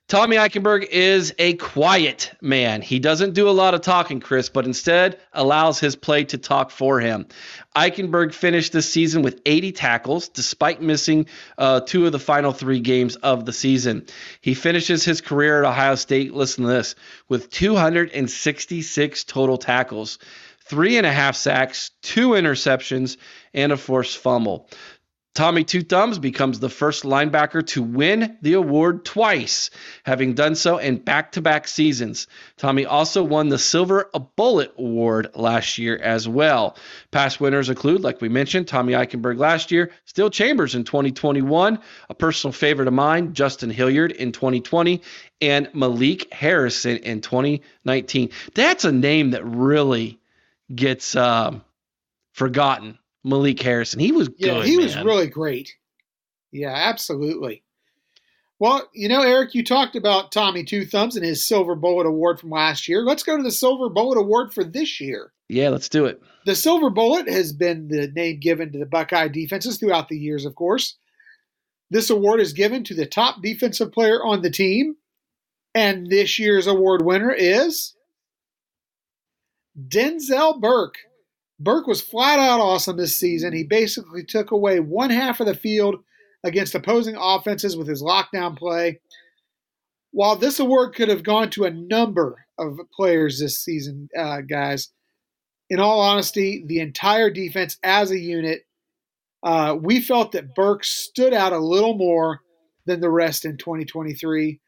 Tommy 0.08 0.38
Eichenberg 0.38 0.86
is 0.92 1.34
a 1.40 1.56
quiet 1.56 2.32
man. 2.40 2.84
He 2.84 3.00
doesn't 3.00 3.34
do 3.34 3.50
a 3.50 3.52
lot 3.52 3.74
of 3.74 3.82
talking, 3.82 4.20
Chris, 4.20 4.50
but 4.50 4.66
instead 4.66 5.20
allows 5.34 5.80
his 5.80 5.96
play 5.96 6.26
to 6.26 6.38
talk 6.38 6.70
for 6.70 7.00
him. 7.00 7.26
Eichenberg 7.76 8.32
finished 8.32 8.72
this 8.72 8.92
season 8.92 9.24
with 9.24 9.42
80 9.48 9.72
tackles, 9.72 10.30
despite 10.30 10.80
missing 10.80 11.26
uh, 11.58 11.80
two 11.80 12.06
of 12.06 12.12
the 12.12 12.20
final 12.20 12.52
three 12.52 12.80
games 12.80 13.16
of 13.16 13.46
the 13.46 13.54
season. 13.54 14.06
He 14.42 14.54
finishes 14.54 15.04
his 15.04 15.22
career 15.22 15.64
at 15.64 15.68
Ohio 15.68 15.96
State, 15.96 16.36
listen 16.36 16.66
to 16.66 16.70
this, 16.70 16.94
with 17.28 17.50
266 17.50 19.24
total 19.24 19.58
tackles, 19.58 20.20
three 20.66 20.98
and 20.98 21.06
a 21.06 21.12
half 21.12 21.36
sacks, 21.36 21.92
two 22.02 22.30
interceptions, 22.30 23.18
and 23.54 23.72
a 23.72 23.78
forced 23.78 24.18
fumble. 24.18 24.70
Tommy 25.36 25.66
Two 25.66 25.82
Thumbs 25.82 26.18
becomes 26.18 26.62
the 26.62 26.70
first 26.70 27.04
linebacker 27.04 27.68
to 27.68 27.84
win 27.84 28.38
the 28.42 28.54
award 28.54 29.04
twice, 29.04 29.70
having 30.06 30.34
done 30.34 30.56
so 30.56 30.78
in 30.78 30.96
back 30.96 31.34
to 31.34 31.42
back 31.42 31.68
seasons. 31.68 32.28
Tommy 32.56 32.86
also 32.86 33.22
won 33.22 33.50
the 33.50 33.58
Silver 33.58 34.10
Bullet 34.38 34.74
Award 34.78 35.32
last 35.36 35.78
year 35.78 35.98
as 35.98 36.26
well. 36.26 36.78
Past 37.12 37.42
winners 37.42 37.68
include, 37.68 38.00
like 38.00 38.22
we 38.22 38.30
mentioned, 38.30 38.70
Tommy 38.70 38.94
Eichenberg 38.94 39.38
last 39.38 39.72
year, 39.72 39.92
Steele 40.06 40.30
Chambers 40.30 40.74
in 40.74 40.86
2021, 40.86 41.80
a 42.10 42.14
personal 42.14 42.54
favorite 42.54 42.88
of 42.88 42.94
mine, 42.94 43.34
Justin 43.34 43.70
Hilliard 43.70 44.14
in 44.14 44.32
2020, 44.32 45.02
and 45.42 45.70
Malik 45.74 46.34
Harrison 46.34 46.96
in 47.00 47.20
2019. 47.20 48.30
That's 48.54 48.86
a 48.86 48.92
name 48.94 49.32
that 49.32 49.46
really 49.46 50.18
gets 50.74 51.16
um, 51.16 51.64
forgotten 52.34 52.98
Malik 53.24 53.62
Harrison. 53.62 54.00
He 54.00 54.12
was 54.12 54.30
yeah, 54.38 54.54
good. 54.56 54.66
he 54.66 54.78
man. 54.78 54.86
was 54.86 54.96
really 54.98 55.28
great. 55.28 55.76
Yeah, 56.52 56.74
absolutely. 56.74 57.64
Well, 58.60 58.90
you 58.94 59.10
know, 59.10 59.22
Eric, 59.22 59.54
you 59.54 59.64
talked 59.64 59.98
about 59.98 60.32
Tommy 60.32 60.64
Two 60.64 60.86
Thumbs 60.86 61.16
and 61.16 61.26
his 61.26 61.46
Silver 61.46 61.76
Bullet 61.76 62.08
Award 62.08 62.40
from 62.40 62.52
last 62.52 62.88
year. 62.88 63.02
Let's 63.02 63.24
go 63.24 63.36
to 63.36 63.44
the 63.44 63.52
Silver 63.52 63.90
Bullet 63.90 64.18
Award 64.18 64.54
for 64.54 64.64
this 64.64 65.02
year. 65.02 65.34
Yeah, 65.50 65.70
let's 65.70 65.90
do 65.90 66.06
it. 66.06 66.22
The 66.46 66.56
Silver 66.56 66.90
Bullet 66.90 67.28
has 67.28 67.52
been 67.52 67.88
the 67.90 68.08
name 68.08 68.40
given 68.40 68.72
to 68.72 68.80
the 68.80 68.86
Buckeye 68.86 69.28
defenses 69.28 69.78
throughout 69.78 70.08
the 70.08 70.18
years, 70.18 70.46
of 70.46 70.56
course. 70.56 70.96
This 71.92 72.10
award 72.10 72.40
is 72.40 72.54
given 72.54 72.84
to 72.86 72.94
the 72.96 73.06
top 73.06 73.42
defensive 73.42 73.92
player 73.92 74.24
on 74.24 74.42
the 74.42 74.50
team. 74.50 74.96
And 75.76 76.10
this 76.10 76.40
year's 76.40 76.68
award 76.68 77.04
winner 77.04 77.32
is 77.32 77.94
Denzel 79.78 80.60
Burke. 80.60 80.98
Burke 81.60 81.88
was 81.88 82.02
flat 82.02 82.40
out 82.40 82.60
awesome 82.60 82.98
this 82.98 83.16
season. 83.16 83.54
He 83.54 83.64
basically 83.64 84.24
took 84.24 84.52
away 84.52 84.80
one 84.80 85.10
half 85.10 85.40
of 85.40 85.46
the 85.46 85.56
field 85.56 85.96
against 86.44 86.76
opposing 86.76 87.16
offenses 87.18 87.78
with 87.78 87.88
his 87.88 88.04
lockdown 88.04 88.58
play. 88.58 89.00
While 90.12 90.36
this 90.36 90.60
award 90.60 90.96
could 90.96 91.10
have 91.10 91.24
gone 91.24 91.50
to 91.52 91.66
a 91.66 91.72
number 91.72 92.46
of 92.58 92.80
players 92.94 93.40
this 93.40 93.60
season, 93.60 94.10
uh, 94.18 94.42
guys, 94.42 94.90
in 95.70 95.80
all 95.80 96.00
honesty, 96.00 96.64
the 96.68 96.80
entire 96.80 97.30
defense 97.30 97.78
as 97.84 98.12
a 98.12 98.20
unit, 98.20 98.62
uh, 99.44 99.76
we 99.80 100.02
felt 100.02 100.32
that 100.34 100.56
Burke 100.56 100.84
stood 100.84 101.34
out 101.34 101.54
a 101.54 101.60
little 101.60 101.98
more 101.98 102.42
than 102.86 103.00
the 103.00 103.10
rest 103.10 103.46
in 103.46 103.58
2023. 103.58 104.60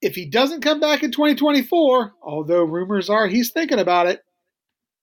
If 0.00 0.14
he 0.14 0.26
doesn't 0.26 0.62
come 0.62 0.80
back 0.80 1.02
in 1.02 1.10
2024, 1.10 2.14
although 2.22 2.62
rumors 2.62 3.10
are 3.10 3.26
he's 3.26 3.50
thinking 3.50 3.80
about 3.80 4.06
it, 4.06 4.22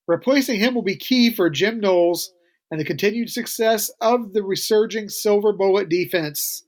Replacing 0.07 0.59
him 0.59 0.75
will 0.75 0.83
be 0.83 0.95
key 0.95 1.31
for 1.31 1.49
Jim 1.49 1.79
Knowles 1.79 2.31
and 2.69 2.79
the 2.79 2.85
continued 2.85 3.29
success 3.29 3.89
of 4.01 4.33
the 4.33 4.43
resurging 4.43 5.09
Silver 5.09 5.51
Bullet 5.51 5.89
defense. 5.89 6.63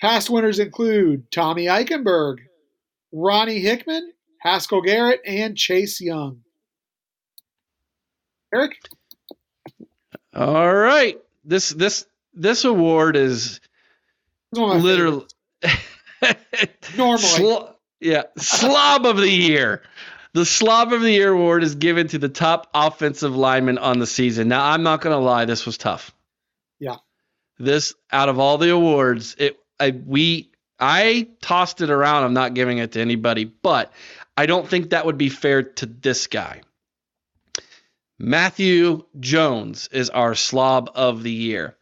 Past 0.00 0.30
winners 0.30 0.58
include 0.58 1.30
Tommy 1.30 1.66
Eichenberg, 1.66 2.38
Ronnie 3.12 3.60
Hickman, 3.60 4.12
Haskell 4.38 4.82
Garrett, 4.82 5.20
and 5.26 5.56
Chase 5.56 6.00
Young. 6.00 6.42
Eric? 8.54 8.78
All 10.34 10.74
right. 10.74 11.18
This 11.44 11.70
this 11.70 12.06
this 12.34 12.64
award 12.64 13.16
is 13.16 13.60
literally 14.52 15.26
normally. 16.96 17.68
Yeah, 18.00 18.24
slob 18.36 19.06
of 19.06 19.16
the 19.16 19.30
year. 19.30 19.82
The 20.34 20.46
Slob 20.46 20.94
of 20.94 21.02
the 21.02 21.10
Year 21.10 21.32
award 21.32 21.62
is 21.62 21.74
given 21.74 22.08
to 22.08 22.18
the 22.18 22.28
top 22.28 22.70
offensive 22.72 23.36
lineman 23.36 23.76
on 23.76 23.98
the 23.98 24.06
season. 24.06 24.48
Now, 24.48 24.64
I'm 24.64 24.82
not 24.82 25.02
going 25.02 25.14
to 25.14 25.22
lie, 25.22 25.44
this 25.44 25.66
was 25.66 25.76
tough. 25.76 26.14
Yeah. 26.80 26.96
This 27.58 27.94
out 28.10 28.30
of 28.30 28.38
all 28.38 28.56
the 28.56 28.70
awards, 28.70 29.36
it 29.38 29.58
I 29.78 29.90
we 29.90 30.50
I 30.80 31.28
tossed 31.42 31.80
it 31.80 31.90
around. 31.90 32.24
I'm 32.24 32.34
not 32.34 32.54
giving 32.54 32.78
it 32.78 32.92
to 32.92 33.00
anybody, 33.00 33.44
but 33.44 33.92
I 34.36 34.46
don't 34.46 34.66
think 34.66 34.90
that 34.90 35.04
would 35.04 35.18
be 35.18 35.28
fair 35.28 35.62
to 35.62 35.86
this 35.86 36.26
guy. 36.26 36.62
Matthew 38.18 39.04
Jones 39.20 39.88
is 39.92 40.08
our 40.10 40.34
slob 40.34 40.90
of 40.94 41.22
the 41.22 41.30
year. 41.30 41.76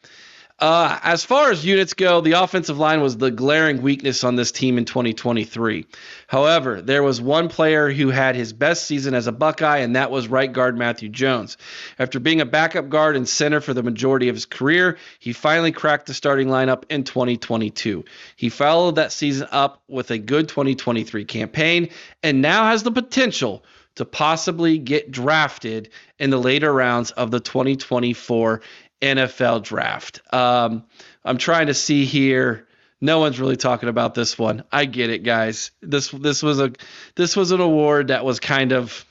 Uh, 0.61 0.99
as 1.03 1.25
far 1.25 1.51
as 1.51 1.65
units 1.65 1.95
go, 1.95 2.21
the 2.21 2.33
offensive 2.33 2.79
line 2.79 3.01
was 3.01 3.17
the 3.17 3.31
glaring 3.31 3.81
weakness 3.81 4.23
on 4.25 4.37
this 4.37 4.53
team 4.53 4.77
in 4.77 4.85
2023. 4.85 5.87
However, 6.27 6.83
there 6.83 7.03
was 7.03 7.19
one 7.19 7.49
player 7.49 7.91
who 7.91 8.11
had 8.11 8.37
his 8.37 8.53
best 8.53 8.85
season 8.85 9.15
as 9.15 9.27
a 9.27 9.33
Buckeye, 9.33 9.79
and 9.79 9.97
that 9.97 10.11
was 10.11 10.29
right 10.29 10.53
guard 10.53 10.77
Matthew 10.77 11.09
Jones. 11.09 11.57
After 11.99 12.21
being 12.21 12.43
a 12.43 12.47
backup 12.47 12.91
guard 12.91 13.17
and 13.17 13.27
center 13.27 13.63
for 13.63 13.73
the 13.73 13.83
majority 13.83 14.29
of 14.29 14.37
his 14.37 14.45
career, 14.45 14.99
he 15.19 15.33
finally 15.33 15.73
cracked 15.73 16.07
the 16.07 16.15
starting 16.15 16.49
lineup 16.49 16.85
in 16.91 17.05
2022. 17.05 18.05
He 18.37 18.51
followed 18.51 18.97
that 18.97 19.13
season 19.13 19.49
up 19.51 19.83
with 19.89 20.11
a 20.11 20.19
good 20.19 20.49
2023 20.49 21.25
campaign 21.25 21.89
and 22.23 22.43
now 22.43 22.65
has 22.65 22.83
the 22.83 22.93
potential 22.93 23.65
to 23.95 24.05
possibly 24.05 24.79
get 24.79 25.11
drafted 25.11 25.91
in 26.19 26.31
the 26.31 26.39
later 26.39 26.73
rounds 26.73 27.11
of 27.12 27.31
the 27.31 27.41
2024 27.41 28.61
NFL 29.01 29.62
draft. 29.62 30.20
Um, 30.32 30.85
I'm 31.24 31.39
trying 31.39 31.68
to 31.68 31.74
see 31.74 32.05
here. 32.05 32.66
No 33.01 33.18
one's 33.18 33.40
really 33.40 33.56
talking 33.56 33.89
about 33.89 34.14
this 34.14 34.39
one. 34.39 34.64
I 34.70 34.85
get 34.85 35.09
it, 35.10 35.22
guys. 35.22 35.70
This 35.81 36.10
this 36.10 36.43
was 36.43 36.60
a 36.60 36.72
this 37.16 37.35
was 37.35 37.51
an 37.51 37.60
award 37.60 38.09
that 38.09 38.24
was 38.24 38.40
kind 38.40 38.72
of 38.72 39.06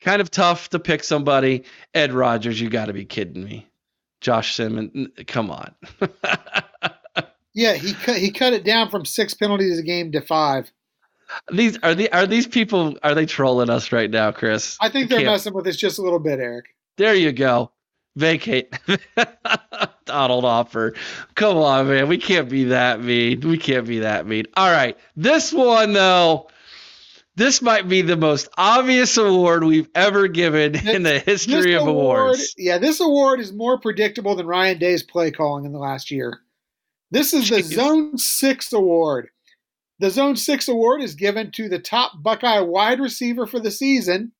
kind 0.00 0.22
of 0.22 0.30
tough 0.30 0.70
to 0.70 0.78
pick 0.78 1.04
somebody. 1.04 1.64
Ed 1.92 2.12
Rogers, 2.12 2.58
you 2.58 2.70
got 2.70 2.86
to 2.86 2.94
be 2.94 3.04
kidding 3.04 3.44
me. 3.44 3.68
Josh 4.22 4.54
Simmons, 4.54 5.08
come 5.26 5.50
on. 5.50 5.74
yeah, 7.54 7.74
he 7.74 7.92
cut 7.92 8.16
he 8.16 8.30
cut 8.30 8.54
it 8.54 8.64
down 8.64 8.90
from 8.90 9.04
six 9.04 9.34
penalties 9.34 9.78
a 9.78 9.82
game 9.82 10.12
to 10.12 10.22
five. 10.22 10.72
These 11.52 11.78
are 11.82 11.94
the 11.94 12.10
are 12.10 12.26
these 12.26 12.46
people 12.46 12.96
are 13.02 13.14
they 13.14 13.26
trolling 13.26 13.68
us 13.68 13.92
right 13.92 14.10
now, 14.10 14.32
Chris? 14.32 14.78
I 14.80 14.88
think 14.88 15.10
they're 15.10 15.26
messing 15.26 15.52
with 15.52 15.66
us 15.66 15.76
just 15.76 15.98
a 15.98 16.02
little 16.02 16.20
bit, 16.20 16.38
Eric. 16.38 16.66
There 16.96 17.14
you 17.14 17.32
go 17.32 17.72
vacate 18.16 18.74
Donald 20.06 20.44
Offer. 20.44 20.94
Come 21.34 21.58
on, 21.58 21.88
man. 21.88 22.08
We 22.08 22.18
can't 22.18 22.48
be 22.48 22.64
that 22.64 23.00
mean. 23.00 23.40
We 23.40 23.58
can't 23.58 23.86
be 23.86 24.00
that 24.00 24.26
mean. 24.26 24.46
All 24.56 24.70
right. 24.70 24.98
This 25.14 25.52
one, 25.52 25.92
though, 25.92 26.48
this 27.36 27.62
might 27.62 27.88
be 27.88 28.02
the 28.02 28.16
most 28.16 28.48
obvious 28.56 29.16
award 29.16 29.62
we've 29.62 29.90
ever 29.94 30.26
given 30.26 30.72
this, 30.72 30.86
in 30.86 31.02
the 31.02 31.18
history 31.18 31.74
of 31.74 31.86
award, 31.86 32.20
awards. 32.20 32.54
Yeah, 32.56 32.78
this 32.78 33.00
award 33.00 33.40
is 33.40 33.52
more 33.52 33.78
predictable 33.78 34.34
than 34.34 34.46
Ryan 34.46 34.78
Day's 34.78 35.02
play 35.02 35.30
calling 35.30 35.64
in 35.64 35.72
the 35.72 35.78
last 35.78 36.10
year. 36.10 36.40
This 37.10 37.32
is 37.32 37.48
the 37.48 37.56
Jeez. 37.56 37.74
Zone 37.74 38.18
6 38.18 38.72
award. 38.72 39.28
The 39.98 40.10
Zone 40.10 40.36
6 40.36 40.68
award 40.68 41.02
is 41.02 41.14
given 41.14 41.50
to 41.52 41.68
the 41.68 41.78
top 41.78 42.12
Buckeye 42.22 42.60
wide 42.60 43.00
receiver 43.00 43.46
for 43.46 43.60
the 43.60 43.70
season 43.70 44.32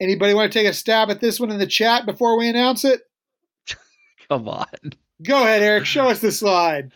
Anybody 0.00 0.34
want 0.34 0.50
to 0.50 0.58
take 0.58 0.68
a 0.68 0.72
stab 0.72 1.10
at 1.10 1.20
this 1.20 1.38
one 1.38 1.50
in 1.50 1.58
the 1.58 1.66
chat 1.66 2.06
before 2.06 2.38
we 2.38 2.48
announce 2.48 2.84
it? 2.84 3.02
Come 4.28 4.48
on. 4.48 4.66
Go 5.22 5.42
ahead, 5.42 5.62
Eric. 5.62 5.84
Show 5.84 6.08
us 6.08 6.20
the 6.20 6.32
slide. 6.32 6.92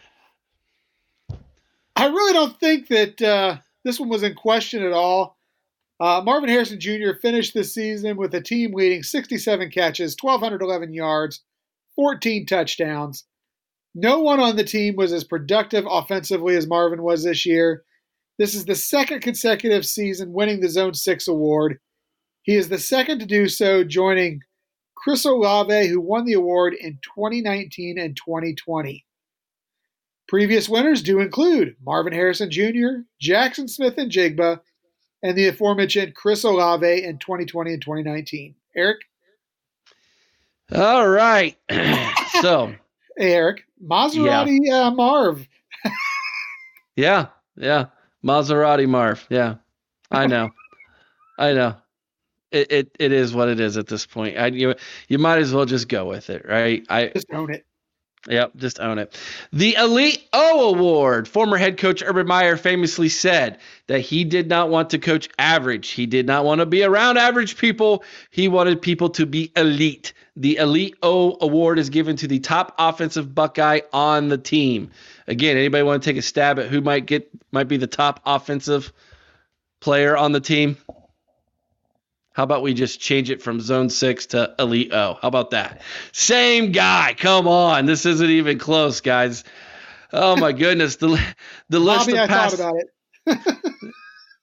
I 1.97 2.07
really 2.07 2.33
don't 2.33 2.59
think 2.59 2.89
that 2.89 3.23
uh, 3.23 3.59
this 3.85 4.01
one 4.01 4.09
was 4.09 4.23
in 4.23 4.35
question 4.35 4.83
at 4.83 4.93
all. 4.93 5.39
Uh, 6.01 6.23
Marvin 6.25 6.49
Harrison 6.49 6.81
Jr. 6.81 7.13
finished 7.21 7.55
this 7.55 7.73
season 7.73 8.17
with 8.17 8.35
a 8.35 8.41
team 8.41 8.73
leading 8.73 9.03
67 9.03 9.71
catches, 9.71 10.17
1,211 10.21 10.93
yards, 10.93 11.43
14 11.95 12.47
touchdowns. 12.47 13.25
No 13.95 14.21
one 14.21 14.41
on 14.41 14.57
the 14.57 14.65
team 14.65 14.97
was 14.97 15.13
as 15.13 15.23
productive 15.23 15.85
offensively 15.89 16.57
as 16.57 16.67
Marvin 16.67 17.03
was 17.03 17.23
this 17.23 17.47
year. 17.47 17.85
This 18.39 18.55
is 18.55 18.65
the 18.65 18.75
second 18.75 19.21
consecutive 19.21 19.87
season 19.87 20.33
winning 20.33 20.61
the 20.61 20.69
Zone 20.69 20.95
6 20.95 21.29
award. 21.29 21.79
He 22.45 22.57
is 22.57 22.69
the 22.69 22.79
second 22.79 23.21
to 23.21 23.27
do 23.27 23.49
so, 23.49 23.83
joining 23.83 24.43
Chris 24.95 25.25
Olave, 25.25 25.89
who 25.89 25.99
won 25.99 26.27
the 26.27 26.35
award 26.35 26.75
in 26.75 26.99
2019 27.03 27.99
and 27.99 28.15
2020. 28.15 29.05
Previous 30.29 30.69
winners 30.69 31.03
do 31.03 31.21
include 31.21 31.75
Marvin 31.85 32.13
Harrison 32.13 32.51
Jr., 32.51 33.05
Jaxon 33.21 33.69
Smith-Njigba, 33.69 34.61
and 35.23 35.39
the 35.39 35.49
aforementioned 35.49 36.15
Chris 36.15 36.45
Olave 36.45 37.05
in 37.05 37.17
2020 37.17 37.73
and 37.73 37.83
2019. 37.83 38.55
Eric? 38.77 38.99
All 40.75 41.09
right. 41.09 41.57
so, 42.43 42.75
hey, 43.17 43.33
Eric, 43.33 43.65
Maserati 43.83 44.59
yeah. 44.63 44.83
uh, 44.83 44.91
Marv. 44.91 45.49
yeah, 46.97 47.29
yeah. 47.57 47.87
Maserati 48.23 48.87
Marv. 48.87 49.27
Yeah, 49.31 49.57
I 50.11 50.27
know. 50.27 50.51
I 51.39 51.55
know. 51.55 51.77
It, 52.55 52.71
it 52.73 52.97
it 53.01 53.13
is 53.13 53.35
what 53.35 53.49
it 53.49 53.59
is 53.59 53.77
at 53.77 53.89
this 53.89 54.07
point. 54.07 54.39
I, 54.39 54.47
you 54.47 54.75
you 55.09 55.19
might 55.19 55.39
as 55.39 55.53
well 55.53 55.65
just 55.65 55.89
go 55.89 56.07
with 56.07 56.31
it, 56.31 56.47
right? 56.49 56.87
I 56.89 57.09
just 57.09 57.27
own 57.33 57.53
it. 57.53 57.67
Yep, 58.29 58.57
just 58.57 58.81
own 58.81 58.99
it. 58.99 59.19
The 59.53 59.75
Elite 59.75 60.27
O 60.33 60.73
Award. 60.75 61.29
Former 61.29 61.57
head 61.57 61.77
coach 61.77 62.03
Urban 62.03 62.27
Meyer 62.27 62.57
famously 62.57 63.11
said 63.11 63.59
that 63.87 64.01
he 64.01 64.25
did 64.25 64.49
not 64.49 64.71
want 64.71 64.91
to 64.91 64.99
coach 64.99 65.29
average. 65.39 65.91
He 65.91 66.07
did 66.07 66.27
not 66.27 66.45
want 66.45 66.61
to 66.61 66.67
be 66.67 66.85
around 66.85 67.19
average 67.19 67.59
people. 67.59 68.03
He 68.31 68.49
wanted 68.49 68.81
people 68.81 69.11
to 69.11 69.27
be 69.27 69.53
elite. 69.57 70.15
The 70.37 70.57
Elite 70.57 70.97
O 71.03 71.37
Award 71.41 71.79
is 71.79 71.91
given 71.91 72.17
to 72.17 72.27
the 72.27 72.39
top 72.39 72.75
offensive 72.79 73.35
Buckeye 73.35 73.81
on 73.93 74.29
the 74.29 74.39
team. 74.39 74.91
Again, 75.27 75.57
anybody 75.57 75.83
want 75.83 76.03
to 76.03 76.11
take 76.11 76.19
a 76.19 76.23
stab 76.23 76.59
at 76.59 76.69
who 76.69 76.81
might 76.81 77.07
get 77.07 77.29
might 77.53 77.69
be 77.69 77.77
the 77.77 77.87
top 77.87 78.21
offensive 78.25 78.93
player 79.81 80.17
on 80.17 80.33
the 80.33 80.41
team? 80.41 80.79
How 82.35 82.43
about 82.43 82.63
we 82.63 82.75
just 82.75 83.01
change 83.01 83.31
it 83.31 83.43
from 83.43 83.61
zone 83.61 83.89
six 83.89 84.27
to 84.27 84.55
elite 84.59 84.93
O? 84.93 85.19
How 85.23 85.29
about 85.29 85.51
that? 85.51 85.83
Same 86.11 86.73
guy. 86.73 87.15
Come 87.17 87.47
on. 87.47 87.87
This 87.87 88.05
isn't 88.05 88.29
even 88.29 88.59
close, 88.59 89.01
guys. 89.01 89.45
Oh 90.13 90.37
my 90.37 90.51
goodness. 90.65 90.97
The 90.97 91.19
the 91.69 91.79
list 91.79 92.09
Bobby, 92.09 92.19
of 92.19 92.29
past, 92.29 92.55
I 92.55 92.57
thought 92.57 92.77
about 93.27 93.45
it. 93.57 93.93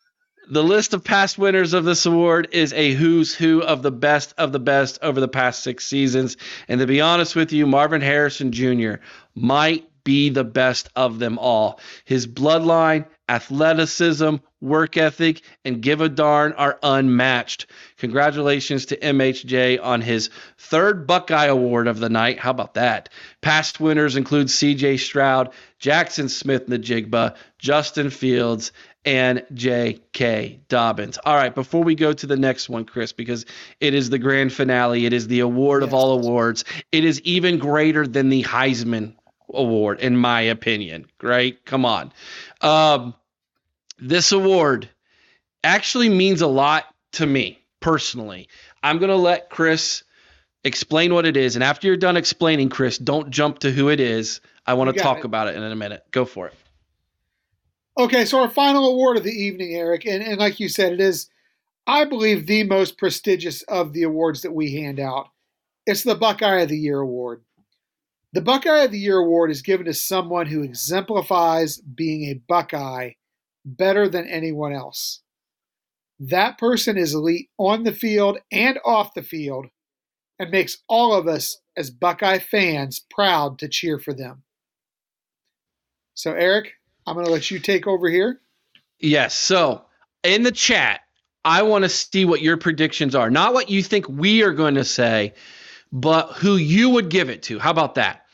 the 0.49 0.63
list 0.63 0.93
of 0.93 1.03
past 1.03 1.37
winners 1.37 1.73
of 1.73 1.83
this 1.83 2.05
award 2.05 2.47
is 2.53 2.71
a 2.71 2.93
who's 2.93 3.35
who 3.35 3.61
of 3.61 3.81
the 3.81 3.91
best 3.91 4.33
of 4.37 4.53
the 4.53 4.59
best 4.59 4.99
over 5.01 5.19
the 5.19 5.27
past 5.27 5.61
six 5.61 5.85
seasons. 5.85 6.37
And 6.69 6.79
to 6.79 6.87
be 6.87 7.01
honest 7.01 7.35
with 7.35 7.51
you, 7.51 7.67
Marvin 7.67 7.99
Harrison 7.99 8.53
Jr. 8.53 8.95
might 9.35 9.85
be 10.05 10.29
the 10.29 10.45
best 10.45 10.89
of 10.95 11.19
them 11.19 11.37
all. 11.37 11.79
His 12.05 12.25
bloodline, 12.25 13.05
athleticism, 13.31 14.35
work 14.59 14.97
ethic, 14.97 15.41
and 15.63 15.81
give 15.81 16.01
a 16.01 16.09
darn 16.09 16.51
are 16.53 16.77
unmatched. 16.83 17.65
Congratulations 17.97 18.87
to 18.87 18.97
MHJ 18.97 19.81
on 19.81 20.01
his 20.01 20.29
third 20.57 21.07
Buckeye 21.07 21.45
Award 21.45 21.87
of 21.87 21.99
the 21.99 22.09
night. 22.09 22.39
How 22.39 22.51
about 22.51 22.73
that? 22.73 23.07
Past 23.39 23.79
winners 23.79 24.17
include 24.17 24.47
CJ 24.47 24.99
Stroud, 24.99 25.53
Jaxon 25.79 26.29
Smith-Njigba, 26.29 27.35
Justin 27.57 28.09
Fields, 28.09 28.73
and 29.05 29.45
J.K. 29.53 30.59
Dobbins. 30.67 31.17
All 31.25 31.35
right, 31.35 31.55
before 31.55 31.83
we 31.83 31.95
go 31.95 32.11
to 32.11 32.27
the 32.27 32.35
next 32.35 32.67
one, 32.67 32.83
Chris, 32.83 33.13
because 33.13 33.45
it 33.79 33.93
is 33.93 34.09
the 34.09 34.19
grand 34.19 34.51
finale, 34.51 35.05
it 35.05 35.13
is 35.13 35.29
the 35.29 35.39
award 35.39 35.83
yes. 35.83 35.87
of 35.87 35.93
all 35.93 36.19
awards. 36.19 36.65
It 36.91 37.05
is 37.05 37.21
even 37.21 37.57
greater 37.59 38.05
than 38.05 38.27
the 38.27 38.43
Heisman 38.43 39.15
Award, 39.53 40.01
in 40.01 40.17
my 40.17 40.41
opinion. 40.41 41.07
Right? 41.21 41.63
Come 41.65 41.85
on. 41.85 42.11
Um, 42.61 43.15
this 44.01 44.31
award 44.31 44.89
actually 45.63 46.09
means 46.09 46.41
a 46.41 46.47
lot 46.47 46.85
to 47.13 47.25
me 47.25 47.59
personally. 47.79 48.49
I'm 48.83 48.97
going 48.97 49.09
to 49.09 49.15
let 49.15 49.49
Chris 49.49 50.03
explain 50.63 51.13
what 51.13 51.25
it 51.25 51.37
is. 51.37 51.55
And 51.55 51.63
after 51.63 51.87
you're 51.87 51.97
done 51.97 52.17
explaining, 52.17 52.69
Chris, 52.69 52.97
don't 52.97 53.29
jump 53.29 53.59
to 53.59 53.71
who 53.71 53.89
it 53.89 53.99
is. 53.99 54.41
I 54.65 54.73
want 54.73 54.95
to 54.95 55.01
talk 55.01 55.19
it. 55.19 55.25
about 55.25 55.47
it 55.47 55.55
in 55.55 55.63
a 55.63 55.75
minute. 55.75 56.03
Go 56.11 56.25
for 56.25 56.47
it. 56.47 56.55
Okay, 57.97 58.25
so 58.25 58.39
our 58.39 58.49
final 58.49 58.87
award 58.87 59.17
of 59.17 59.23
the 59.23 59.31
evening, 59.31 59.75
Eric, 59.75 60.05
and, 60.05 60.23
and 60.23 60.37
like 60.37 60.59
you 60.59 60.69
said, 60.69 60.93
it 60.93 61.01
is, 61.01 61.29
I 61.85 62.05
believe, 62.05 62.47
the 62.47 62.63
most 62.63 62.97
prestigious 62.97 63.63
of 63.63 63.93
the 63.93 64.03
awards 64.03 64.41
that 64.41 64.53
we 64.53 64.75
hand 64.75 64.99
out. 64.99 65.27
It's 65.85 66.03
the 66.03 66.15
Buckeye 66.15 66.61
of 66.61 66.69
the 66.69 66.77
Year 66.77 66.99
award. 66.99 67.43
The 68.33 68.41
Buckeye 68.41 68.83
of 68.83 68.91
the 68.91 68.99
Year 68.99 69.17
award 69.17 69.51
is 69.51 69.61
given 69.61 69.87
to 69.87 69.93
someone 69.93 70.45
who 70.45 70.63
exemplifies 70.63 71.79
being 71.79 72.29
a 72.29 72.41
Buckeye 72.47 73.11
better 73.65 74.07
than 74.07 74.27
anyone 74.27 74.73
else. 74.73 75.21
That 76.19 76.57
person 76.57 76.97
is 76.97 77.13
elite 77.13 77.49
on 77.57 77.83
the 77.83 77.93
field 77.93 78.37
and 78.51 78.79
off 78.85 79.13
the 79.13 79.23
field 79.23 79.67
and 80.37 80.51
makes 80.51 80.77
all 80.87 81.13
of 81.13 81.27
us 81.27 81.57
as 81.75 81.89
Buckeye 81.89 82.39
fans 82.39 82.99
proud 83.09 83.59
to 83.59 83.67
cheer 83.67 83.99
for 83.99 84.13
them. 84.13 84.43
So, 86.13 86.33
Eric, 86.33 86.73
I'm 87.05 87.15
going 87.15 87.25
to 87.25 87.31
let 87.31 87.49
you 87.49 87.59
take 87.59 87.87
over 87.87 88.09
here. 88.09 88.39
Yes. 88.99 89.33
So, 89.33 89.85
in 90.23 90.43
the 90.43 90.51
chat, 90.51 91.01
I 91.43 91.63
want 91.63 91.83
to 91.83 91.89
see 91.89 92.25
what 92.25 92.41
your 92.41 92.57
predictions 92.57 93.15
are. 93.15 93.31
Not 93.31 93.53
what 93.53 93.69
you 93.69 93.81
think 93.81 94.07
we 94.07 94.43
are 94.43 94.53
going 94.53 94.75
to 94.75 94.83
say, 94.83 95.33
but 95.91 96.33
who 96.33 96.55
you 96.55 96.91
would 96.91 97.09
give 97.09 97.29
it 97.29 97.43
to. 97.43 97.57
How 97.57 97.71
about 97.71 97.95
that? 97.95 98.25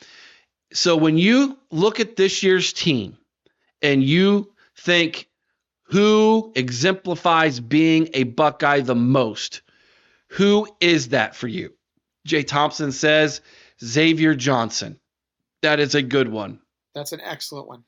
So, 0.72 0.96
when 0.96 1.16
you 1.16 1.58
look 1.70 2.00
at 2.00 2.16
this 2.16 2.42
year's 2.42 2.72
team 2.72 3.16
and 3.80 4.02
you 4.02 4.52
think 4.78 5.28
who 5.84 6.52
exemplifies 6.54 7.60
being 7.60 8.10
a 8.14 8.24
Buckeye 8.24 8.80
the 8.80 8.94
most? 8.94 9.62
Who 10.32 10.68
is 10.80 11.08
that 11.08 11.34
for 11.34 11.48
you? 11.48 11.72
Jay 12.26 12.42
Thompson 12.42 12.92
says 12.92 13.40
Xavier 13.82 14.34
Johnson. 14.34 14.98
That 15.62 15.80
is 15.80 15.94
a 15.94 16.02
good 16.02 16.28
one. 16.28 16.60
That's 16.94 17.12
an 17.12 17.20
excellent 17.22 17.68
one. 17.68 17.84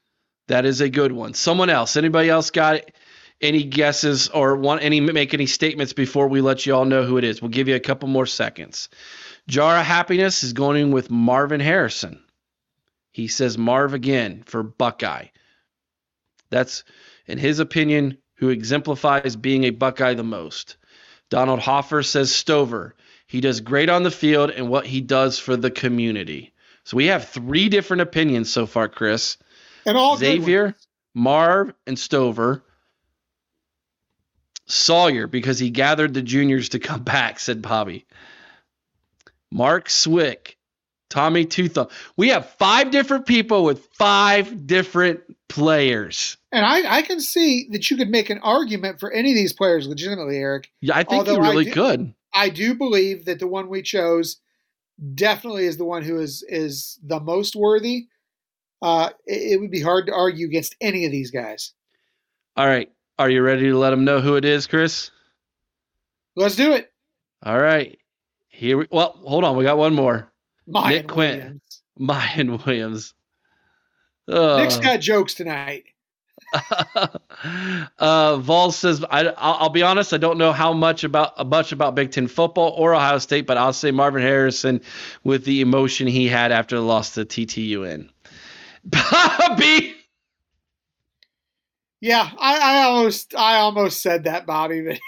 That 0.49 0.65
is 0.65 0.81
a 0.81 0.89
good 0.89 1.12
one. 1.12 1.35
Someone 1.35 1.71
else? 1.71 1.97
Anybody 1.97 2.29
else 2.29 2.51
got 2.51 2.91
any 3.41 3.62
guesses 3.65 4.29
or 4.29 4.57
want 4.57 4.83
any 4.83 5.01
make 5.01 5.35
any 5.35 5.47
statements 5.47 5.93
before 5.93 6.29
we 6.29 6.41
let 6.41 6.67
you 6.67 6.75
all 6.75 6.85
know 6.85 7.05
who 7.05 7.19
it 7.19 7.25
is? 7.25 7.41
We'll 7.41 7.51
give 7.51 7.69
you 7.69 7.77
a 7.77 7.81
couple 7.81 8.09
more 8.09 8.27
seconds. 8.27 8.89
Jara 9.47 9.83
Happiness 9.83 10.43
is 10.43 10.53
going 10.53 10.91
with 10.91 11.11
Marvin 11.11 11.61
Harrison. 11.61 12.23
He 13.12 13.29
says 13.29 13.59
Marv 13.59 13.95
again 13.95 14.43
for 14.47 14.62
Buckeye. 14.62 15.27
That's, 16.51 16.85
in 17.27 17.39
his 17.39 17.59
opinion, 17.59 18.18
who 18.36 18.48
exemplifies 18.48 19.36
being 19.36 19.64
a 19.64 19.70
Buckeye 19.70 20.14
the 20.14 20.24
most. 20.24 20.77
Donald 21.28 21.60
Hoffer 21.60 22.02
says 22.02 22.35
Stover. 22.35 22.94
He 23.27 23.40
does 23.40 23.60
great 23.60 23.89
on 23.89 24.02
the 24.02 24.10
field 24.10 24.51
and 24.51 24.68
what 24.68 24.86
he 24.86 25.01
does 25.01 25.39
for 25.39 25.56
the 25.56 25.70
community. 25.70 26.52
So 26.85 26.97
we 26.97 27.06
have 27.06 27.28
three 27.28 27.68
different 27.68 28.02
opinions 28.02 28.52
so 28.52 28.66
far, 28.66 28.89
Chris. 28.89 29.36
And 29.86 29.97
all 29.97 30.16
Xavier, 30.16 30.74
Marv, 31.14 31.72
and 31.86 31.98
Stover. 31.98 32.64
Sawyer, 34.66 35.27
because 35.27 35.59
he 35.59 35.70
gathered 35.70 36.14
the 36.14 36.22
juniors 36.22 36.70
to 36.70 36.78
come 36.78 37.02
back, 37.05 37.39
said 37.39 37.62
Bobby. 37.62 38.06
Mark 39.51 39.90
Swick 39.90 40.56
Tommy 41.11 41.45
Tutha. 41.45 41.91
We 42.16 42.28
have 42.28 42.49
five 42.51 42.91
different 42.91 43.27
people 43.27 43.65
with 43.65 43.87
five 43.99 44.66
different 44.66 45.20
players. 45.49 46.39
And 46.53 46.65
I, 46.65 46.99
I 46.99 47.03
can 47.03 47.20
see 47.20 47.69
that 47.73 47.91
you 47.91 47.97
could 47.97 48.09
make 48.09 48.31
an 48.31 48.39
argument 48.39 49.01
for 49.01 49.12
any 49.12 49.32
of 49.32 49.37
these 49.37 49.53
players 49.53 49.87
legitimately, 49.87 50.39
Eric. 50.39 50.70
Yeah, 50.81 50.97
I 50.97 51.03
think 51.03 51.28
Although 51.28 51.35
you 51.35 51.43
really 51.43 51.66
I 51.66 51.69
do, 51.69 51.73
could. 51.73 52.15
I 52.32 52.49
do 52.49 52.74
believe 52.74 53.27
that 53.27 53.41
the 53.41 53.47
one 53.49 53.69
we 53.69 53.82
chose 53.82 54.39
definitely 55.15 55.66
is 55.66 55.77
the 55.77 55.85
one 55.85 56.03
who 56.03 56.19
is 56.19 56.45
is 56.49 56.99
the 57.03 57.20
most 57.20 57.57
worthy. 57.57 58.07
Uh, 58.81 59.11
it, 59.27 59.53
it 59.55 59.61
would 59.61 59.70
be 59.70 59.82
hard 59.82 60.07
to 60.07 60.15
argue 60.15 60.47
against 60.47 60.77
any 60.81 61.05
of 61.05 61.12
these 61.12 61.31
guys. 61.31 61.74
All 62.57 62.66
right. 62.66 62.91
Are 63.19 63.28
you 63.28 63.43
ready 63.43 63.65
to 63.65 63.77
let 63.77 63.91
them 63.91 64.05
know 64.05 64.20
who 64.20 64.37
it 64.37 64.45
is, 64.45 64.66
Chris? 64.66 65.11
Let's 66.37 66.57
do 66.57 66.73
it. 66.73 66.91
All 67.43 67.59
right. 67.59 67.99
Here 68.49 68.78
we 68.78 68.87
well, 68.91 69.19
hold 69.24 69.45
on, 69.45 69.57
we 69.57 69.65
got 69.65 69.78
one 69.78 69.95
more. 69.95 70.30
Mayan 70.71 70.97
Nick 70.97 71.09
Quinn. 71.09 71.39
Williams. 71.39 71.83
Mayan 71.99 72.59
Williams. 72.67 73.15
Uh, 74.29 74.59
Nick's 74.59 74.79
got 74.79 75.01
jokes 75.01 75.35
tonight. 75.35 75.85
uh, 77.99 78.37
Vol 78.39 78.73
says, 78.73 79.05
I, 79.11 79.63
will 79.63 79.71
be 79.71 79.83
honest, 79.83 80.13
I 80.13 80.19
don't 80.19 80.39
know 80.39 80.53
how 80.53 80.73
much 80.73 81.05
about 81.05 81.47
much 81.49 81.73
about 81.73 81.95
Big 81.95 82.11
Ten 82.11 82.27
football 82.27 82.75
or 82.77 82.95
Ohio 82.95 83.19
State, 83.19 83.47
but 83.47 83.57
I'll 83.57 83.73
say 83.73 83.91
Marvin 83.91 84.23
Harrison 84.23 84.81
with 85.25 85.45
the 85.45 85.61
emotion 85.61 86.07
he 86.07 86.27
had 86.27 86.53
after 86.53 86.77
the 86.77 86.83
loss 86.83 87.15
to 87.15 87.25
TTUN. 87.25 88.09
Bobby. 88.85 89.95
Yeah, 92.01 92.31
I, 92.39 92.59
I 92.59 92.83
almost 92.85 93.35
I 93.35 93.57
almost 93.57 94.03
said 94.03 94.25
that, 94.25 94.47
Bobby, 94.47 94.81
but 94.81 94.99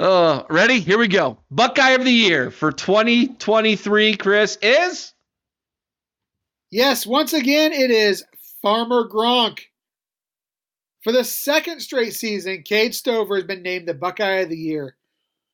Uh, 0.00 0.44
ready? 0.48 0.80
Here 0.80 0.96
we 0.96 1.08
go. 1.08 1.36
Buckeye 1.50 1.90
of 1.90 2.06
the 2.06 2.10
year 2.10 2.50
for 2.50 2.72
2023, 2.72 4.16
Chris, 4.16 4.56
is? 4.62 5.12
Yes, 6.70 7.06
once 7.06 7.34
again, 7.34 7.74
it 7.74 7.90
is 7.90 8.24
Farmer 8.62 9.06
Gronk. 9.06 9.58
For 11.04 11.12
the 11.12 11.22
second 11.22 11.80
straight 11.80 12.14
season, 12.14 12.62
Cade 12.62 12.94
Stover 12.94 13.34
has 13.36 13.44
been 13.44 13.60
named 13.60 13.86
the 13.86 13.92
Buckeye 13.92 14.36
of 14.36 14.48
the 14.48 14.56
Year. 14.56 14.96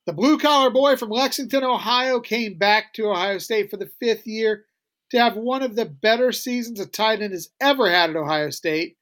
The 0.07 0.13
blue 0.13 0.39
collar 0.39 0.71
boy 0.71 0.95
from 0.95 1.11
Lexington, 1.11 1.65
Ohio, 1.65 2.21
came 2.21 2.57
back 2.57 2.95
to 2.95 3.09
Ohio 3.09 3.39
State 3.39 3.69
for 3.69 3.79
the 3.79 3.91
fifth 3.99 4.29
year 4.29 4.67
to 5.11 5.19
have 5.19 5.35
one 5.35 5.65
of 5.65 5.75
the 5.75 5.87
better 5.87 6.31
seasons 6.31 6.79
a 6.79 6.87
tight 6.87 7.21
end 7.21 7.33
has 7.33 7.49
ever 7.61 7.91
had 7.91 8.11
at 8.11 8.17
Ohio 8.17 8.51
State. 8.51 8.97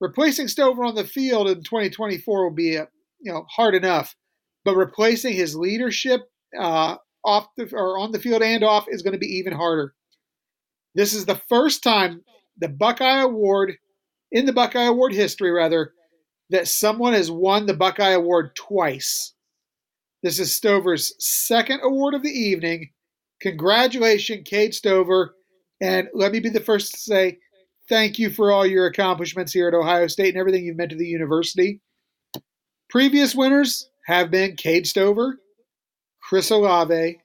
Replacing 0.00 0.48
Stover 0.48 0.84
on 0.84 0.94
the 0.94 1.04
field 1.04 1.50
in 1.50 1.62
2024 1.64 2.44
will 2.44 2.50
be, 2.50 2.78
uh, 2.78 2.86
you 3.20 3.30
know, 3.30 3.44
hard 3.50 3.74
enough, 3.74 4.16
but 4.64 4.76
replacing 4.76 5.32
his 5.32 5.56
leadership 5.56 6.22
uh, 6.58 6.96
off 7.24 7.48
the 7.56 7.68
or 7.74 7.98
on 7.98 8.12
the 8.12 8.18
field 8.18 8.42
and 8.42 8.64
off 8.64 8.86
is 8.88 9.02
going 9.02 9.12
to 9.12 9.18
be 9.18 9.26
even 9.26 9.52
harder. 9.52 9.94
This 10.94 11.12
is 11.12 11.24
the 11.24 11.40
first 11.48 11.82
time 11.82 12.22
the 12.58 12.68
Buckeye 12.68 13.22
Award 13.22 13.74
in 14.32 14.46
the 14.46 14.52
Buckeye 14.52 14.84
Award 14.84 15.12
history, 15.12 15.50
rather, 15.50 15.92
that 16.50 16.68
someone 16.68 17.12
has 17.12 17.30
won 17.30 17.66
the 17.66 17.74
Buckeye 17.74 18.10
Award 18.10 18.54
twice. 18.56 19.34
This 20.22 20.38
is 20.38 20.54
Stover's 20.54 21.14
second 21.18 21.80
award 21.82 22.14
of 22.14 22.22
the 22.22 22.28
evening. 22.28 22.90
Congratulations, 23.40 24.46
Cade 24.46 24.74
Stover. 24.74 25.34
And 25.80 26.08
let 26.12 26.32
me 26.32 26.40
be 26.40 26.50
the 26.50 26.60
first 26.60 26.92
to 26.92 27.00
say 27.00 27.38
thank 27.88 28.18
you 28.18 28.30
for 28.30 28.52
all 28.52 28.66
your 28.66 28.86
accomplishments 28.86 29.52
here 29.52 29.68
at 29.68 29.74
Ohio 29.74 30.06
State 30.06 30.34
and 30.34 30.38
everything 30.38 30.64
you've 30.64 30.76
meant 30.76 30.90
to 30.90 30.96
the 30.96 31.06
university. 31.06 31.80
Previous 32.90 33.34
winners 33.34 33.89
have 34.06 34.30
been 34.30 34.56
Cade 34.56 34.86
Stover, 34.86 35.38
Chris 36.22 36.50
Olave, 36.50 37.20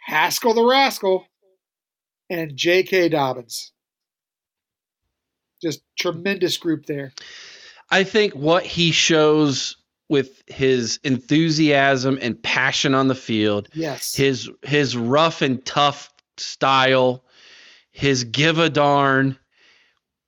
Haskell 0.00 0.54
the 0.54 0.64
Rascal, 0.64 1.26
and 2.30 2.56
J.K. 2.56 3.08
Dobbins. 3.10 3.72
Just 5.62 5.82
tremendous 5.98 6.56
group 6.56 6.86
there. 6.86 7.12
I 7.90 8.04
think 8.04 8.34
what 8.34 8.64
he 8.64 8.90
shows 8.92 9.76
with 10.08 10.42
his 10.46 10.98
enthusiasm 11.04 12.18
and 12.20 12.40
passion 12.42 12.94
on 12.94 13.08
the 13.08 13.14
field, 13.14 13.68
Yes. 13.72 14.14
his 14.14 14.50
his 14.62 14.96
rough 14.96 15.40
and 15.42 15.64
tough 15.64 16.12
style, 16.36 17.24
his 17.92 18.24
give 18.24 18.58
a 18.58 18.68
darn, 18.68 19.38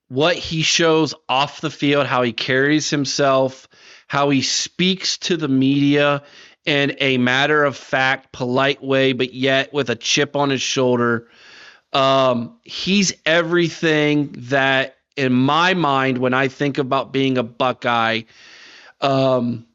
what 0.09 0.37
he 0.37 0.63
shows 0.63 1.15
off 1.29 1.61
the 1.61 1.71
field, 1.71 2.07
how 2.07 2.23
he 2.23 2.33
carries 2.33 2.89
himself, 2.89 3.69
how 4.07 4.31
he 4.31 4.43
speaks 4.43 5.19
to 5.19 5.37
the 5.37 5.49
media 5.49 6.23
in 6.65 6.97
a 7.01 7.17
matter 7.19 7.65
of 7.65 7.77
fact, 7.77 8.33
polite 8.33 8.83
way, 8.83 9.13
but 9.13 9.33
yet 9.33 9.73
with 9.73 9.89
a 9.89 9.95
chip 9.95 10.37
on 10.37 10.51
his 10.51 10.63
shoulder. 10.63 11.29
Um, 11.93 12.59
he's 12.65 13.15
everything 13.25 14.35
that, 14.49 14.97
in 15.17 15.33
my 15.33 15.75
mind, 15.75 16.19
when 16.19 16.35
I 16.35 16.49
think 16.49 16.79
about 16.79 17.13
being 17.13 17.39
a 17.39 17.43
Buckeye, 17.43 18.23
um, 19.01 19.67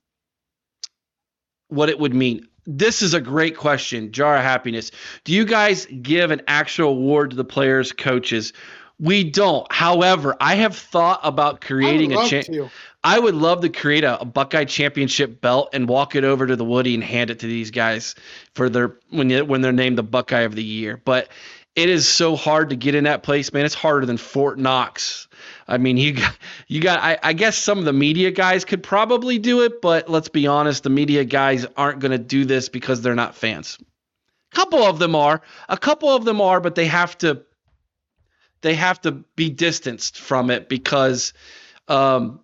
what 1.69 1.89
it 1.89 1.97
would 1.97 2.13
mean. 2.13 2.47
This 2.65 3.01
is 3.01 3.13
a 3.13 3.21
great 3.21 3.57
question. 3.57 4.11
Jar 4.11 4.35
of 4.35 4.43
happiness. 4.43 4.91
Do 5.23 5.33
you 5.33 5.45
guys 5.45 5.87
give 5.87 6.29
an 6.31 6.41
actual 6.47 6.89
award 6.89 7.31
to 7.31 7.35
the 7.35 7.45
players, 7.45 7.91
coaches? 7.91 8.53
We 8.99 9.23
don't. 9.23 9.71
However, 9.71 10.35
I 10.39 10.55
have 10.55 10.75
thought 10.75 11.21
about 11.23 11.61
creating 11.61 12.13
a 12.13 12.17
love 12.17 12.29
cha- 12.29 12.41
to. 12.41 12.69
I 13.03 13.17
would 13.17 13.35
love 13.35 13.61
to 13.61 13.69
create 13.69 14.03
a, 14.03 14.21
a 14.21 14.25
Buckeye 14.25 14.65
championship 14.65 15.41
belt 15.41 15.69
and 15.73 15.89
walk 15.89 16.15
it 16.15 16.23
over 16.23 16.45
to 16.45 16.55
the 16.55 16.65
Woody 16.65 16.93
and 16.93 17.03
hand 17.03 17.31
it 17.31 17.39
to 17.39 17.47
these 17.47 17.71
guys 17.71 18.15
for 18.53 18.69
their 18.69 18.97
when 19.09 19.29
you, 19.29 19.43
when 19.43 19.61
they're 19.61 19.71
named 19.71 19.97
the 19.97 20.03
Buckeye 20.03 20.41
of 20.41 20.55
the 20.55 20.63
year. 20.63 21.01
But 21.03 21.29
it 21.75 21.89
is 21.89 22.07
so 22.07 22.35
hard 22.35 22.69
to 22.69 22.75
get 22.75 22.95
in 22.95 23.05
that 23.05 23.23
place, 23.23 23.53
man. 23.53 23.65
It's 23.65 23.73
harder 23.73 24.05
than 24.05 24.17
Fort 24.17 24.59
Knox. 24.59 25.27
I 25.67 25.77
mean, 25.77 25.97
you 25.97 26.13
got 26.13 26.37
you 26.67 26.81
got. 26.81 26.99
I, 26.99 27.17
I 27.23 27.33
guess 27.33 27.57
some 27.57 27.79
of 27.79 27.85
the 27.85 27.93
media 27.93 28.29
guys 28.29 28.65
could 28.65 28.83
probably 28.83 29.39
do 29.39 29.61
it, 29.61 29.81
but 29.81 30.09
let's 30.09 30.29
be 30.29 30.47
honest, 30.47 30.83
the 30.83 30.89
media 30.89 31.23
guys 31.23 31.65
aren't 31.77 31.99
going 31.99 32.11
to 32.11 32.19
do 32.19 32.45
this 32.45 32.69
because 32.69 33.01
they're 33.01 33.15
not 33.15 33.35
fans. 33.35 33.77
A 34.51 34.55
couple 34.55 34.83
of 34.83 34.99
them 34.99 35.15
are. 35.15 35.41
A 35.69 35.77
couple 35.77 36.09
of 36.09 36.25
them 36.25 36.41
are, 36.41 36.59
but 36.59 36.75
they 36.75 36.87
have 36.87 37.17
to. 37.19 37.43
They 38.61 38.75
have 38.75 39.01
to 39.01 39.11
be 39.35 39.49
distanced 39.49 40.19
from 40.19 40.51
it 40.51 40.69
because 40.69 41.33
um, 41.87 42.41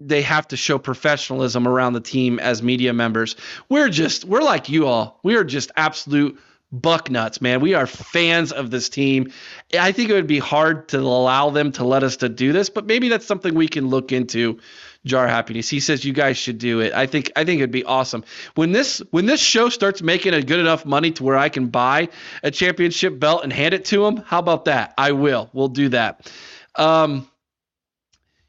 they 0.00 0.22
have 0.22 0.48
to 0.48 0.56
show 0.56 0.78
professionalism 0.78 1.66
around 1.66 1.94
the 1.94 2.00
team 2.00 2.38
as 2.38 2.62
media 2.62 2.92
members. 2.92 3.36
We're 3.68 3.88
just 3.88 4.24
we're 4.24 4.42
like 4.42 4.68
you 4.68 4.86
all. 4.86 5.18
We 5.22 5.36
are 5.36 5.44
just 5.44 5.70
absolute 5.76 6.38
buck 6.72 7.10
nuts, 7.10 7.40
man. 7.40 7.60
We 7.60 7.74
are 7.74 7.86
fans 7.86 8.52
of 8.52 8.70
this 8.70 8.88
team. 8.88 9.32
I 9.78 9.92
think 9.92 10.10
it 10.10 10.14
would 10.14 10.26
be 10.26 10.38
hard 10.38 10.88
to 10.88 10.98
allow 10.98 11.50
them 11.50 11.72
to 11.72 11.84
let 11.84 12.02
us 12.02 12.18
to 12.18 12.28
do 12.28 12.52
this, 12.52 12.70
but 12.70 12.86
maybe 12.86 13.08
that's 13.08 13.26
something 13.26 13.54
we 13.54 13.68
can 13.68 13.88
look 13.88 14.12
into. 14.12 14.58
Jar 15.04 15.28
Happiness. 15.28 15.68
He 15.68 15.78
says 15.78 16.04
you 16.04 16.12
guys 16.12 16.36
should 16.36 16.58
do 16.58 16.80
it. 16.80 16.92
I 16.92 17.06
think 17.06 17.30
I 17.36 17.44
think 17.44 17.60
it'd 17.60 17.70
be 17.70 17.84
awesome. 17.84 18.24
When 18.56 18.72
this 18.72 19.00
when 19.12 19.24
this 19.24 19.40
show 19.40 19.68
starts 19.68 20.02
making 20.02 20.34
a 20.34 20.42
good 20.42 20.58
enough 20.58 20.84
money 20.84 21.12
to 21.12 21.22
where 21.22 21.36
I 21.36 21.48
can 21.48 21.68
buy 21.68 22.08
a 22.42 22.50
championship 22.50 23.18
belt 23.18 23.44
and 23.44 23.52
hand 23.52 23.72
it 23.72 23.84
to 23.86 24.04
him, 24.04 24.16
how 24.16 24.40
about 24.40 24.64
that? 24.64 24.94
I 24.98 25.12
will. 25.12 25.48
We'll 25.52 25.68
do 25.68 25.90
that. 25.90 26.28
Um 26.74 27.28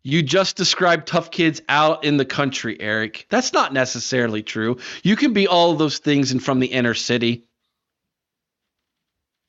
you 0.08 0.24
just 0.24 0.58
described 0.58 1.08
tough 1.08 1.32
kids 1.32 1.62
out 1.70 2.06
in 2.06 2.18
the 2.18 2.26
country, 2.26 2.80
Eric. 2.82 3.28
That's 3.30 3.54
not 3.54 3.74
necessarily 3.74 4.44
true. 4.44 4.80
You 5.04 5.18
can 5.18 5.34
be 5.34 5.48
all 5.48 5.72
of 5.74 5.80
those 5.80 6.00
things 6.00 6.32
and 6.34 6.44
from 6.44 6.60
the 6.62 6.68
inner 6.68 6.96
city. 6.96 7.46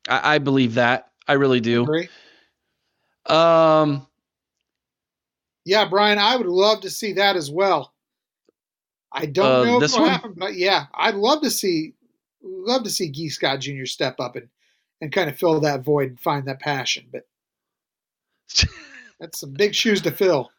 I, 0.09 0.36
I 0.36 0.39
believe 0.39 0.74
that. 0.74 1.10
I 1.28 1.35
really 1.35 1.60
do. 1.60 1.85
Agree? 1.86 2.10
Um, 3.26 4.06
Yeah, 5.66 5.86
Brian, 5.89 6.18
I 6.18 6.36
would 6.36 6.47
love 6.48 6.82
to 6.82 6.90
see 6.90 7.14
that 7.14 7.36
as 7.36 7.51
well. 7.51 7.94
I 9.12 9.26
don't 9.26 9.60
Uh, 9.60 9.60
know 9.60 9.78
if 9.78 9.85
this 9.85 9.90
it'll 9.90 10.01
one? 10.01 10.10
happen, 10.10 10.35
but 10.36 10.55
yeah, 10.56 10.86
I'd 10.94 11.14
love 11.16 11.43
to 11.43 11.51
see 11.51 11.94
love 12.43 12.85
to 12.85 12.90
see 12.90 13.10
Gee 13.10 13.30
Scott 13.30 13.60
Jr. 13.60 13.86
step 13.86 14.20
up 14.20 14.36
and, 14.36 14.48
and 15.01 15.12
kind 15.12 15.30
of 15.30 15.39
fill 15.39 15.60
that 15.60 15.82
void 15.85 16.10
and 16.10 16.20
find 16.20 16.47
that 16.47 16.60
passion. 16.60 17.06
But 17.12 17.26
that's 19.20 19.40
some 19.40 19.52
big 19.52 19.74
shoes 19.74 20.00
to 20.02 20.10
fill. 20.10 20.50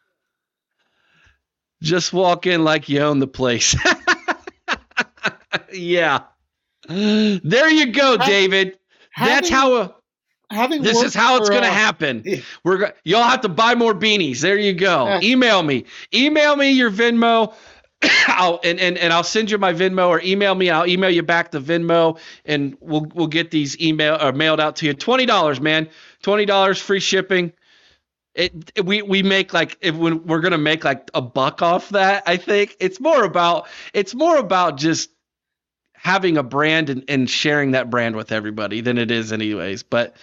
just 1.82 2.12
walk 2.12 2.46
in 2.46 2.62
like 2.64 2.88
you 2.88 3.00
own 3.00 3.18
the 3.18 3.26
place. 3.26 3.74
yeah. 5.72 6.20
There 6.88 7.70
you 7.70 7.92
go, 7.92 8.18
Ha- 8.18 8.26
David. 8.26 8.78
That's 9.18 9.48
Having- 9.48 9.78
how. 9.78 9.94
having 10.50 10.82
This 10.82 11.02
is 11.02 11.14
how 11.14 11.36
it's 11.38 11.48
going 11.48 11.62
to 11.62 11.68
uh, 11.68 11.72
happen. 11.72 12.22
yeah. 12.24 12.40
We're 12.64 12.92
y'all 13.04 13.22
have 13.22 13.42
to 13.42 13.48
buy 13.48 13.74
more 13.74 13.94
beanies. 13.94 14.40
There 14.40 14.58
you 14.58 14.72
go. 14.72 15.18
Email 15.22 15.62
me. 15.62 15.84
Email 16.14 16.56
me 16.56 16.70
your 16.70 16.90
Venmo. 16.90 17.54
I'll 18.28 18.60
and, 18.64 18.80
and 18.80 18.96
and 18.98 19.12
I'll 19.12 19.22
send 19.24 19.50
you 19.50 19.58
my 19.58 19.72
Venmo 19.74 20.08
or 20.08 20.20
email 20.22 20.54
me. 20.54 20.70
I'll 20.70 20.86
email 20.86 21.10
you 21.10 21.22
back 21.22 21.50
the 21.50 21.60
Venmo 21.60 22.18
and 22.46 22.76
we'll 22.80 23.06
we'll 23.14 23.26
get 23.26 23.50
these 23.50 23.78
email 23.80 24.16
or 24.20 24.32
mailed 24.32 24.60
out 24.60 24.76
to 24.76 24.86
you. 24.86 24.94
Twenty 24.94 25.26
dollars, 25.26 25.60
man. 25.60 25.88
Twenty 26.22 26.46
dollars 26.46 26.80
free 26.80 27.00
shipping. 27.00 27.52
It, 28.34 28.72
it- 28.76 28.84
we 28.86 29.02
we 29.02 29.22
make 29.22 29.52
like 29.52 29.76
if 29.80 29.94
we, 29.94 30.12
we're 30.12 30.40
gonna 30.40 30.58
make 30.58 30.84
like 30.84 31.10
a 31.14 31.22
buck 31.22 31.62
off 31.62 31.90
that. 31.90 32.24
I 32.26 32.36
think 32.36 32.76
it's 32.80 33.00
more 33.00 33.24
about 33.24 33.68
it's 33.94 34.14
more 34.14 34.36
about 34.36 34.78
just 34.78 35.10
having 35.94 36.38
a 36.38 36.42
brand 36.42 36.90
and, 36.90 37.04
and 37.08 37.28
sharing 37.28 37.72
that 37.72 37.90
brand 37.90 38.16
with 38.16 38.32
everybody 38.32 38.80
than 38.80 38.98
it 38.98 39.10
is 39.10 39.32
anyways. 39.32 39.82
But 39.82 40.16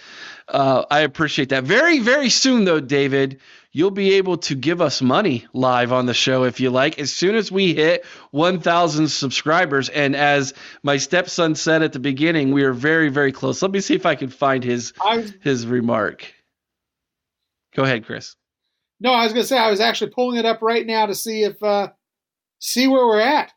uh, 0.48 0.84
I 0.90 1.00
appreciate 1.00 1.50
that. 1.50 1.64
Very, 1.64 2.00
very 2.00 2.30
soon 2.30 2.64
though, 2.64 2.80
David, 2.80 3.40
you'll 3.70 3.92
be 3.92 4.14
able 4.14 4.38
to 4.38 4.56
give 4.56 4.80
us 4.80 5.00
money 5.00 5.46
live 5.52 5.92
on 5.92 6.06
the 6.06 6.14
show 6.14 6.44
if 6.44 6.58
you 6.58 6.70
like. 6.70 6.98
As 6.98 7.12
soon 7.12 7.36
as 7.36 7.52
we 7.52 7.74
hit 7.74 8.04
1,000 8.32 9.08
subscribers, 9.08 9.88
and 9.88 10.16
as 10.16 10.52
my 10.82 10.96
stepson 10.96 11.54
said 11.54 11.82
at 11.82 11.92
the 11.92 12.00
beginning, 12.00 12.50
we 12.52 12.64
are 12.64 12.72
very, 12.72 13.08
very 13.08 13.30
close. 13.30 13.62
Let 13.62 13.70
me 13.70 13.80
see 13.80 13.94
if 13.94 14.06
I 14.06 14.16
can 14.16 14.30
find 14.30 14.64
his 14.64 14.92
I 15.00 15.26
his 15.42 15.66
remark. 15.66 16.32
Go 17.78 17.84
ahead, 17.84 18.04
Chris. 18.04 18.34
no, 18.98 19.12
I 19.12 19.22
was 19.22 19.32
going 19.32 19.44
to 19.44 19.46
say 19.46 19.56
I 19.56 19.70
was 19.70 19.78
actually 19.78 20.10
pulling 20.10 20.36
it 20.36 20.44
up 20.44 20.62
right 20.62 20.84
now 20.84 21.06
to 21.06 21.14
see 21.14 21.44
if 21.44 21.62
uh, 21.62 21.90
see 22.58 22.88
where 22.88 23.06
we're 23.06 23.20
at. 23.20 23.52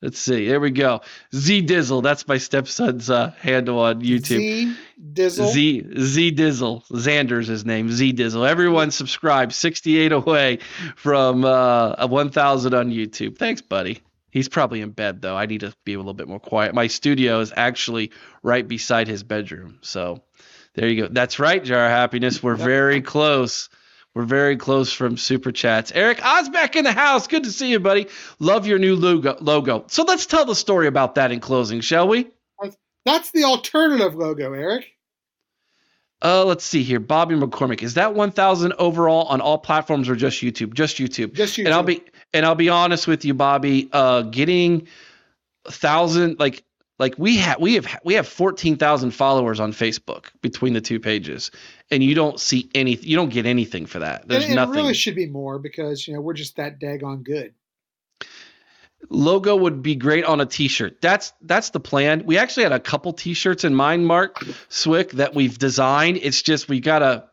Let's 0.00 0.18
see. 0.18 0.48
There 0.48 0.60
we 0.60 0.70
go. 0.70 1.02
Z 1.34 1.66
Dizzle. 1.66 2.02
That's 2.02 2.26
my 2.26 2.38
stepson's 2.38 3.10
uh, 3.10 3.32
handle 3.38 3.80
on 3.80 4.00
YouTube. 4.00 4.38
Z 4.38 4.76
Dizzle. 5.12 5.52
Z 5.52 5.86
Z 5.98 6.32
Dizzle. 6.32 6.86
Xander's 6.86 7.46
his 7.46 7.66
name. 7.66 7.90
Z 7.90 8.14
Dizzle. 8.14 8.48
Everyone 8.48 8.90
subscribe. 8.90 9.52
68 9.52 10.12
away 10.12 10.60
from 10.96 11.44
uh, 11.44 12.06
1,000 12.06 12.72
on 12.72 12.90
YouTube. 12.90 13.36
Thanks, 13.36 13.60
buddy. 13.60 14.00
He's 14.30 14.48
probably 14.48 14.80
in 14.80 14.90
bed 14.90 15.20
though. 15.20 15.36
I 15.36 15.44
need 15.44 15.60
to 15.60 15.74
be 15.84 15.92
a 15.92 15.98
little 15.98 16.14
bit 16.14 16.28
more 16.28 16.40
quiet. 16.40 16.74
My 16.74 16.86
studio 16.86 17.40
is 17.40 17.52
actually 17.54 18.10
right 18.42 18.66
beside 18.66 19.06
his 19.06 19.22
bedroom. 19.22 19.78
So 19.82 20.22
there 20.74 20.88
you 20.88 21.02
go. 21.02 21.08
That's 21.10 21.38
right, 21.38 21.62
Jar 21.62 21.86
of 21.86 21.90
Happiness. 21.90 22.42
We're 22.42 22.56
very 22.56 23.00
close. 23.00 23.68
We're 24.14 24.24
very 24.24 24.56
close 24.56 24.92
from 24.92 25.16
super 25.16 25.50
chats. 25.50 25.90
Eric 25.92 26.18
Osbeck 26.18 26.76
in 26.76 26.84
the 26.84 26.92
house. 26.92 27.26
Good 27.26 27.44
to 27.44 27.52
see 27.52 27.70
you, 27.70 27.80
buddy. 27.80 28.08
Love 28.38 28.66
your 28.66 28.78
new 28.78 28.94
logo. 28.94 29.36
Logo. 29.40 29.84
So 29.88 30.04
let's 30.04 30.26
tell 30.26 30.44
the 30.44 30.54
story 30.54 30.86
about 30.86 31.16
that 31.16 31.32
in 31.32 31.40
closing, 31.40 31.80
shall 31.80 32.06
we? 32.06 32.28
That's 33.04 33.30
the 33.32 33.44
alternative 33.44 34.14
logo, 34.14 34.52
Eric. 34.52 34.86
Uh, 36.22 36.44
let's 36.44 36.64
see 36.64 36.82
here. 36.82 37.00
Bobby 37.00 37.34
McCormick. 37.34 37.82
Is 37.82 37.94
that 37.94 38.14
1,000 38.14 38.72
overall 38.78 39.26
on 39.26 39.42
all 39.42 39.58
platforms 39.58 40.08
or 40.08 40.16
just 40.16 40.40
YouTube? 40.40 40.72
Just 40.72 40.96
YouTube. 40.96 41.34
Just 41.34 41.58
YouTube. 41.58 41.66
And 41.66 41.74
I'll 41.74 41.82
be 41.82 42.02
and 42.32 42.46
I'll 42.46 42.54
be 42.54 42.70
honest 42.70 43.06
with 43.06 43.24
you, 43.24 43.34
Bobby. 43.34 43.90
Uh, 43.92 44.22
getting 44.22 44.88
a 45.66 45.72
thousand 45.72 46.38
like 46.38 46.64
like 46.98 47.16
we 47.18 47.38
have 47.38 47.60
we 47.60 47.74
have 47.74 48.00
we 48.04 48.14
have 48.14 48.28
14,000 48.28 49.10
followers 49.10 49.58
on 49.58 49.72
Facebook 49.72 50.26
between 50.42 50.74
the 50.74 50.80
two 50.80 51.00
pages, 51.00 51.50
and 51.90 52.04
you 52.04 52.14
don't 52.14 52.38
see 52.38 52.70
any 52.74 52.94
you 52.94 53.16
don't 53.16 53.30
get 53.30 53.46
anything 53.46 53.86
for 53.86 53.98
that. 53.98 54.28
There's 54.28 54.44
and, 54.44 54.54
nothing. 54.54 54.74
It 54.74 54.78
really 54.78 54.94
should 54.94 55.16
be 55.16 55.26
more 55.26 55.58
because 55.58 56.06
you 56.06 56.14
know 56.14 56.20
we're 56.20 56.34
just 56.34 56.56
that 56.56 56.80
daggone 56.80 57.24
good. 57.24 57.54
Logo 59.10 59.54
would 59.56 59.82
be 59.82 59.96
great 59.96 60.24
on 60.24 60.40
a 60.40 60.46
t-shirt. 60.46 61.00
That's 61.00 61.32
that's 61.42 61.70
the 61.70 61.80
plan. 61.80 62.24
We 62.24 62.38
actually 62.38 62.62
had 62.62 62.72
a 62.72 62.80
couple 62.80 63.12
t-shirts 63.12 63.64
in 63.64 63.74
mind, 63.74 64.06
Mark 64.06 64.42
Swick, 64.68 65.10
that 65.12 65.34
we've 65.34 65.58
designed. 65.58 66.18
It's 66.22 66.42
just 66.42 66.68
we 66.68 66.80
gotta 66.80 67.24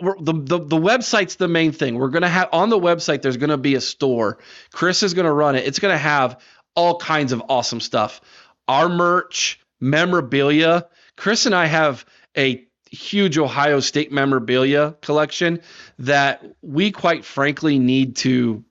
we're, 0.00 0.16
the, 0.20 0.32
the 0.32 0.58
the 0.58 0.76
website's 0.76 1.36
the 1.36 1.48
main 1.48 1.72
thing. 1.72 1.98
We're 1.98 2.10
gonna 2.10 2.28
have 2.28 2.50
on 2.52 2.68
the 2.68 2.78
website. 2.78 3.22
There's 3.22 3.36
gonna 3.36 3.58
be 3.58 3.74
a 3.74 3.80
store. 3.80 4.38
Chris 4.72 5.02
is 5.02 5.14
gonna 5.14 5.32
run 5.32 5.56
it. 5.56 5.66
It's 5.66 5.78
gonna 5.78 5.98
have 5.98 6.40
all 6.76 6.98
kinds 6.98 7.32
of 7.32 7.42
awesome 7.48 7.80
stuff. 7.80 8.20
Our 8.68 8.88
merch, 8.88 9.60
memorabilia. 9.80 10.86
Chris 11.16 11.46
and 11.46 11.54
I 11.54 11.66
have 11.66 12.04
a 12.36 12.66
huge 12.90 13.38
Ohio 13.38 13.80
State 13.80 14.12
memorabilia 14.12 14.96
collection 15.02 15.60
that 15.98 16.44
we 16.62 16.90
quite 16.92 17.24
frankly 17.24 17.78
need 17.78 18.16
to 18.16 18.64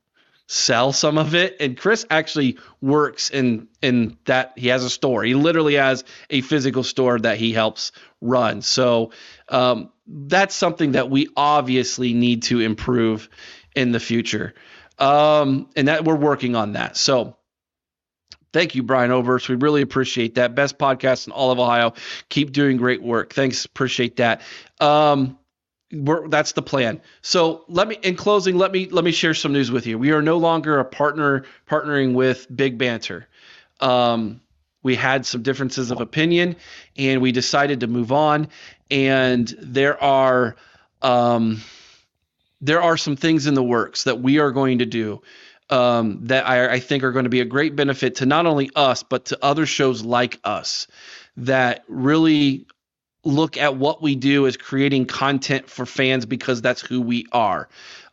sell 0.47 0.93
some 0.93 1.17
of 1.17 1.33
it. 1.33 1.57
And 1.59 1.77
Chris 1.77 2.05
actually 2.09 2.57
works 2.81 3.29
in 3.29 3.67
in 3.81 4.17
that. 4.25 4.53
He 4.55 4.67
has 4.67 4.83
a 4.83 4.89
store. 4.89 5.23
He 5.23 5.33
literally 5.33 5.75
has 5.75 6.03
a 6.29 6.41
physical 6.41 6.83
store 6.83 7.19
that 7.19 7.37
he 7.37 7.51
helps 7.51 7.91
run. 8.21 8.61
So 8.61 9.11
um, 9.49 9.91
that's 10.07 10.55
something 10.55 10.93
that 10.93 11.09
we 11.09 11.29
obviously 11.35 12.13
need 12.13 12.43
to 12.43 12.59
improve 12.59 13.29
in 13.75 13.91
the 13.91 13.99
future. 13.99 14.53
Um, 14.97 15.69
and 15.75 15.87
that 15.87 16.05
we're 16.05 16.15
working 16.15 16.55
on 16.55 16.73
that. 16.73 16.95
So 16.95 17.35
Thank 18.55 18.73
you, 18.73 18.83
Brian 18.83 19.11
Oberst. 19.11 19.49
We 19.49 19.55
really 19.55 19.81
appreciate 19.81 20.35
that. 20.35 20.55
Best 20.55 20.77
podcast 20.77 21.27
in 21.27 21.33
all 21.33 21.51
of 21.51 21.59
Ohio. 21.59 21.93
Keep 22.29 22.53
doing 22.53 22.77
great 22.77 23.03
work. 23.03 23.33
Thanks. 23.33 23.65
Appreciate 23.65 24.15
that. 24.15 24.43
Um, 24.79 25.37
we're, 25.91 26.29
that's 26.29 26.53
the 26.53 26.61
plan. 26.61 27.01
So 27.21 27.65
let 27.67 27.89
me, 27.89 27.97
in 28.01 28.15
closing, 28.15 28.57
let 28.57 28.71
me 28.71 28.87
let 28.87 29.03
me 29.03 29.11
share 29.11 29.33
some 29.33 29.51
news 29.51 29.71
with 29.71 29.85
you. 29.85 29.99
We 29.99 30.13
are 30.13 30.21
no 30.21 30.37
longer 30.37 30.79
a 30.79 30.85
partner 30.85 31.43
partnering 31.69 32.13
with 32.13 32.47
Big 32.55 32.77
Banter. 32.77 33.27
Um, 33.81 34.39
we 34.83 34.95
had 34.95 35.25
some 35.25 35.43
differences 35.43 35.91
of 35.91 35.99
opinion, 35.99 36.55
and 36.95 37.21
we 37.21 37.33
decided 37.33 37.81
to 37.81 37.87
move 37.87 38.13
on. 38.13 38.47
And 38.89 39.53
there 39.59 40.01
are 40.01 40.55
um, 41.01 41.61
there 42.61 42.81
are 42.81 42.95
some 42.95 43.17
things 43.17 43.47
in 43.47 43.53
the 43.53 43.63
works 43.63 44.05
that 44.05 44.21
we 44.21 44.39
are 44.39 44.51
going 44.51 44.79
to 44.79 44.85
do 44.85 45.21
um, 45.69 46.25
that 46.25 46.47
I, 46.47 46.73
I 46.73 46.79
think 46.79 47.03
are 47.03 47.11
going 47.11 47.25
to 47.25 47.29
be 47.29 47.41
a 47.41 47.45
great 47.45 47.75
benefit 47.75 48.15
to 48.15 48.25
not 48.25 48.45
only 48.45 48.69
us 48.75 49.03
but 49.03 49.25
to 49.25 49.39
other 49.41 49.65
shows 49.65 50.03
like 50.03 50.39
us 50.43 50.87
that 51.37 51.83
really 51.87 52.65
look 53.23 53.57
at 53.57 53.75
what 53.75 54.01
we 54.01 54.15
do 54.15 54.45
as 54.47 54.55
creating 54.55 55.05
content 55.05 55.69
for 55.69 55.85
fans 55.85 56.25
because 56.25 56.61
that's 56.61 56.81
who 56.81 57.01
we 57.01 57.25
are. 57.31 57.67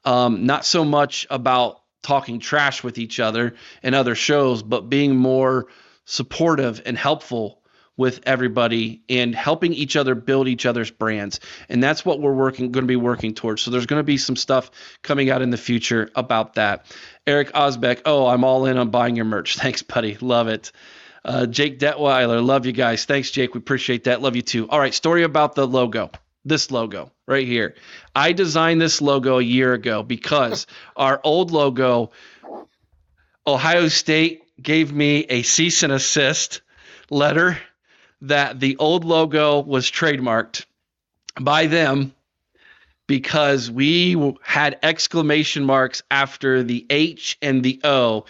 Um, 0.04 0.46
not 0.46 0.64
so 0.64 0.84
much 0.84 1.26
about 1.30 1.82
talking 2.02 2.40
trash 2.40 2.82
with 2.82 2.98
each 2.98 3.20
other 3.20 3.54
and 3.82 3.94
other 3.94 4.14
shows, 4.14 4.62
but 4.62 4.88
being 4.88 5.14
more 5.16 5.66
supportive 6.04 6.82
and 6.84 6.96
helpful 6.96 7.61
with 8.02 8.18
everybody 8.24 9.00
and 9.08 9.32
helping 9.32 9.72
each 9.72 9.94
other 9.94 10.16
build 10.16 10.48
each 10.48 10.66
other's 10.66 10.90
brands. 10.90 11.38
And 11.68 11.80
that's 11.80 12.04
what 12.04 12.20
we're 12.20 12.34
working 12.34 12.72
going 12.72 12.82
to 12.82 12.88
be 12.88 12.96
working 12.96 13.32
towards. 13.32 13.62
So 13.62 13.70
there's 13.70 13.86
going 13.86 14.00
to 14.00 14.04
be 14.04 14.16
some 14.16 14.34
stuff 14.34 14.72
coming 15.02 15.30
out 15.30 15.40
in 15.40 15.50
the 15.50 15.56
future 15.56 16.10
about 16.16 16.54
that. 16.54 16.86
Eric 17.28 17.52
Osbeck, 17.52 18.02
oh, 18.04 18.26
I'm 18.26 18.42
all 18.42 18.66
in 18.66 18.76
on 18.76 18.90
buying 18.90 19.14
your 19.14 19.24
merch. 19.24 19.56
Thanks, 19.62 19.82
buddy. 19.82 20.16
Love 20.20 20.48
it. 20.48 20.72
Uh, 21.24 21.46
Jake 21.46 21.78
Detweiler, 21.78 22.44
love 22.44 22.66
you 22.66 22.72
guys. 22.72 23.04
Thanks, 23.04 23.30
Jake. 23.30 23.54
We 23.54 23.58
appreciate 23.58 24.04
that. 24.04 24.20
Love 24.20 24.34
you 24.34 24.42
too. 24.42 24.68
All 24.68 24.80
right, 24.80 24.92
story 24.92 25.22
about 25.22 25.54
the 25.54 25.64
logo. 25.64 26.10
This 26.44 26.72
logo 26.72 27.12
right 27.28 27.46
here. 27.46 27.76
I 28.16 28.32
designed 28.32 28.80
this 28.80 29.00
logo 29.00 29.38
a 29.38 29.42
year 29.42 29.74
ago 29.74 30.02
because 30.02 30.66
our 30.96 31.20
old 31.22 31.52
logo, 31.52 32.10
Ohio 33.46 33.86
State 33.86 34.42
gave 34.60 34.92
me 34.92 35.20
a 35.28 35.42
cease 35.42 35.84
and 35.84 35.92
assist 35.92 36.62
letter 37.12 37.58
that 38.22 38.60
the 38.60 38.76
old 38.76 39.04
logo 39.04 39.60
was 39.60 39.90
trademarked 39.90 40.64
by 41.40 41.66
them 41.66 42.14
because 43.06 43.70
we 43.70 44.36
had 44.42 44.78
exclamation 44.82 45.64
marks 45.64 46.02
after 46.10 46.62
the 46.62 46.86
H 46.88 47.36
and 47.42 47.62
the 47.62 47.80
O 47.84 48.24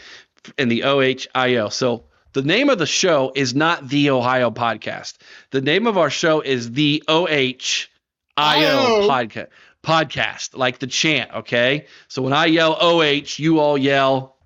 and 0.59 0.71
the 0.71 0.83
OHIO. 0.85 1.69
So 1.69 2.05
the 2.33 2.43
name 2.43 2.71
of 2.71 2.79
the 2.79 2.87
show 2.87 3.33
is 3.35 3.55
not 3.55 3.89
the 3.89 4.11
Ohio 4.11 4.51
podcast. 4.51 5.19
The 5.51 5.61
name 5.61 5.87
of 5.87 5.99
our 5.99 6.11
show 6.11 6.41
is 6.41 6.73
the 6.73 7.05
OHIO 7.07 7.89
podcast. 8.39 9.49
Podcast, 9.85 10.57
like 10.57 10.79
the 10.79 10.87
chant, 10.87 11.33
okay? 11.35 11.87
So 12.07 12.23
when 12.23 12.33
I 12.33 12.47
yell 12.47 12.79
OH, 12.81 13.39
you 13.39 13.59
all 13.59 13.77
yell 13.77 14.37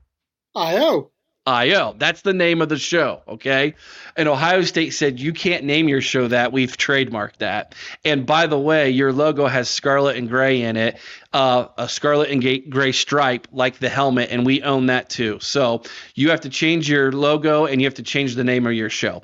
IO. 0.55 1.10
IO. 1.47 1.94
That's 1.97 2.23
the 2.23 2.32
name 2.32 2.60
of 2.60 2.68
the 2.68 2.78
show, 2.78 3.23
okay? 3.28 3.74
And 4.16 4.28
Ohio 4.28 4.62
State 4.62 4.90
said 4.90 5.20
you 5.20 5.32
can't 5.32 5.64
name 5.64 5.89
your 5.89 6.01
show 6.01 6.27
that. 6.28 6.52
We've 6.52 6.77
trademarked 6.77 7.39
that. 7.39 7.74
And 8.05 8.27
by 8.27 8.47
the 8.48 8.59
way, 8.59 8.90
your 8.90 9.12
logo 9.12 9.47
has 9.47 9.68
scarlet 9.68 10.16
and 10.16 10.28
gray 10.28 10.62
in 10.62 10.77
it, 10.77 10.98
uh, 11.32 11.68
a 11.78 11.89
scarlet 11.89 12.31
and 12.31 12.70
gray 12.70 12.93
stripe 12.93 13.47
like 13.52 13.78
the 13.78 13.89
helmet, 13.89 14.31
and 14.31 14.44
we 14.44 14.62
own 14.62 14.86
that 14.86 15.09
too. 15.09 15.39
So 15.40 15.82
you 16.14 16.31
have 16.31 16.40
to 16.40 16.51
change 16.51 16.90
your 16.90 17.12
logo 17.12 17.66
and 17.66 17.81
you 17.81 17.86
have 17.86 17.94
to 17.94 18.02
change 18.02 18.35
the 18.35 18.44
name 18.44 18.66
of 18.66 18.73
your 18.73 18.90
show. 18.90 19.23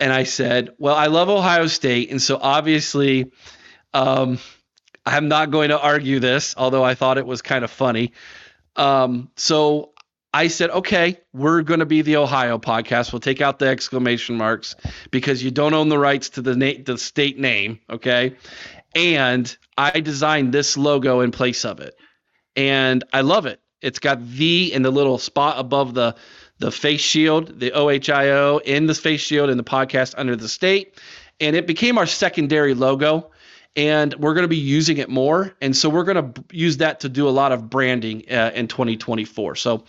And 0.00 0.12
I 0.12 0.24
said, 0.24 0.70
well, 0.78 0.96
I 0.96 1.06
love 1.06 1.28
Ohio 1.28 1.66
State, 1.66 2.10
and 2.10 2.20
so 2.20 2.38
obviously. 2.40 3.30
Um, 3.92 4.38
I'm 5.04 5.28
not 5.28 5.50
going 5.50 5.70
to 5.70 5.80
argue 5.80 6.20
this, 6.20 6.54
although 6.56 6.84
I 6.84 6.94
thought 6.94 7.18
it 7.18 7.26
was 7.26 7.40
kind 7.42 7.64
of 7.64 7.70
funny. 7.70 8.12
Um, 8.76 9.30
so 9.34 9.92
I 10.32 10.46
said, 10.48 10.70
okay, 10.70 11.18
we're 11.32 11.62
going 11.62 11.80
to 11.80 11.86
be 11.86 12.02
the 12.02 12.16
Ohio 12.16 12.58
podcast. 12.58 13.12
We'll 13.12 13.20
take 13.20 13.40
out 13.40 13.58
the 13.58 13.66
exclamation 13.66 14.36
marks 14.36 14.76
because 15.10 15.42
you 15.42 15.50
don't 15.50 15.74
own 15.74 15.88
the 15.88 15.98
rights 15.98 16.30
to 16.30 16.42
the 16.42 16.54
na- 16.54 16.82
the 16.84 16.98
state 16.98 17.38
name, 17.38 17.80
okay? 17.90 18.36
And 18.94 19.56
I 19.76 20.00
designed 20.00 20.52
this 20.52 20.76
logo 20.76 21.20
in 21.20 21.32
place 21.32 21.64
of 21.64 21.80
it, 21.80 21.96
and 22.54 23.02
I 23.12 23.22
love 23.22 23.46
it. 23.46 23.60
It's 23.82 23.98
got 23.98 24.24
the 24.24 24.72
in 24.72 24.82
the 24.82 24.90
little 24.90 25.18
spot 25.18 25.58
above 25.58 25.94
the 25.94 26.14
the 26.58 26.70
face 26.70 27.00
shield, 27.00 27.58
the 27.58 27.72
OHIO 27.72 28.58
in 28.58 28.86
the 28.86 28.94
face 28.94 29.22
shield 29.22 29.50
in 29.50 29.56
the 29.56 29.64
podcast 29.64 30.14
under 30.16 30.36
the 30.36 30.48
state, 30.48 30.94
and 31.40 31.56
it 31.56 31.66
became 31.66 31.98
our 31.98 32.06
secondary 32.06 32.74
logo 32.74 33.30
and 33.76 34.14
we're 34.14 34.34
going 34.34 34.42
to 34.42 34.48
be 34.48 34.56
using 34.56 34.98
it 34.98 35.08
more. 35.08 35.54
And 35.60 35.76
so 35.76 35.88
we're 35.88 36.04
going 36.04 36.32
to 36.32 36.44
use 36.50 36.78
that 36.78 37.00
to 37.00 37.08
do 37.08 37.28
a 37.28 37.30
lot 37.30 37.52
of 37.52 37.70
branding 37.70 38.24
uh, 38.30 38.50
in 38.52 38.66
2024. 38.66 39.54
So 39.54 39.84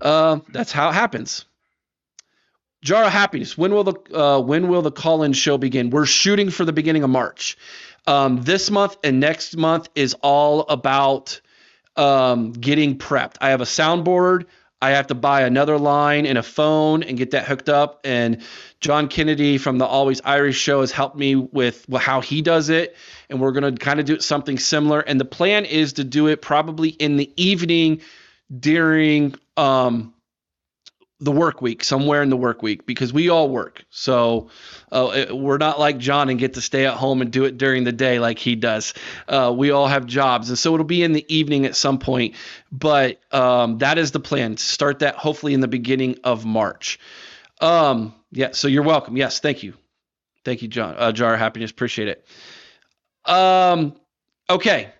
uh, 0.00 0.40
that's 0.50 0.72
how 0.72 0.90
it 0.90 0.94
happens. 0.94 1.44
Jar 2.82 3.04
of 3.04 3.12
Happiness. 3.12 3.58
When 3.58 3.72
will 3.72 3.84
the 3.84 4.16
uh, 4.16 4.40
when 4.40 4.68
will 4.68 4.82
the 4.82 4.92
call-in 4.92 5.32
show 5.32 5.58
begin? 5.58 5.90
We're 5.90 6.06
shooting 6.06 6.50
for 6.50 6.64
the 6.64 6.72
beginning 6.72 7.02
of 7.02 7.10
March. 7.10 7.56
Um, 8.06 8.42
this 8.42 8.70
month 8.70 8.96
and 9.02 9.20
next 9.20 9.56
month 9.56 9.88
is 9.94 10.14
all 10.22 10.60
about 10.60 11.40
um, 11.96 12.52
getting 12.52 12.96
prepped. 12.96 13.36
I 13.40 13.50
have 13.50 13.60
a 13.60 13.64
soundboard. 13.64 14.46
I 14.80 14.90
have 14.90 15.08
to 15.08 15.16
buy 15.16 15.42
another 15.42 15.76
line 15.76 16.24
and 16.24 16.38
a 16.38 16.42
phone 16.42 17.02
and 17.02 17.18
get 17.18 17.32
that 17.32 17.46
hooked 17.46 17.68
up. 17.68 18.00
And 18.04 18.42
John 18.80 19.08
Kennedy 19.08 19.58
from 19.58 19.78
the 19.78 19.84
Always 19.84 20.20
Irish 20.24 20.56
show 20.56 20.82
has 20.82 20.92
helped 20.92 21.16
me 21.16 21.34
with 21.34 21.84
how 21.92 22.20
he 22.20 22.42
does 22.42 22.68
it. 22.68 22.94
And 23.28 23.40
we're 23.40 23.50
going 23.50 23.74
to 23.74 23.84
kind 23.84 23.98
of 23.98 24.06
do 24.06 24.20
something 24.20 24.56
similar. 24.56 25.00
And 25.00 25.20
the 25.20 25.24
plan 25.24 25.64
is 25.64 25.94
to 25.94 26.04
do 26.04 26.28
it 26.28 26.40
probably 26.40 26.90
in 26.90 27.16
the 27.16 27.32
evening 27.36 28.02
during 28.56 29.34
um, 29.56 30.14
the 31.20 31.32
work 31.32 31.60
week, 31.60 31.82
somewhere 31.82 32.22
in 32.22 32.30
the 32.30 32.36
work 32.36 32.62
week, 32.62 32.86
because 32.86 33.12
we 33.12 33.28
all 33.28 33.48
work. 33.48 33.84
So 33.90 34.50
uh, 34.92 35.26
we're 35.30 35.58
not 35.58 35.80
like 35.80 35.98
John 35.98 36.28
and 36.28 36.38
get 36.38 36.54
to 36.54 36.60
stay 36.60 36.86
at 36.86 36.94
home 36.94 37.20
and 37.22 37.30
do 37.30 37.44
it 37.44 37.58
during 37.58 37.84
the 37.84 37.92
day 37.92 38.18
like 38.18 38.38
he 38.38 38.54
does. 38.54 38.94
Uh, 39.26 39.52
we 39.56 39.70
all 39.70 39.88
have 39.88 40.06
jobs, 40.06 40.48
and 40.48 40.58
so 40.58 40.74
it'll 40.74 40.86
be 40.86 41.02
in 41.02 41.12
the 41.12 41.24
evening 41.34 41.66
at 41.66 41.74
some 41.76 41.98
point. 41.98 42.34
But 42.70 43.20
um, 43.32 43.78
that 43.78 43.98
is 43.98 44.12
the 44.12 44.20
plan. 44.20 44.56
Start 44.56 45.00
that 45.00 45.16
hopefully 45.16 45.54
in 45.54 45.60
the 45.60 45.68
beginning 45.68 46.18
of 46.24 46.44
March. 46.44 47.00
Um, 47.60 48.14
yeah. 48.30 48.50
So 48.52 48.68
you're 48.68 48.84
welcome. 48.84 49.16
Yes. 49.16 49.40
Thank 49.40 49.62
you. 49.62 49.74
Thank 50.44 50.62
you, 50.62 50.68
John. 50.68 50.94
Uh, 50.96 51.12
Jar 51.12 51.36
Happiness. 51.36 51.70
Appreciate 51.70 52.08
it. 52.08 52.24
Um, 53.30 53.94
Okay. 54.50 54.90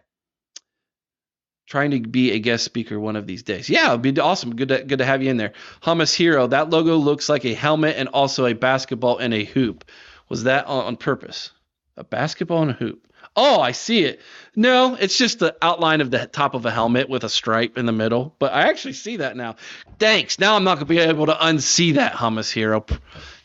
Trying 1.69 1.90
to 1.90 2.01
be 2.01 2.32
a 2.32 2.39
guest 2.39 2.65
speaker 2.65 2.99
one 2.99 3.15
of 3.15 3.27
these 3.27 3.43
days. 3.43 3.69
Yeah, 3.69 3.90
it'd 3.90 4.01
be 4.01 4.19
awesome. 4.19 4.57
Good 4.57 4.69
to, 4.69 4.82
good 4.82 5.01
to 5.01 5.05
have 5.05 5.23
you 5.23 5.31
in 5.31 5.36
there. 5.36 5.53
Hummus 5.82 6.15
Hero, 6.15 6.47
that 6.47 6.70
logo 6.70 6.97
looks 6.97 7.28
like 7.28 7.45
a 7.45 7.53
helmet 7.53 7.97
and 7.99 8.09
also 8.09 8.47
a 8.47 8.55
basketball 8.55 9.19
and 9.19 9.35
a 9.35 9.45
hoop. 9.45 9.85
Was 10.31 10.45
that 10.45 10.66
on, 10.66 10.97
purpose? 10.97 11.51
A 11.99 12.05
basketball 12.05 12.62
and 12.62 12.70
a 12.70 12.74
hoop. 12.74 13.07
Oh, 13.36 13.61
I 13.61 13.73
see 13.73 14.03
it. 14.05 14.23
No, 14.57 14.95
it's 14.95 15.19
just 15.19 15.40
the 15.40 15.57
outline 15.61 16.01
of 16.01 16.11
the 16.11 16.27
top 16.27 16.55
of 16.55 16.65
a 16.65 16.70
helmet 16.70 17.11
with 17.11 17.23
a 17.24 17.28
stripe 17.28 17.77
in 17.77 17.85
the 17.85 17.93
middle. 17.93 18.35
But 18.39 18.55
I 18.55 18.69
actually 18.69 18.95
see 18.95 19.19
that 19.19 19.36
now. 19.36 19.57
Thanks. 19.99 20.39
Now 20.39 20.57
I'm 20.57 20.65
not 20.65 20.77
going 20.77 20.86
to 20.86 20.95
be 20.95 20.99
able 20.99 21.27
to 21.27 21.35
unsee 21.35 21.95
that 21.95 22.15
hummus 22.15 22.51
hero. 22.51 22.86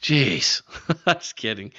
Jeez. 0.01 0.61
Just 1.07 1.35
kidding. 1.35 1.73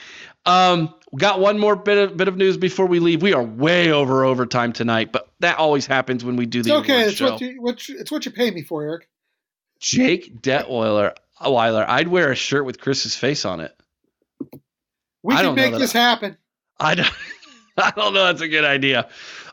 Um, 0.47 0.95
got 1.17 1.41
one 1.41 1.59
more 1.59 1.75
bit 1.75 1.97
of 1.97 2.17
bit 2.17 2.29
of 2.29 2.37
news 2.37 2.59
before 2.59 2.87
we 2.87 3.01
leave. 3.01 3.23
We 3.23 3.33
are 3.33 3.43
way 3.43 3.93
over 3.93 4.25
overtime 4.25 4.75
tonight, 4.75 5.11
but 5.11 5.24
that 5.45 5.59
always 5.59 5.87
happens 5.87 6.25
when 6.25 6.37
we 6.37 6.47
do 6.47 6.63
the 6.63 6.71
It's 6.71 6.79
okay. 6.81 7.03
It's 7.05 7.21
what 7.21 7.41
you 7.41 7.61
what 7.61 7.89
you, 7.89 7.97
it's 7.99 8.11
what 8.11 8.27
you 8.27 8.33
pay 8.33 8.51
me 8.51 8.63
for, 8.63 8.83
Eric. 8.83 9.09
Jake 9.81 10.41
Detweiler, 10.41 11.15
Weiler, 11.41 11.85
I'd 11.87 12.09
wear 12.09 12.33
a 12.33 12.35
shirt 12.35 12.65
with 12.65 12.81
Chris's 12.81 13.15
face 13.15 13.45
on 13.45 13.61
it. 13.61 13.77
We 15.23 15.35
I 15.35 15.43
can 15.43 15.55
make 15.55 15.75
this 15.75 15.95
I- 15.95 15.99
happen. 16.01 16.37
I 16.81 16.97
don't, 16.97 17.13
I 17.77 17.93
don't 17.95 18.15
know. 18.15 18.25
That's 18.25 18.41
a 18.41 18.49
good 18.49 18.65
idea. 18.65 19.09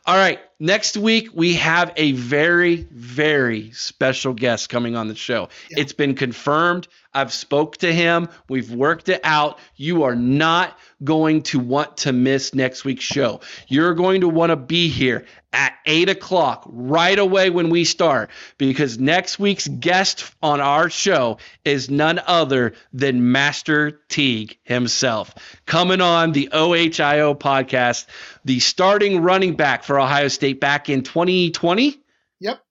All 0.06 0.16
right. 0.16 0.40
Next 0.62 0.96
week, 0.96 1.30
we 1.34 1.56
have 1.56 1.92
a 1.96 2.12
very, 2.12 2.88
very 2.92 3.72
special 3.72 4.36
guest 4.36 4.70
coming 4.70 4.96
on 4.96 5.08
the 5.08 5.16
show. 5.16 5.50
Yeah. 5.72 5.80
It's 5.80 5.94
been 5.94 6.14
confirmed. 6.14 6.88
I've 7.16 7.34
spoke 7.34 7.78
to 7.78 7.92
him. 7.92 8.30
We've 8.48 8.72
worked 8.72 9.10
it 9.10 9.22
out. 9.24 9.58
You 9.76 10.04
are 10.04 10.16
not 10.16 10.78
going 11.04 11.42
to 11.42 11.60
want 11.60 11.98
to 11.98 12.14
miss 12.14 12.54
next 12.54 12.86
week's 12.86 13.04
show. 13.04 13.42
You're 13.68 13.96
going 13.96 14.22
to 14.22 14.30
want 14.30 14.52
to 14.52 14.56
be 14.56 14.88
here 14.88 15.26
at 15.54 15.74
eight 15.86 16.08
o'clock 16.08 16.64
right 16.68 17.18
away 17.18 17.50
when 17.50 17.70
we 17.70 17.84
start 17.84 18.30
because 18.58 19.00
next 19.00 19.38
week's 19.40 19.68
guest 19.68 20.32
on 20.42 20.62
our 20.62 20.90
show 20.90 21.38
is 21.66 21.90
none 21.90 22.22
other 22.26 22.74
than 22.94 23.32
Master 23.32 24.00
Teague 24.08 24.58
himself. 24.64 25.34
Coming 25.66 26.00
on 26.00 26.32
the 26.32 26.50
OHIO 26.54 27.34
podcast, 27.34 28.06
the 28.46 28.60
starting 28.60 29.22
running 29.22 29.56
back 29.56 29.84
for 29.84 30.00
Ohio 30.00 30.30
State 30.30 30.51
back 30.54 30.90
in 30.90 31.04
2020. 31.04 31.98
Yep. 32.40 32.62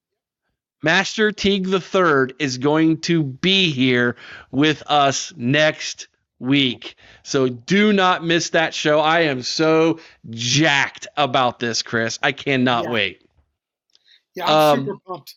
Master 0.82 1.32
Teague 1.32 1.66
the 1.68 1.80
Third 1.80 2.34
is 2.38 2.58
going 2.58 3.00
to 3.02 3.22
be 3.22 3.70
here 3.70 4.16
with 4.50 4.82
us 4.86 5.32
next 5.36 6.08
week. 6.38 6.96
So 7.22 7.48
do 7.48 7.92
not 7.92 8.24
miss 8.24 8.50
that 8.50 8.72
show. 8.72 8.98
I 9.00 9.20
am 9.22 9.42
so 9.42 10.00
jacked 10.30 11.06
about 11.16 11.58
this, 11.58 11.82
Chris. 11.82 12.18
I 12.22 12.32
cannot 12.32 12.84
Yeah. 12.84 12.90
wait. 12.90 13.22
Yeah, 14.34 14.46
I'm 14.46 14.78
Um, 14.80 14.86
super 14.86 14.98
pumped. 15.06 15.34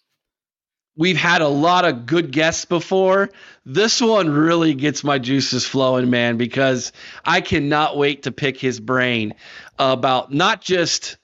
We've 0.96 1.18
had 1.18 1.42
a 1.42 1.48
lot 1.48 1.86
of 1.86 2.06
good 2.06 2.32
guests 2.32 2.66
before. 2.66 3.32
This 3.66 4.00
one 4.00 4.30
really 4.30 4.76
gets 4.76 5.04
my 5.04 5.18
juices 5.18 5.66
flowing, 5.66 6.12
man, 6.12 6.38
because 6.38 6.92
I 7.26 7.42
cannot 7.42 7.98
wait 7.98 8.24
to 8.24 8.32
pick 8.32 8.60
his 8.60 8.80
brain 8.80 9.34
about 9.80 10.32
not 10.32 10.62
just 10.62 11.18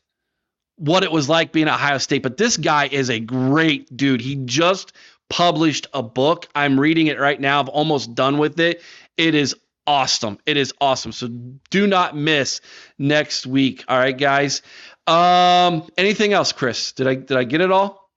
what 0.79 1.03
it 1.03 1.11
was 1.11 1.29
like 1.29 1.51
being 1.51 1.67
at 1.67 1.75
Ohio 1.75 1.97
State, 1.97 2.23
but 2.23 2.37
this 2.37 2.57
guy 2.57 2.87
is 2.87 3.09
a 3.09 3.19
great 3.19 3.95
dude. 3.95 4.21
He 4.21 4.35
just 4.45 4.93
published 5.29 5.87
a 5.93 6.01
book. 6.01 6.47
I'm 6.55 6.79
reading 6.79 7.07
it 7.07 7.19
right 7.19 7.39
now. 7.39 7.59
I'm 7.61 7.69
almost 7.69 8.15
done 8.15 8.37
with 8.37 8.59
it. 8.59 8.81
It 9.17 9.35
is 9.35 9.55
awesome. 9.85 10.39
It 10.45 10.57
is 10.57 10.73
awesome. 10.79 11.11
So 11.11 11.27
do 11.69 11.85
not 11.85 12.15
miss 12.15 12.61
next 12.97 13.45
week. 13.45 13.83
All 13.87 13.97
right, 13.97 14.17
guys. 14.17 14.61
Um, 15.05 15.89
anything 15.97 16.33
else, 16.33 16.51
Chris? 16.51 16.93
Did 16.93 17.07
I 17.07 17.15
did 17.15 17.37
I 17.37 17.43
get 17.43 17.61
it 17.61 17.71
all? 17.71 18.09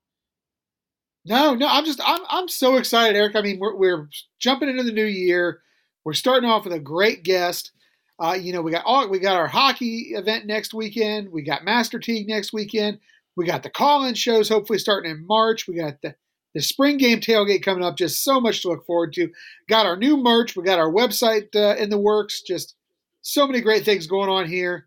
No, 1.25 1.55
no, 1.55 1.69
I'm 1.69 1.85
just 1.85 2.01
I'm 2.05 2.21
I'm 2.29 2.49
so 2.49 2.77
excited, 2.77 3.17
Eric. 3.17 3.37
I 3.37 3.43
mean, 3.43 3.59
we're 3.59 3.77
we're 3.77 4.09
jumping 4.39 4.69
into 4.69 4.83
the 4.83 4.93
new 4.93 5.05
year. 5.05 5.61
We're 6.05 6.15
starting 6.15 6.49
off 6.49 6.65
with 6.65 6.73
a 6.73 6.81
great 6.81 7.23
guest. 7.23 7.73
Uh, 8.19 8.35
you 8.35 8.53
know, 8.53 8.63
we 8.63 8.71
got 8.71 8.85
all 8.85 9.09
we 9.09 9.19
got 9.19 9.37
our 9.37 9.49
hockey 9.49 10.13
event 10.15 10.47
next 10.47 10.75
weekend. 10.75 11.31
We 11.31 11.43
got 11.43 11.65
Master 11.65 11.99
Teague 11.99 12.29
next 12.29 12.53
weekend. 12.53 12.99
We 13.37 13.47
got 13.47 13.63
the 13.63 13.71
call-in 13.71 14.15
shows 14.15 14.49
hopefully 14.49 14.79
starting 14.79 15.11
in 15.11 15.27
March. 15.27 15.67
We 15.67 15.77
got 15.77 16.01
the 16.03 16.15
the 16.55 16.61
spring 16.61 16.99
game 16.99 17.21
tailgate 17.21 17.63
coming 17.63 17.83
up. 17.83 17.97
Just 17.97 18.23
so 18.23 18.41
much 18.41 18.63
to 18.63 18.69
look 18.69 18.85
forward 18.85 19.13
to. 19.15 19.31
Got 19.69 19.87
our 19.87 19.97
new 19.97 20.17
merch. 20.17 20.55
We 20.55 20.63
got 20.63 20.79
our 20.79 20.91
website 20.91 21.55
uh, 21.57 21.77
in 21.77 21.91
the 21.91 21.99
works. 21.99 22.43
Just 22.43 22.75
so 23.23 23.47
many 23.47 23.61
great 23.61 23.85
things 23.85 24.07
going 24.07 24.29
on 24.29 24.47
here. 24.47 24.87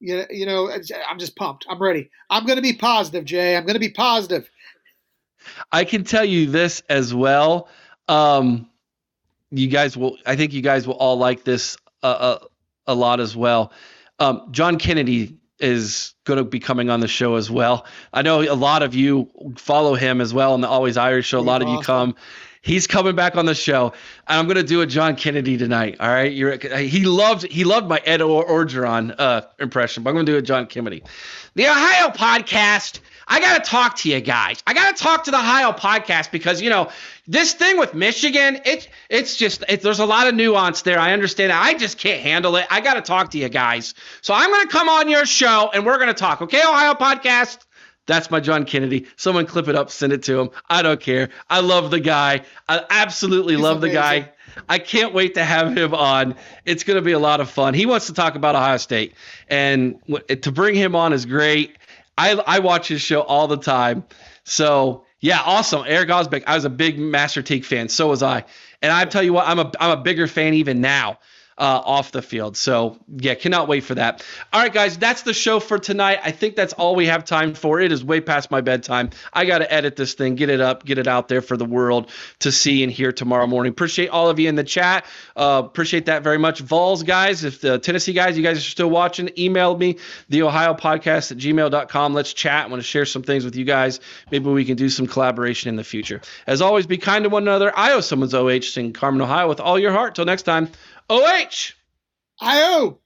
You 0.00 0.16
know, 0.16 0.24
you 0.30 0.46
know, 0.46 0.70
I'm 1.08 1.18
just 1.18 1.36
pumped. 1.36 1.66
I'm 1.68 1.80
ready. 1.80 2.10
I'm 2.30 2.44
going 2.44 2.56
to 2.56 2.62
be 2.62 2.72
positive, 2.72 3.24
Jay. 3.24 3.56
I'm 3.56 3.64
going 3.64 3.74
to 3.74 3.80
be 3.80 3.90
positive. 3.90 4.48
I 5.70 5.84
can 5.84 6.02
tell 6.02 6.24
you 6.24 6.46
this 6.46 6.82
as 6.88 7.14
well. 7.14 7.68
Um, 8.08 8.68
you 9.50 9.68
guys 9.68 9.96
will, 9.96 10.16
I 10.26 10.34
think 10.34 10.52
you 10.52 10.62
guys 10.62 10.86
will 10.86 10.94
all 10.94 11.16
like 11.16 11.44
this 11.44 11.76
uh, 12.02 12.06
uh, 12.06 12.44
a 12.86 12.94
lot 12.94 13.20
as 13.20 13.36
well. 13.36 13.72
Um, 14.18 14.48
John 14.50 14.78
Kennedy 14.78 15.38
is 15.58 16.14
going 16.24 16.38
to 16.38 16.44
be 16.44 16.60
coming 16.60 16.90
on 16.90 17.00
the 17.00 17.08
show 17.08 17.36
as 17.36 17.50
well. 17.50 17.86
I 18.12 18.22
know 18.22 18.42
a 18.42 18.54
lot 18.54 18.82
of 18.82 18.94
you 18.94 19.30
follow 19.56 19.94
him 19.94 20.20
as 20.20 20.34
well 20.34 20.54
on 20.54 20.60
the 20.60 20.68
Always 20.68 20.96
Irish 20.96 21.26
show. 21.26 21.38
A 21.38 21.40
lot 21.40 21.62
of 21.62 21.68
you 21.68 21.80
come. 21.80 22.16
He's 22.62 22.86
coming 22.86 23.16
back 23.16 23.36
on 23.36 23.46
the 23.46 23.56
show, 23.56 23.92
and 24.28 24.38
I'm 24.38 24.46
going 24.46 24.56
to 24.56 24.62
do 24.62 24.82
a 24.82 24.86
John 24.86 25.16
Kennedy 25.16 25.56
tonight. 25.56 25.96
All 25.98 26.08
right, 26.08 26.32
You're, 26.32 26.58
he 26.78 27.04
loved 27.04 27.42
he 27.42 27.64
loved 27.64 27.88
my 27.88 28.00
Ed 28.04 28.20
Orgeron 28.20 29.14
uh, 29.18 29.42
impression, 29.58 30.04
but 30.04 30.10
I'm 30.10 30.14
going 30.14 30.26
to 30.26 30.32
do 30.32 30.38
a 30.38 30.42
John 30.42 30.66
Kennedy. 30.66 31.02
The 31.54 31.66
Ohio 31.66 32.10
podcast. 32.10 33.00
I 33.26 33.40
got 33.40 33.62
to 33.62 33.70
talk 33.70 33.96
to 33.98 34.10
you 34.10 34.20
guys. 34.20 34.62
I 34.66 34.74
got 34.74 34.96
to 34.96 35.02
talk 35.02 35.24
to 35.24 35.30
the 35.30 35.38
Ohio 35.38 35.72
podcast 35.72 36.30
because 36.30 36.60
you 36.60 36.70
know 36.70 36.90
this 37.26 37.54
thing 37.54 37.78
with 37.78 37.94
Michigan. 37.94 38.60
It 38.64 38.88
it's 39.08 39.36
just 39.36 39.64
it, 39.68 39.82
there's 39.82 40.00
a 40.00 40.06
lot 40.06 40.26
of 40.26 40.34
nuance 40.34 40.82
there. 40.82 40.98
I 40.98 41.12
understand. 41.12 41.50
that. 41.50 41.62
I 41.62 41.74
just 41.74 41.98
can't 41.98 42.20
handle 42.20 42.56
it. 42.56 42.66
I 42.70 42.80
got 42.80 42.94
to 42.94 43.02
talk 43.02 43.30
to 43.32 43.38
you 43.38 43.48
guys. 43.48 43.94
So 44.20 44.34
I'm 44.34 44.50
going 44.50 44.66
to 44.66 44.72
come 44.72 44.88
on 44.88 45.08
your 45.08 45.26
show 45.26 45.70
and 45.72 45.86
we're 45.86 45.96
going 45.96 46.08
to 46.08 46.14
talk. 46.14 46.42
Okay, 46.42 46.60
Ohio 46.60 46.94
podcast. 46.94 47.58
That's 48.06 48.30
my 48.32 48.40
John 48.40 48.64
Kennedy. 48.64 49.06
Someone 49.16 49.46
clip 49.46 49.68
it 49.68 49.76
up, 49.76 49.90
send 49.90 50.12
it 50.12 50.24
to 50.24 50.40
him. 50.40 50.50
I 50.68 50.82
don't 50.82 51.00
care. 51.00 51.28
I 51.48 51.60
love 51.60 51.92
the 51.92 52.00
guy. 52.00 52.42
I 52.68 52.84
absolutely 52.90 53.54
He's 53.54 53.62
love 53.62 53.80
the 53.80 53.90
guy. 53.90 54.32
I 54.68 54.80
can't 54.80 55.14
wait 55.14 55.34
to 55.34 55.44
have 55.44 55.76
him 55.76 55.94
on. 55.94 56.34
It's 56.64 56.84
going 56.84 56.96
to 56.96 57.02
be 57.02 57.12
a 57.12 57.18
lot 57.18 57.40
of 57.40 57.48
fun. 57.48 57.74
He 57.74 57.86
wants 57.86 58.06
to 58.06 58.12
talk 58.12 58.34
about 58.34 58.54
Ohio 58.54 58.76
State, 58.76 59.14
and 59.48 60.00
to 60.42 60.52
bring 60.52 60.74
him 60.74 60.96
on 60.96 61.12
is 61.12 61.26
great. 61.26 61.76
I 62.16 62.32
I 62.32 62.58
watch 62.60 62.88
his 62.88 63.00
show 63.00 63.22
all 63.22 63.48
the 63.48 63.56
time. 63.56 64.04
So 64.44 65.04
yeah, 65.20 65.40
awesome. 65.44 65.84
Eric 65.86 66.08
Osbeck. 66.08 66.44
I 66.46 66.54
was 66.54 66.64
a 66.64 66.70
big 66.70 66.98
Master 66.98 67.42
Teague 67.42 67.64
fan. 67.64 67.88
So 67.88 68.08
was 68.08 68.22
I. 68.22 68.44
And 68.82 68.92
I 68.92 69.04
tell 69.04 69.22
you 69.22 69.32
what, 69.32 69.46
I'm 69.46 69.58
a 69.58 69.70
I'm 69.78 69.98
a 69.98 70.02
bigger 70.02 70.26
fan 70.26 70.54
even 70.54 70.80
now. 70.80 71.18
Uh, 71.58 71.80
off 71.84 72.12
the 72.12 72.22
field. 72.22 72.56
So, 72.56 72.98
yeah, 73.08 73.34
cannot 73.34 73.68
wait 73.68 73.84
for 73.84 73.94
that. 73.94 74.24
All 74.52 74.60
right, 74.60 74.72
guys, 74.72 74.96
that's 74.96 75.22
the 75.22 75.34
show 75.34 75.60
for 75.60 75.78
tonight. 75.78 76.18
I 76.24 76.30
think 76.30 76.56
that's 76.56 76.72
all 76.72 76.94
we 76.94 77.06
have 77.06 77.24
time 77.24 77.54
for. 77.54 77.78
It 77.78 77.92
is 77.92 78.02
way 78.02 78.20
past 78.22 78.50
my 78.50 78.62
bedtime. 78.62 79.10
I 79.32 79.44
got 79.44 79.58
to 79.58 79.72
edit 79.72 79.94
this 79.94 80.14
thing, 80.14 80.34
get 80.34 80.48
it 80.48 80.60
up, 80.60 80.84
get 80.84 80.96
it 80.98 81.06
out 81.06 81.28
there 81.28 81.42
for 81.42 81.58
the 81.58 81.66
world 81.66 82.10
to 82.40 82.50
see 82.50 82.82
and 82.82 82.90
hear 82.90 83.12
tomorrow 83.12 83.46
morning. 83.46 83.70
Appreciate 83.70 84.08
all 84.08 84.30
of 84.30 84.38
you 84.38 84.48
in 84.48 84.54
the 84.54 84.64
chat. 84.64 85.04
Uh, 85.36 85.62
appreciate 85.64 86.06
that 86.06 86.22
very 86.22 86.38
much. 86.38 86.60
Vols, 86.60 87.02
guys, 87.02 87.44
if 87.44 87.60
the 87.60 87.78
Tennessee 87.78 88.14
guys, 88.14 88.36
you 88.36 88.42
guys 88.42 88.56
are 88.56 88.60
still 88.60 88.90
watching, 88.90 89.30
email 89.38 89.76
me, 89.76 89.98
the 90.30 90.42
Ohio 90.42 90.74
podcast 90.74 91.32
at 91.32 91.38
gmail.com. 91.38 92.14
Let's 92.14 92.32
chat. 92.32 92.66
I 92.66 92.68
want 92.68 92.82
to 92.82 92.86
share 92.86 93.04
some 93.04 93.22
things 93.22 93.44
with 93.44 93.56
you 93.56 93.64
guys. 93.64 94.00
Maybe 94.30 94.48
we 94.48 94.64
can 94.64 94.76
do 94.76 94.88
some 94.88 95.06
collaboration 95.06 95.68
in 95.68 95.76
the 95.76 95.84
future. 95.84 96.20
As 96.46 96.62
always, 96.62 96.86
be 96.86 96.98
kind 96.98 97.24
to 97.24 97.30
one 97.30 97.42
another. 97.42 97.76
I 97.76 97.92
owe 97.92 98.00
someone's 98.00 98.34
OH. 98.34 98.60
Sing 98.62 98.92
Carmen, 98.92 99.20
Ohio 99.20 99.48
with 99.48 99.60
all 99.60 99.78
your 99.78 99.92
heart. 99.92 100.14
Till 100.14 100.24
next 100.24 100.42
time, 100.42 100.70
OH. 101.10 101.74
I 102.40 102.62
owe. 102.62 103.01